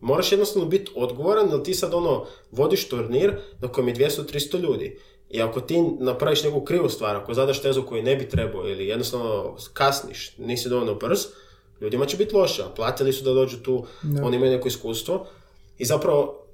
Moraš 0.00 0.32
jednostavno 0.32 0.68
biti 0.68 0.92
odgovoran, 0.94 1.50
jer 1.50 1.62
ti 1.62 1.74
sad 1.74 1.94
ono, 1.94 2.26
vodiš 2.50 2.88
turnir 2.88 3.36
na 3.60 3.68
kojem 3.68 3.88
je 3.88 3.94
200-300 3.94 4.60
ljudi. 4.60 4.98
I 5.30 5.42
ako 5.42 5.60
ti 5.60 5.82
napraviš 5.98 6.42
neku 6.42 6.60
krivu 6.60 6.88
stvar, 6.88 7.16
ako 7.16 7.34
zadaš 7.34 7.62
tezu 7.62 7.82
koju 7.82 8.02
ne 8.02 8.16
bi 8.16 8.28
trebao 8.28 8.68
ili 8.68 8.86
jednostavno 8.86 9.56
kasniš, 9.72 10.36
nisi 10.38 10.68
dovoljno 10.68 10.94
brz, 10.94 11.20
ljudima 11.80 12.06
će 12.06 12.16
biti 12.16 12.34
loše. 12.34 12.62
a 12.62 12.74
Platili 12.76 13.12
su 13.12 13.24
da 13.24 13.32
dođu 13.32 13.56
tu, 13.56 13.86
oni 14.22 14.36
imaju 14.36 14.52
neko 14.52 14.68
iskustvo. 14.68 15.26
I 15.78 15.84
zapravo, 15.84 16.46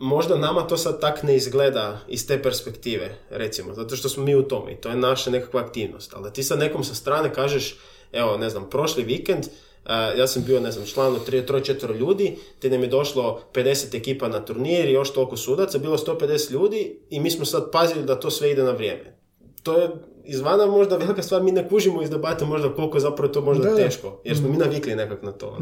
možda 0.00 0.36
nama 0.36 0.66
to 0.66 0.76
sad 0.76 1.00
tak 1.00 1.22
ne 1.22 1.36
izgleda 1.36 2.00
iz 2.08 2.26
te 2.26 2.42
perspektive, 2.42 3.18
recimo, 3.30 3.74
zato 3.74 3.96
što 3.96 4.08
smo 4.08 4.24
mi 4.24 4.36
u 4.36 4.42
tome 4.42 4.72
i 4.72 4.76
to 4.76 4.88
je 4.88 4.96
naša 4.96 5.30
nekakva 5.30 5.60
aktivnost. 5.60 6.14
Ali 6.14 6.24
da 6.24 6.30
ti 6.30 6.42
sad 6.42 6.58
nekom 6.58 6.84
sa 6.84 6.94
strane 6.94 7.34
kažeš, 7.34 7.76
evo, 8.12 8.36
ne 8.36 8.50
znam, 8.50 8.70
prošli 8.70 9.02
vikend, 9.02 9.44
Uh, 9.46 9.67
ja 10.16 10.26
sam 10.26 10.42
bio, 10.42 10.60
ne 10.60 10.72
znam, 10.72 10.86
član 10.86 11.14
od 11.14 11.28
3-4 11.28 11.96
ljudi, 11.96 12.36
te 12.58 12.70
nam 12.70 12.82
je 12.82 12.88
došlo 12.88 13.40
50 13.54 13.94
ekipa 13.94 14.28
na 14.28 14.40
turnir 14.40 14.84
i 14.86 14.92
još 14.92 15.12
toliko 15.12 15.36
sudaca, 15.36 15.78
bilo 15.78 15.98
150 15.98 16.50
ljudi 16.50 16.98
i 17.10 17.20
mi 17.20 17.30
smo 17.30 17.44
sad 17.44 17.70
pazili 17.72 18.04
da 18.04 18.14
to 18.16 18.30
sve 18.30 18.50
ide 18.50 18.62
na 18.62 18.70
vrijeme. 18.70 19.18
To 19.62 19.72
je 19.72 19.90
izvana 20.24 20.66
možda 20.66 20.96
velika 20.96 21.22
stvar, 21.22 21.42
mi 21.42 21.52
ne 21.52 21.68
kužimo 21.68 22.02
iz 22.02 22.10
debate 22.10 22.44
možda 22.44 22.74
koliko 22.74 22.96
je 22.96 23.00
zapravo 23.00 23.32
to 23.32 23.40
možda 23.40 23.64
Da, 23.64 23.76
teško, 23.76 24.20
jer 24.24 24.36
smo 24.36 24.48
mi 24.48 24.56
navikli 24.56 24.94
nekak 24.94 25.22
na 25.22 25.32
to. 25.32 25.58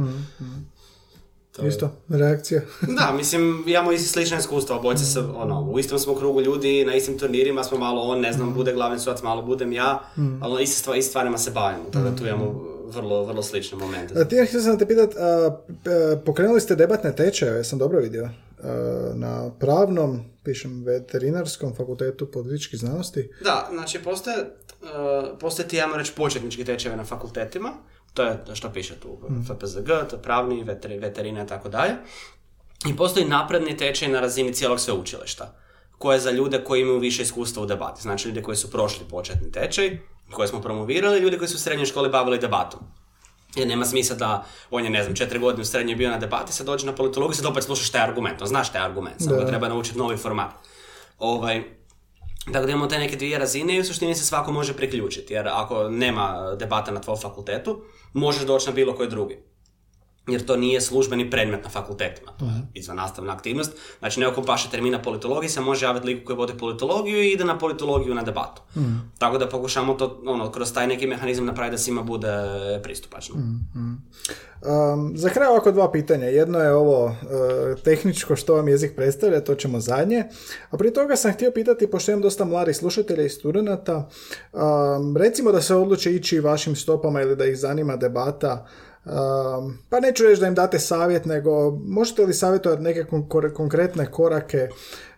To 1.52 1.62
je- 1.62 1.68
Isto, 1.68 1.90
reakcija. 2.08 2.60
Da, 2.98 3.12
mislim, 3.12 3.64
imamo 3.66 3.92
i 3.92 3.98
slična 3.98 4.38
iskustva, 4.38 4.76
obojice 4.76 5.04
se, 5.04 5.20
ono, 5.20 5.62
u 5.62 5.78
istom 5.78 5.98
smo 5.98 6.14
krugu 6.14 6.40
ljudi, 6.40 6.84
na 6.84 6.94
istim 6.94 7.18
turnirima 7.18 7.64
smo 7.64 7.78
malo 7.78 8.02
on, 8.02 8.20
ne 8.20 8.32
znam, 8.32 8.54
bude 8.54 8.72
glavni 8.72 8.98
sudac, 8.98 9.22
malo 9.22 9.42
budem 9.42 9.72
ja, 9.72 10.00
ali 10.40 10.62
isti 10.62 10.78
stvar, 10.78 10.96
isti 10.96 11.10
stvarima 11.10 11.38
se 11.38 11.50
bavimo, 11.50 11.84
tako 11.84 12.04
da 12.04 12.16
tu 12.16 12.26
imamo 12.26 12.75
vrlo, 12.86 13.24
vrlo 13.24 13.42
slične 13.42 13.78
momente. 13.78 14.20
A, 14.20 14.24
Ti, 14.24 14.36
htio 14.48 14.60
sam 14.60 14.78
te 14.78 14.86
pitat, 14.86 15.14
a, 15.16 15.58
pokrenuli 16.24 16.60
ste 16.60 16.76
debatne 16.76 17.16
tečajeve, 17.16 17.64
sam 17.64 17.78
dobro 17.78 18.00
vidio, 18.00 18.28
a, 18.62 19.12
na 19.14 19.50
pravnom, 19.60 20.24
pišem, 20.44 20.84
veterinarskom 20.84 21.74
fakultetu 21.74 22.30
političkih 22.30 22.78
znanosti. 22.80 23.30
Da, 23.44 23.68
znači 23.72 24.02
postoje, 24.02 24.36
uh, 24.36 25.38
postoje 25.40 25.68
ti, 25.68 25.80
ajmo 25.80 25.96
reći, 25.96 26.12
početnički 26.16 26.64
tečajevi 26.64 26.96
na 26.96 27.04
fakultetima, 27.04 27.72
to 28.14 28.22
je 28.22 28.38
što 28.54 28.72
piše 28.72 28.94
tu, 29.00 29.18
FPZG, 29.46 29.86
to 29.86 30.16
je 30.16 30.22
pravni, 30.22 30.64
veter, 30.64 30.98
veterina 31.00 31.42
i 31.42 31.46
tako 31.46 31.68
dalje. 31.68 31.92
I 32.88 32.96
postoji 32.96 33.26
napredni 33.26 33.76
tečaj 33.76 34.08
na 34.08 34.20
razini 34.20 34.54
cijelog 34.54 34.80
sveučilišta, 34.80 35.54
koje 35.98 36.16
je 36.16 36.20
za 36.20 36.30
ljude 36.30 36.64
koji 36.64 36.80
imaju 36.80 36.98
više 36.98 37.22
iskustva 37.22 37.62
u 37.62 37.66
debati. 37.66 38.02
Znači, 38.02 38.28
ljudi 38.28 38.42
koji 38.42 38.56
su 38.56 38.70
prošli 38.70 39.06
početni 39.10 39.52
tečaj, 39.52 39.98
koje 40.32 40.48
smo 40.48 40.60
promovirali, 40.60 41.20
ljudi 41.20 41.38
koji 41.38 41.48
su 41.48 41.56
u 41.56 41.58
srednjoj 41.58 41.86
školi 41.86 42.08
bavili 42.08 42.38
debatom. 42.38 42.80
Jer 43.54 43.68
nema 43.68 43.84
smisla 43.84 44.16
da 44.16 44.44
on 44.70 44.84
je, 44.84 44.90
ne 44.90 45.02
znam, 45.02 45.16
četiri 45.16 45.38
godine 45.38 45.62
u 45.62 45.64
srednjoj 45.64 45.96
bio 45.96 46.10
na 46.10 46.18
debati, 46.18 46.52
sad 46.52 46.66
dođe 46.66 46.86
na 46.86 46.94
politologiju 46.94 47.32
i 47.32 47.36
sad 47.36 47.46
opet 47.46 47.64
slušaš 47.64 47.90
taj 47.90 48.00
argument. 48.00 48.42
On 48.42 48.48
znaš 48.48 48.72
taj 48.72 48.82
argument, 48.82 49.16
samo 49.18 49.44
treba 49.44 49.68
naučiti 49.68 49.98
novi 49.98 50.16
format. 50.16 50.50
Ovaj, 51.18 51.62
tako 52.52 52.66
da 52.66 52.72
imamo 52.72 52.86
te 52.86 52.98
neke 52.98 53.16
dvije 53.16 53.38
razine 53.38 53.76
i 53.76 53.80
u 53.80 53.84
suštini 53.84 54.14
se 54.14 54.24
svako 54.24 54.52
može 54.52 54.76
priključiti. 54.76 55.34
Jer 55.34 55.48
ako 55.48 55.88
nema 55.88 56.54
debata 56.58 56.90
na 56.90 57.00
tvojom 57.00 57.20
fakultetu, 57.20 57.82
možeš 58.12 58.42
doći 58.42 58.66
na 58.66 58.72
bilo 58.72 58.94
koji 58.94 59.08
drugi 59.08 59.38
jer 60.26 60.44
to 60.44 60.56
nije 60.56 60.80
službeni 60.80 61.30
predmet 61.30 61.64
na 61.64 61.70
fakultetima, 61.70 62.32
to 62.38 62.44
je 62.44 62.52
izvan 62.74 62.96
nastavna 62.96 63.32
aktivnost. 63.32 63.72
Znači, 63.98 64.20
neko 64.20 64.42
paše 64.42 64.70
termina 64.70 65.02
politologije 65.02 65.50
se 65.50 65.60
može 65.60 65.86
javiti 65.86 66.06
liku 66.06 66.26
koji 66.26 66.36
vodi 66.36 66.52
politologiju 66.58 67.22
i 67.22 67.32
ide 67.32 67.44
na 67.44 67.58
politologiju 67.58 68.14
na 68.14 68.22
debatu. 68.22 68.62
Mm. 68.76 69.12
Tako 69.18 69.38
da 69.38 69.48
pokušamo 69.48 69.94
to, 69.94 70.22
ono, 70.26 70.52
kroz 70.52 70.72
taj 70.72 70.86
neki 70.86 71.06
mehanizam 71.06 71.46
napraviti 71.46 71.74
da 71.74 71.78
svima 71.78 72.02
bude 72.02 72.30
pristupačno. 72.82 73.36
Mm, 73.36 73.80
mm. 73.80 74.02
Um, 74.62 75.12
za 75.14 75.28
kraj 75.28 75.48
ovako 75.48 75.72
dva 75.72 75.92
pitanja. 75.92 76.26
Jedno 76.26 76.58
je 76.58 76.74
ovo 76.74 77.04
uh, 77.04 77.12
tehničko 77.84 78.36
što 78.36 78.54
vam 78.54 78.68
jezik 78.68 78.96
predstavlja, 78.96 79.44
to 79.44 79.54
ćemo 79.54 79.80
zadnje. 79.80 80.24
A 80.70 80.76
prije 80.76 80.94
toga 80.94 81.16
sam 81.16 81.32
htio 81.32 81.50
pitati, 81.50 81.90
pošto 81.90 82.10
imam 82.10 82.22
dosta 82.22 82.44
mladih 82.44 82.76
slušatelja 82.76 83.22
i 83.22 83.28
studenata, 83.28 84.08
um, 84.52 85.16
recimo 85.16 85.52
da 85.52 85.62
se 85.62 85.74
odluče 85.74 86.14
ići 86.14 86.40
vašim 86.40 86.76
stopama 86.76 87.22
ili 87.22 87.36
da 87.36 87.44
ih 87.44 87.58
zanima 87.58 87.96
debata, 87.96 88.66
Um, 89.06 89.78
pa 89.90 90.00
neću 90.00 90.24
reći 90.24 90.40
da 90.40 90.46
im 90.46 90.54
date 90.54 90.78
savjet, 90.78 91.24
nego 91.24 91.70
možete 91.70 92.22
li 92.22 92.34
savjetovati 92.34 92.82
neke 92.82 93.04
konkretne 93.54 94.10
korake? 94.10 94.68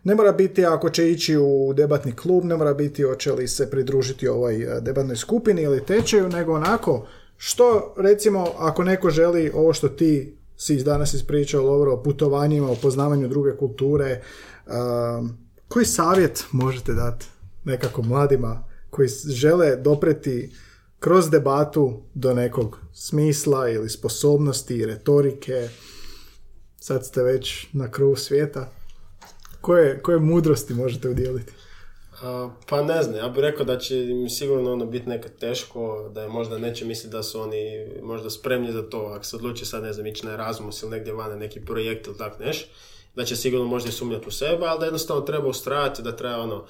Ne 0.05 0.15
mora 0.15 0.33
biti 0.33 0.67
ako 0.67 0.91
će 0.91 1.11
ići 1.11 1.37
u 1.37 1.73
debatni 1.77 2.17
klub, 2.17 2.45
ne 2.45 2.57
mora 2.57 2.75
biti 2.75 3.03
hoće 3.03 3.33
li 3.33 3.49
se 3.49 3.71
pridružiti 3.71 4.29
ovoj 4.29 4.63
e, 4.63 4.81
debatnoj 4.81 5.17
skupini 5.17 5.63
ili 5.63 5.85
tečaju, 5.87 6.29
nego 6.29 6.55
onako, 6.55 7.07
što 7.37 7.95
recimo 7.97 8.47
ako 8.59 8.85
neko 8.85 9.11
želi 9.11 9.51
ovo 9.55 9.73
što 9.73 9.89
ti 9.89 10.39
si 10.57 10.83
danas 10.83 11.15
ispričao 11.15 11.65
Lovro, 11.65 11.93
o 11.93 12.03
putovanjima, 12.03 12.71
o 12.71 12.77
poznavanju 12.83 13.29
druge 13.29 13.57
kulture, 13.57 14.23
um, 14.67 15.39
koji 15.69 15.85
savjet 15.85 16.45
možete 16.53 16.93
dati 16.93 17.27
nekako 17.65 18.03
mladima 18.03 18.65
koji 18.91 19.09
žele 19.29 19.77
dopreti 19.77 20.53
kroz 21.01 21.31
debatu 21.31 22.03
do 22.15 22.35
nekog 22.35 22.79
smisla 22.93 23.69
ili 23.69 23.89
sposobnosti, 23.89 24.87
retorike. 24.87 25.69
Sad 26.81 27.07
ste 27.07 27.23
već 27.23 27.67
na 27.73 27.91
krugu 27.91 28.17
svijeta. 28.17 28.73
Koje, 29.61 30.03
koje 30.03 30.19
mudrosti 30.19 30.75
možete 30.75 31.09
udjeliti? 31.09 31.53
pa 32.69 32.83
ne 32.83 33.03
znam, 33.03 33.17
ja 33.17 33.29
bih 33.29 33.41
rekao 33.41 33.65
da 33.65 33.79
će 33.79 34.05
im 34.05 34.29
sigurno 34.29 34.73
ono 34.73 34.87
biti 34.87 35.09
nekad 35.09 35.39
teško, 35.39 36.11
da 36.15 36.23
je 36.23 36.29
možda 36.29 36.59
neće 36.59 36.85
misliti 36.85 37.13
da 37.13 37.23
su 37.23 37.41
oni 37.41 37.89
možda 38.03 38.31
spremni 38.31 38.73
za 38.73 38.83
to, 38.83 38.99
ako 38.99 39.25
se 39.25 39.37
odluči 39.37 39.67
sad 39.67 39.83
ne 39.83 39.93
znam 39.93 40.07
ići 40.07 40.27
na 40.27 40.33
Erasmus 40.33 40.83
ili 40.83 40.91
negdje 40.91 41.13
vane 41.13 41.37
neki 41.37 41.61
projekt 41.61 42.07
ili 42.07 42.17
tak 42.17 42.39
neš, 42.39 42.67
da 43.17 43.25
će 43.25 43.37
sigurno 43.37 43.67
možda 43.67 43.91
sumnjati 43.91 44.29
u 44.29 44.31
sebe, 44.31 44.67
ali 44.67 44.79
da 44.81 44.85
jednostavno 44.85 45.23
treba 45.23 45.49
ustrajati, 45.49 46.03
da 46.03 46.17
treba 46.17 46.39
ono, 46.39 46.65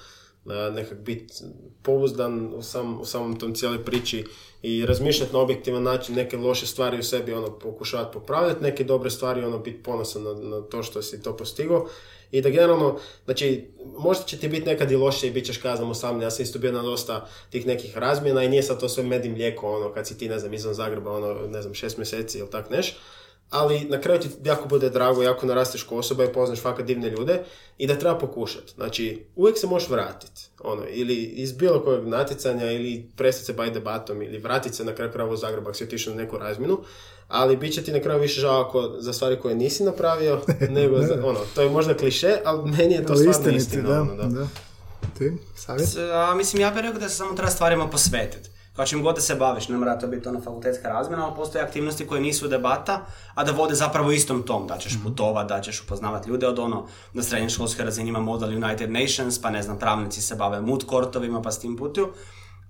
nekak 0.48 0.98
biti 0.98 1.34
pouzdan 1.82 2.54
u, 2.54 2.62
sam, 2.62 3.00
u 3.00 3.04
samom 3.04 3.38
tom 3.38 3.54
cijeloj 3.54 3.84
priči 3.84 4.24
i 4.62 4.86
razmišljati 4.86 5.32
na 5.32 5.38
objektivan 5.38 5.82
način 5.82 6.14
neke 6.14 6.36
loše 6.36 6.66
stvari 6.66 6.98
u 6.98 7.02
sebi 7.02 7.32
ono 7.32 7.58
pokušavati 7.58 8.12
popravljati, 8.12 8.62
neke 8.62 8.84
dobre 8.84 9.10
stvari 9.10 9.44
ono 9.44 9.58
biti 9.58 9.82
ponosan 9.82 10.22
na, 10.22 10.34
na 10.34 10.60
to 10.60 10.82
što 10.82 11.02
si 11.02 11.22
to 11.22 11.36
postigao. 11.36 11.88
I 12.30 12.40
da 12.40 12.48
generalno, 12.48 12.98
znači, 13.24 13.66
možda 13.98 14.24
će 14.24 14.38
ti 14.38 14.48
biti 14.48 14.66
nekad 14.66 14.90
i 14.90 14.96
loše 14.96 15.26
i 15.26 15.30
bit 15.30 15.46
ćeš 15.46 15.58
kaznom 15.58 15.90
usamljen, 15.90 16.22
ja 16.22 16.30
sam 16.30 16.42
isto 16.42 16.58
bio 16.58 16.72
na 16.72 16.82
dosta 16.82 17.28
tih 17.50 17.66
nekih 17.66 17.98
razmjena 17.98 18.44
i 18.44 18.48
nije 18.48 18.62
sad 18.62 18.80
to 18.80 18.88
sve 18.88 19.04
med 19.04 19.24
i 19.24 19.28
mlijeko, 19.28 19.76
ono, 19.76 19.92
kad 19.92 20.06
si 20.06 20.18
ti, 20.18 20.28
ne 20.28 20.38
znam, 20.38 20.54
izvan 20.54 20.74
Zagreba, 20.74 21.12
ono, 21.12 21.46
ne 21.46 21.62
znam, 21.62 21.74
šest 21.74 21.96
mjeseci 21.96 22.38
ili 22.38 22.50
tak 22.50 22.70
neš, 22.70 22.96
ali 23.50 23.80
na 23.80 24.00
kraju 24.00 24.20
ti 24.20 24.28
jako 24.44 24.68
bude 24.68 24.90
drago, 24.90 25.22
jako 25.22 25.46
narasteš 25.46 25.82
ko 25.82 25.96
osoba 25.96 26.24
i 26.24 26.32
poznaš 26.32 26.60
fakat 26.60 26.86
divne 26.86 27.10
ljude 27.10 27.42
i 27.78 27.86
da 27.86 27.98
treba 27.98 28.18
pokušati. 28.18 28.72
Znači, 28.74 29.26
uvijek 29.36 29.58
se 29.58 29.66
možeš 29.66 29.88
vratiti. 29.88 30.42
Ono, 30.60 30.82
ili 30.88 31.14
iz 31.14 31.52
bilo 31.52 31.84
kojeg 31.84 32.06
natjecanja, 32.06 32.72
ili 32.72 33.10
prestati 33.16 33.46
se 33.46 33.52
baviti 33.52 33.74
debatom, 33.74 34.22
ili 34.22 34.38
vratiti 34.38 34.76
se 34.76 34.84
na 34.84 34.94
kraju 34.94 35.12
kraju 35.12 35.30
u 35.30 35.36
Zagreb 35.36 35.64
ako 35.64 35.74
si 35.74 35.84
otišao 35.84 36.14
na 36.14 36.22
neku 36.22 36.38
razminu, 36.38 36.78
ali 37.28 37.56
bit 37.56 37.74
će 37.74 37.82
ti 37.82 37.92
na 37.92 38.00
kraju 38.00 38.20
više 38.20 38.40
žao 38.40 38.60
ako 38.60 38.94
za 38.98 39.12
stvari 39.12 39.40
koje 39.40 39.54
nisi 39.54 39.84
napravio, 39.84 40.40
nego 40.70 41.02
za, 41.02 41.14
ono, 41.24 41.40
to 41.54 41.62
je 41.62 41.70
možda 41.70 41.94
kliše, 41.94 42.36
ali 42.44 42.70
meni 42.70 42.94
je 42.94 43.06
to 43.06 43.16
stvarno 43.16 43.56
istina. 43.56 43.88
Da, 43.88 44.00
ono, 44.00 44.14
da. 44.14 44.26
da. 44.26 44.46
Ti, 45.18 45.32
savjet? 45.56 45.88
A, 46.12 46.34
mislim, 46.34 46.62
ja 46.62 46.70
bih 46.70 46.82
rekao 46.82 47.00
da 47.00 47.08
se 47.08 47.16
samo 47.16 47.34
treba 47.34 47.50
stvarima 47.50 47.88
posvetiti 47.88 48.50
kao 48.78 48.86
čim 48.86 49.02
god 49.02 49.24
se 49.24 49.34
baviš, 49.34 49.68
ne 49.68 49.76
mora 49.76 49.98
to 49.98 50.06
biti 50.06 50.28
ona 50.28 50.40
fakultetska 50.40 50.88
razmjena, 50.88 51.24
ali 51.26 51.36
postoje 51.36 51.64
aktivnosti 51.64 52.06
koje 52.06 52.20
nisu 52.20 52.48
debata, 52.48 53.06
a 53.34 53.44
da 53.44 53.52
vode 53.52 53.74
zapravo 53.74 54.12
istom 54.12 54.42
tom, 54.42 54.66
da 54.66 54.78
ćeš 54.78 54.94
mhm. 54.94 55.02
putovati, 55.02 55.48
da 55.48 55.60
ćeš 55.60 55.82
upoznavati 55.82 56.28
ljude 56.28 56.46
od 56.46 56.58
ono, 56.58 56.86
na 57.12 57.22
srednjoškolskoj 57.22 57.84
razini 57.84 58.08
ima 58.08 58.20
model 58.20 58.64
United 58.64 58.90
Nations, 58.90 59.42
pa 59.42 59.50
ne 59.50 59.62
znam, 59.62 59.78
pravnici 59.78 60.22
se 60.22 60.34
bave 60.34 60.60
mood 60.60 60.84
courtovima, 60.90 61.42
pa 61.42 61.50
s 61.50 61.58
tim 61.58 61.76
putuju, 61.76 62.08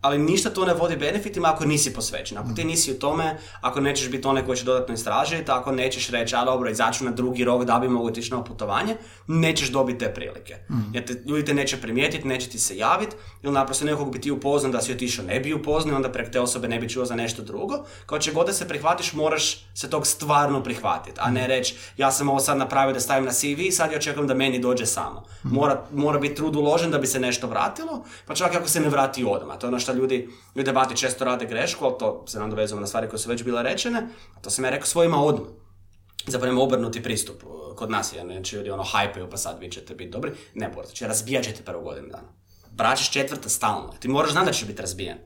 ali 0.00 0.18
ništa 0.18 0.50
to 0.50 0.64
ne 0.64 0.74
vodi 0.74 0.96
benefitima 0.96 1.48
ako 1.48 1.64
nisi 1.64 1.94
posvećen. 1.94 2.38
Ako 2.38 2.48
ti 2.56 2.64
nisi 2.64 2.92
u 2.92 2.98
tome, 2.98 3.38
ako 3.60 3.80
nećeš 3.80 4.10
biti 4.10 4.28
onaj 4.28 4.44
koji 4.44 4.58
će 4.58 4.64
dodatno 4.64 4.94
istražiti, 4.94 5.50
ako 5.50 5.72
nećeš 5.72 6.08
reći, 6.10 6.36
a 6.36 6.44
dobro, 6.44 6.70
izaću 6.70 7.04
na 7.04 7.10
drugi 7.10 7.44
rok 7.44 7.64
da 7.64 7.78
bi 7.78 7.88
mogu 7.88 8.06
otići 8.06 8.30
na 8.30 8.44
putovanje, 8.44 8.96
nećeš 9.26 9.68
dobiti 9.68 9.98
te 9.98 10.14
prilike. 10.14 10.56
Mm. 10.70 10.94
Jer 10.94 11.04
te, 11.06 11.22
ljudi 11.26 11.44
te 11.44 11.54
neće 11.54 11.76
primijetiti, 11.76 12.28
neće 12.28 12.48
ti 12.48 12.58
se 12.58 12.76
javiti, 12.76 13.16
ili 13.42 13.52
naprosto 13.52 13.84
nekog 13.84 14.12
bi 14.12 14.20
ti 14.20 14.30
upoznan 14.30 14.72
da 14.72 14.80
si 14.80 14.92
otišao 14.92 15.24
ne 15.24 15.40
bi 15.40 15.54
upoznao, 15.54 15.96
onda 15.96 16.12
prek 16.12 16.30
te 16.30 16.40
osobe 16.40 16.68
ne 16.68 16.78
bi 16.78 16.88
čuo 16.88 17.04
za 17.04 17.14
nešto 17.14 17.42
drugo. 17.42 17.84
Kao 18.06 18.18
će 18.18 18.32
god 18.32 18.46
da 18.46 18.52
se 18.52 18.68
prihvatiš, 18.68 19.12
moraš 19.12 19.66
se 19.74 19.90
tog 19.90 20.06
stvarno 20.06 20.62
prihvatiti, 20.62 21.20
a 21.20 21.30
ne 21.30 21.46
reći, 21.46 21.74
ja 21.96 22.10
sam 22.12 22.28
ovo 22.28 22.40
sad 22.40 22.58
napravio 22.58 22.92
da 22.92 23.00
stavim 23.00 23.24
na 23.24 23.32
CV 23.32 23.60
i 23.60 23.72
sad 23.72 23.92
ja 23.92 23.98
očekujem 23.98 24.28
da 24.28 24.34
meni 24.34 24.58
dođe 24.58 24.86
samo. 24.86 25.24
Mm. 25.44 25.48
Mora, 25.54 25.82
mora 25.92 26.18
biti 26.18 26.34
trud 26.34 26.56
uložen 26.56 26.90
da 26.90 26.98
bi 26.98 27.06
se 27.06 27.20
nešto 27.20 27.46
vratilo, 27.46 28.04
pa 28.26 28.34
čak 28.34 28.54
ako 28.54 28.68
se 28.68 28.80
ne 28.80 28.88
vrati 28.88 29.24
odmah. 29.28 29.58
To 29.58 29.66
je 29.66 29.68
ono 29.68 29.78
što 29.88 29.96
ljudi 29.96 30.28
u 30.54 30.62
debati 30.62 30.96
često 30.96 31.24
rade 31.24 31.46
grešku, 31.46 31.84
ali 31.84 31.94
to 31.98 32.24
se 32.26 32.38
nam 32.38 32.50
dovezujemo 32.50 32.80
na 32.80 32.86
stvari 32.86 33.08
koje 33.08 33.18
su 33.18 33.28
već 33.28 33.44
bile 33.44 33.62
rečene, 33.62 34.08
a 34.36 34.40
to 34.40 34.50
sam 34.50 34.64
ja 34.64 34.70
rekao 34.70 34.86
svojima 34.86 35.22
odmah. 35.22 35.48
Zapravo 36.26 36.62
obrnuti 36.62 37.02
pristup 37.02 37.44
uh, 37.44 37.76
kod 37.76 37.90
nas, 37.90 38.12
jer 38.12 38.26
neće 38.26 38.56
ljudi 38.56 38.70
ono 38.70 38.82
hajpaju 38.82 39.30
pa 39.30 39.36
sad 39.36 39.60
vi 39.60 39.70
ćete 39.70 39.94
biti 39.94 40.10
dobri. 40.10 40.32
Ne 40.54 40.68
morate, 40.68 40.88
znači 40.88 41.04
razbijat 41.04 41.44
ćete 41.44 41.62
prvo 41.62 41.82
godinu 41.82 42.08
dana. 42.08 42.28
Braćeš 42.70 43.10
četvrta 43.10 43.48
stalno, 43.48 43.94
ti 44.00 44.08
moraš 44.08 44.32
znati 44.32 44.46
da 44.46 44.52
će 44.52 44.66
biti 44.66 44.82
razbijen. 44.82 45.18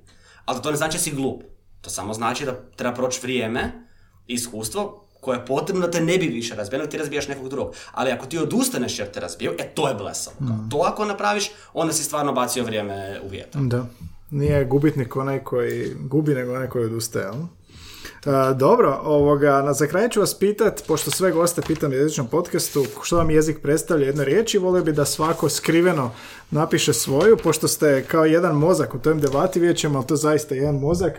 Ali 0.44 0.62
to 0.62 0.70
ne 0.70 0.76
znači 0.76 0.96
da 0.96 1.02
si 1.02 1.10
glup. 1.10 1.42
To 1.80 1.90
samo 1.90 2.14
znači 2.14 2.44
da 2.44 2.60
treba 2.76 2.94
proći 2.94 3.20
vrijeme, 3.22 3.86
iskustvo 4.26 5.08
koje 5.20 5.36
je 5.36 5.46
potrebno 5.46 5.86
da 5.86 5.90
te 5.90 6.00
ne 6.00 6.18
bi 6.18 6.26
više 6.26 6.54
razbijeno, 6.54 6.86
ti 6.86 6.98
razbijaš 6.98 7.28
nekog 7.28 7.48
drugog. 7.48 7.74
Ali 7.92 8.10
ako 8.10 8.26
ti 8.26 8.38
odustaneš 8.38 8.98
jer 8.98 9.10
te 9.10 9.20
razbiju, 9.20 9.54
e 9.58 9.74
to 9.74 9.88
je 9.88 9.94
blesavo. 9.94 10.36
Mm. 10.40 10.70
To 10.70 10.82
ako 10.86 11.04
napraviš, 11.04 11.50
onda 11.72 11.92
si 11.92 12.04
stvarno 12.04 12.32
bacio 12.32 12.64
vrijeme 12.64 13.20
u 13.24 13.28
vjetar. 13.28 13.62
Da 13.62 13.86
nije 14.32 14.64
gubitnik 14.64 15.16
onaj 15.16 15.44
koji 15.44 15.94
gubi, 16.00 16.34
nego 16.34 16.54
onaj 16.54 16.68
koji 16.68 16.84
odustaje. 16.84 17.30
Uh, 17.30 18.56
dobro, 18.56 19.00
ovoga, 19.04 19.62
na 19.62 19.72
za 19.72 19.86
kraj 19.86 20.08
ću 20.08 20.20
vas 20.20 20.38
pitat, 20.38 20.82
pošto 20.86 21.10
sve 21.10 21.32
goste 21.32 21.62
pitam 21.62 21.90
u 21.90 21.94
jezičnom 21.94 22.26
podcastu, 22.26 22.84
što 23.02 23.16
vam 23.16 23.30
jezik 23.30 23.58
predstavlja 23.62 24.06
jedne 24.06 24.24
riječi, 24.24 24.58
volio 24.58 24.84
bi 24.84 24.92
da 24.92 25.04
svako 25.04 25.48
skriveno 25.48 26.10
napiše 26.50 26.92
svoju, 26.92 27.36
pošto 27.36 27.68
ste 27.68 28.04
kao 28.08 28.24
jedan 28.24 28.56
mozak 28.56 28.94
u 28.94 28.98
tom 28.98 29.20
debati, 29.20 29.60
vidjet 29.60 29.78
ćemo, 29.78 29.98
ali 29.98 30.06
to 30.06 30.16
zaista 30.16 30.54
jedan 30.54 30.74
mozak, 30.74 31.12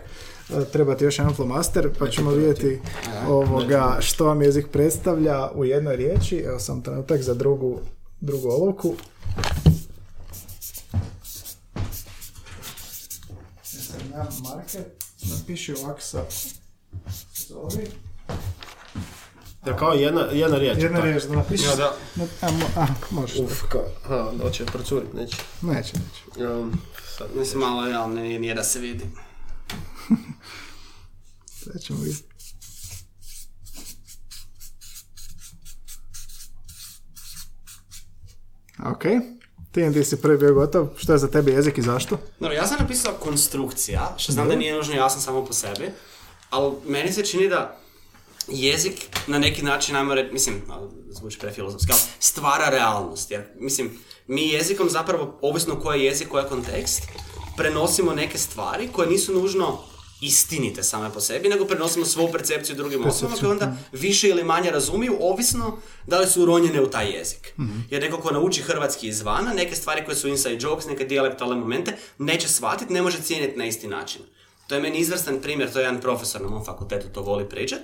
uh, 0.50 0.64
trebate 0.72 1.04
još 1.04 1.18
jedan 1.18 1.34
flomaster, 1.34 1.90
pa 1.98 2.08
ćemo 2.08 2.30
vidjeti 2.30 2.80
ovoga, 3.28 3.96
što 4.00 4.24
vam 4.24 4.42
jezik 4.42 4.66
predstavlja 4.72 5.50
u 5.54 5.64
jednoj 5.64 5.96
riječi. 5.96 6.36
Evo 6.36 6.58
sam 6.58 6.82
trenutak 6.82 7.22
za 7.22 7.34
drugu, 7.34 7.78
drugu 8.20 8.48
olovku. 8.48 8.94
Na 14.14 14.26
marker, 14.42 14.84
napiši 15.22 15.74
ovako 15.74 16.00
sa 16.00 16.24
zori. 17.48 17.88
Da 19.64 19.76
kao 19.76 19.92
jedna, 19.92 20.20
jedna 20.20 20.58
riječ. 20.58 20.78
Jedna 20.78 21.00
riječ, 21.00 21.22
da 21.22 21.34
napiši. 21.34 21.64
Ja, 21.64 21.76
da. 21.76 21.96
a, 22.42 22.48
a, 22.76 22.86
možeš. 23.10 23.38
Uf, 23.38 23.62
kao, 23.68 23.84
a, 24.08 24.32
hoće 24.42 24.66
procurit, 24.66 25.12
neće. 25.14 25.36
Neće, 25.62 25.92
neće. 25.92 26.48
Um, 26.48 26.80
sad, 27.18 27.26
mislim, 27.36 27.60
malo, 27.60 27.86
ja, 27.86 28.06
nije, 28.06 28.40
nije 28.40 28.54
da 28.54 28.64
se 28.64 28.78
vidi. 28.78 29.04
Sad 31.64 31.80
ćemo 31.82 31.98
vidjeti. 32.00 32.34
Ok. 38.84 39.33
Ti 39.74 40.04
si 40.04 40.16
prvi 40.16 40.38
bio 40.38 40.54
gotov. 40.54 40.88
Što 40.96 41.12
je 41.12 41.18
za 41.18 41.28
tebe 41.28 41.52
jezik 41.52 41.78
i 41.78 41.82
zašto? 41.82 42.18
No, 42.40 42.52
ja 42.52 42.66
sam 42.66 42.76
napisao 42.80 43.12
konstrukcija, 43.12 44.14
što 44.16 44.32
znam 44.32 44.48
da 44.48 44.56
nije 44.56 44.74
nužno 44.74 44.94
jasno 44.94 45.20
samo 45.20 45.44
po 45.44 45.52
sebi, 45.52 45.90
ali 46.50 46.72
meni 46.86 47.12
se 47.12 47.24
čini 47.24 47.48
da 47.48 47.80
jezik 48.48 48.94
na 49.26 49.38
neki 49.38 49.62
način, 49.62 49.96
ajmo 49.96 50.14
reći, 50.14 50.32
mislim, 50.32 50.62
zvuči 51.10 51.38
prefilozofski, 51.38 51.92
ali 51.92 52.00
stvara 52.20 52.68
realnost. 52.68 53.30
Jer, 53.30 53.42
mislim, 53.58 53.90
mi 54.26 54.48
jezikom 54.48 54.90
zapravo, 54.90 55.38
ovisno 55.42 55.80
koji 55.80 56.00
je 56.00 56.04
jezik, 56.04 56.28
koji 56.28 56.44
je 56.44 56.48
kontekst, 56.48 57.02
prenosimo 57.56 58.12
neke 58.12 58.38
stvari 58.38 58.88
koje 58.92 59.08
nisu 59.08 59.34
nužno 59.34 59.78
istinite 60.20 60.82
same 60.82 61.10
po 61.10 61.20
sebi, 61.20 61.48
nego 61.48 61.64
prenosimo 61.64 62.04
svoju 62.06 62.32
percepciju 62.32 62.76
drugim 62.76 63.06
osobama 63.06 63.36
koje 63.38 63.50
onda 63.50 63.64
više 63.92 64.28
ili 64.28 64.44
manje 64.44 64.70
razumiju, 64.70 65.16
ovisno 65.20 65.76
da 66.06 66.20
li 66.20 66.26
su 66.26 66.42
uronjene 66.42 66.80
u 66.80 66.90
taj 66.90 67.10
jezik. 67.10 67.54
Jer 67.90 68.02
neko 68.02 68.18
ko 68.18 68.30
nauči 68.30 68.62
hrvatski 68.62 69.08
izvana, 69.08 69.52
neke 69.52 69.76
stvari 69.76 70.04
koje 70.04 70.16
su 70.16 70.28
inside 70.28 70.58
jokes, 70.60 70.86
neke 70.86 71.04
dijalektualne 71.04 71.56
momente, 71.56 71.96
neće 72.18 72.48
shvatiti, 72.48 72.92
ne 72.92 73.02
može 73.02 73.20
cijeniti 73.20 73.58
na 73.58 73.66
isti 73.66 73.86
način. 73.88 74.22
To 74.66 74.74
je 74.74 74.80
meni 74.80 74.98
izvrstan 74.98 75.40
primjer, 75.40 75.72
to 75.72 75.78
je 75.78 75.84
jedan 75.84 76.00
profesor 76.00 76.40
na 76.40 76.48
mom 76.48 76.64
fakultetu 76.64 77.08
to 77.08 77.22
voli 77.22 77.48
pričat, 77.48 77.80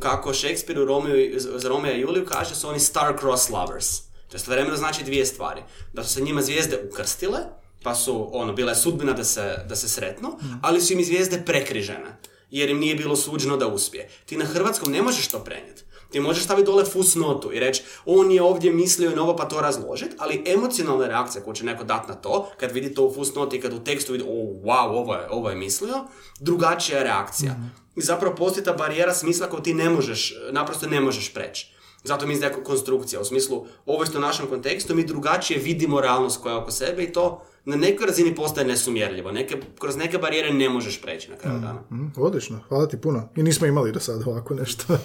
kako 0.00 0.34
Shakespeare 0.34 0.80
u 0.80 0.86
Romeo, 0.86 1.16
i- 1.16 1.32
za 1.36 1.68
Romeo 1.68 1.92
i 1.92 2.00
Juliju 2.00 2.26
kaže 2.26 2.54
su 2.54 2.68
oni 2.68 2.78
star-cross 2.78 3.50
lovers. 3.52 4.00
To 4.00 4.36
je 4.36 4.42
vremeno 4.46 4.76
znači 4.76 5.04
dvije 5.04 5.26
stvari. 5.26 5.62
Da 5.92 6.04
su 6.04 6.14
se 6.14 6.20
njima 6.20 6.42
zvijezde 6.42 6.80
ukrstile, 6.90 7.38
pa 7.82 7.94
su, 7.94 8.30
ono, 8.32 8.52
bila 8.52 8.70
je 8.70 8.76
sudbina 8.76 9.12
da 9.12 9.24
se, 9.24 9.64
da 9.68 9.76
se 9.76 9.88
sretnu, 9.88 10.28
ali 10.62 10.80
su 10.80 10.92
im 10.92 11.04
zvijezde 11.04 11.42
prekrižene, 11.46 12.18
jer 12.50 12.70
im 12.70 12.78
nije 12.78 12.94
bilo 12.94 13.16
suđeno 13.16 13.56
da 13.56 13.66
uspije. 13.66 14.08
Ti 14.26 14.36
na 14.36 14.44
hrvatskom 14.44 14.92
ne 14.92 15.02
možeš 15.02 15.28
to 15.28 15.38
prenijeti. 15.38 15.82
Ti 16.10 16.20
možeš 16.20 16.44
staviti 16.44 16.66
dole 16.66 16.84
fusnotu 16.84 17.52
i 17.52 17.60
reći, 17.60 17.82
on 18.04 18.30
je 18.30 18.42
ovdje 18.42 18.72
mislio 18.72 19.10
i 19.10 19.14
na 19.14 19.22
ovo 19.22 19.36
pa 19.36 19.44
to 19.44 19.60
razložiti, 19.60 20.14
ali 20.18 20.42
emocionalna 20.46 21.06
reakcija 21.06 21.44
koju 21.44 21.54
će 21.54 21.64
neko 21.64 21.84
dati 21.84 22.08
na 22.08 22.14
to, 22.14 22.50
kad 22.56 22.72
vidi 22.72 22.94
to 22.94 23.04
u 23.04 23.14
fusnoti 23.14 23.56
i 23.56 23.60
kad 23.60 23.72
u 23.72 23.84
tekstu 23.84 24.12
vidi, 24.12 24.24
o, 24.24 24.32
wow, 24.64 24.88
ovo 24.88 25.14
je, 25.14 25.30
ovo 25.30 25.50
je 25.50 25.56
mislio, 25.56 26.04
drugačija 26.40 26.98
je 26.98 27.04
reakcija. 27.04 27.56
I 27.96 28.00
zapravo 28.00 28.36
postoji 28.36 28.64
ta 28.64 28.72
barijera 28.72 29.14
smisla 29.14 29.46
koju 29.46 29.62
ti 29.62 29.74
ne 29.74 29.90
možeš, 29.90 30.34
naprosto 30.50 30.86
ne 30.86 31.00
možeš 31.00 31.34
preći. 31.34 31.72
Zato 32.04 32.26
mi 32.26 32.34
je 32.34 32.52
konstrukcija, 32.64 33.20
u 33.20 33.24
smislu, 33.24 33.66
ovisno 33.86 34.18
o 34.18 34.22
našem 34.22 34.46
kontekstu, 34.46 34.94
mi 34.94 35.04
drugačije 35.04 35.60
vidimo 35.60 36.00
realnost 36.00 36.42
koja 36.42 36.52
je 36.52 36.58
oko 36.58 36.70
sebe 36.70 37.02
i 37.02 37.12
to 37.12 37.42
na 37.64 37.76
nekoj 37.76 38.06
razini 38.06 38.34
postaje 38.34 38.66
nesumjerljivo. 38.66 39.32
Neke, 39.32 39.56
kroz 39.78 39.96
neke 39.96 40.18
barijere 40.18 40.54
ne 40.54 40.68
možeš 40.68 41.02
preći 41.02 41.30
na 41.30 41.36
kraju 41.36 41.58
dana. 41.58 41.80
Mm, 41.90 42.12
odlično, 42.16 42.60
hvala 42.68 42.86
ti 42.86 43.00
puno. 43.00 43.28
I 43.36 43.42
nismo 43.42 43.66
imali 43.66 43.92
do 43.92 44.00
sada 44.00 44.30
ovako 44.30 44.54
nešto. 44.54 44.84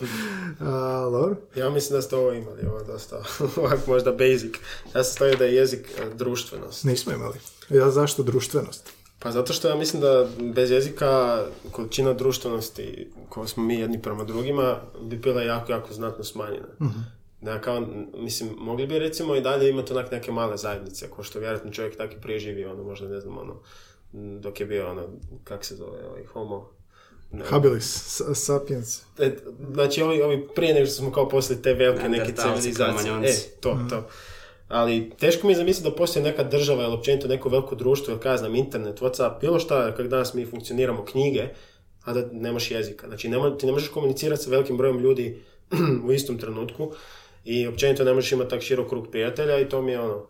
A, 0.59 1.09
dobro. 1.11 1.35
Ja 1.55 1.69
mislim 1.69 1.97
da 1.97 2.01
ste 2.01 2.15
ovo 2.15 2.31
imali, 2.31 2.65
ovo 2.67 2.77
je 2.77 2.85
dosta 2.85 3.23
ovako 3.61 3.91
možda 3.91 4.11
basic. 4.11 4.55
Ja 4.95 5.03
sam 5.03 5.13
stavio 5.15 5.35
da 5.35 5.45
je 5.45 5.55
jezik 5.55 5.87
e, 5.99 6.15
društvenost. 6.15 6.83
Nismo 6.83 7.13
imali. 7.13 7.37
Ja, 7.69 7.91
zašto 7.91 8.23
društvenost? 8.23 8.89
Pa 9.19 9.31
zato 9.31 9.53
što 9.53 9.67
ja 9.67 9.75
mislim 9.75 10.01
da 10.01 10.27
bez 10.53 10.71
jezika 10.71 11.43
količina 11.71 12.13
društvenosti 12.13 13.11
koju 13.29 13.47
smo 13.47 13.63
mi 13.63 13.75
jedni 13.75 14.01
prema 14.01 14.23
drugima 14.23 14.77
bi 15.01 15.17
bila 15.17 15.41
jako, 15.41 15.71
jako 15.71 15.93
znatno 15.93 16.23
smanjena. 16.23 16.67
Da, 16.79 16.85
kao, 17.61 17.87
mislim, 18.17 18.49
mogli 18.57 18.87
bi 18.87 18.99
recimo 18.99 19.35
i 19.35 19.41
dalje 19.41 19.69
imati 19.69 19.93
onak 19.93 20.11
neke 20.11 20.31
male 20.31 20.57
zajednice, 20.57 21.09
ko 21.09 21.23
što 21.23 21.39
vjerojatno 21.39 21.71
čovjek 21.71 21.97
tako 21.97 22.13
i 22.13 22.21
prije 22.21 22.39
živio, 22.39 22.71
ono, 22.71 22.83
možda 22.83 23.07
ne 23.07 23.19
znam, 23.19 23.37
ono, 23.37 23.59
dok 24.39 24.59
je 24.59 24.65
bio, 24.65 24.91
ono, 24.91 25.07
kak 25.43 25.65
se 25.65 25.75
zove, 25.75 26.07
ovaj, 26.07 26.25
homo, 26.25 26.69
ne, 27.33 27.45
Habilis, 27.45 28.21
sapiens. 28.33 29.01
E, 29.19 29.31
znači 29.73 30.01
ovi, 30.01 30.21
ovi 30.21 30.47
prije 30.55 30.73
nego 30.73 30.85
što 30.85 30.95
smo 30.95 31.11
kao 31.11 31.29
poslije 31.29 31.61
te 31.61 31.73
velike 31.73 32.09
neke 32.09 32.33
civilizacije. 32.35 33.13
E, 33.23 33.33
to, 33.61 33.79
to. 33.89 34.07
Ali 34.67 35.11
teško 35.19 35.47
mi 35.47 35.53
je 35.53 35.57
zamisliti 35.57 35.89
da 35.89 35.95
postoji 35.95 36.25
neka 36.25 36.43
država 36.43 36.83
ili 36.83 36.93
općenito 36.93 37.27
neko 37.27 37.49
veliko 37.49 37.75
društvo 37.75 38.11
ili 38.11 38.21
kaj 38.21 38.33
ja 38.33 38.37
znam, 38.37 38.55
internet, 38.55 39.01
Whatsapp, 39.01 39.39
bilo 39.41 39.59
šta, 39.59 39.91
kako 39.91 40.03
danas 40.03 40.33
mi 40.33 40.45
funkcioniramo 40.45 41.05
knjige, 41.05 41.47
a 42.03 42.13
da 42.13 42.25
nemaš 42.31 42.71
jezika. 42.71 43.07
Znači 43.07 43.29
ne 43.29 43.37
mo- 43.37 43.59
ti 43.59 43.65
ne 43.65 43.71
možeš 43.71 43.89
komunicirati 43.89 44.43
sa 44.43 44.49
velikim 44.49 44.77
brojem 44.77 44.99
ljudi 44.99 45.41
u 46.07 46.11
istom 46.11 46.37
trenutku 46.37 46.91
i 47.45 47.67
općenito 47.67 48.03
ne 48.03 48.13
možeš 48.13 48.31
imati 48.31 48.49
tak 48.49 48.61
širok 48.61 48.89
krug 48.89 49.07
prijatelja 49.11 49.59
i 49.59 49.69
to 49.69 49.81
mi 49.81 49.91
je 49.91 49.99
ono, 49.99 50.27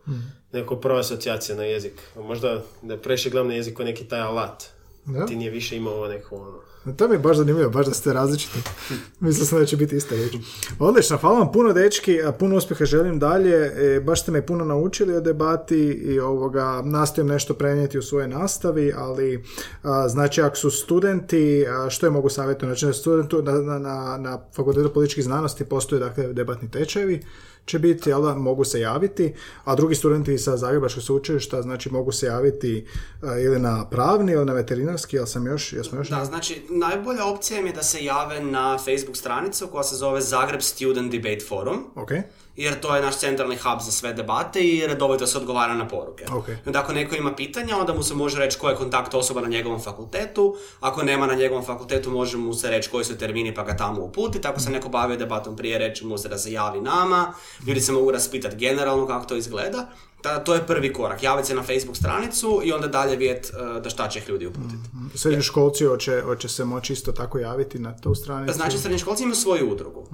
neko 0.52 0.76
prva 0.76 1.00
asocijacija 1.00 1.56
na 1.56 1.64
jezik. 1.64 2.02
Možda 2.16 2.62
da 2.82 2.98
preši 2.98 3.30
glavni 3.30 3.56
jezik 3.56 3.78
kao 3.78 3.86
neki 3.86 4.08
taj 4.08 4.20
alat. 4.20 4.73
Da? 5.06 5.26
Ti 5.26 5.36
nije 5.36 5.52
više 5.52 5.78
imao 5.78 5.94
ovo 5.94 6.08
neko 6.08 6.36
ono. 6.36 6.60
To 6.98 7.08
mi 7.08 7.16
je 7.16 7.20
baš 7.20 7.38
zanimljivo, 7.38 7.70
baš 7.70 7.86
da 7.86 7.94
ste 7.94 8.14
različiti. 8.14 8.60
Mislio 9.20 9.46
sam 9.46 9.60
da 9.60 9.66
će 9.66 9.78
biti 9.78 9.96
ista 9.96 10.16
riječ. 10.16 10.34
Odlično, 10.80 11.18
hvala 11.18 11.40
vam 11.40 11.52
puno 11.52 11.74
dečki, 11.74 12.22
a 12.24 12.32
puno 12.32 12.56
uspjeha 12.58 12.86
želim 12.86 13.20
dalje. 13.20 13.56
E, 13.56 14.00
baš 14.00 14.22
ste 14.22 14.32
me 14.32 14.46
puno 14.46 14.66
naučili 14.66 15.16
o 15.16 15.22
debati 15.22 15.80
i 15.80 16.20
ovoga, 16.20 16.82
nastojim 16.86 17.28
nešto 17.28 17.54
prenijeti 17.54 17.98
u 17.98 18.02
svojoj 18.02 18.28
nastavi, 18.28 18.94
ali 18.96 19.44
a, 19.84 20.08
znači 20.08 20.42
ako 20.42 20.56
su 20.56 20.72
studenti, 20.72 21.66
a, 21.68 21.90
što 21.90 22.06
je 22.06 22.12
mogu 22.12 22.30
savjetovati? 22.30 22.80
Znači 22.80 22.86
na 22.86 22.94
studentu 22.94 23.42
na, 23.42 23.52
na, 23.52 23.80
na, 23.80 24.18
na 24.18 24.40
fakultetu 24.56 24.94
političkih 24.94 25.24
znanosti 25.24 25.66
postoje 25.66 26.00
dakle 26.00 26.34
debatni 26.34 26.72
tečajevi, 26.72 27.22
će 27.66 27.80
biti, 27.80 28.10
jel 28.10 28.22
da, 28.22 28.36
mogu 28.36 28.64
se 28.64 28.80
javiti, 28.80 29.34
a 29.64 29.76
drugi 29.76 29.96
studenti 29.96 30.38
sa 30.38 30.58
Zagrebačkog 30.58 31.04
sveučilišta, 31.04 31.62
znači 31.62 31.92
mogu 31.92 32.12
se 32.12 32.26
javiti 32.26 32.86
a, 33.22 33.40
ili 33.40 33.60
na 33.60 33.90
pravni 33.90 34.32
ili 34.32 34.46
na 34.46 34.54
veterinarski, 34.54 35.16
jel 35.16 35.26
sam 35.26 35.48
još, 35.48 35.74
jel 35.74 35.84
smo 35.84 35.98
još 35.98 36.10
Da, 36.10 36.26
znači, 36.26 36.62
najbolja 36.70 37.26
opcija 37.26 37.60
im 37.60 37.68
je 37.68 37.74
da 37.74 37.84
se 37.84 38.04
jave 38.04 38.44
na 38.44 38.78
Facebook 38.78 39.18
stranicu 39.18 39.68
koja 39.68 39.84
se 39.84 39.96
zove 39.96 40.22
Zagreb 40.22 40.62
Student 40.62 41.12
Debate 41.12 41.46
Forum. 41.48 41.86
Ok, 41.96 42.12
jer 42.56 42.80
to 42.80 42.96
je 42.96 43.02
naš 43.02 43.18
centralni 43.18 43.56
hub 43.56 43.80
za 43.82 43.92
sve 43.92 44.14
debate 44.14 44.62
i 44.62 44.88
redovito 44.88 45.28
se 45.28 45.38
odgovara 45.38 45.74
na 45.74 45.88
poruke. 45.88 46.26
Ok. 46.32 46.48
I 46.48 46.52
onda 46.66 46.80
ako 46.80 46.94
neko 46.94 47.16
ima 47.16 47.36
pitanja, 47.36 47.78
onda 47.78 47.94
mu 47.94 48.04
se 48.04 48.14
može 48.14 48.40
reći 48.40 48.60
ko 48.60 48.70
je 48.70 48.76
kontakt 48.76 49.14
osoba 49.14 49.42
na 49.42 49.48
njegovom 49.48 49.82
fakultetu, 49.82 50.56
ako 50.80 51.04
nema 51.04 51.28
na 51.28 51.34
njegovom 51.34 51.66
fakultetu, 51.66 52.12
može 52.12 52.38
mu 52.38 52.54
se 52.54 52.70
reći 52.70 52.90
koji 52.90 53.06
su 53.06 53.18
termini 53.18 53.54
pa 53.54 53.64
ga 53.64 53.78
tamo 53.78 54.02
uputiti, 54.02 54.48
ako 54.48 54.60
se 54.60 54.70
neko 54.70 54.90
bavio 54.90 55.18
debatom 55.18 55.56
prije, 55.56 55.78
reći 55.78 56.06
mu 56.06 56.18
se 56.18 56.30
da 56.30 56.38
se 56.38 56.52
javi 56.52 56.82
nama, 56.82 57.34
ljudi 57.68 57.82
se 57.82 57.92
mogu 57.92 58.12
raspitati 58.12 58.56
generalno 58.56 59.08
kako 59.08 59.26
to 59.26 59.36
izgleda, 59.36 59.90
da, 60.24 60.40
to 60.40 60.54
je 60.54 60.68
prvi 60.68 60.94
korak, 60.94 61.24
javiti 61.24 61.48
se 61.48 61.56
na 61.56 61.64
Facebook 61.64 61.98
stranicu 61.98 62.62
i 62.64 62.72
onda 62.72 62.88
dalje 62.88 63.16
vidjeti 63.16 63.50
e, 63.78 63.80
da 63.80 63.90
šta 63.90 64.08
će 64.10 64.20
ih 64.20 64.30
ljudi 64.30 64.48
uputiti. 64.48 64.90
Srednjoškolci 65.16 65.86
hoće, 65.86 66.22
hoće 66.22 66.50
se 66.50 66.66
moći 66.66 66.94
isto 66.94 67.12
tako 67.12 67.40
javiti 67.40 67.80
na 67.80 67.98
tu 67.98 68.16
stranicu. 68.16 68.54
Znači, 68.54 68.78
srednjoškolci 68.78 69.24
imaju 69.24 69.36
svoju 69.36 69.72
udrugu. 69.72 70.00
Uh, 70.00 70.08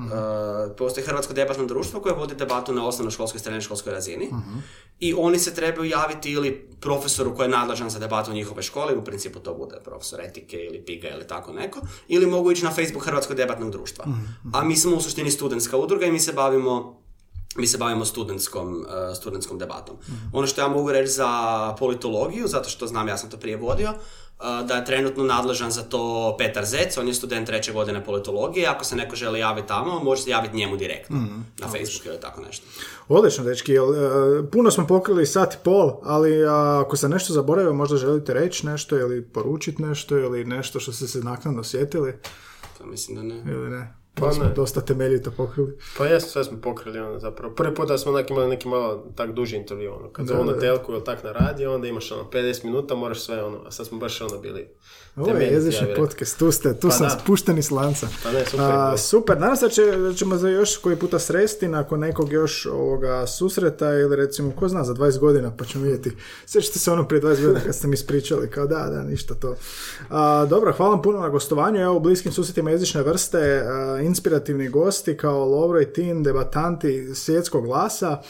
postoji 0.77 1.06
Hrvatsko 1.06 1.34
debatno 1.34 1.65
društvo 1.65 1.99
koje 2.02 2.15
vodi 2.15 2.36
debatu 2.36 2.73
na 2.73 2.88
osnovnoškolskoj 2.88 3.38
i 3.38 3.41
srednjoškolskoj 3.41 3.94
razini. 3.94 4.30
I 4.99 5.14
oni 5.18 5.40
se 5.40 5.53
trebaju 5.53 5.90
javiti 5.90 6.31
ili 6.31 6.69
profesoru 6.80 7.36
koji 7.36 7.45
je 7.45 7.49
nadležan 7.49 7.90
za 7.90 7.99
debatu 7.99 8.31
u 8.31 8.34
njihove 8.34 8.64
škole, 8.64 8.95
u 8.95 9.03
principu 9.03 9.40
to 9.40 9.53
bude 9.53 9.76
profesor 9.84 10.22
etike 10.22 10.57
ili 10.57 10.86
piga 10.86 11.07
ili 11.10 11.27
tako 11.27 11.53
neko, 11.53 11.80
ili 12.07 12.26
mogu 12.26 12.52
ići 12.52 12.64
na 12.64 12.72
Facebook 12.72 13.06
Hrvatskog 13.06 13.38
debatnog 13.38 13.72
društva. 13.72 14.06
A 14.53 14.64
mi 14.64 14.76
smo 14.76 14.95
u 14.95 15.02
suštini 15.02 15.31
studentska 15.31 15.77
udruga 15.77 16.06
i 16.06 16.11
mi 16.11 16.19
se 16.19 16.34
bavimo 16.34 16.99
mi 17.55 17.67
se 17.67 17.77
bavimo 17.77 18.05
studentskom, 18.05 18.76
uh, 18.76 19.17
studentskom 19.17 19.57
debatom. 19.57 19.95
Ono 20.34 20.47
što 20.47 20.61
ja 20.61 20.67
mogu 20.67 20.91
reći 20.91 21.11
za 21.11 21.30
politologiju, 21.80 22.47
zato 22.47 22.69
što 22.69 22.88
znam, 22.88 23.07
ja 23.07 23.17
sam 23.17 23.30
to 23.30 23.38
prije 23.38 23.57
vodio, 23.57 23.89
uh, 23.89 24.67
da 24.67 24.76
je 24.76 24.85
trenutno 24.85 25.23
nadležan 25.23 25.71
za 25.71 25.84
to 25.84 26.35
Petar 26.38 26.65
Zec, 26.65 26.97
on 26.97 27.07
je 27.07 27.13
student 27.13 27.47
treće 27.47 27.73
godine 27.73 28.05
politologije, 28.05 28.67
ako 28.67 28.85
se 28.85 28.95
neko 28.95 29.15
želi 29.15 29.39
javiti 29.39 29.67
tamo, 29.67 29.99
može 30.03 30.21
se 30.21 30.30
javiti 30.30 30.57
njemu 30.57 30.77
direktno 30.77 31.17
na 31.57 31.67
Facebooku 31.67 32.07
ili 32.07 32.19
tako 32.21 32.41
nešto. 32.41 32.65
Odlično, 33.07 33.43
dečki. 33.43 33.71
jel, 33.71 33.95
e, 33.95 34.51
puno 34.51 34.71
smo 34.71 34.88
pokrili 34.88 35.26
sat 35.26 35.53
i 35.53 35.57
pol, 35.63 35.99
ali 36.03 36.45
ako 36.81 36.97
se 36.97 37.09
nešto 37.09 37.34
zaboravio, 37.34 37.73
možda 37.73 37.97
želite 37.97 38.34
reći 38.34 38.65
nešto 38.65 38.97
ili 38.97 39.26
poručiti 39.26 39.81
nešto 39.81 40.17
ili 40.17 40.45
nešto 40.45 40.80
što 40.80 40.91
ste 40.93 41.07
se 41.07 41.19
naknadno 41.19 41.63
sjetili 41.63 42.13
To 42.77 42.85
mislim 42.85 43.15
da 43.17 43.23
ne. 43.23 43.51
ili 43.51 43.69
ne. 43.69 43.98
Pa 44.14 44.26
Pa 44.26 44.31
smo 44.31 44.44
ne. 44.44 44.53
dosta 44.53 44.81
temeljito 44.81 45.31
pokrili. 45.31 45.77
Pa 45.98 46.06
jesmo, 46.06 46.30
sve 46.30 46.44
smo 46.44 46.61
pokrili 46.61 46.99
ono 46.99 47.19
zapravo. 47.19 47.56
Prvi 47.56 47.76
put 47.76 47.88
da 47.88 47.98
smo 47.98 48.11
onak 48.11 48.30
imali 48.30 48.48
neki 48.49 48.68
malo 48.68 49.06
tak 49.15 49.31
duži 49.31 49.56
intervju, 49.56 49.94
ono. 49.94 50.10
Kad 50.10 50.26
na 50.26 50.60
telku 50.60 50.91
ili 50.91 51.03
tak 51.03 51.23
na 51.23 51.31
radio, 51.31 51.73
onda 51.76 51.88
imaš 51.88 52.11
ono 52.11 52.23
50 52.31 52.65
minuta, 52.65 52.95
moraš 52.95 53.19
sve 53.19 53.44
ono, 53.44 53.57
a 53.65 53.72
sad 53.72 53.88
smo 53.88 53.98
baš 53.98 54.22
ono 54.22 54.38
bili 54.38 54.68
Ovo 55.15 55.38
je 55.38 55.53
ja 55.53 55.80
rekao. 55.80 56.06
podcast, 56.06 56.40
tu 56.40 56.52
ste, 56.52 56.80
tu 56.80 56.88
Pa 56.88 56.94
sam 56.94 57.07
da. 57.07 57.10
spušten 57.10 57.57
iz 57.57 57.72
lanca. 57.72 58.07
Pa 58.23 58.31
ne, 58.31 58.45
super, 58.45 58.65
A, 58.65 58.98
super, 58.98 59.40
nadam 59.40 59.56
se 59.56 59.65
da, 59.65 59.69
će, 59.69 59.86
da 59.86 60.14
ćemo 60.14 60.38
za 60.38 60.49
još 60.49 60.77
koji 60.77 60.95
puta 60.95 61.19
sresti 61.19 61.68
nakon 61.68 61.99
nekog 61.99 62.31
još 62.31 62.65
ovoga 62.65 63.27
susreta 63.27 63.94
ili 63.94 64.15
recimo, 64.15 64.52
ko 64.60 64.68
zna, 64.68 64.84
za 64.84 64.94
20 64.94 65.19
godina 65.19 65.56
pa 65.57 65.65
ćemo 65.65 65.84
vidjeti. 65.84 66.11
Sjećate 66.45 66.80
se 66.80 66.91
ono 66.91 67.07
prije 67.07 67.22
20 67.22 67.41
godina 67.41 67.60
kad 67.65 67.76
ste 67.76 67.88
mi 67.88 67.94
ispričali, 67.94 68.49
kao 68.52 68.68
da, 68.68 68.90
da, 68.90 69.03
ništa 69.03 69.34
to. 69.34 69.56
A, 70.10 70.45
dobro, 70.49 70.73
hvala 70.73 70.91
vam 70.94 71.02
puno 71.02 71.19
na 71.19 71.30
gostovanju, 71.30 71.81
evo 71.81 71.95
u 71.95 71.99
bliskim 71.99 72.31
susretima 72.31 72.72
jezične 72.72 73.02
vrste, 73.02 73.64
a, 73.65 73.98
inspirativni 74.01 74.69
gosti 74.69 75.17
kao 75.17 75.45
Lovro 75.45 75.81
i 75.81 75.93
Tin, 75.93 76.23
debatanti 76.23 77.15
svjetskog 77.15 77.65
glasa, 77.65 78.21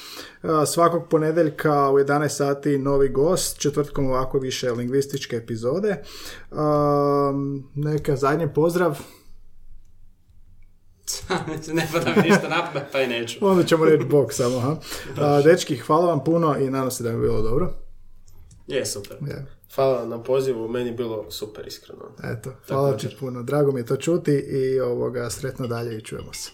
a, 0.41 0.65
svakog 0.65 1.09
ponedeljka 1.09 1.89
u 1.89 1.93
11 1.93 2.27
sati 2.27 2.77
novi 2.77 3.09
gost, 3.09 3.59
četvrtkom 3.59 4.05
ovako 4.05 4.39
više 4.39 4.71
lingvističke 4.71 5.35
epizode. 5.35 6.03
A, 6.51 7.33
neka 7.75 8.15
zadnji 8.15 8.47
pozdrav, 8.55 8.99
ne 11.73 11.87
pada 11.93 12.13
mi 12.15 12.29
ništa 12.29 12.49
na 12.49 12.65
pamet, 12.65 12.87
pa 12.91 13.01
i 13.01 13.07
neću. 13.07 13.37
Onda 13.49 13.63
ćemo 13.63 13.85
reći 13.85 14.05
bok 14.05 14.33
samo, 14.33 14.59
ha. 14.59 14.75
Dečki, 15.43 15.77
hvala 15.77 16.05
vam 16.05 16.23
puno 16.23 16.57
i 16.57 16.69
nadam 16.69 16.91
se 16.91 17.03
da 17.03 17.09
je 17.09 17.17
bilo 17.17 17.41
dobro. 17.41 17.73
Je, 18.67 18.85
super. 18.85 19.17
Je. 19.27 19.58
Hvala 19.75 20.05
na 20.05 20.23
pozivu, 20.23 20.67
meni 20.67 20.89
je 20.89 20.93
bilo 20.93 21.31
super 21.31 21.67
iskreno. 21.67 22.11
Eto, 22.23 22.53
hvala 22.67 22.97
ti 22.97 23.07
puno. 23.19 23.43
Drago 23.43 23.71
mi 23.71 23.79
je 23.79 23.85
to 23.85 23.95
čuti 23.95 24.31
i 24.31 24.79
ovoga, 24.79 25.29
sretno 25.29 25.67
dalje 25.67 25.97
i 25.97 26.01
čujemo 26.01 26.33
se. 26.33 26.51